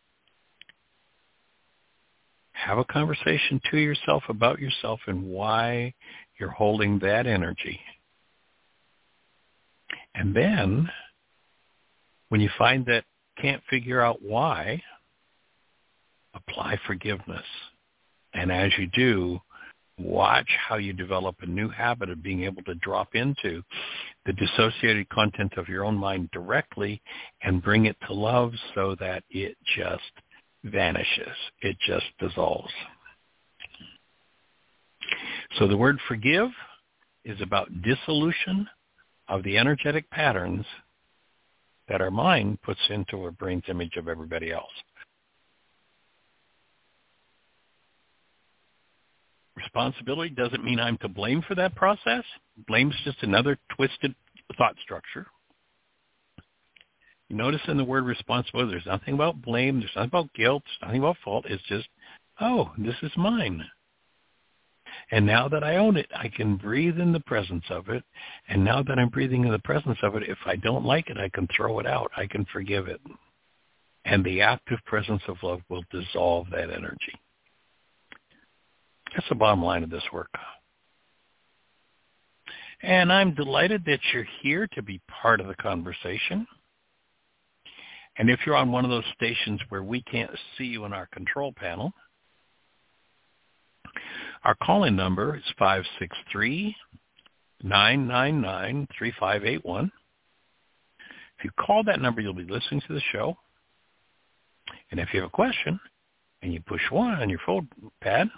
have 2.66 2.78
a 2.78 2.86
conversation 2.86 3.62
to 3.72 3.78
yourself 3.78 4.24
about 4.30 4.60
yourself 4.60 5.00
and 5.08 5.24
why 5.26 5.94
you're 6.40 6.50
holding 6.50 7.00
that 7.00 7.28
energy. 7.28 7.80
And 10.16 10.36
then 10.36 10.90
when 12.30 12.42
you 12.42 12.50
find 12.58 12.86
that 12.86 13.04
can't 13.40 13.62
figure 13.70 14.02
out 14.02 14.22
why, 14.22 14.82
apply 16.34 16.80
forgiveness. 16.88 17.46
And 18.34 18.52
as 18.52 18.72
you 18.78 18.88
do, 18.88 19.40
watch 20.00 20.48
how 20.68 20.78
you 20.78 20.94
develop 20.94 21.36
a 21.42 21.46
new 21.46 21.70
habit 21.70 22.10
of 22.10 22.24
being 22.24 22.44
able 22.44 22.64
to 22.64 22.76
drop 22.76 23.10
into 23.14 23.62
the 24.26 24.34
dissociated 24.34 25.08
content 25.10 25.54
of 25.58 25.68
your 25.68 25.86
own 25.86 25.96
mind 25.96 26.30
directly 26.32 27.02
and 27.44 27.62
bring 27.62 27.86
it 27.86 27.98
to 28.08 28.14
love 28.14 28.52
so 28.74 28.96
that 29.00 29.24
it 29.30 29.56
just 29.76 30.02
vanishes. 30.64 31.36
It 31.62 31.78
just 31.86 32.06
dissolves. 32.20 32.72
So 35.58 35.68
the 35.68 35.78
word 35.78 36.00
forgive 36.08 36.50
is 37.26 37.40
about 37.42 37.70
dissolution 37.82 38.68
of 39.28 39.44
the 39.44 39.58
energetic 39.58 40.10
patterns 40.10 40.66
that 41.88 42.02
our 42.02 42.12
mind 42.12 42.62
puts 42.62 42.80
into 42.90 43.22
our 43.24 43.32
brain's 43.32 43.64
image 43.68 43.98
of 43.98 44.08
everybody 44.08 44.52
else. 44.52 44.72
Responsibility 49.56 50.30
doesn't 50.30 50.64
mean 50.64 50.80
I'm 50.80 50.98
to 51.00 51.08
blame 51.08 51.44
for 51.48 51.56
that 51.56 51.76
process. 51.76 52.24
Blame's 52.68 52.96
just 53.04 53.22
another 53.22 53.58
twisted 53.76 54.16
thought 54.58 54.76
structure. 54.82 55.28
Notice 57.30 57.62
in 57.68 57.78
the 57.78 57.84
word 57.84 58.06
responsibility, 58.06 58.72
there's 58.72 58.86
nothing 58.86 59.16
about 59.16 59.42
blame, 59.42 59.80
there's 59.80 59.92
nothing 59.96 60.10
about 60.10 60.34
guilt, 60.34 60.64
there's 60.66 60.88
nothing 60.88 61.02
about 61.02 61.18
fault. 61.24 61.46
It's 61.48 61.64
just, 61.64 61.88
oh, 62.40 62.72
this 62.78 62.96
is 63.02 63.12
mine. 63.18 63.64
And 65.12 65.26
now 65.26 65.48
that 65.50 65.64
I 65.64 65.78
own 65.78 65.98
it, 65.98 66.08
I 66.16 66.28
can 66.28 66.58
breathe 66.58 67.00
in 67.00 67.12
the 67.12 67.20
presence 67.22 67.66
of 67.70 67.90
it. 67.90 68.04
And 68.48 68.64
now 68.64 68.84
that 68.84 69.00
I'm 69.00 69.10
breathing 69.10 69.46
in 69.46 69.52
the 69.52 69.60
presence 69.60 69.98
of 70.04 70.16
it, 70.16 70.24
if 70.30 70.38
I 70.46 70.56
don't 70.56 70.86
like 70.86 71.10
it, 71.10 71.18
I 71.18 71.30
can 71.30 71.48
throw 71.56 71.80
it 71.80 71.88
out. 71.88 72.12
I 72.16 72.28
can 72.28 72.46
forgive 72.52 72.88
it. 72.88 73.02
And 74.06 74.24
the 74.24 74.42
active 74.42 74.80
presence 74.86 75.22
of 75.28 75.38
love 75.44 75.62
will 75.70 75.84
dissolve 75.92 76.48
that 76.52 76.70
energy. 76.70 77.14
That's 79.14 79.30
the 79.30 79.36
bottom 79.36 79.64
line 79.64 79.84
of 79.84 79.90
this 79.90 80.04
work. 80.12 80.32
And 82.82 83.14
I'm 83.14 83.34
delighted 83.34 83.86
that 83.86 84.00
you're 84.12 84.28
here 84.42 84.68
to 84.74 84.82
be 84.82 85.00
part 85.22 85.40
of 85.40 85.48
the 85.48 85.56
conversation. 85.56 86.46
And 88.18 88.30
if 88.30 88.40
you're 88.46 88.56
on 88.56 88.72
one 88.72 88.86
of 88.86 88.92
those 88.92 89.04
stations 89.16 89.60
where 89.70 89.84
we 89.84 90.04
can't 90.04 90.30
see 90.58 90.66
you 90.66 90.86
in 90.86 90.94
our 90.94 91.08
control 91.08 91.52
panel, 91.52 91.92
our 94.44 94.56
call-in 94.56 94.96
number 94.96 95.38
is 95.38 95.44
563-999-3581. 97.64 99.92
If 101.38 101.44
you 101.44 101.52
call 101.60 101.84
that 101.86 102.02
number, 102.02 102.22
you'll 102.22 102.34
be 102.34 102.44
listening 102.44 102.82
to 102.88 102.94
the 102.94 103.02
show. 103.12 103.36
And 104.92 105.00
if 105.00 105.14
you 105.14 105.22
have 105.22 105.28
a 105.28 105.32
question 105.32 105.80
and 106.42 106.54
you 106.54 106.62
push 106.62 106.82
one 106.92 107.14
on 107.14 107.30
your 107.30 107.40
phone 107.46 107.68
pad, 108.02 108.30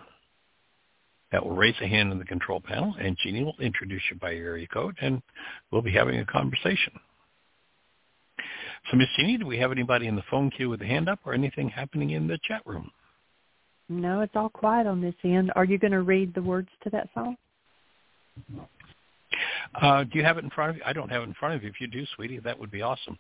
that 1.31 1.45
will 1.45 1.56
raise 1.56 1.76
a 1.81 1.88
hand 1.88 2.11
in 2.11 2.19
the 2.19 2.26
control 2.26 2.61
panel, 2.61 2.95
and 2.99 3.18
Jeanie 3.22 3.43
will 3.43 3.57
introduce 3.60 4.03
you 4.10 4.18
by 4.18 4.31
your 4.31 4.52
area 4.52 4.68
code, 4.68 4.95
and 5.02 5.22
we'll 5.72 5.81
be 5.81 5.91
having 5.91 6.19
a 6.19 6.26
conversation. 6.26 6.93
So, 8.90 8.98
Miss 8.98 9.07
Jeanie, 9.18 9.38
do 9.38 9.45
we 9.48 9.57
have 9.57 9.72
anybody 9.72 10.07
in 10.07 10.16
the 10.16 10.24
phone 10.30 10.52
queue 10.52 10.70
with 10.70 10.82
a 10.82 10.86
hand 10.86 11.10
up 11.10 11.20
or 11.26 11.34
anything 11.34 11.70
happening 11.70 12.12
in 12.12 12.28
the 12.28 12.38
chat 12.44 12.62
room? 12.66 12.91
No, 13.90 14.22
it's 14.22 14.36
all 14.36 14.49
quiet 14.49 14.88
on 14.88 15.02
this 15.02 15.16
end. 15.24 15.52
Are 15.56 15.66
you 15.66 15.78
going 15.78 15.91
to 15.91 16.02
read 16.02 16.34
the 16.34 16.41
words 16.41 16.70
to 16.84 16.90
that 16.91 17.10
song? 17.14 17.36
Uh, 19.82 20.03
do 20.03 20.18
you 20.18 20.24
have 20.24 20.38
it 20.38 20.44
in 20.44 20.49
front 20.49 20.72
of 20.72 20.78
you? 20.78 20.84
I 20.86 20.94
don't 20.94 21.10
have 21.10 21.22
it 21.22 21.26
in 21.26 21.34
front 21.34 21.56
of 21.56 21.64
you. 21.64 21.70
If 21.70 21.82
you 21.82 21.88
do, 21.88 22.06
sweetie, 22.16 22.40
that 22.40 22.57
would 22.57 22.72
be 22.72 22.82
awesome. 22.82 23.18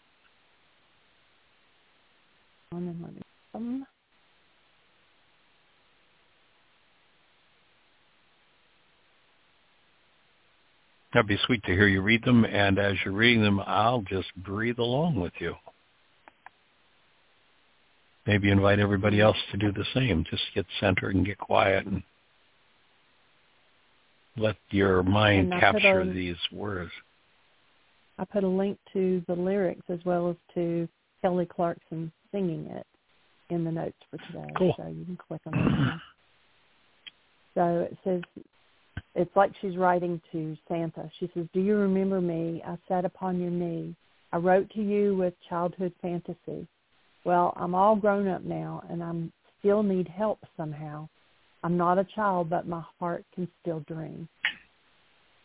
That'd 11.15 11.29
be 11.29 11.39
sweet 11.45 11.63
to 11.63 11.71
hear 11.71 11.87
you 11.87 12.01
read 12.01 12.25
them, 12.25 12.43
and 12.43 12.77
as 12.77 12.95
you're 13.05 13.13
reading 13.13 13.41
them, 13.41 13.61
I'll 13.65 14.01
just 14.01 14.27
breathe 14.35 14.79
along 14.79 15.17
with 15.17 15.31
you. 15.39 15.55
Maybe 18.27 18.51
invite 18.51 18.79
everybody 18.79 19.21
else 19.21 19.37
to 19.51 19.57
do 19.57 19.71
the 19.71 19.85
same. 19.93 20.25
Just 20.29 20.43
get 20.53 20.65
centered 20.81 21.15
and 21.15 21.25
get 21.25 21.37
quiet 21.37 21.85
and 21.85 22.03
let 24.35 24.57
your 24.71 25.03
mind 25.03 25.53
capture 25.57 26.01
a, 26.01 26.05
these 26.05 26.35
words. 26.51 26.91
I 28.19 28.25
put 28.25 28.43
a 28.43 28.49
link 28.49 28.77
to 28.91 29.23
the 29.29 29.35
lyrics 29.35 29.85
as 29.87 29.99
well 30.03 30.29
as 30.29 30.35
to 30.55 30.85
Kelly 31.21 31.45
Clarkson 31.45 32.11
singing 32.33 32.65
it 32.65 32.85
in 33.49 33.63
the 33.63 33.71
notes 33.71 33.95
for 34.11 34.17
today. 34.17 34.51
Cool. 34.57 34.73
So 34.75 34.87
you 34.87 35.05
can 35.05 35.17
click 35.29 35.41
on 35.45 35.53
that. 35.53 35.99
so 37.55 37.87
it 37.89 37.97
says, 38.03 38.21
it's 39.15 39.35
like 39.35 39.51
she's 39.61 39.77
writing 39.77 40.21
to 40.33 40.57
Santa. 40.67 41.09
She 41.19 41.29
says, 41.33 41.45
do 41.53 41.61
you 41.61 41.77
remember 41.77 42.19
me? 42.19 42.61
I 42.67 42.77
sat 42.87 43.05
upon 43.05 43.39
your 43.39 43.49
knee. 43.49 43.95
I 44.33 44.37
wrote 44.37 44.69
to 44.71 44.81
you 44.81 45.15
with 45.15 45.33
childhood 45.49 45.93
fantasy. 46.01 46.67
Well, 47.23 47.53
I'm 47.55 47.73
all 47.73 47.95
grown 47.95 48.27
up 48.27 48.43
now 48.43 48.83
and 48.89 49.01
I'm 49.01 49.31
still 49.59 49.81
need 49.83 50.07
help 50.07 50.39
somehow. 50.57 51.07
I'm 51.63 51.77
not 51.77 51.97
a 51.97 52.03
child, 52.03 52.49
but 52.49 52.67
my 52.67 52.83
heart 52.99 53.23
can 53.33 53.47
still 53.61 53.79
dream. 53.87 54.27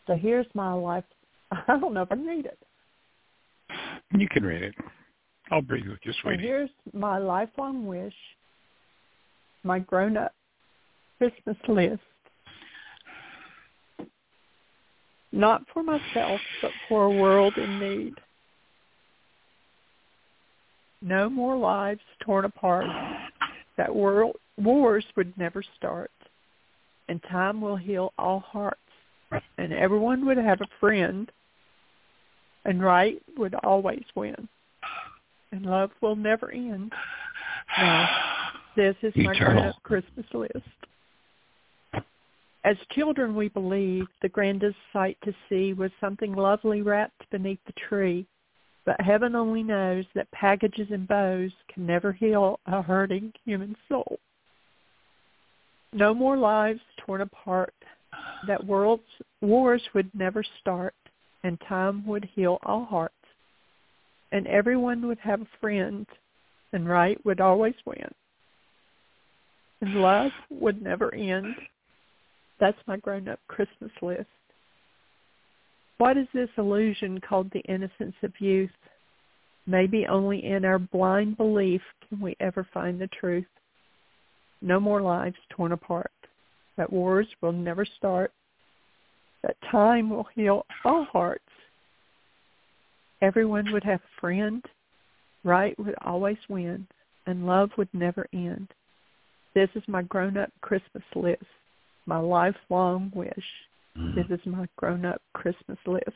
So 0.05 0.15
here's 0.15 0.45
my 0.53 0.73
life. 0.73 1.05
I 1.51 1.77
don't 1.79 1.93
know 1.93 2.01
if 2.01 2.11
I 2.11 2.15
can 2.15 2.25
read 2.25 2.45
it. 2.45 2.59
You 4.11 4.27
can 4.27 4.43
read 4.43 4.63
it. 4.63 4.75
I'll 5.49 5.61
breathe 5.61 5.87
with 5.87 5.99
you, 6.03 6.13
sweetie. 6.21 6.37
So 6.37 6.47
here's 6.47 6.69
my 6.93 7.17
lifelong 7.17 7.87
wish, 7.87 8.13
my 9.63 9.79
grown-up 9.79 10.33
Christmas 11.17 11.57
list. 11.67 12.01
Not 15.31 15.63
for 15.73 15.83
myself, 15.83 16.41
but 16.61 16.71
for 16.87 17.05
a 17.05 17.09
world 17.09 17.53
in 17.57 17.79
need. 17.79 18.15
no 21.01 21.29
more 21.29 21.57
lives 21.57 22.01
torn 22.23 22.45
apart, 22.45 22.85
that 23.77 23.93
world 23.93 24.35
wars 24.57 25.05
would 25.15 25.35
never 25.37 25.63
start, 25.77 26.11
and 27.09 27.21
time 27.23 27.59
will 27.59 27.75
heal 27.75 28.13
all 28.17 28.39
hearts, 28.39 28.77
and 29.57 29.73
everyone 29.73 30.25
would 30.25 30.37
have 30.37 30.61
a 30.61 30.67
friend, 30.79 31.31
and 32.65 32.83
right 32.83 33.21
would 33.37 33.55
always 33.63 34.03
win, 34.15 34.47
and 35.51 35.65
love 35.65 35.89
will 36.01 36.15
never 36.15 36.51
end. 36.51 36.91
Now, 37.77 38.09
this 38.75 38.95
is 39.01 39.13
my 39.15 39.73
Christmas 39.83 40.25
list. 40.33 40.59
As 42.63 42.77
children, 42.91 43.35
we 43.35 43.49
believed 43.49 44.09
the 44.21 44.29
grandest 44.29 44.77
sight 44.93 45.17
to 45.23 45.33
see 45.49 45.73
was 45.73 45.91
something 45.99 46.33
lovely 46.33 46.81
wrapped 46.83 47.27
beneath 47.31 47.59
the 47.65 47.73
tree. 47.73 48.27
But 48.85 49.01
heaven 49.01 49.35
only 49.35 49.63
knows 49.63 50.05
that 50.13 50.29
packages 50.31 50.87
and 50.91 51.07
bows 51.07 51.51
can 51.71 51.85
never 51.85 52.11
heal 52.11 52.59
a 52.65 52.81
hurting 52.81 53.33
human 53.45 53.75
soul. 53.87 54.19
No 55.93 56.13
more 56.13 56.37
lives 56.37 56.81
torn 56.97 57.21
apart, 57.21 57.73
that 58.47 58.65
world's 58.65 59.03
wars 59.41 59.81
would 59.93 60.09
never 60.13 60.43
start, 60.59 60.95
and 61.43 61.59
time 61.61 62.05
would 62.05 62.25
heal 62.25 62.59
all 62.63 62.85
hearts, 62.85 63.13
and 64.31 64.47
everyone 64.47 65.07
would 65.07 65.19
have 65.19 65.41
a 65.41 65.47
friend, 65.59 66.07
and 66.73 66.87
right 66.87 67.23
would 67.25 67.41
always 67.41 67.75
win, 67.85 68.09
and 69.81 69.95
love 69.95 70.31
would 70.49 70.81
never 70.81 71.13
end 71.13 71.55
that's 72.61 72.77
my 72.87 72.95
grown-up 72.95 73.39
Christmas 73.47 73.91
list. 74.01 74.27
What 75.97 76.15
is 76.15 76.27
this 76.33 76.49
illusion 76.57 77.19
called 77.19 77.51
the 77.51 77.61
innocence 77.61 78.15
of 78.23 78.31
youth? 78.39 78.69
Maybe 79.67 80.05
only 80.07 80.45
in 80.45 80.63
our 80.63 80.79
blind 80.79 81.37
belief 81.37 81.81
can 82.07 82.21
we 82.21 82.37
ever 82.39 82.65
find 82.73 83.01
the 83.01 83.07
truth. 83.07 83.45
No 84.61 84.79
more 84.79 85.01
lives 85.01 85.35
torn 85.49 85.71
apart. 85.71 86.11
That 86.77 86.93
wars 86.93 87.27
will 87.41 87.51
never 87.51 87.85
start. 87.97 88.31
That 89.41 89.57
time 89.71 90.09
will 90.09 90.27
heal 90.35 90.65
all 90.85 91.05
hearts. 91.11 91.43
Everyone 93.21 93.71
would 93.71 93.83
have 93.83 94.01
a 94.01 94.21
friend. 94.21 94.63
Right 95.43 95.77
would 95.79 95.95
always 96.05 96.37
win. 96.47 96.85
And 97.25 97.47
love 97.47 97.71
would 97.77 97.89
never 97.93 98.27
end. 98.33 98.67
This 99.55 99.69
is 99.73 99.83
my 99.87 100.03
grown-up 100.03 100.51
Christmas 100.61 101.03
list 101.15 101.43
my 102.11 102.19
lifelong 102.19 103.09
wish. 103.15 103.45
Mm. 103.97 104.15
This 104.15 104.25
is 104.37 104.45
my 104.45 104.67
grown-up 104.75 105.21
Christmas 105.33 105.77
list. 105.87 106.09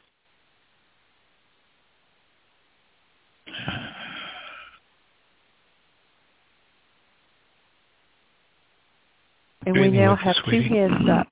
And 9.65 9.79
we 9.79 9.87
now 9.89 10.17
have 10.17 10.35
two 10.49 10.61
hands 10.63 11.09
up. 11.09 11.27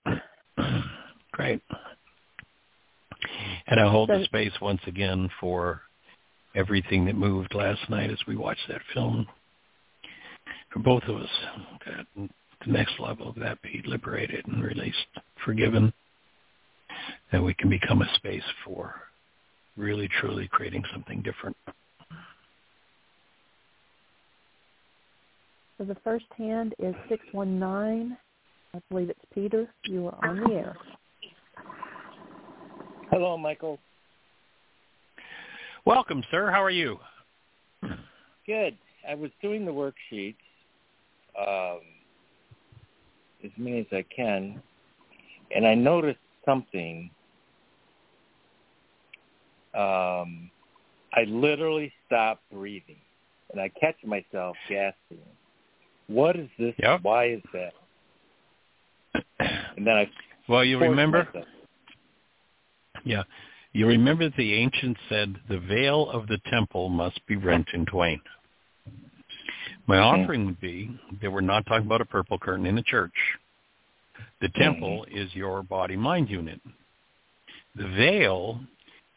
Great. 1.33 1.61
And 3.67 3.81
I 3.81 3.91
hold 3.91 4.09
so, 4.09 4.17
the 4.17 4.23
space 4.23 4.53
once 4.61 4.81
again 4.87 5.29
for 5.41 5.81
everything 6.55 7.03
that 7.05 7.15
moved 7.15 7.53
last 7.53 7.81
night 7.89 8.09
as 8.09 8.19
we 8.25 8.37
watched 8.37 8.69
that 8.69 8.81
film. 8.93 9.27
For 10.71 10.79
both 10.79 11.03
of 11.03 11.17
us, 11.17 11.29
that 11.85 12.29
the 12.65 12.71
next 12.71 12.99
level 12.99 13.29
of 13.29 13.35
that 13.35 13.61
be 13.61 13.81
liberated 13.85 14.45
and 14.47 14.63
released, 14.63 14.97
forgiven, 15.45 15.93
that 17.31 17.43
we 17.43 17.53
can 17.53 17.69
become 17.69 18.01
a 18.01 18.15
space 18.15 18.43
for 18.65 18.95
really 19.75 20.07
truly 20.19 20.47
creating 20.47 20.83
something 20.91 21.21
different. 21.21 21.57
So 25.77 25.85
the 25.85 25.97
first 26.03 26.25
hand 26.37 26.75
is 26.79 26.93
619. 27.09 28.17
I 28.75 28.81
believe 28.89 29.09
it's 29.09 29.19
Peter. 29.33 29.67
You 29.85 30.07
are 30.07 30.29
on 30.29 30.39
the 30.41 30.53
air. 30.53 30.75
Hello, 33.11 33.37
Michael. 33.37 33.79
Welcome, 35.85 36.23
sir. 36.31 36.49
How 36.49 36.63
are 36.63 36.71
you? 36.71 36.97
Good. 38.45 38.77
I 39.07 39.15
was 39.15 39.31
doing 39.41 39.65
the 39.65 39.71
worksheets. 39.71 40.35
Um, 41.37 41.81
as 43.43 43.51
many 43.57 43.79
as 43.79 43.85
I 43.91 44.05
can, 44.15 44.61
and 45.55 45.67
I 45.67 45.75
noticed 45.75 46.19
something. 46.45 47.09
Um, 49.73 50.49
I 51.13 51.23
literally 51.27 51.91
stopped 52.05 52.43
breathing, 52.51 53.01
and 53.51 53.61
I 53.61 53.69
catch 53.79 53.95
myself 54.05 54.55
gasping. 54.69 55.25
What 56.07 56.35
is 56.35 56.49
this? 56.59 56.73
Yep. 56.79 56.99
Why 57.03 57.31
is 57.31 57.41
that? 57.53 57.73
And 59.75 59.87
then 59.87 59.95
I. 59.95 60.09
Well, 60.47 60.63
you 60.63 60.79
remember. 60.79 61.25
Myself. 61.25 61.45
Yeah, 63.03 63.23
you 63.73 63.87
remember 63.87 64.29
the 64.29 64.53
ancients 64.53 64.99
said 65.09 65.35
the 65.49 65.59
veil 65.59 66.09
of 66.09 66.27
the 66.27 66.39
temple 66.49 66.89
must 66.89 67.25
be 67.25 67.35
rent 67.35 67.67
in 67.73 67.85
twain. 67.85 68.21
My 69.85 69.97
offering 69.97 70.45
would 70.45 70.61
be 70.61 70.97
that 71.21 71.31
we're 71.31 71.41
not 71.41 71.65
talking 71.65 71.85
about 71.85 72.01
a 72.01 72.05
purple 72.05 72.39
curtain 72.39 72.65
in 72.65 72.77
a 72.77 72.83
church. 72.83 73.11
The 74.39 74.49
temple 74.49 75.05
is 75.11 75.33
your 75.35 75.61
body-mind 75.61 76.29
unit. 76.29 76.61
The 77.75 77.87
veil 77.89 78.61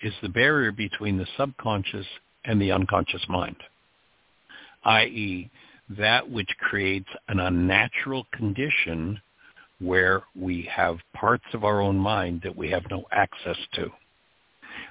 is 0.01 0.13
the 0.23 0.29
barrier 0.29 0.73
between 0.73 1.19
the 1.19 1.27
subconscious 1.37 2.07
and 2.45 2.61
the 2.61 2.73
unconscious 2.73 3.25
mind, 3.29 3.57
i.e., 4.85 5.51
that 5.91 6.29
which 6.29 6.49
creates 6.59 7.09
an 7.29 7.39
unnatural 7.39 8.27
condition 8.33 9.21
where 9.79 10.23
we 10.35 10.69
have 10.75 10.99
parts 11.15 11.45
of 11.53 11.65
our 11.65 11.81
own 11.81 11.97
mind 11.97 12.41
that 12.43 12.57
we 12.57 12.71
have 12.71 12.85
no 12.91 13.05
access 13.13 13.59
to. 13.75 13.89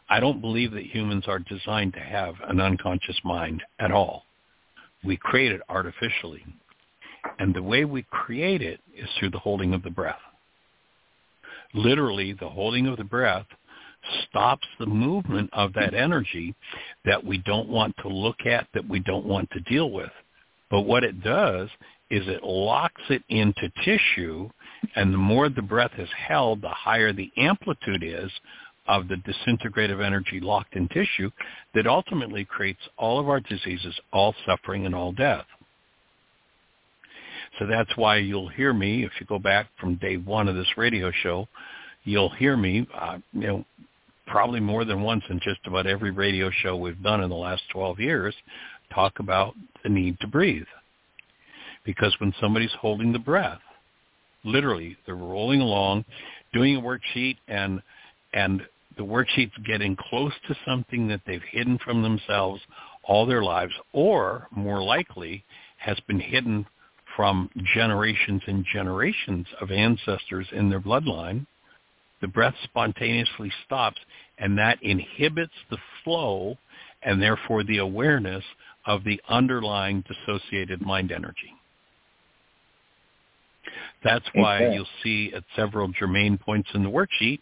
I 0.10 0.20
don't 0.20 0.42
believe 0.42 0.72
that 0.72 0.86
humans 0.86 1.26
are 1.28 1.40
designed 1.40 1.94
to 1.94 2.00
have 2.00 2.36
an 2.48 2.62
unconscious 2.62 3.20
mind 3.24 3.62
at 3.80 3.92
all 3.92 4.25
we 5.06 5.18
create 5.18 5.52
it 5.52 5.61
artificially. 5.69 6.44
And 7.40 7.53
the 7.53 7.64
way 7.64 7.86
we 7.86 8.06
create 8.10 8.61
it 8.61 8.80
is 8.95 9.10
through 9.18 9.32
the 9.32 9.40
holding 9.40 9.73
of 9.73 9.84
the 9.84 9.90
breath. 9.90 10.19
Literally, 11.73 12.34
the 12.34 12.49
holding 12.49 12.88
of 12.88 12.98
the 12.98 13.03
breath 13.03 13.45
stops 14.30 14.68
the 14.80 14.86
movement 14.86 15.49
of 15.53 15.73
that 15.73 15.94
energy 15.94 16.56
that 17.06 17.23
we 17.23 17.40
don't 17.40 17.69
want 17.69 17.95
to 18.02 18.07
look 18.07 18.45
at, 18.45 18.68
that 18.73 18.88
we 18.88 18.99
don't 18.99 19.26
want 19.26 19.49
to 19.52 19.60
deal 19.61 19.91
with. 19.91 20.11
But 20.69 20.82
what 20.82 21.03
it 21.03 21.23
does 21.23 21.69
is 22.11 22.27
it 22.27 22.44
locks 22.44 23.02
it 23.10 23.23
into 23.30 23.72
tissue, 23.84 24.49
and 24.95 25.14
the 25.14 25.18
more 25.18 25.49
the 25.49 25.61
breath 25.61 25.94
is 25.98 26.10
held, 26.15 26.61
the 26.61 26.69
higher 26.69 27.11
the 27.11 27.32
amplitude 27.38 28.03
is 28.03 28.32
of 28.88 29.07
the 29.07 29.16
disintegrative 29.16 30.03
energy 30.03 30.40
locked 30.40 30.76
in 30.76 30.88
tissue 30.90 31.30
that 31.74 31.88
ultimately 31.88 32.45
creates 32.45 32.80
all 32.98 33.20
of 33.20 33.30
our 33.30 33.40
diseases, 33.40 33.95
all 34.14 34.36
suffering, 34.45 34.86
and 34.86 34.94
all 34.94 35.12
death. 35.12 35.45
So 37.60 37.66
that's 37.66 37.95
why 37.95 38.18
you'll 38.18 38.49
hear 38.49 38.74
me, 38.74 39.03
if 39.03 39.12
you 39.20 39.26
go 39.26 39.40
back 39.40 39.68
from 39.80 39.95
day 39.95 40.18
one 40.18 40.48
of 40.48 40.56
this 40.56 40.78
radio 40.78 41.12
show, 41.24 41.48
you'll 42.03 42.30
hear 42.30 42.57
me, 42.57 42.88
uh, 42.94 43.18
you 43.34 43.48
know, 43.48 43.66
probably 44.28 44.60
more 44.60 44.86
than 44.86 45.02
once 45.02 45.24
in 45.30 45.40
just 45.40 45.60
about 45.66 45.88
every 45.88 46.12
radio 46.12 46.49
show 46.62 46.76
we've 46.76 47.02
done 47.02 47.22
in 47.22 47.30
the 47.30 47.36
last 47.36 47.64
12 47.72 47.99
years, 47.99 48.36
talk 48.94 49.20
about 49.20 49.53
the 49.84 49.90
need 49.90 50.20
to 50.20 50.28
breathe. 50.28 50.66
Because 51.86 52.16
when 52.20 52.34
somebody's 52.41 52.74
holding 52.80 53.14
the 53.14 53.20
breath, 53.20 53.62
literally, 54.44 54.98
they're 55.06 55.16
rolling 55.16 55.62
along, 55.62 56.06
doing 56.53 56.76
a 56.76 56.82
worksheet, 56.82 57.38
and 57.48 57.82
and 58.34 58.62
the 58.98 59.04
worksheet's 59.04 59.58
getting 59.66 59.96
close 59.96 60.34
to 60.48 60.56
something 60.66 61.08
that 61.08 61.22
they've 61.26 61.42
hidden 61.50 61.78
from 61.84 62.02
themselves 62.02 62.62
all 63.04 63.26
their 63.26 63.44
lives, 63.44 63.74
or 63.94 64.48
more 64.52 64.84
likely 64.84 65.44
has 65.78 66.00
been 66.08 66.20
hidden 66.20 66.66
from 67.16 67.50
generations 67.74 68.42
and 68.48 68.66
generations 68.72 69.48
of 69.62 69.72
ancestors 69.72 70.48
in 70.52 70.70
their 70.70 70.82
bloodline, 70.82 71.46
the 72.22 72.28
breath 72.28 72.56
spontaneously 72.64 73.52
stops, 73.66 74.00
and 74.38 74.58
that 74.58 74.82
inhibits 74.82 75.54
the 75.70 75.78
flow 76.04 76.58
and 77.04 77.22
therefore 77.22 77.64
the 77.64 77.78
awareness 77.78 78.44
of 78.86 79.04
the 79.04 79.22
underlying 79.30 80.04
dissociated 80.08 80.82
mind 80.82 81.12
energy. 81.12 81.54
That's 84.04 84.26
why 84.34 84.58
okay. 84.58 84.74
you'll 84.74 84.88
see 85.04 85.32
at 85.36 85.44
several 85.56 85.88
germane 85.88 86.38
points 86.38 86.70
in 86.74 86.84
the 86.84 86.90
worksheet, 86.90 87.40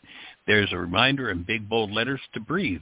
there's 0.48 0.72
a 0.72 0.78
reminder 0.78 1.30
in 1.30 1.44
big 1.44 1.70
bold 1.70 1.92
letters 1.92 2.22
to 2.34 2.40
breathe. 2.40 2.82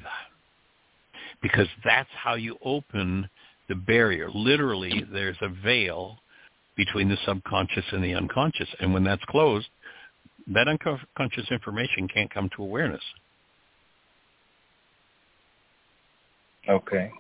Because 1.42 1.68
that's 1.84 2.10
how 2.16 2.36
you 2.36 2.58
open 2.64 3.30
the 3.68 3.76
barrier. 3.76 4.30
Literally, 4.34 5.04
there's 5.12 5.38
a 5.42 5.50
veil 5.50 6.18
between 6.76 7.10
the 7.10 7.18
subconscious 7.26 7.86
and 7.92 8.04
the 8.04 8.14
unconscious. 8.14 8.68
And 8.80 8.94
when 8.94 9.04
that's 9.04 9.24
closed, 9.26 9.68
that 10.48 10.68
unconscious 10.68 11.50
information 11.52 12.08
can't 12.08 12.32
come 12.34 12.50
to 12.56 12.64
awareness. 12.64 13.02
Okay. 16.70 17.12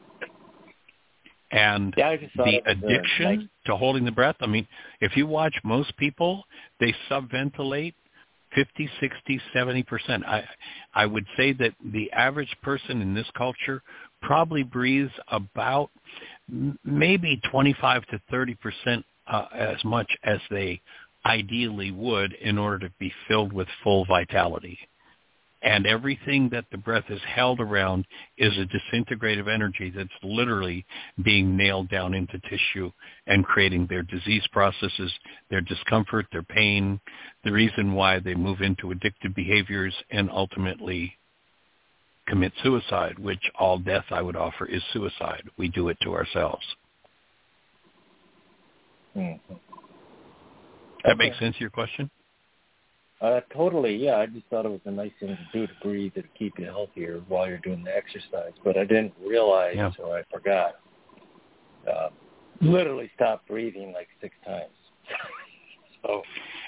And 1.52 1.94
yeah, 1.98 2.16
the 2.36 2.62
addiction 2.66 3.36
nice. 3.36 3.48
to 3.66 3.76
holding 3.76 4.06
the 4.06 4.12
breath, 4.12 4.38
I 4.40 4.48
mean, 4.48 4.68
if 5.02 5.18
you 5.18 5.28
watch 5.28 5.54
most 5.64 5.96
people, 5.98 6.44
they 6.80 6.96
subventilate 7.10 7.94
50, 8.56 8.90
60, 9.00 9.42
70%. 9.56 10.26
I, 10.26 10.44
I 10.94 11.06
would 11.06 11.26
say 11.38 11.54
that 11.54 11.74
the 11.94 12.12
average 12.12 12.54
person 12.62 13.02
in 13.02 13.14
this 13.14 13.30
culture 13.38 13.82
probably 14.22 14.64
breathes 14.64 15.12
about 15.30 15.90
maybe 16.84 17.40
25 17.50 18.06
to 18.08 18.22
30% 18.32 19.04
uh, 19.28 19.46
as 19.54 19.84
much 19.84 20.10
as 20.24 20.40
they 20.50 20.82
ideally 21.26 21.92
would 21.92 22.34
in 22.34 22.58
order 22.58 22.88
to 22.88 22.94
be 23.00 23.14
filled 23.28 23.54
with 23.54 23.68
full 23.84 24.06
vitality 24.06 24.78
and 25.64 25.86
everything 25.86 26.50
that 26.50 26.66
the 26.72 26.78
breath 26.78 27.06
is 27.10 27.22
held 27.28 27.60
around 27.60 28.06
is 28.38 28.54
a 28.58 28.66
disintegrative 28.66 29.48
energy 29.48 29.92
that's 29.96 30.10
literally 30.24 30.86
being 31.24 31.56
nailed 31.56 31.90
down 31.90 32.14
into 32.14 32.40
tissue 32.50 32.92
and 33.28 33.46
creating 33.46 33.86
their 33.88 34.04
disease 34.04 34.46
processes, 34.52 35.12
their 35.50 35.62
discomfort, 35.62 36.26
their 36.32 36.44
pain, 36.44 37.00
the 37.44 37.52
reason 37.52 37.94
why 37.94 38.20
they 38.20 38.34
move 38.34 38.62
into 38.62 38.88
addictive 38.88 39.36
behaviors 39.36 39.94
and 40.10 40.30
ultimately 40.32 41.16
commit 42.28 42.54
suicide, 42.64 43.20
which 43.20 43.42
all 43.60 43.78
death 43.78 44.06
I 44.10 44.22
would 44.22 44.36
offer 44.36 44.66
is 44.66 44.82
suicide. 44.94 45.44
We 45.58 45.68
do 45.68 45.90
it 45.90 45.98
to 46.04 46.14
ourselves. 46.14 46.66
Mm-hmm. 49.16 49.54
That 51.04 51.18
makes 51.18 51.38
sense 51.40 51.56
to 51.56 51.62
your 51.62 51.70
question? 51.70 52.10
Uh, 53.22 53.40
totally, 53.54 53.96
yeah. 53.96 54.18
I 54.18 54.26
just 54.26 54.48
thought 54.50 54.66
it 54.66 54.72
was 54.72 54.82
a 54.86 54.92
nice 54.92 55.12
thing 55.20 55.30
to 55.30 55.38
do 55.54 55.68
to 55.68 55.74
breathe 55.84 56.14
and 56.16 56.26
keep 56.38 56.58
you 56.58 56.66
healthier 56.66 57.22
while 57.28 57.48
you're 57.48 57.60
doing 57.60 57.84
the 57.84 57.96
exercise. 57.96 58.54
But 58.64 58.78
I 58.78 58.84
didn't 58.84 59.14
realize, 59.24 59.76
yeah. 59.76 59.92
or 60.00 60.18
I 60.18 60.24
forgot. 60.32 60.76
Uh, 61.92 62.10
literally 62.62 63.12
stopped 63.16 63.48
breathing 63.48 63.94
like 63.94 64.08
six 64.22 64.36
times. 64.46 64.72
so, 66.06 66.24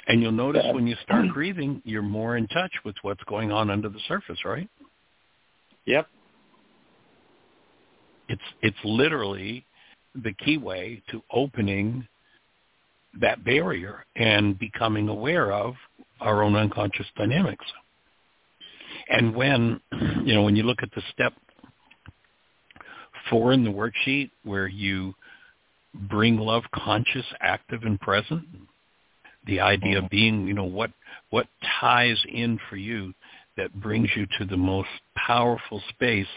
and 0.08 0.22
you'll 0.22 0.32
notice 0.32 0.64
when 0.74 0.86
you 0.86 0.96
start 1.04 1.26
breathing, 1.34 1.82
you're 1.86 2.02
more 2.02 2.38
in 2.38 2.48
touch 2.48 2.72
with 2.86 2.96
what's 3.02 3.24
going 3.24 3.52
on 3.52 3.70
under 3.70 3.90
the 3.90 4.00
surface, 4.08 4.40
right? 4.46 4.70
Yep. 5.86 6.08
It's 8.30 8.42
it's 8.62 8.78
literally 8.84 9.66
the 10.16 10.34
key 10.34 10.58
way 10.58 11.02
to 11.10 11.22
opening 11.32 12.08
that 13.20 13.44
barrier 13.44 14.06
and 14.16 14.58
becoming 14.58 15.10
aware 15.10 15.52
of 15.52 15.76
our 16.24 16.44
own 16.44 16.56
unconscious 16.56 17.06
dynamics. 17.18 17.66
And 19.10 19.36
when, 19.36 19.80
you 20.24 20.34
know, 20.34 20.44
when 20.44 20.56
you 20.56 20.64
look 20.64 20.80
at 20.82 20.90
the 20.96 21.02
step 21.12 21.34
four 23.30 23.54
in 23.54 23.64
the 23.64 23.70
worksheet 23.70 24.32
where 24.44 24.68
you 24.68 25.14
bring 26.10 26.38
love 26.38 26.64
conscious, 26.74 27.26
active, 27.40 27.84
and 27.84 28.00
present, 28.00 28.44
the 29.46 29.60
idea 29.60 30.00
of 30.00 30.10
being, 30.10 30.48
you 30.48 30.54
know, 30.54 30.64
what, 30.64 30.92
what 31.30 31.48
ties 31.80 32.18
in 32.32 32.60
for 32.70 32.78
you 32.78 33.14
that 33.58 33.74
brings 33.82 34.10
you 34.16 34.26
to 34.40 34.46
the 34.46 34.58
most 34.58 34.90
powerful 35.16 35.82
space 35.90 36.28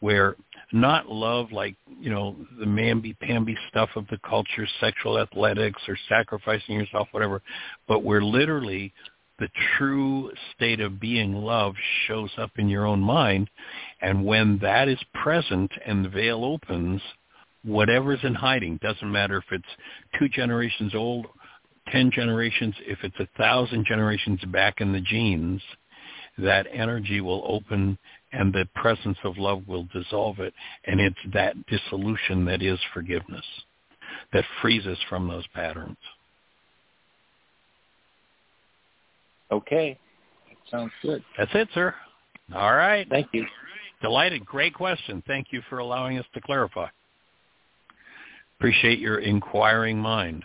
where 0.00 0.36
not 0.72 1.08
love 1.08 1.52
like, 1.52 1.76
you 2.00 2.10
know, 2.10 2.36
the 2.58 2.66
mamby-pamby 2.66 3.56
stuff 3.68 3.90
of 3.94 4.06
the 4.08 4.18
culture, 4.28 4.66
sexual 4.80 5.18
athletics 5.18 5.80
or 5.86 5.96
sacrificing 6.08 6.74
yourself, 6.74 7.08
whatever, 7.12 7.40
but 7.86 8.02
where 8.02 8.22
literally 8.22 8.92
the 9.38 9.48
true 9.76 10.30
state 10.54 10.80
of 10.80 11.00
being 11.00 11.34
love 11.34 11.74
shows 12.06 12.30
up 12.38 12.52
in 12.56 12.68
your 12.68 12.86
own 12.86 13.00
mind. 13.00 13.50
And 14.00 14.24
when 14.24 14.58
that 14.62 14.88
is 14.88 14.98
present 15.14 15.70
and 15.84 16.04
the 16.04 16.08
veil 16.08 16.44
opens, 16.44 17.02
whatever's 17.64 18.20
in 18.22 18.34
hiding, 18.34 18.78
doesn't 18.82 19.10
matter 19.10 19.38
if 19.38 19.44
it's 19.50 19.64
two 20.18 20.28
generations 20.28 20.94
old, 20.94 21.26
ten 21.90 22.10
generations, 22.10 22.74
if 22.80 22.98
it's 23.02 23.18
a 23.20 23.28
thousand 23.36 23.84
generations 23.86 24.40
back 24.46 24.80
in 24.80 24.92
the 24.92 25.00
genes, 25.00 25.62
that 26.38 26.66
energy 26.72 27.20
will 27.20 27.42
open 27.46 27.98
and 28.32 28.52
the 28.52 28.68
presence 28.74 29.18
of 29.24 29.38
love 29.38 29.66
will 29.66 29.88
dissolve 29.92 30.38
it. 30.40 30.52
And 30.84 31.00
it's 31.00 31.16
that 31.32 31.54
dissolution 31.66 32.44
that 32.46 32.62
is 32.62 32.78
forgiveness, 32.92 33.44
that 34.32 34.44
frees 34.60 34.86
us 34.86 34.98
from 35.08 35.28
those 35.28 35.46
patterns. 35.48 35.96
Okay. 39.50 39.98
Sounds 40.70 40.92
good. 41.02 41.22
That's 41.38 41.50
it, 41.54 41.68
sir. 41.74 41.94
All 42.54 42.74
right. 42.74 43.08
Thank 43.08 43.28
you. 43.32 43.46
Delighted. 44.02 44.44
Great 44.44 44.74
question. 44.74 45.22
Thank 45.26 45.48
you 45.50 45.62
for 45.68 45.78
allowing 45.78 46.18
us 46.18 46.26
to 46.34 46.40
clarify. 46.40 46.88
Appreciate 48.58 48.98
your 48.98 49.18
inquiring 49.18 49.98
mind. 49.98 50.44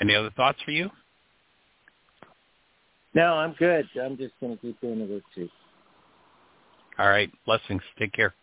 Any 0.00 0.14
other 0.14 0.30
thoughts 0.30 0.58
for 0.64 0.70
you? 0.70 0.90
No, 3.14 3.34
I'm 3.34 3.52
good. 3.58 3.86
I'm 4.02 4.16
just 4.16 4.32
going 4.40 4.56
to 4.56 4.60
keep 4.60 4.80
doing 4.80 4.98
the 4.98 5.04
worksheet. 5.38 5.50
All 6.98 7.08
right. 7.08 7.30
Blessings. 7.44 7.82
Take 7.98 8.12
care. 8.12 8.34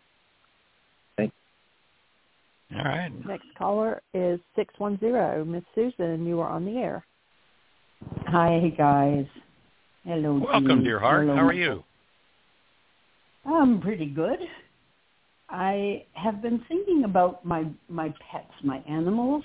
Thanks. 2.70 2.84
All 2.84 2.92
right. 2.92 3.26
Next 3.26 3.46
caller 3.56 4.02
is 4.14 4.40
610. 4.56 5.50
Miss 5.50 5.64
Susan, 5.74 6.26
you 6.26 6.40
are 6.40 6.48
on 6.48 6.64
the 6.64 6.78
air. 6.78 7.04
Hi, 8.26 8.72
guys. 8.76 9.26
Hello. 10.04 10.40
Welcome, 10.44 10.82
dear 10.82 10.98
heart. 10.98 11.26
Hello, 11.26 11.36
How 11.36 11.46
are 11.46 11.52
you? 11.52 11.84
I'm 13.44 13.80
pretty 13.80 14.06
good. 14.06 14.38
I 15.48 16.04
have 16.12 16.40
been 16.40 16.62
thinking 16.68 17.04
about 17.04 17.44
my 17.44 17.66
my 17.88 18.14
pets, 18.30 18.52
my 18.62 18.82
animals, 18.88 19.44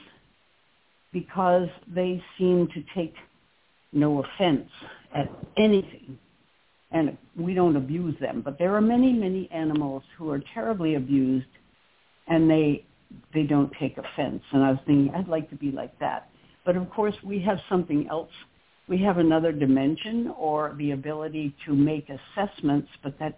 because 1.11 1.67
they 1.87 2.21
seem 2.37 2.67
to 2.73 2.83
take 2.93 3.15
no 3.91 4.23
offense 4.23 4.69
at 5.15 5.31
anything. 5.57 6.17
And 6.91 7.17
we 7.37 7.53
don't 7.53 7.75
abuse 7.75 8.15
them. 8.21 8.41
But 8.45 8.57
there 8.59 8.75
are 8.75 8.81
many, 8.81 9.11
many 9.11 9.49
animals 9.51 10.03
who 10.17 10.29
are 10.29 10.41
terribly 10.53 10.95
abused 10.95 11.47
and 12.27 12.49
they 12.49 12.85
they 13.33 13.43
don't 13.43 13.71
take 13.79 13.97
offense. 13.97 14.41
And 14.51 14.63
I 14.63 14.71
was 14.71 14.79
thinking, 14.85 15.13
I'd 15.15 15.27
like 15.27 15.49
to 15.49 15.55
be 15.55 15.71
like 15.71 15.97
that. 15.99 16.29
But 16.65 16.75
of 16.75 16.89
course, 16.89 17.15
we 17.23 17.39
have 17.41 17.59
something 17.69 18.07
else. 18.09 18.31
We 18.87 19.01
have 19.03 19.17
another 19.17 19.51
dimension 19.51 20.33
or 20.37 20.75
the 20.77 20.91
ability 20.91 21.55
to 21.65 21.73
make 21.73 22.07
assessments, 22.09 22.89
but 23.03 23.17
that 23.19 23.37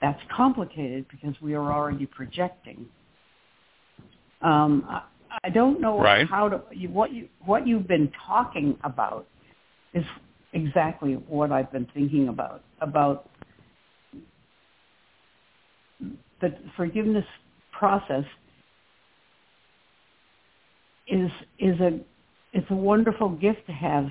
that's 0.00 0.20
complicated 0.34 1.06
because 1.10 1.34
we 1.40 1.54
are 1.54 1.72
already 1.72 2.06
projecting. 2.06 2.86
Um, 4.42 4.86
I, 4.88 5.02
I 5.44 5.48
don't 5.50 5.80
know 5.80 6.00
right. 6.00 6.26
how 6.28 6.48
to 6.48 6.58
what 6.88 7.12
you 7.12 7.28
what 7.44 7.66
you've 7.66 7.88
been 7.88 8.12
talking 8.26 8.78
about 8.84 9.26
is 9.94 10.04
exactly 10.52 11.14
what 11.14 11.52
I've 11.52 11.70
been 11.72 11.88
thinking 11.94 12.28
about, 12.28 12.62
about 12.80 13.28
the 16.40 16.54
forgiveness 16.76 17.24
process 17.72 18.24
is 21.08 21.30
is 21.58 21.80
a 21.80 22.00
it's 22.52 22.70
a 22.70 22.74
wonderful 22.74 23.28
gift 23.30 23.66
to 23.66 23.72
have, 23.72 24.06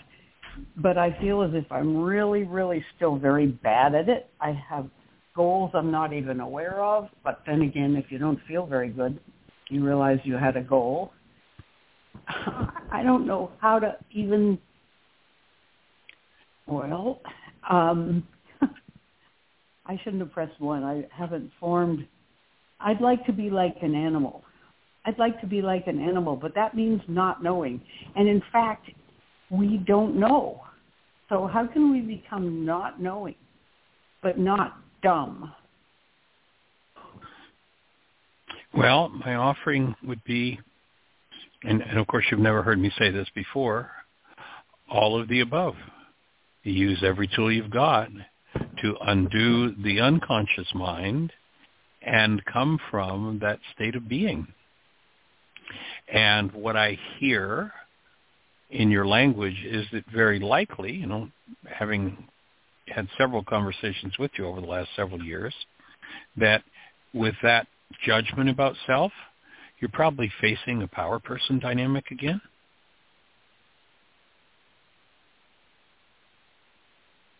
but 0.77 0.97
I 0.97 1.17
feel 1.19 1.41
as 1.41 1.51
if 1.53 1.71
I'm 1.71 1.97
really, 1.97 2.43
really 2.43 2.83
still 2.95 3.17
very 3.17 3.47
bad 3.47 3.95
at 3.95 4.09
it. 4.09 4.29
I 4.39 4.51
have 4.69 4.87
goals 5.35 5.71
I'm 5.73 5.91
not 5.91 6.13
even 6.13 6.39
aware 6.39 6.83
of, 6.83 7.07
but 7.23 7.41
then 7.45 7.61
again, 7.61 7.95
if 7.95 8.11
you 8.11 8.17
don't 8.17 8.39
feel 8.47 8.65
very 8.65 8.89
good, 8.89 9.19
you 9.69 9.83
realize 9.83 10.19
you 10.23 10.35
had 10.35 10.55
a 10.55 10.61
goal. 10.61 11.11
I 12.91 13.03
don't 13.03 13.25
know 13.25 13.51
how 13.59 13.79
to 13.79 13.95
even 14.11 14.59
well, 16.67 17.21
um, 17.69 18.27
I 19.85 19.97
shouldn't 20.03 20.21
have 20.21 20.31
pressed 20.31 20.59
one. 20.59 20.83
I 20.83 21.07
haven't 21.15 21.49
formed. 21.59 22.05
I'd 22.79 23.01
like 23.01 23.25
to 23.25 23.33
be 23.33 23.49
like 23.49 23.77
an 23.81 23.95
animal. 23.95 24.43
I'd 25.07 25.17
like 25.17 25.39
to 25.39 25.47
be 25.47 25.61
like 25.61 25.87
an 25.87 25.99
animal, 26.01 26.35
but 26.35 26.53
that 26.55 26.75
means 26.75 27.01
not 27.07 27.41
knowing. 27.41 27.79
And 28.17 28.27
in 28.27 28.43
fact, 28.51 28.89
we 29.49 29.77
don't 29.87 30.19
know. 30.19 30.61
So 31.29 31.47
how 31.47 31.65
can 31.65 31.91
we 31.91 32.01
become 32.01 32.65
not 32.65 33.01
knowing, 33.01 33.35
but 34.21 34.37
not 34.37 34.77
dumb? 35.01 35.53
Well, 38.73 39.07
my 39.07 39.35
offering 39.35 39.95
would 40.03 40.23
be, 40.25 40.59
and, 41.63 41.81
and 41.81 41.97
of 41.97 42.07
course 42.07 42.25
you've 42.29 42.41
never 42.41 42.61
heard 42.61 42.79
me 42.79 42.91
say 42.99 43.09
this 43.09 43.27
before, 43.33 43.89
all 44.89 45.19
of 45.19 45.29
the 45.29 45.39
above 45.39 45.75
use 46.63 47.01
every 47.01 47.29
tool 47.33 47.49
you've 47.49 47.71
got 47.71 48.09
to 48.81 48.97
undo 49.05 49.73
the 49.83 50.01
unconscious 50.01 50.67
mind 50.73 51.31
and 52.01 52.43
come 52.43 52.77
from 52.91 53.39
that 53.41 53.59
state 53.73 53.95
of 53.95 54.09
being. 54.09 54.47
And 56.11 56.51
what 56.51 56.75
I 56.75 56.97
hear 57.19 57.71
in 58.69 58.91
your 58.91 59.07
language 59.07 59.63
is 59.65 59.85
that 59.93 60.03
very 60.13 60.39
likely, 60.39 60.93
you 60.93 61.07
know, 61.07 61.29
having 61.65 62.27
had 62.87 63.07
several 63.17 63.43
conversations 63.43 64.17
with 64.17 64.31
you 64.37 64.45
over 64.45 64.61
the 64.61 64.67
last 64.67 64.89
several 64.95 65.21
years, 65.23 65.53
that 66.37 66.63
with 67.13 67.35
that 67.43 67.67
judgment 68.05 68.49
about 68.49 68.75
self, 68.85 69.11
you're 69.79 69.91
probably 69.91 70.31
facing 70.41 70.81
a 70.81 70.87
power 70.87 71.19
person 71.19 71.59
dynamic 71.59 72.11
again. 72.11 72.41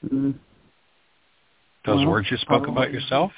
Mm. 0.05 0.35
Those 1.85 1.97
well, 1.97 2.07
words 2.07 2.27
you 2.29 2.37
spoke 2.37 2.63
probably. 2.63 2.71
about 2.71 2.91
yourself? 2.91 3.31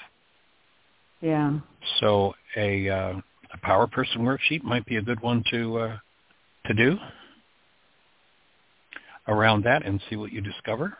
Yeah. 1.21 1.59
So 1.99 2.33
a 2.57 2.89
uh, 2.89 3.13
a 3.53 3.57
power 3.57 3.87
person 3.87 4.21
worksheet 4.21 4.63
might 4.63 4.85
be 4.85 4.97
a 4.97 5.01
good 5.01 5.21
one 5.21 5.43
to 5.51 5.77
uh, 5.77 5.97
to 6.65 6.73
do 6.73 6.97
around 9.27 9.63
that 9.63 9.85
and 9.85 10.01
see 10.09 10.15
what 10.15 10.31
you 10.31 10.41
discover. 10.41 10.97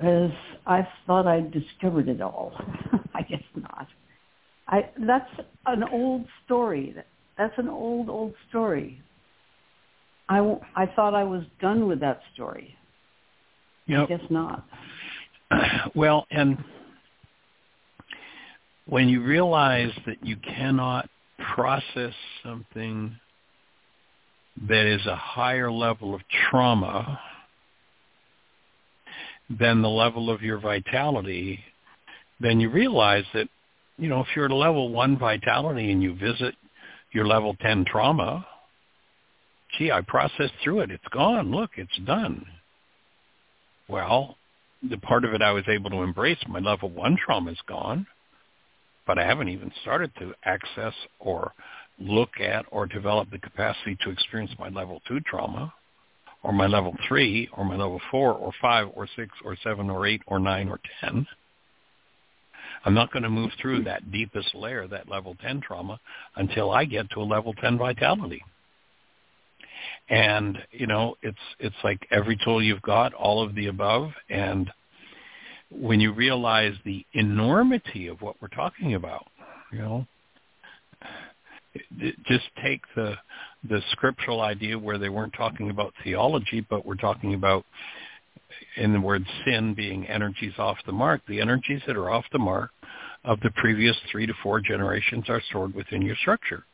As 0.00 0.30
I 0.66 0.86
thought 1.06 1.26
I 1.26 1.40
discovered 1.40 2.08
it 2.08 2.20
all. 2.20 2.52
I 3.14 3.22
guess 3.22 3.42
not. 3.54 3.86
I 4.68 4.90
that's 5.06 5.30
an 5.66 5.84
old 5.92 6.26
story. 6.44 6.94
That's 7.38 7.54
an 7.56 7.68
old 7.68 8.08
old 8.08 8.34
story. 8.48 9.00
I 10.28 10.38
I 10.74 10.86
thought 10.86 11.14
I 11.14 11.24
was 11.24 11.44
done 11.60 11.86
with 11.86 12.00
that 12.00 12.20
story. 12.34 12.76
Yep. 13.86 14.00
I 14.00 14.06
guess 14.06 14.30
not. 14.30 14.64
Well, 15.94 16.26
and 16.30 16.62
when 18.86 19.08
you 19.08 19.22
realize 19.22 19.92
that 20.06 20.24
you 20.24 20.36
cannot 20.36 21.08
process 21.54 22.14
something 22.42 23.16
that 24.68 24.86
is 24.86 25.04
a 25.06 25.16
higher 25.16 25.70
level 25.70 26.14
of 26.14 26.20
trauma 26.50 27.20
than 29.58 29.82
the 29.82 29.88
level 29.88 30.30
of 30.30 30.42
your 30.42 30.58
vitality, 30.58 31.60
then 32.40 32.60
you 32.60 32.70
realize 32.70 33.24
that, 33.34 33.48
you 33.98 34.08
know, 34.08 34.20
if 34.20 34.26
you're 34.34 34.46
at 34.46 34.50
a 34.50 34.54
level 34.54 34.90
one 34.90 35.18
vitality 35.18 35.90
and 35.90 36.02
you 36.02 36.14
visit 36.14 36.54
your 37.12 37.26
level 37.26 37.54
10 37.60 37.84
trauma, 37.84 38.46
gee, 39.78 39.90
I 39.90 40.00
processed 40.02 40.54
through 40.62 40.80
it. 40.80 40.90
It's 40.90 41.08
gone. 41.10 41.50
Look, 41.50 41.70
it's 41.76 41.98
done. 42.04 42.46
Well, 43.88 44.36
the 44.88 44.98
part 44.98 45.24
of 45.24 45.34
it 45.34 45.42
I 45.42 45.52
was 45.52 45.64
able 45.68 45.90
to 45.90 46.02
embrace, 46.02 46.38
my 46.48 46.58
level 46.58 46.90
one 46.90 47.16
trauma 47.16 47.52
is 47.52 47.58
gone, 47.66 48.06
but 49.06 49.18
I 49.18 49.26
haven't 49.26 49.48
even 49.48 49.72
started 49.82 50.12
to 50.18 50.34
access 50.44 50.94
or 51.18 51.52
look 51.98 52.40
at 52.40 52.64
or 52.70 52.86
develop 52.86 53.30
the 53.30 53.38
capacity 53.38 53.96
to 54.02 54.10
experience 54.10 54.52
my 54.58 54.68
level 54.68 55.00
two 55.06 55.20
trauma 55.20 55.72
or 56.42 56.52
my 56.52 56.66
level 56.66 56.96
three 57.06 57.48
or 57.56 57.64
my 57.64 57.76
level 57.76 58.00
four 58.10 58.32
or 58.32 58.52
five 58.60 58.88
or 58.94 59.06
six 59.16 59.30
or 59.44 59.56
seven 59.62 59.88
or 59.88 60.06
eight 60.06 60.22
or 60.26 60.38
nine 60.38 60.68
or 60.68 60.80
ten. 61.00 61.26
I'm 62.84 62.94
not 62.94 63.12
going 63.12 63.22
to 63.22 63.30
move 63.30 63.50
through 63.60 63.84
that 63.84 64.10
deepest 64.10 64.54
layer, 64.54 64.88
that 64.88 65.08
level 65.08 65.36
10 65.40 65.60
trauma, 65.60 66.00
until 66.36 66.70
I 66.70 66.84
get 66.84 67.08
to 67.10 67.20
a 67.20 67.22
level 67.22 67.54
10 67.54 67.78
vitality. 67.78 68.42
And, 70.08 70.58
you 70.72 70.86
know, 70.86 71.16
it's 71.22 71.38
it's 71.58 71.76
like 71.84 72.06
every 72.10 72.38
tool 72.44 72.62
you've 72.62 72.82
got, 72.82 73.14
all 73.14 73.42
of 73.42 73.54
the 73.54 73.68
above, 73.68 74.10
and 74.28 74.70
when 75.70 76.00
you 76.00 76.12
realize 76.12 76.74
the 76.84 77.04
enormity 77.14 78.08
of 78.08 78.20
what 78.20 78.36
we're 78.42 78.48
talking 78.48 78.94
about, 78.94 79.26
you 79.72 79.78
know, 79.78 80.06
just 82.26 82.44
take 82.62 82.82
the 82.94 83.14
the 83.68 83.80
scriptural 83.92 84.40
idea 84.40 84.78
where 84.78 84.98
they 84.98 85.08
weren't 85.08 85.32
talking 85.34 85.70
about 85.70 85.94
theology, 86.02 86.66
but 86.68 86.84
we're 86.84 86.94
talking 86.96 87.34
about 87.34 87.64
in 88.76 88.92
the 88.92 89.00
word 89.00 89.24
sin 89.44 89.72
being 89.74 90.06
energies 90.08 90.52
off 90.58 90.76
the 90.84 90.92
mark. 90.92 91.22
The 91.28 91.40
energies 91.40 91.80
that 91.86 91.96
are 91.96 92.10
off 92.10 92.24
the 92.32 92.38
mark 92.38 92.70
of 93.24 93.40
the 93.40 93.50
previous 93.50 93.96
three 94.10 94.26
to 94.26 94.34
four 94.42 94.60
generations 94.60 95.24
are 95.28 95.40
stored 95.48 95.74
within 95.74 96.02
your 96.02 96.16
structure 96.16 96.64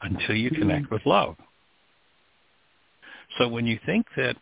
until 0.00 0.36
you 0.36 0.50
connect 0.50 0.86
mm-hmm. 0.86 0.94
with 0.94 1.06
love. 1.06 1.36
So 3.38 3.48
when 3.48 3.66
you 3.66 3.78
think 3.86 4.06
that 4.16 4.36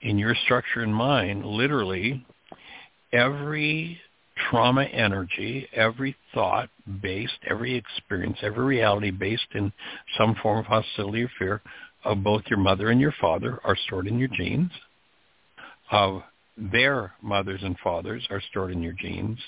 in 0.00 0.18
your 0.18 0.34
structure 0.44 0.80
and 0.80 0.94
mind, 0.94 1.44
literally 1.44 2.24
every 3.12 4.00
trauma 4.50 4.84
energy, 4.84 5.68
every 5.74 6.16
thought 6.34 6.70
based, 7.02 7.38
every 7.48 7.74
experience, 7.74 8.38
every 8.42 8.64
reality 8.64 9.10
based 9.10 9.46
in 9.54 9.72
some 10.18 10.34
form 10.42 10.58
of 10.58 10.66
hostility 10.66 11.24
or 11.24 11.30
fear 11.38 11.62
of 12.04 12.22
both 12.22 12.42
your 12.48 12.58
mother 12.58 12.88
and 12.90 13.00
your 13.00 13.14
father 13.20 13.60
are 13.64 13.76
stored 13.86 14.06
in 14.06 14.18
your 14.18 14.28
genes, 14.28 14.70
of 15.90 16.22
their 16.56 17.12
mothers 17.22 17.60
and 17.62 17.76
fathers 17.78 18.26
are 18.30 18.42
stored 18.50 18.72
in 18.72 18.82
your 18.82 18.94
genes, 18.94 19.38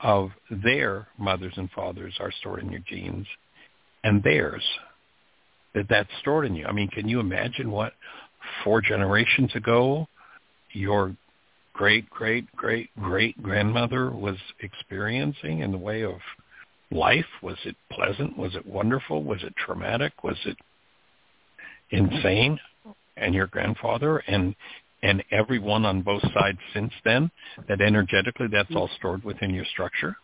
of 0.00 0.30
their 0.50 1.06
mothers 1.18 1.52
and 1.56 1.70
fathers 1.70 2.14
are 2.18 2.32
stored 2.40 2.60
in 2.60 2.70
your 2.70 2.82
genes, 2.88 3.26
and 4.04 4.22
theirs 4.22 4.62
that 5.76 5.86
that's 5.90 6.08
stored 6.20 6.46
in 6.46 6.54
you. 6.54 6.66
I 6.66 6.72
mean, 6.72 6.88
can 6.88 7.06
you 7.06 7.20
imagine 7.20 7.70
what 7.70 7.92
four 8.64 8.80
generations 8.80 9.54
ago 9.54 10.08
your 10.72 11.14
great 11.74 12.08
great 12.08 12.50
great 12.56 12.88
great 12.98 13.40
grandmother 13.42 14.10
was 14.10 14.38
experiencing 14.60 15.60
in 15.60 15.70
the 15.70 15.78
way 15.78 16.02
of 16.02 16.14
life? 16.90 17.26
Was 17.42 17.58
it 17.64 17.76
pleasant? 17.92 18.36
Was 18.38 18.56
it 18.56 18.66
wonderful? 18.66 19.22
Was 19.22 19.42
it 19.42 19.54
traumatic? 19.56 20.24
Was 20.24 20.38
it 20.46 20.56
insane? 21.90 22.58
And 23.18 23.34
your 23.34 23.46
grandfather 23.46 24.18
and 24.26 24.56
and 25.02 25.22
everyone 25.30 25.84
on 25.84 26.00
both 26.00 26.22
sides 26.32 26.58
since 26.72 26.92
then, 27.04 27.30
that 27.68 27.82
energetically 27.82 28.46
that's 28.50 28.74
all 28.74 28.88
stored 28.96 29.22
within 29.24 29.52
your 29.52 29.66
structure. 29.66 30.16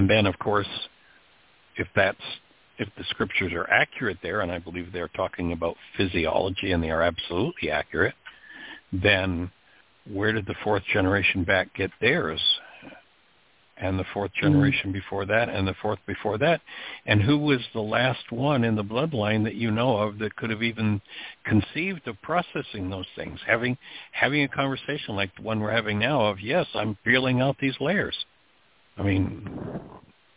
And 0.00 0.08
then, 0.08 0.24
of 0.24 0.38
course, 0.38 0.66
if 1.76 1.86
that's 1.94 2.16
if 2.78 2.88
the 2.96 3.04
scriptures 3.10 3.52
are 3.52 3.68
accurate 3.68 4.16
there, 4.22 4.40
and 4.40 4.50
I 4.50 4.58
believe 4.58 4.94
they're 4.94 5.08
talking 5.08 5.52
about 5.52 5.76
physiology 5.94 6.72
and 6.72 6.82
they 6.82 6.88
are 6.88 7.02
absolutely 7.02 7.70
accurate, 7.70 8.14
then 8.94 9.50
where 10.10 10.32
did 10.32 10.46
the 10.46 10.54
fourth 10.64 10.84
generation 10.90 11.44
back 11.44 11.74
get 11.74 11.90
theirs? 12.00 12.40
And 13.76 13.98
the 13.98 14.06
fourth 14.14 14.30
mm-hmm. 14.30 14.46
generation 14.46 14.88
mm 14.88 14.94
before 14.94 15.26
that, 15.26 15.50
and 15.50 15.68
the 15.68 15.76
fourth 15.82 15.98
before 16.06 16.38
that, 16.38 16.62
and 17.04 17.20
who 17.20 17.36
was 17.36 17.60
the 17.74 17.82
last 17.82 18.32
one 18.32 18.64
in 18.64 18.76
the 18.76 18.82
bloodline 18.82 19.44
that 19.44 19.54
you 19.54 19.70
know 19.70 19.98
of 19.98 20.18
that 20.20 20.34
could 20.36 20.48
have 20.48 20.62
even 20.62 21.02
conceived 21.44 22.08
of 22.08 22.16
processing 22.22 22.88
those 22.88 23.08
things, 23.16 23.38
having 23.46 23.76
having 24.12 24.44
a 24.44 24.48
conversation 24.48 25.14
like 25.14 25.36
the 25.36 25.42
one 25.42 25.60
we're 25.60 25.70
having 25.70 25.98
now 25.98 26.22
of 26.22 26.40
yes, 26.40 26.66
I'm 26.74 26.96
feeling 27.04 27.42
out 27.42 27.56
these 27.60 27.78
layers. 27.80 28.16
I 28.96 29.02
mean, 29.02 29.48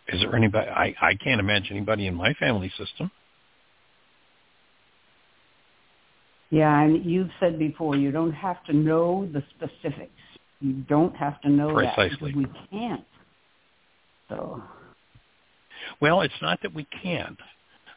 is 0.07 0.21
there 0.21 0.35
anybody? 0.35 0.69
I, 0.69 0.95
I 1.01 1.15
can't 1.15 1.39
imagine 1.39 1.75
anybody 1.75 2.07
in 2.07 2.15
my 2.15 2.33
family 2.35 2.71
system. 2.77 3.11
Yeah, 6.49 6.81
and 6.81 7.03
you've 7.03 7.31
said 7.39 7.57
before 7.57 7.95
you 7.95 8.11
don't 8.11 8.33
have 8.33 8.63
to 8.65 8.73
know 8.73 9.27
the 9.33 9.43
specifics. 9.55 10.11
You 10.59 10.73
don't 10.87 11.15
have 11.15 11.41
to 11.41 11.49
know 11.49 11.73
Precisely. 11.73 12.31
that 12.31 12.37
we 12.37 12.45
can't. 12.69 13.03
So. 14.29 14.61
Well, 15.99 16.21
it's 16.21 16.33
not 16.41 16.61
that 16.61 16.73
we 16.73 16.85
can't. 17.01 17.39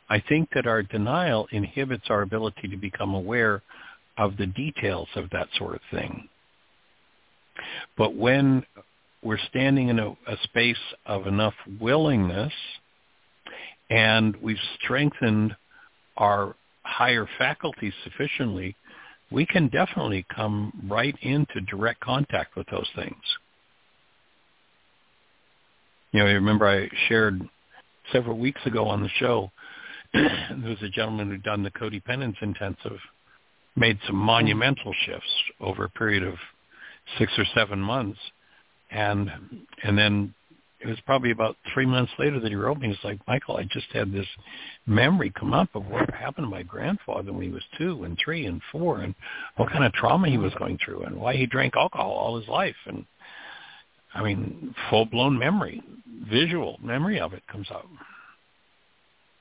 I 0.09 0.23
think 0.27 0.49
that 0.55 0.67
our 0.67 0.83
denial 0.83 1.49
inhibits 1.51 2.05
our 2.09 2.23
ability 2.23 2.69
to 2.69 2.77
become 2.77 3.15
aware 3.15 3.63
of 4.17 4.37
the 4.37 4.47
details 4.47 5.09
of 5.17 5.29
that 5.31 5.49
sort 5.59 5.75
of 5.75 5.81
thing. 5.91 6.29
But 7.97 8.15
when 8.15 8.65
we're 9.23 9.39
standing 9.49 9.89
in 9.89 9.99
a, 9.99 10.11
a 10.11 10.37
space 10.45 10.77
of 11.07 11.27
enough 11.27 11.55
willingness 11.81 12.53
and 13.91 14.37
we've 14.43 14.57
strengthened 14.83 15.55
our 16.17 16.55
higher 16.83 17.29
faculties 17.39 17.93
sufficiently, 18.05 18.77
we 19.31 19.45
can 19.45 19.69
definitely 19.69 20.25
come 20.35 20.73
right 20.89 21.17
into 21.23 21.61
direct 21.63 22.01
contact 22.01 22.57
with 22.57 22.67
those 22.69 22.89
things. 22.95 23.23
You 26.13 26.21
know, 26.21 26.27
I 26.27 26.33
remember 26.33 26.67
I 26.67 26.89
shared 27.09 27.43
several 28.13 28.39
weeks 28.39 28.61
ago 28.65 28.87
on 28.87 29.03
the 29.03 29.09
show, 29.19 29.51
there 30.15 30.61
was 30.65 30.83
a 30.83 30.89
gentleman 30.89 31.29
who'd 31.29 31.43
done 31.43 31.63
the 31.63 31.71
codependence 31.71 32.41
intensive, 32.41 32.99
made 33.75 33.99
some 34.07 34.17
monumental 34.17 34.95
shifts 35.05 35.31
over 35.61 35.85
a 35.85 35.91
period 35.91 36.23
of 36.23 36.35
six 37.19 37.33
or 37.37 37.45
seven 37.55 37.81
months, 37.81 38.19
and 38.91 39.31
and 39.83 39.97
then 39.97 40.35
it 40.81 40.87
was 40.87 40.99
probably 41.07 41.31
about 41.31 41.57
three 41.73 41.87
months 41.87 42.13
later 42.19 42.39
that 42.39 42.49
he 42.49 42.55
wrote 42.55 42.79
me. 42.79 42.89
He's 42.89 42.97
like, 43.03 43.19
Michael, 43.27 43.57
I 43.57 43.65
just 43.65 43.87
had 43.93 44.13
this 44.13 44.27
memory 44.87 45.33
come 45.39 45.55
up 45.55 45.75
of 45.75 45.87
what 45.87 46.09
happened 46.11 46.47
to 46.47 46.51
my 46.51 46.63
grandfather 46.63 47.33
when 47.33 47.43
he 47.43 47.51
was 47.51 47.63
two 47.79 48.05
and 48.05 48.17
three 48.23 48.47
and 48.47 48.61
four, 48.71 49.01
and 49.01 49.15
what 49.57 49.71
kind 49.71 49.85
of 49.85 49.93
trauma 49.93 50.29
he 50.29 50.39
was 50.39 50.53
going 50.55 50.79
through, 50.85 51.03
and 51.03 51.17
why 51.17 51.35
he 51.35 51.47
drank 51.47 51.75
alcohol 51.77 52.11
all 52.11 52.39
his 52.39 52.49
life, 52.49 52.77
and 52.87 53.05
I 54.15 54.23
mean, 54.23 54.75
full 54.89 55.07
blown 55.07 55.39
memory, 55.39 55.83
visual 56.31 56.79
memory 56.83 57.21
of 57.21 57.33
it 57.33 57.43
comes 57.51 57.69
up. 57.71 57.87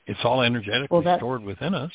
It's 0.08 0.20
all 0.24 0.42
energetically 0.42 1.00
well, 1.00 1.18
stored 1.18 1.44
within 1.44 1.74
us. 1.74 1.92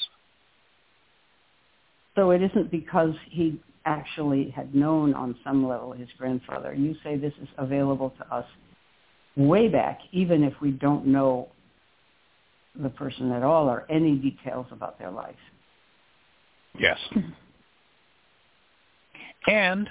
So 2.17 2.31
it 2.31 2.43
isn't 2.43 2.71
because 2.71 3.15
he 3.29 3.61
actually 3.85 4.51
had 4.51 4.74
known 4.74 5.15
on 5.15 5.36
some 5.44 5.66
level 5.66 5.93
his 5.93 6.09
grandfather. 6.19 6.74
You 6.74 6.94
say 7.02 7.16
this 7.16 7.32
is 7.43 7.48
available 7.59 8.12
to 8.19 8.35
us 8.35 8.44
way 9.36 9.69
back, 9.69 10.01
even 10.12 10.43
if 10.43 10.55
we 10.61 10.70
don't 10.70 11.07
know 11.07 11.48
the 12.81 12.90
person 12.90 13.32
at 13.32 13.43
all 13.43 13.69
or 13.69 13.86
any 13.90 14.16
details 14.16 14.66
about 14.70 14.98
their 14.98 15.11
life. 15.11 15.35
Yes. 16.78 16.98
and 19.47 19.89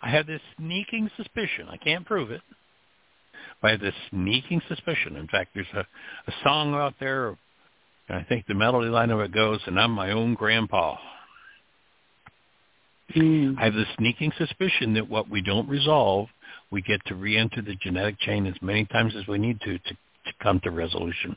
I 0.00 0.10
have 0.10 0.26
this 0.26 0.40
sneaking 0.58 1.10
suspicion. 1.16 1.68
I 1.70 1.76
can't 1.76 2.04
prove 2.04 2.30
it. 2.30 2.40
I 3.62 3.70
have 3.70 3.80
this 3.80 3.94
sneaking 4.10 4.60
suspicion. 4.68 5.16
In 5.16 5.28
fact, 5.28 5.50
there's 5.54 5.66
a, 5.74 5.80
a 5.80 6.34
song 6.42 6.74
out 6.74 6.94
there, 6.98 7.28
and 8.08 8.18
I 8.18 8.24
think 8.24 8.46
the 8.46 8.54
melody 8.54 8.88
line 8.88 9.10
of 9.10 9.20
it 9.20 9.32
goes, 9.32 9.60
and 9.66 9.78
I'm 9.78 9.92
my 9.92 10.10
own 10.10 10.34
grandpa. 10.34 10.96
Mm. 13.14 13.58
I 13.58 13.64
have 13.64 13.74
the 13.74 13.84
sneaking 13.98 14.32
suspicion 14.38 14.94
that 14.94 15.08
what 15.08 15.28
we 15.28 15.42
don't 15.42 15.68
resolve, 15.68 16.28
we 16.70 16.80
get 16.80 17.04
to 17.06 17.14
re-enter 17.14 17.60
the 17.60 17.74
genetic 17.74 18.18
chain 18.20 18.46
as 18.46 18.54
many 18.62 18.86
times 18.86 19.14
as 19.16 19.26
we 19.26 19.38
need 19.38 19.60
to 19.60 19.78
to, 19.78 19.90
to 19.90 20.32
come 20.42 20.60
to 20.60 20.70
resolution. 20.70 21.36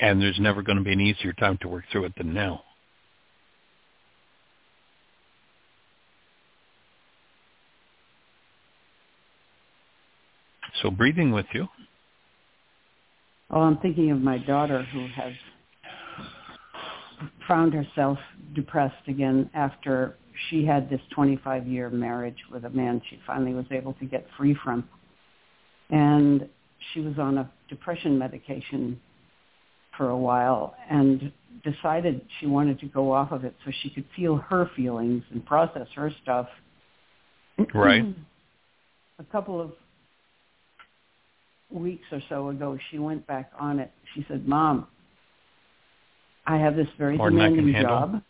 And 0.00 0.20
there's 0.20 0.40
never 0.40 0.62
going 0.62 0.76
to 0.76 0.84
be 0.84 0.92
an 0.92 1.00
easier 1.00 1.32
time 1.32 1.56
to 1.62 1.68
work 1.68 1.84
through 1.90 2.04
it 2.06 2.12
than 2.16 2.34
now. 2.34 2.62
So 10.82 10.90
breathing 10.90 11.32
with 11.32 11.46
you. 11.54 11.68
Oh, 13.50 13.60
I'm 13.60 13.78
thinking 13.78 14.10
of 14.10 14.20
my 14.20 14.38
daughter 14.38 14.82
who 14.92 15.06
has 15.14 15.32
found 17.46 17.74
herself 17.74 18.18
depressed 18.54 19.08
again 19.08 19.50
after 19.54 20.16
she 20.48 20.64
had 20.64 20.88
this 20.90 21.00
25 21.14 21.66
year 21.66 21.90
marriage 21.90 22.38
with 22.50 22.64
a 22.64 22.70
man 22.70 23.00
she 23.08 23.20
finally 23.26 23.54
was 23.54 23.66
able 23.70 23.92
to 23.94 24.04
get 24.04 24.26
free 24.36 24.56
from. 24.64 24.88
And 25.90 26.48
she 26.92 27.00
was 27.00 27.18
on 27.18 27.38
a 27.38 27.50
depression 27.68 28.18
medication 28.18 29.00
for 29.96 30.10
a 30.10 30.16
while 30.16 30.74
and 30.90 31.32
decided 31.62 32.20
she 32.40 32.46
wanted 32.46 32.80
to 32.80 32.86
go 32.86 33.12
off 33.12 33.30
of 33.30 33.44
it 33.44 33.54
so 33.64 33.70
she 33.82 33.90
could 33.90 34.04
feel 34.16 34.36
her 34.36 34.70
feelings 34.74 35.22
and 35.30 35.44
process 35.46 35.86
her 35.94 36.10
stuff. 36.22 36.48
Right. 37.72 38.04
a 39.18 39.24
couple 39.24 39.60
of 39.60 39.72
weeks 41.74 42.04
or 42.12 42.22
so 42.28 42.48
ago, 42.48 42.78
she 42.90 42.98
went 42.98 43.26
back 43.26 43.50
on 43.58 43.80
it. 43.80 43.90
She 44.14 44.24
said, 44.28 44.46
Mom, 44.46 44.86
I 46.46 46.56
have 46.56 46.76
this 46.76 46.88
very 46.98 47.16
more 47.16 47.30
demanding 47.30 47.74
job. 47.80 48.22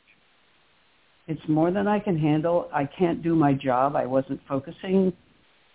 It's 1.27 1.41
more 1.49 1.71
than 1.71 1.89
I 1.89 1.99
can 1.99 2.19
handle. 2.19 2.69
I 2.73 2.85
can't 2.85 3.23
do 3.23 3.35
my 3.35 3.55
job. 3.55 3.97
I 3.97 4.07
wasn't 4.07 4.41
focusing. 4.47 5.12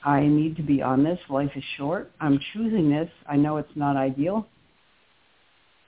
I 0.04 0.22
need 0.22 0.56
to 0.58 0.64
be 0.64 0.82
on 0.82 1.04
this. 1.04 1.20
Life 1.30 1.52
is 1.56 1.64
short. 1.78 2.12
I'm 2.22 2.40
choosing 2.54 2.90
this. 2.90 3.10
I 3.28 3.36
know 3.36 3.58
it's 3.58 3.76
not 3.76 3.98
ideal. 3.98 4.48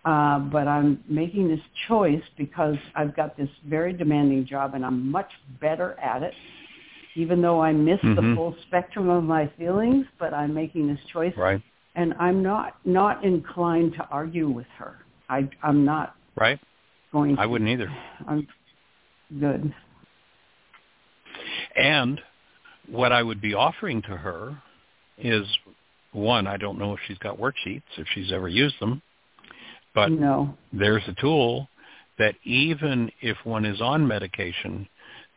Uh, 0.03 0.40
but 0.40 0.68
I'm 0.68 1.03
making 1.08 1.48
this 1.48 1.60
choice 1.88 2.24
because 2.36 2.76
I've 2.95 3.16
got 3.16 3.38
this 3.38 3.49
very 3.68 3.94
demanding 3.94 4.48
job 4.48 4.74
and 4.74 4.84
I'm 4.84 5.12
much 5.12 5.30
better 5.62 5.98
at 5.99 6.24
it, 6.24 6.34
even 7.16 7.40
though 7.40 7.62
I 7.62 7.72
miss 7.72 7.99
mm-hmm. 7.99 8.16
the 8.16 8.36
full 8.36 8.56
spectrum 8.68 9.10
of 9.10 9.24
my 9.24 9.49
feelings, 9.60 10.08
but 10.20 10.34
I'm 10.34 10.56
making 10.56 10.88
this 10.88 10.99
choice. 11.14 11.34
Right. 11.38 11.62
And 11.95 12.13
I'm 12.19 12.41
not, 12.41 12.77
not 12.85 13.23
inclined 13.23 13.93
to 13.93 14.07
argue 14.09 14.49
with 14.49 14.68
her. 14.77 14.95
I, 15.30 15.49
I'm 15.61 15.84
not 15.84 16.15
right. 16.35 16.59
going 17.11 17.35
to. 17.35 17.41
I 17.41 17.45
wouldn't 17.45 17.69
either. 17.69 17.93
I'm 18.27 18.47
good. 19.39 19.73
And 21.76 22.19
what 22.89 23.11
I 23.11 23.23
would 23.23 23.41
be 23.41 23.53
offering 23.53 24.01
to 24.03 24.18
her 24.18 24.57
is 25.18 25.45
one, 26.13 26.47
I 26.47 26.57
don't 26.57 26.77
know 26.77 26.93
if 26.93 26.99
she's 27.07 27.18
got 27.19 27.38
worksheets, 27.38 27.84
if 27.97 28.07
she's 28.13 28.31
ever 28.31 28.47
used 28.47 28.76
them. 28.80 29.01
But 29.93 30.11
no. 30.11 30.55
there's 30.72 31.03
a 31.07 31.13
tool 31.19 31.68
that 32.18 32.35
even 32.43 33.11
if 33.22 33.38
one 33.43 33.65
is 33.65 33.81
on 33.81 34.07
medication, 34.07 34.88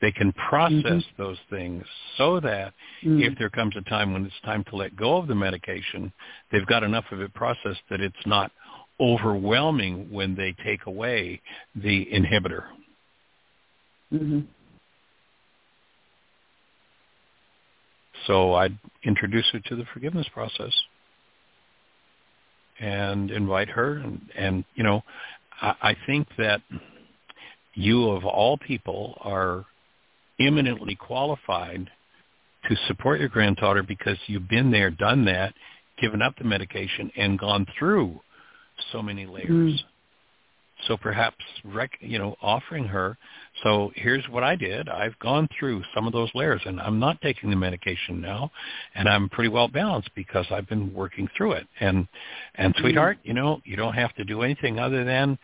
they 0.04 0.12
can 0.12 0.32
process 0.32 0.82
mm-hmm. 0.82 1.22
those 1.22 1.38
things 1.48 1.82
so 2.18 2.38
that 2.38 2.74
mm-hmm. 3.02 3.22
if 3.22 3.38
there 3.38 3.48
comes 3.48 3.74
a 3.74 3.80
time 3.88 4.12
when 4.12 4.26
it's 4.26 4.34
time 4.44 4.62
to 4.68 4.76
let 4.76 4.94
go 4.96 5.16
of 5.16 5.26
the 5.26 5.34
medication, 5.34 6.12
they've 6.52 6.66
got 6.66 6.82
enough 6.82 7.06
of 7.10 7.22
it 7.22 7.32
processed 7.32 7.80
that 7.88 8.02
it's 8.02 8.14
not 8.26 8.52
overwhelming 9.00 10.06
when 10.12 10.34
they 10.34 10.54
take 10.62 10.84
away 10.84 11.40
the 11.74 12.04
inhibitor. 12.12 12.64
Mm-hmm. 14.12 14.40
So 18.26 18.52
I'd 18.52 18.76
introduce 19.04 19.46
her 19.52 19.60
to 19.60 19.76
the 19.76 19.86
forgiveness 19.94 20.26
process 20.34 20.74
and 22.78 23.30
invite 23.30 23.70
her. 23.70 23.94
And, 23.94 24.20
and 24.36 24.64
you 24.74 24.84
know, 24.84 25.02
I, 25.62 25.74
I 25.80 25.96
think 26.06 26.28
that 26.36 26.60
you 27.72 28.10
of 28.10 28.26
all 28.26 28.58
people 28.58 29.16
are 29.22 29.64
eminently 30.40 30.94
qualified 30.94 31.90
to 32.68 32.76
support 32.86 33.20
your 33.20 33.28
granddaughter 33.28 33.82
because 33.82 34.16
you've 34.26 34.48
been 34.48 34.70
there, 34.70 34.90
done 34.90 35.24
that, 35.26 35.54
given 36.00 36.22
up 36.22 36.36
the 36.38 36.44
medication, 36.44 37.10
and 37.16 37.38
gone 37.38 37.66
through 37.78 38.18
so 38.92 39.02
many 39.02 39.26
layers. 39.26 39.48
Mm. 39.50 39.78
So 40.88 40.96
perhaps, 40.96 41.36
rec- 41.64 41.98
you 42.00 42.18
know, 42.18 42.36
offering 42.42 42.84
her, 42.84 43.16
so 43.62 43.92
here's 43.94 44.24
what 44.28 44.42
I 44.42 44.56
did. 44.56 44.88
I've 44.88 45.18
gone 45.20 45.48
through 45.58 45.82
some 45.94 46.06
of 46.06 46.12
those 46.12 46.28
layers, 46.34 46.60
and 46.66 46.80
I'm 46.80 46.98
not 46.98 47.20
taking 47.22 47.48
the 47.48 47.56
medication 47.56 48.20
now, 48.20 48.50
and 48.94 49.08
I'm 49.08 49.28
pretty 49.28 49.48
well 49.48 49.68
balanced 49.68 50.10
because 50.14 50.46
I've 50.50 50.68
been 50.68 50.92
working 50.92 51.28
through 51.36 51.52
it. 51.52 51.66
And 51.80 52.08
and 52.56 52.74
mm-hmm. 52.74 52.82
sweetheart, 52.82 53.18
you 53.22 53.34
know, 53.34 53.60
you 53.64 53.76
don't 53.76 53.94
have 53.94 54.14
to 54.16 54.24
do 54.24 54.42
anything 54.42 54.78
other 54.78 55.04
than 55.04 55.38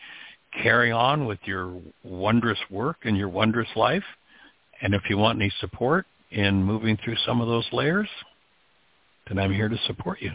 carry 0.63 0.91
on 0.91 1.27
with 1.27 1.39
your 1.45 1.81
wondrous 2.03 2.59
work 2.71 2.99
and 3.05 3.17
your 3.17 3.29
wondrous 3.29 3.69
life. 3.77 4.05
And 4.83 4.95
if 4.95 5.03
you 5.09 5.19
want 5.19 5.41
any 5.41 5.53
support 5.61 6.07
in 6.31 6.63
moving 6.63 6.97
through 7.05 7.17
some 7.27 7.41
of 7.41 7.49
those 7.49 7.67
layers, 7.73 8.09
then 9.29 9.39
I'm 9.39 9.53
here 9.53 9.69
to 9.69 9.79
support 9.87 10.21
you. 10.21 10.33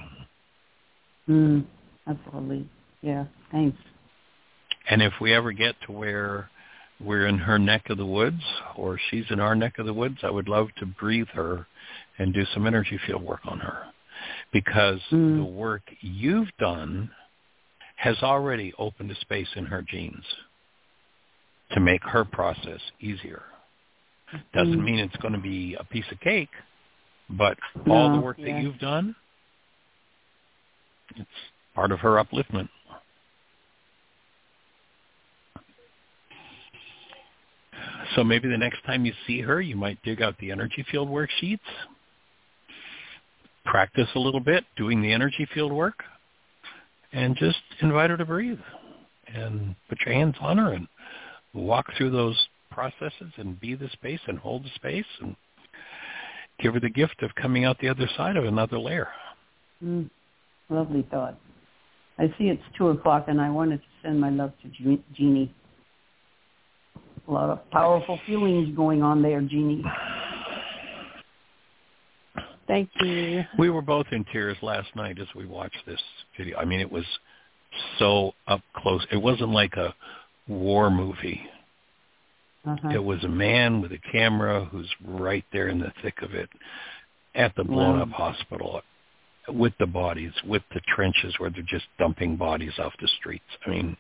Mm, 1.27 1.65
absolutely. 2.07 2.67
Yeah. 3.01 3.26
Thanks. 3.51 3.77
And 4.89 5.01
if 5.01 5.13
we 5.19 5.34
ever 5.34 5.51
get 5.51 5.76
to 5.85 5.91
where 5.91 6.49
we're 6.99 7.27
in 7.27 7.38
her 7.38 7.59
neck 7.59 7.89
of 7.89 7.97
the 7.97 8.05
woods 8.05 8.41
or 8.77 8.99
she's 9.09 9.26
in 9.30 9.39
our 9.39 9.55
neck 9.55 9.80
of 9.80 9.85
the 9.85 9.93
woods, 9.93 10.17
I 10.23 10.30
would 10.30 10.47
love 10.47 10.67
to 10.77 10.85
breathe 10.85 11.27
her 11.34 11.65
and 12.17 12.34
do 12.34 12.45
some 12.53 12.67
energy 12.67 12.99
field 13.05 13.23
work 13.23 13.41
on 13.45 13.59
her 13.59 13.84
because 14.53 14.99
mm. 15.11 15.38
the 15.38 15.45
work 15.45 15.81
you've 16.01 16.49
done 16.59 17.09
has 17.97 18.17
already 18.22 18.73
opened 18.77 19.11
a 19.11 19.15
space 19.15 19.47
in 19.55 19.65
her 19.65 19.81
genes 19.81 20.23
to 21.72 21.80
make 21.80 22.03
her 22.03 22.23
process 22.23 22.80
easier. 22.99 23.43
Doesn't 24.53 24.80
mm. 24.80 24.84
mean 24.84 24.99
it's 24.99 25.15
going 25.18 25.34
to 25.34 25.39
be 25.39 25.76
a 25.80 25.84
piece 25.84 26.06
of 26.11 26.19
cake, 26.19 26.49
but 27.30 27.57
no, 27.85 27.93
all 27.93 28.15
the 28.15 28.22
work 28.22 28.38
that 28.38 28.61
you've 28.61 28.80
done, 28.80 29.15
it's 31.15 31.30
part 31.73 31.91
of 31.91 31.99
her 31.99 32.23
upliftment. 32.23 32.69
So 38.15 38.23
maybe 38.23 38.47
the 38.47 38.57
next 38.57 38.84
time 38.85 39.06
you 39.06 39.14
see 39.27 39.41
her, 39.41 39.61
you 39.61 39.76
might 39.76 40.02
dig 40.03 40.22
out 40.22 40.38
the 40.39 40.52
energy 40.52 40.85
field 40.89 41.10
worksheets, 41.10 41.60
practice 43.65 44.07
a 44.15 44.19
little 44.19 44.39
bit 44.39 44.64
doing 44.77 45.02
the 45.02 45.11
energy 45.11 45.47
field 45.53 45.72
work, 45.72 46.03
and 47.11 47.35
just 47.35 47.57
invite 47.81 48.10
her 48.10 48.18
to 48.18 48.26
breathe 48.26 48.60
and 49.34 49.76
put 49.89 49.99
your 50.06 50.14
hands 50.14 50.35
on 50.39 50.57
her 50.57 50.73
and 50.73 50.88
walk 51.53 51.88
through 51.97 52.11
those 52.11 52.47
processes 52.76 53.31
and 53.38 53.60
be 53.60 53.73
the 53.73 53.89
space 53.93 54.19
and 54.27 54.38
hold 54.38 54.65
the 54.65 54.69
space 54.76 55.06
and 55.22 55.35
give 56.60 56.73
her 56.73 56.80
the 56.80 56.89
gift 56.89 57.23
of 57.23 57.34
coming 57.35 57.65
out 57.65 57.80
the 57.80 57.89
other 57.89 58.07
side 58.15 58.35
of 58.35 58.45
another 58.45 58.77
layer. 58.77 59.07
Mm, 59.84 60.10
lovely 60.69 61.07
thought. 61.10 61.39
I 62.19 62.27
see 62.38 62.45
it's 62.45 62.64
2 62.77 62.89
o'clock 62.89 63.26
and 63.27 63.41
I 63.41 63.49
wanted 63.49 63.77
to 63.77 63.88
send 64.03 64.19
my 64.19 64.30
love 64.30 64.52
to 64.61 64.97
Jeanie 65.15 65.53
a 67.27 67.31
lot 67.31 67.49
of 67.49 67.69
powerful 67.72 68.19
feelings 68.26 68.76
going 68.76 69.02
on 69.02 69.22
there, 69.22 69.41
Jeanie. 69.41 69.84
Thank 72.68 72.89
you. 72.99 73.43
We 73.57 73.69
were 73.69 73.81
both 73.81 74.07
in 74.11 74.26
tears 74.31 74.57
last 74.61 74.95
night 74.95 75.19
as 75.19 75.27
we 75.35 75.45
watched 75.45 75.84
this 75.85 76.02
video. 76.38 76.57
I 76.57 76.65
mean, 76.65 76.80
it 76.80 76.91
was 76.91 77.06
so 77.99 78.34
up 78.47 78.61
close. 78.76 79.06
It 79.11 79.18
wasn't 79.18 79.52
like 79.52 79.73
a 79.73 79.93
war 80.47 80.89
movie. 80.89 81.41
Uh-huh. 82.66 82.90
It 82.94 83.04
was 83.04 83.24
a 83.24 83.30
man 83.30 83.82
with 83.82 83.92
a 83.92 84.00
camera 84.12 84.66
who's 84.66 84.90
right 85.06 85.46
there 85.54 85.68
in 85.68 85.80
the 85.80 85.94
thick 86.02 86.22
of 86.22 86.34
it 86.34 86.50
at 87.36 87.56
the 87.56 87.64
blown 87.64 87.98
wow. 87.98 88.04
up 88.04 88.10
hospital. 88.10 88.82
with 89.50 89.74
the 89.80 89.86
bodies, 89.86 90.32
with 90.48 90.64
the 90.74 90.82
trenches 90.96 91.36
where 91.38 91.50
they're 91.50 91.62
just 91.62 91.86
dumping 92.00 92.36
bodies 92.36 92.74
off 92.80 92.94
the 93.00 93.08
streets. 93.20 93.46
I 93.66 93.70
mean, 93.70 93.98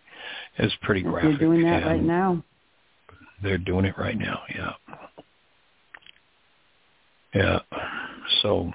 it's 0.57 0.73
pretty 0.81 1.01
graphic. 1.01 1.31
They're 1.39 1.47
doing 1.47 1.63
that 1.63 1.85
right 1.85 2.03
now. 2.03 2.43
They're 3.43 3.57
doing 3.57 3.85
it 3.85 3.97
right 3.97 4.17
now. 4.17 4.41
Yeah. 4.53 4.73
Yeah. 7.33 7.59
So 8.41 8.71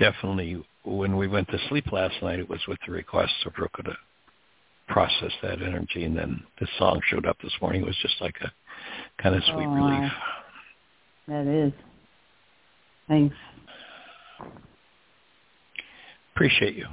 definitely, 0.00 0.64
when 0.84 1.16
we 1.16 1.28
went 1.28 1.48
to 1.48 1.58
sleep 1.68 1.92
last 1.92 2.14
night, 2.22 2.38
it 2.38 2.48
was 2.48 2.60
with 2.66 2.78
the 2.86 2.92
request 2.92 3.34
of 3.46 3.52
Ruka 3.52 3.84
to 3.84 3.96
process 4.88 5.32
that 5.42 5.62
energy, 5.62 6.04
and 6.04 6.16
then 6.16 6.42
the 6.58 6.66
song 6.78 7.00
showed 7.06 7.26
up 7.26 7.36
this 7.42 7.52
morning. 7.60 7.82
It 7.82 7.86
was 7.86 7.98
just 8.02 8.20
like 8.20 8.36
a 8.42 8.50
kind 9.18 9.34
of 9.34 9.42
sweet 9.44 9.66
oh, 9.66 9.74
relief. 9.74 10.12
That 11.28 11.46
is. 11.46 11.72
Thanks. 13.08 13.34
Appreciate 16.34 16.74
you. 16.74 16.86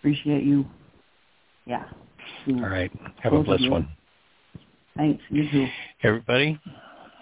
Appreciate 0.00 0.44
you. 0.44 0.64
Yeah. 1.66 1.84
All 2.48 2.60
right. 2.60 2.90
Have 3.22 3.32
a 3.32 3.42
blessed 3.42 3.70
one. 3.70 3.88
Thanks. 4.96 5.22
You 5.30 5.50
too. 5.50 5.66
Everybody, 6.02 6.58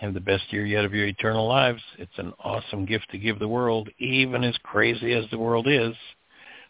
have 0.01 0.15
the 0.15 0.21
best 0.21 0.45
year 0.51 0.65
yet 0.65 0.85
of 0.85 0.95
your 0.95 1.07
eternal 1.07 1.47
lives. 1.47 1.83
It's 1.99 2.13
an 2.17 2.33
awesome 2.43 2.87
gift 2.87 3.11
to 3.11 3.19
give 3.19 3.39
the 3.39 3.49
world, 3.49 3.89
even 3.99 4.45
as 4.45 4.57
crazy 4.63 5.13
as 5.13 5.25
the 5.31 5.39
world 5.39 5.67
is. 5.69 5.95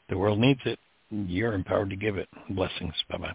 The 0.09 0.19
world 0.19 0.39
needs 0.39 0.61
it. 0.65 0.79
You're 1.11 1.53
empowered 1.53 1.91
to 1.91 1.97
give 1.97 2.17
it. 2.17 2.29
Blessings. 2.51 2.95
Bye-bye. 3.09 3.35